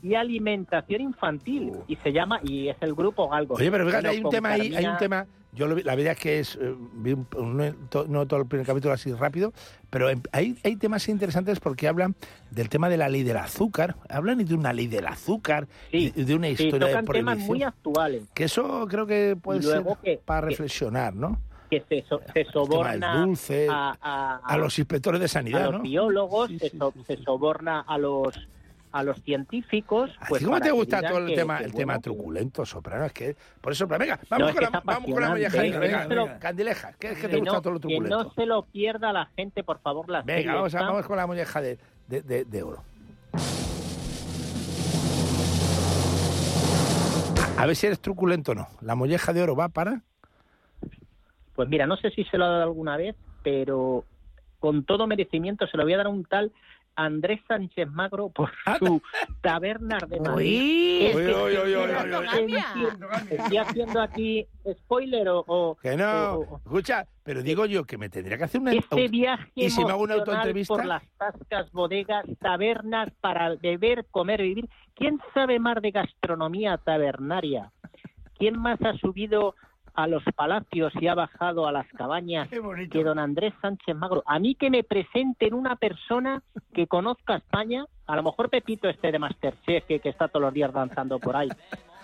y 0.01 0.15
alimentación 0.15 1.01
infantil. 1.01 1.71
Y 1.87 1.95
se 1.97 2.11
llama 2.11 2.39
y 2.43 2.69
es 2.69 2.77
el 2.81 2.93
grupo 2.93 3.29
Galgo. 3.29 3.55
Oye, 3.55 3.71
pero 3.71 3.85
fíjate, 3.85 4.07
hay 4.09 4.19
un 4.23 4.29
tema 4.29 4.49
ahí, 4.49 4.75
hay 4.75 4.85
un 4.85 4.97
tema 4.97 5.25
Yo 5.55 5.67
lo 5.67 5.75
vi- 5.75 5.83
la 5.83 5.95
verdad 5.95 6.13
es 6.13 6.19
que 6.19 6.39
es, 6.39 6.55
eh, 6.55 6.73
vi 6.93 7.13
un- 7.13 7.27
un- 7.37 7.87
to- 7.89 8.05
no 8.07 8.25
todo 8.25 8.39
el 8.41 8.47
primer 8.47 8.65
capítulo 8.65 8.93
así 8.93 9.13
rápido, 9.13 9.53
pero 9.91 10.07
hay, 10.31 10.57
hay 10.63 10.75
temas 10.77 11.07
interesantes 11.09 11.59
porque 11.59 11.87
hablan 11.87 12.15
del 12.49 12.69
tema 12.69 12.89
de 12.89 12.97
la 12.97 13.07
ley 13.07 13.21
del 13.23 13.37
azúcar, 13.37 13.95
hablan 14.09 14.43
de 14.43 14.53
una 14.55 14.73
ley 14.73 14.87
del 14.87 15.05
azúcar, 15.05 15.67
y 15.91 16.09
de 16.09 16.35
una 16.35 16.47
Sí, 16.47 16.53
historia 16.65 16.87
de 16.87 16.93
tocan 16.93 17.05
temas 17.05 17.33
prohibición. 17.35 17.47
muy 17.57 17.63
actuales. 17.63 18.23
Que 18.33 18.45
eso 18.45 18.87
creo 18.89 19.05
que 19.05 19.37
puede 19.39 19.61
ser 19.61 19.83
que- 20.03 20.19
para 20.25 20.41
que- 20.41 20.49
reflexionar, 20.51 21.13
¿no? 21.15 21.39
Que 21.69 21.83
se, 21.89 22.03
so- 22.07 22.21
se 22.33 22.45
soborna 22.45 23.17
dulce, 23.23 23.67
a, 23.69 23.95
a- 24.01 24.37
A 24.43 24.57
los 24.57 24.77
inspectores 24.79 25.19
de 25.21 25.27
sanidad, 25.27 25.61
a 25.61 25.65
los 25.65 25.73
¿no? 25.75 25.81
biólogos, 25.81 26.51
se, 26.59 26.69
so- 26.77 26.93
se 27.05 27.17
soborna 27.17 27.81
a 27.81 27.97
los 27.97 28.35
a 28.93 29.03
los 29.03 29.21
científicos. 29.23 30.09
Pues 30.29 30.41
¿Y 30.41 30.45
¿Cómo 30.45 30.55
para 30.55 30.63
te 30.65 30.69
que 30.69 30.75
gusta 30.75 31.01
todo 31.01 31.17
el 31.17 31.27
que- 31.27 31.35
tema, 31.35 31.57
que, 31.57 31.63
el 31.65 31.71
bueno, 31.71 31.77
tema 31.81 31.93
que- 31.95 31.99
truculento, 32.01 32.65
soprano? 32.65 33.05
Es 33.05 33.11
que 33.13 33.35
por 33.59 33.73
eso, 33.73 33.85
venga, 33.87 34.15
No, 34.15 34.21
vamos, 34.29 34.51
con, 34.51 34.55
que 34.55 34.61
la, 34.71 34.81
vamos 34.85 35.11
con 35.11 35.21
la 35.21 35.29
molleja. 35.29 35.57
apasionante, 35.57 36.07
venga, 36.07 36.33
que. 36.33 36.39
Candileja, 36.39 36.93
¿qué 36.99 37.07
es 37.11 37.15
que 37.17 37.27
te 37.27 37.33
que 37.33 37.39
gusta 37.39 37.59
todo 37.61 37.73
lo 37.73 37.79
que 37.79 37.87
truculento? 37.89 38.23
no 38.23 38.33
se 38.33 38.45
lo 38.45 38.63
pierda 38.63 39.11
la 39.11 39.25
gente, 39.35 39.63
por 39.63 39.79
favor, 39.79 40.09
la 40.09 40.21
Venga, 40.21 40.53
vamos, 40.55 40.73
a, 40.75 40.81
vamos 40.81 41.05
con 41.05 41.17
la 41.17 41.27
molleja 41.27 41.59
de, 41.61 41.77
de, 42.07 42.21
de- 42.21 42.45
de 42.45 42.63
oro. 42.63 42.83
A, 47.57 47.63
a 47.63 47.65
ver 47.65 47.75
si 47.75 47.87
eres 47.87 47.99
truculento 47.99 48.51
o 48.51 48.55
no. 48.55 48.67
La 48.81 48.95
molleja 48.95 49.33
de 49.33 49.41
oro 49.41 49.55
va 49.55 49.69
para... 49.69 50.01
Pues 51.55 51.69
mira, 51.69 51.85
no 51.85 51.97
sé 51.97 52.09
si 52.11 52.23
se 52.25 52.37
lo 52.37 52.45
ha 52.45 52.49
dado 52.49 52.63
alguna 52.63 52.97
vez, 52.97 53.15
pero 53.43 54.05
con 54.59 54.85
todo 54.85 55.05
merecimiento 55.07 55.67
se 55.67 55.77
lo 55.77 55.83
voy 55.83 55.93
a 55.93 55.97
dar 55.97 56.05
a 56.07 56.09
un 56.09 56.25
tal 56.25 56.51
Andrés 56.95 57.41
Sánchez 57.47 57.87
Magro 57.89 58.29
por 58.29 58.51
su 58.79 59.01
tabernas 59.41 60.07
de 60.09 60.19
Madrid. 60.19 61.07
Estoy 61.07 61.55
haciendo- 63.57 64.01
aquí 64.01 64.47
spoiler 64.79 65.27
o... 65.29 65.43
o- 65.47 65.77
Que 65.81 65.95
no, 65.95 66.33
o- 66.35 66.57
escucha, 66.57 67.07
pero 67.23 67.41
digo 67.41 67.65
yo 67.65 67.85
que 67.85 67.97
me 67.97 68.09
tendría 68.09 68.37
que 68.37 68.43
hacer 68.45 68.61
una... 68.61 68.73
este 68.73 69.07
viaje 69.07 69.51
¿Y 69.55 69.69
si 69.69 69.83
me 69.83 69.91
hago 69.91 70.03
una 70.03 70.15
emocional 70.15 70.39
autoentrevista? 70.41 70.73
por 70.75 70.85
las 70.85 71.03
tascas, 71.17 71.71
bodegas, 71.71 72.25
tabernas 72.39 73.09
para 73.21 73.55
beber, 73.55 74.05
comer, 74.11 74.41
vivir. 74.41 74.69
¿Quién 74.95 75.19
sabe 75.33 75.59
más 75.59 75.81
de 75.81 75.91
gastronomía 75.91 76.77
tabernaria? 76.77 77.71
¿Quién 78.37 78.59
más 78.59 78.79
ha 78.83 78.93
subido 78.97 79.55
a 79.93 80.07
los 80.07 80.23
palacios 80.35 80.93
y 80.99 81.07
ha 81.07 81.15
bajado 81.15 81.67
a 81.67 81.71
las 81.71 81.87
cabañas 81.93 82.49
que 82.91 83.03
don 83.03 83.19
Andrés 83.19 83.53
Sánchez 83.61 83.95
Magro? 83.95 84.23
A 84.25 84.39
mí 84.39 84.55
que 84.55 84.69
me 84.69 84.83
presenten 84.83 85.53
una 85.53 85.75
persona 85.75 86.41
que 86.73 86.87
conozca 86.87 87.35
España, 87.35 87.85
a 88.07 88.15
lo 88.15 88.23
mejor 88.23 88.49
Pepito 88.49 88.89
este 88.89 89.11
de 89.11 89.19
Masterchef, 89.19 89.85
que, 89.85 89.99
que 89.99 90.09
está 90.09 90.27
todos 90.27 90.41
los 90.41 90.53
días 90.53 90.73
danzando 90.73 91.19
por 91.19 91.35
ahí, 91.35 91.49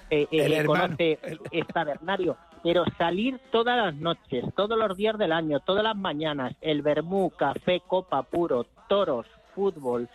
eh, 0.09 0.27
eh, 0.31 0.45
El 0.45 0.65
conoce 0.65 1.19
es 1.51 1.67
tabernario, 1.67 2.37
pero 2.63 2.83
salir 2.97 3.39
todas 3.51 3.77
las 3.77 3.95
noches, 3.95 4.43
todos 4.55 4.77
los 4.77 4.97
días 4.97 5.17
del 5.17 5.31
año, 5.31 5.59
todas 5.59 5.83
las 5.83 5.95
mañanas, 5.95 6.55
el 6.61 6.81
vermú, 6.81 7.29
café, 7.29 7.81
copa 7.85 8.23
puro, 8.23 8.65
toros, 8.87 9.27
fútbol, 9.53 10.09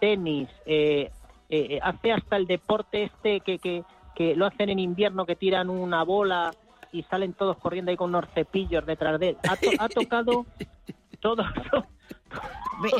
tenis, 0.00 0.48
eh, 0.66 1.10
eh, 1.48 1.78
hace 1.82 2.12
hasta 2.12 2.36
el 2.36 2.46
deporte 2.46 3.04
este 3.04 3.40
que, 3.40 3.58
que, 3.58 3.84
que 4.14 4.34
lo 4.34 4.46
hacen 4.46 4.70
en 4.70 4.78
invierno, 4.78 5.26
que 5.26 5.36
tiran 5.36 5.68
una 5.70 6.02
bola 6.02 6.50
y 6.92 7.02
salen 7.04 7.32
todos 7.32 7.56
corriendo 7.58 7.90
ahí 7.90 7.96
con 7.96 8.10
unos 8.10 8.26
cepillos 8.34 8.84
detrás 8.86 9.18
de 9.18 9.30
él. 9.30 9.36
Ha, 9.48 9.56
to- 9.56 9.70
ha 9.78 9.88
tocado 9.88 10.46
todos, 11.20 11.46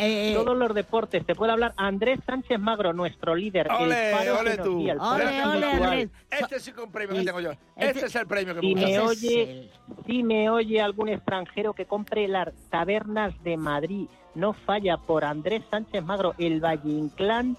eh, 0.01 0.33
todos 0.35 0.57
los 0.57 0.75
deportes. 0.75 1.25
Te 1.27 1.35
puede 1.35 1.53
hablar 1.53 1.75
Andrés 1.77 2.21
Sánchez 2.27 2.59
Magro, 2.59 2.93
nuestro 2.93 3.35
líder. 3.35 3.69
Ole, 3.71 4.13
el 4.23 4.29
ole 4.31 4.57
tú. 4.59 4.79
guía, 4.79 4.93
el 4.95 4.99
faro 4.99 5.15
Ole, 5.25 5.45
ole. 5.45 5.67
Andrés. 5.67 6.11
Este 6.31 6.57
es 6.57 6.69
un 6.79 6.91
premio 6.93 7.17
que 7.17 7.25
tengo 7.25 7.41
yo. 7.41 7.51
Este 7.77 8.07
es 8.07 8.15
el 8.17 8.27
premio 8.27 8.55
que 8.55 8.61
Si 8.61 8.75
me 8.75 8.81
me 8.87 9.01
gusta. 9.01 9.11
oye, 9.11 9.71
si 10.07 10.23
me 10.23 10.51
oye 10.51 10.81
algún 10.81 11.09
extranjero 11.09 11.73
que 11.75 11.85
compre 11.87 12.29
las 12.29 12.53
tabernas 12.71 13.35
de 13.43 13.57
Madrid, 13.57 14.07
no 14.35 14.53
falla 14.55 14.97
por 14.97 15.25
Andrés 15.25 15.63
Sánchez 15.71 16.03
Magro, 16.05 16.35
el 16.39 16.61
Valle 16.65 16.89
Inclán 16.91 17.57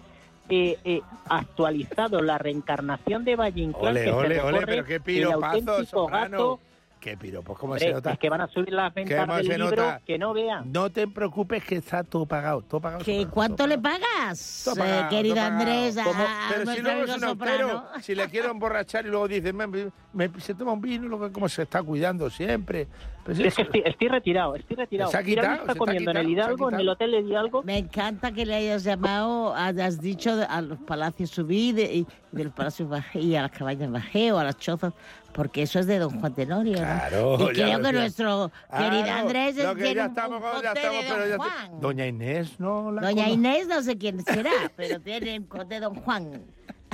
eh, 0.50 0.78
eh, 0.84 1.02
actualizado, 1.30 2.22
la 2.22 2.38
reencarnación 2.38 3.24
de 3.26 3.36
Valle 3.36 3.62
Inclán. 3.62 3.92
Ole, 3.92 4.00
que 4.02 4.06
se 4.10 4.12
ole, 4.14 4.26
ole, 4.42 4.52
recorre 4.60 4.66
pero 4.66 4.86
qué 4.86 4.96
el 4.96 5.02
piropazo, 5.02 5.46
auténtico 5.46 5.86
soprano. 5.86 6.30
gato. 6.32 6.60
Qué 7.00 7.18
piropos, 7.18 7.60
cómo 7.60 7.74
Hombre, 7.74 7.86
se 7.88 7.94
nota. 7.94 8.12
es 8.14 8.20
que 8.20 8.30
van 8.30 8.40
a 8.40 8.48
subir 8.48 8.72
las 8.72 8.94
ventas 8.94 9.20
¿Cómo 9.26 9.36
del 9.36 9.46
se 9.48 9.58
libro, 9.58 9.70
nota? 9.76 10.02
que 10.08 10.18
no 10.18 10.34
vean. 10.34 10.72
No 10.72 10.90
te 10.90 11.06
preocupes 11.06 11.62
que 11.66 11.76
está 11.76 12.02
todo 12.06 12.26
pagado, 12.26 12.62
todo 12.62 12.80
pagado. 12.80 13.04
¿Que 13.04 13.28
¿Cuánto 13.28 13.68
le 13.68 13.78
pagas, 13.78 14.62
Todo 14.64 14.76
eh, 14.76 14.80
pagado, 14.80 15.10
querido 15.10 15.36
todo 15.36 15.44
pagado. 15.44 15.60
Andrés? 15.62 15.98
a- 15.98 16.04
Como- 16.06 16.24
a 16.24 16.50
pero 16.50 16.72
si 16.72 16.80
luego 16.82 16.98
amigo 17.02 17.16
es 17.18 17.22
un 17.22 17.30
soprano? 17.30 17.70
autero, 17.72 18.02
si 18.04 18.16
le 18.16 18.30
quiero 18.30 18.52
emborrachar 18.52 19.06
y 19.06 19.10
luego 19.10 19.28
dice, 19.28 19.52
"Me- 19.52 19.68
me- 20.14 20.40
se 20.40 20.54
toma 20.56 20.72
un 20.72 20.80
vino, 20.82 21.08
luego 21.10 21.30
cómo 21.34 21.50
se 21.50 21.64
está 21.64 21.84
cuidando 21.84 22.30
siempre. 22.30 22.88
Pues 23.26 23.40
es 23.40 23.56
que 23.56 23.62
estoy, 23.62 23.84
estoy 23.86 24.08
retirado, 24.10 24.56
estoy 24.56 24.76
retirado. 24.76 25.10
Se 25.12 25.18
ha 25.18 25.22
Mira, 25.22 25.42
quitado, 25.42 25.58
¿dónde 25.58 25.62
está 25.62 25.74
se 25.74 25.78
está 25.78 25.80
comiendo 25.86 26.12
en 26.12 26.18
el 26.18 26.28
quitado, 26.28 26.36
se 26.36 26.42
ha 26.42 26.54
Hidalgo, 26.56 26.70
en 26.72 26.80
el 26.80 26.90
hotel 26.90 27.12
de 27.12 27.20
Hidalgo. 27.22 27.64
Me 27.64 27.78
encanta 27.78 28.32
que 28.34 28.46
le 28.46 28.56
hayas 28.56 28.84
llamado, 28.84 29.56
has 29.56 30.02
dicho 30.02 30.32
a 30.50 30.62
los 30.62 30.80
palacios 30.80 31.30
subí 31.30 31.72
de, 31.72 31.84
y 31.94 32.08
de 32.34 32.44
los 32.44 32.54
palacios 32.54 32.90
bajé 32.90 33.20
y 33.20 33.36
a 33.36 33.44
las 33.44 33.52
cabañas 33.52 33.90
bajé 33.92 34.32
o 34.34 34.40
a 34.40 34.44
las 34.44 34.58
chozas, 34.58 34.94
porque 35.34 35.62
eso 35.62 35.80
es 35.80 35.88
de 35.88 36.00
don 36.00 36.20
Juan 36.20 36.34
Tenorio. 36.36 36.74
¿no? 36.74 36.80
Claro, 36.80 37.38
y 37.40 37.40
ya 37.40 37.66
creo 37.66 37.78
que 37.78 37.84
decía. 37.84 37.92
nuestro 37.94 38.52
querido 38.78 39.12
Andrés 39.14 39.56
lo 39.56 39.76
que 39.76 39.82
tiene 39.84 39.96
ya 39.96 40.04
un- 40.04 40.10
estamos, 40.10 40.44
un 40.56 40.62
ya 40.62 40.72
estamos, 40.74 41.02
de 41.04 41.08
pero 41.10 41.20
don 41.20 41.30
ya 41.30 41.38
Juan. 41.38 41.80
Doña 41.82 42.08
Inés 42.08 42.60
no 42.60 42.92
la 42.92 43.02
Doña 43.04 43.14
conozco. 43.24 43.34
Inés 43.34 43.68
no 43.68 43.82
sé 43.84 43.98
quién 43.98 44.24
será, 44.26 44.52
pero 44.76 45.00
tiene 45.00 45.40
un 45.40 45.46
conte 45.46 45.76
de 45.76 45.80
don 45.80 45.96
Juan. 45.96 46.42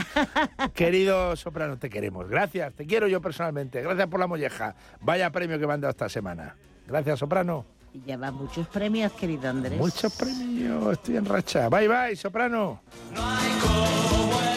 Querido 0.73 1.35
soprano, 1.35 1.77
te 1.77 1.89
queremos. 1.89 2.27
Gracias, 2.27 2.73
te 2.73 2.85
quiero 2.85 3.07
yo 3.07 3.21
personalmente. 3.21 3.81
Gracias 3.81 4.07
por 4.07 4.19
la 4.19 4.27
molleja. 4.27 4.75
Vaya 5.01 5.31
premio 5.31 5.59
que 5.59 5.67
me 5.67 5.73
han 5.73 5.81
dado 5.81 5.91
esta 5.91 6.09
semana. 6.09 6.55
Gracias, 6.87 7.19
soprano. 7.19 7.65
Y 7.93 8.01
lleva 8.01 8.31
muchos 8.31 8.67
premios, 8.67 9.11
querido 9.13 9.49
Andrés. 9.49 9.79
Muchos 9.79 10.13
premios, 10.15 10.93
estoy 10.93 11.17
en 11.17 11.25
racha. 11.25 11.69
Bye, 11.69 11.87
bye, 11.87 12.15
soprano. 12.15 12.81
Somos 13.15 14.48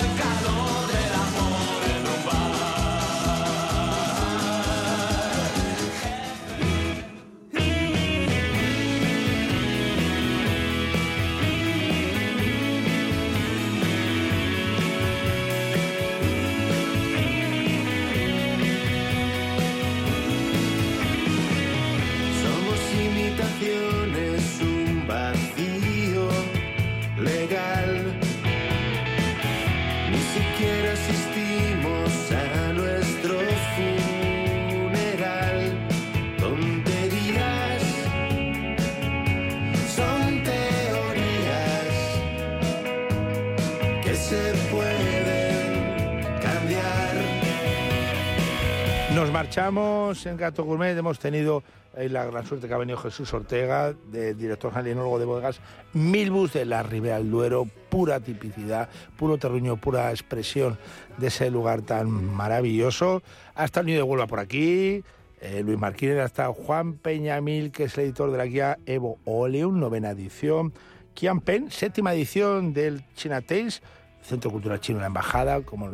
Nos 49.15 49.31
marchamos 49.31 50.25
en 50.25 50.39
Gato 50.39 50.65
Gourmet. 50.65 50.97
Hemos 50.97 51.19
tenido 51.19 51.63
eh, 51.95 52.09
la 52.09 52.25
gran 52.25 52.47
suerte 52.47 52.67
que 52.67 52.73
ha 52.73 52.79
venido 52.79 52.97
Jesús 52.97 53.33
Ortega, 53.35 53.93
de, 54.11 54.33
director 54.33 54.73
alienólogo 54.75 55.19
de 55.19 55.27
bodegas 55.27 55.61
Milbus 55.93 56.55
de 56.55 56.65
la 56.65 56.83
Ribera 56.83 57.19
del 57.19 57.31
Duero. 57.31 57.69
Pura 57.91 58.21
tipicidad, 58.21 58.89
puro 59.19 59.37
terruño, 59.37 59.77
pura 59.77 60.11
expresión 60.11 60.79
de 61.19 61.27
ese 61.27 61.51
lugar 61.51 61.83
tan 61.83 62.11
maravilloso. 62.11 63.23
Ha 63.55 63.67
estado 63.67 63.83
el 63.83 63.87
niño 63.89 63.99
de 63.99 64.03
Huelva 64.05 64.27
por 64.27 64.41
aquí. 64.41 65.05
eh, 65.43 65.63
Luis 65.63 65.79
Marquínez, 65.79 66.19
ha 66.19 66.25
estado 66.25 66.55
Juan 66.55 66.95
Peñamil, 66.95 67.71
que 67.71 67.85
es 67.85 67.99
el 67.99 68.05
editor 68.05 68.31
de 68.31 68.39
la 68.39 68.47
guía 68.47 68.79
Evo 68.87 69.19
Oleum, 69.27 69.79
novena 69.79 70.11
edición. 70.11 70.73
Kian 71.13 71.41
Pen, 71.43 71.71
séptima 71.71 72.15
edición 72.15 72.73
del 72.73 73.05
China 73.15 73.43
Tales, 73.43 73.83
Centro 74.23 74.51
Cultural 74.51 74.81
Chino 74.81 74.99
en 74.99 75.03
la 75.03 75.09
Embajada, 75.09 75.61
como 75.61 75.91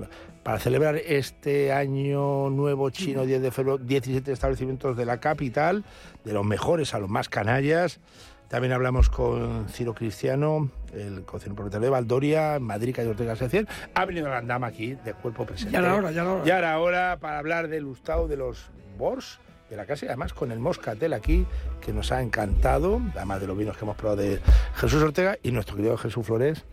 para 0.48 0.60
celebrar 0.60 0.96
este 0.96 1.72
año 1.74 2.48
nuevo 2.48 2.88
chino 2.88 3.26
10 3.26 3.42
de 3.42 3.50
febrero, 3.50 3.76
17 3.76 4.32
establecimientos 4.32 4.96
de 4.96 5.04
la 5.04 5.20
capital, 5.20 5.84
de 6.24 6.32
los 6.32 6.42
mejores 6.42 6.94
a 6.94 6.98
los 6.98 7.10
más 7.10 7.28
canallas. 7.28 8.00
También 8.48 8.72
hablamos 8.72 9.10
con 9.10 9.68
Ciro 9.68 9.92
Cristiano, 9.94 10.70
el 10.94 11.26
cocinero 11.26 11.54
propietario 11.54 11.84
de 11.84 11.90
Valdoria, 11.90 12.58
Madrid, 12.60 12.94
calle 12.96 13.10
Ortega 13.10 13.36
100. 13.36 13.68
Ha 13.92 14.04
venido 14.06 14.26
la 14.30 14.38
andama 14.38 14.68
aquí, 14.68 14.94
de 14.94 15.12
cuerpo 15.12 15.44
presente. 15.44 15.74
Ya 15.74 15.80
era 15.80 15.94
hora, 15.94 16.12
ya 16.12 16.22
era 16.22 16.32
hora. 16.32 16.44
Ya 16.46 16.58
era 16.58 16.78
hora 16.78 17.18
para 17.20 17.40
hablar 17.40 17.68
del 17.68 17.82
lustado 17.82 18.26
de 18.26 18.38
los 18.38 18.70
Bors 18.96 19.40
de 19.68 19.76
la 19.76 19.84
casa 19.84 20.06
y 20.06 20.08
además 20.08 20.32
con 20.32 20.50
el 20.50 20.60
Moscatel 20.60 21.12
aquí, 21.12 21.44
que 21.82 21.92
nos 21.92 22.10
ha 22.10 22.22
encantado, 22.22 23.02
además 23.14 23.42
de 23.42 23.48
los 23.48 23.58
vinos 23.58 23.76
que 23.76 23.84
hemos 23.84 23.96
probado 23.96 24.22
de 24.22 24.40
Jesús 24.76 25.02
Ortega 25.02 25.36
y 25.42 25.50
nuestro 25.50 25.76
querido 25.76 25.98
Jesús 25.98 26.24
Flores. 26.24 26.64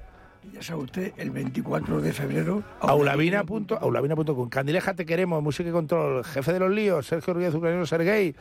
Ya 0.53 0.61
sabe 0.63 0.83
usted, 0.83 1.13
el 1.17 1.31
24 1.31 2.01
de 2.01 2.13
febrero. 2.13 2.63
Aulavina. 2.79 3.43
punto- 3.43 3.77
Aulavina.com. 3.77 4.47
Candileja, 4.49 4.93
te 4.93 5.05
queremos. 5.05 5.43
Música 5.43 5.69
y 5.69 5.71
control. 5.73 6.23
Jefe 6.23 6.53
de 6.53 6.59
los 6.59 6.71
líos. 6.71 7.05
Sergio 7.07 7.33
Ruiz 7.33 7.53
Ucraniano 7.53 7.85
Sergey. 7.85 8.33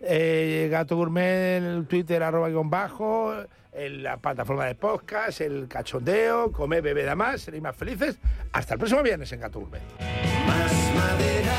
Eh, 0.00 0.68
Gato 0.70 0.96
Gourmet 0.96 1.58
en 1.58 1.64
el 1.64 1.86
Twitter, 1.86 2.22
arroba 2.22 2.48
guion 2.48 2.68
bajo. 2.70 3.32
En 3.72 4.02
la 4.02 4.16
plataforma 4.16 4.66
de 4.66 4.74
podcast. 4.74 5.40
El 5.40 5.68
cachondeo. 5.68 6.50
Come, 6.50 6.80
bebe, 6.80 7.04
da 7.04 7.14
más. 7.14 7.42
Seréis 7.42 7.62
más 7.62 7.76
felices. 7.76 8.18
Hasta 8.52 8.74
el 8.74 8.78
próximo 8.78 9.02
viernes 9.04 9.30
en 9.32 9.40
Gato 9.40 9.60
Gourmet. 9.60 9.80
Más 10.46 10.72
madera, 10.94 11.56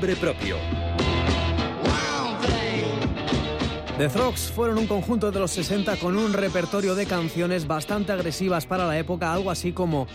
propio. 0.00 0.56
The 3.98 4.08
Frogs 4.08 4.50
fueron 4.50 4.78
un 4.78 4.86
conjunto 4.86 5.30
de 5.30 5.38
los 5.38 5.50
60 5.50 5.96
con 5.96 6.16
un 6.16 6.32
repertorio 6.32 6.94
de 6.94 7.04
canciones 7.04 7.66
bastante 7.66 8.12
agresivas 8.12 8.64
para 8.64 8.86
la 8.86 8.98
época, 8.98 9.30
algo 9.30 9.50
así 9.50 9.72
como 9.72 10.06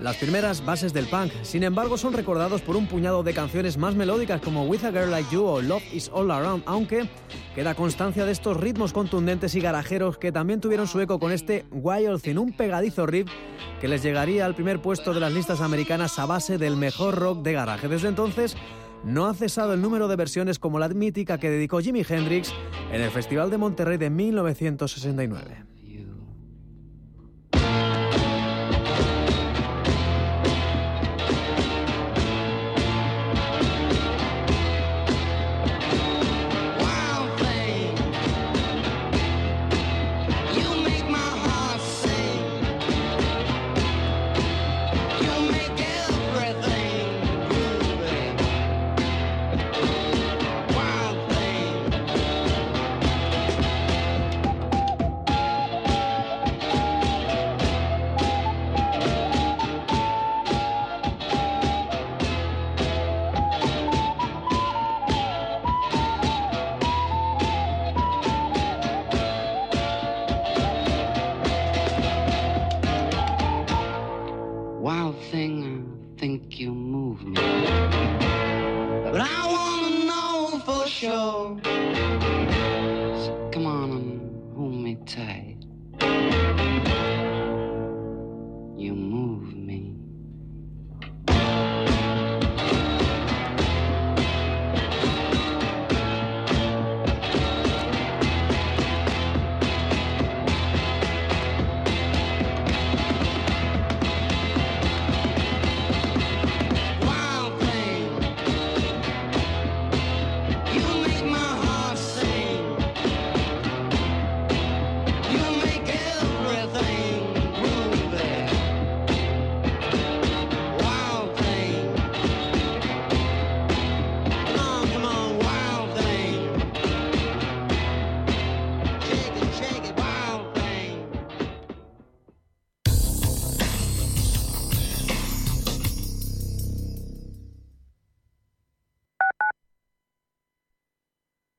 las 0.00 0.16
primeras 0.16 0.64
bases 0.64 0.94
del 0.94 1.06
punk. 1.06 1.32
Sin 1.42 1.62
embargo, 1.62 1.98
son 1.98 2.14
recordados 2.14 2.62
por 2.62 2.76
un 2.76 2.86
puñado 2.86 3.22
de 3.22 3.34
canciones 3.34 3.76
más 3.76 3.94
melódicas 3.94 4.40
como 4.40 4.64
With 4.64 4.84
a 4.84 4.90
Girl 4.90 5.10
Like 5.10 5.34
You 5.34 5.44
o 5.44 5.60
Love 5.60 5.82
Is 5.92 6.10
All 6.14 6.30
Around, 6.30 6.62
aunque 6.64 7.10
queda 7.54 7.74
constancia 7.74 8.24
de 8.24 8.32
estos 8.32 8.56
ritmos 8.56 8.94
contundentes 8.94 9.54
y 9.54 9.60
garajeros 9.60 10.16
que 10.16 10.32
también 10.32 10.62
tuvieron 10.62 10.86
su 10.86 10.98
eco 11.02 11.18
con 11.18 11.30
este 11.30 11.66
Wild 11.72 12.22
Thing, 12.22 12.38
un 12.38 12.52
pegadizo 12.56 13.04
riff 13.04 13.28
que 13.82 13.88
les 13.88 14.02
llegaría 14.02 14.46
al 14.46 14.54
primer 14.54 14.80
puesto 14.80 15.12
de 15.12 15.20
las 15.20 15.34
listas 15.34 15.60
americanas 15.60 16.18
a 16.18 16.24
base 16.24 16.56
del 16.56 16.78
mejor 16.78 17.16
rock 17.16 17.42
de 17.42 17.52
garaje. 17.52 17.88
Desde 17.88 18.08
entonces, 18.08 18.56
no 19.06 19.26
ha 19.26 19.34
cesado 19.34 19.72
el 19.72 19.80
número 19.80 20.08
de 20.08 20.16
versiones 20.16 20.58
como 20.58 20.80
la 20.80 20.88
mítica 20.88 21.38
que 21.38 21.48
dedicó 21.48 21.80
Jimi 21.80 22.04
Hendrix 22.06 22.52
en 22.92 23.00
el 23.00 23.10
Festival 23.12 23.50
de 23.50 23.56
Monterrey 23.56 23.98
de 23.98 24.10
1969. 24.10 25.75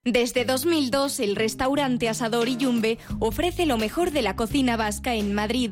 Desde 0.10 0.46
2002, 0.46 1.20
el 1.20 1.36
restaurante 1.36 2.08
Asador 2.08 2.48
y 2.48 2.56
Yumbe 2.56 2.98
ofrece 3.20 3.66
lo 3.66 3.78
mejor 3.78 4.12
de 4.12 4.22
la 4.22 4.38
cocina 4.38 4.78
vasca 4.78 5.16
en 5.16 5.34
Madrid. 5.34 5.72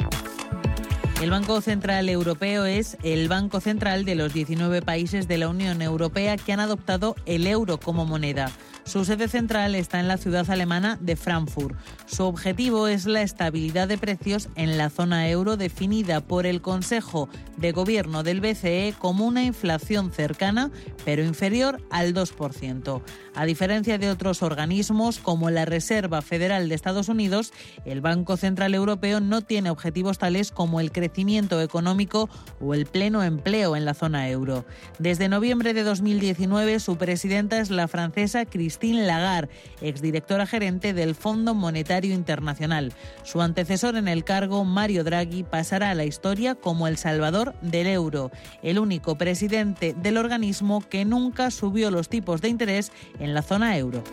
El 1.21 1.29
Banco 1.29 1.61
Central 1.61 2.09
Europeo 2.09 2.65
es 2.65 2.97
el 3.03 3.27
Banco 3.27 3.59
Central 3.59 4.05
de 4.05 4.15
los 4.15 4.33
19 4.33 4.81
países 4.81 5.27
de 5.27 5.37
la 5.37 5.49
Unión 5.49 5.83
Europea 5.83 6.35
que 6.35 6.51
han 6.51 6.59
adoptado 6.59 7.15
el 7.27 7.45
euro 7.45 7.79
como 7.79 8.07
moneda. 8.07 8.51
Su 8.91 9.05
sede 9.05 9.29
central 9.29 9.73
está 9.75 10.01
en 10.01 10.09
la 10.09 10.17
ciudad 10.17 10.51
alemana 10.51 10.97
de 10.99 11.15
Frankfurt. 11.15 11.77
Su 12.07 12.25
objetivo 12.25 12.89
es 12.89 13.05
la 13.05 13.21
estabilidad 13.21 13.87
de 13.87 13.97
precios 13.97 14.49
en 14.55 14.77
la 14.77 14.89
zona 14.89 15.29
euro 15.29 15.55
definida 15.55 16.19
por 16.19 16.45
el 16.45 16.61
Consejo 16.61 17.29
de 17.55 17.71
Gobierno 17.71 18.23
del 18.23 18.41
BCE 18.41 18.93
como 18.99 19.25
una 19.25 19.43
inflación 19.43 20.11
cercana 20.11 20.71
pero 21.05 21.23
inferior 21.23 21.81
al 21.89 22.13
2%. 22.13 23.01
A 23.33 23.45
diferencia 23.45 23.97
de 23.97 24.09
otros 24.09 24.43
organismos 24.43 25.19
como 25.19 25.49
la 25.49 25.63
Reserva 25.63 26.21
Federal 26.21 26.67
de 26.67 26.75
Estados 26.75 27.07
Unidos, 27.07 27.53
el 27.85 28.01
Banco 28.01 28.35
Central 28.35 28.73
Europeo 28.73 29.21
no 29.21 29.41
tiene 29.41 29.69
objetivos 29.69 30.17
tales 30.17 30.51
como 30.51 30.81
el 30.81 30.91
crecimiento 30.91 31.61
económico 31.61 32.29
o 32.59 32.73
el 32.73 32.87
pleno 32.87 33.23
empleo 33.23 33.77
en 33.77 33.85
la 33.85 33.93
zona 33.93 34.27
euro. 34.29 34.65
Desde 34.99 35.29
noviembre 35.29 35.73
de 35.73 35.83
2019, 35.83 36.81
su 36.81 36.97
presidenta 36.97 37.59
es 37.59 37.69
la 37.69 37.87
francesa 37.87 38.43
Christine 38.81 39.05
Lagarde, 39.05 39.53
exdirectora 39.81 40.47
gerente 40.47 40.93
del 40.93 41.13
Fondo 41.13 41.53
Monetario 41.53 42.15
Internacional. 42.15 42.93
Su 43.23 43.41
antecesor 43.41 43.95
en 43.95 44.07
el 44.07 44.23
cargo, 44.23 44.65
Mario 44.65 45.03
Draghi, 45.03 45.43
pasará 45.43 45.91
a 45.91 45.95
la 45.95 46.05
historia 46.05 46.55
como 46.55 46.87
el 46.87 46.97
salvador 46.97 47.53
del 47.61 47.85
euro, 47.85 48.31
el 48.63 48.79
único 48.79 49.19
presidente 49.19 49.93
del 49.93 50.17
organismo 50.17 50.81
que 50.89 51.05
nunca 51.05 51.51
subió 51.51 51.91
los 51.91 52.09
tipos 52.09 52.41
de 52.41 52.49
interés 52.49 52.91
en 53.19 53.35
la 53.35 53.43
zona 53.43 53.77
euro. 53.77 54.03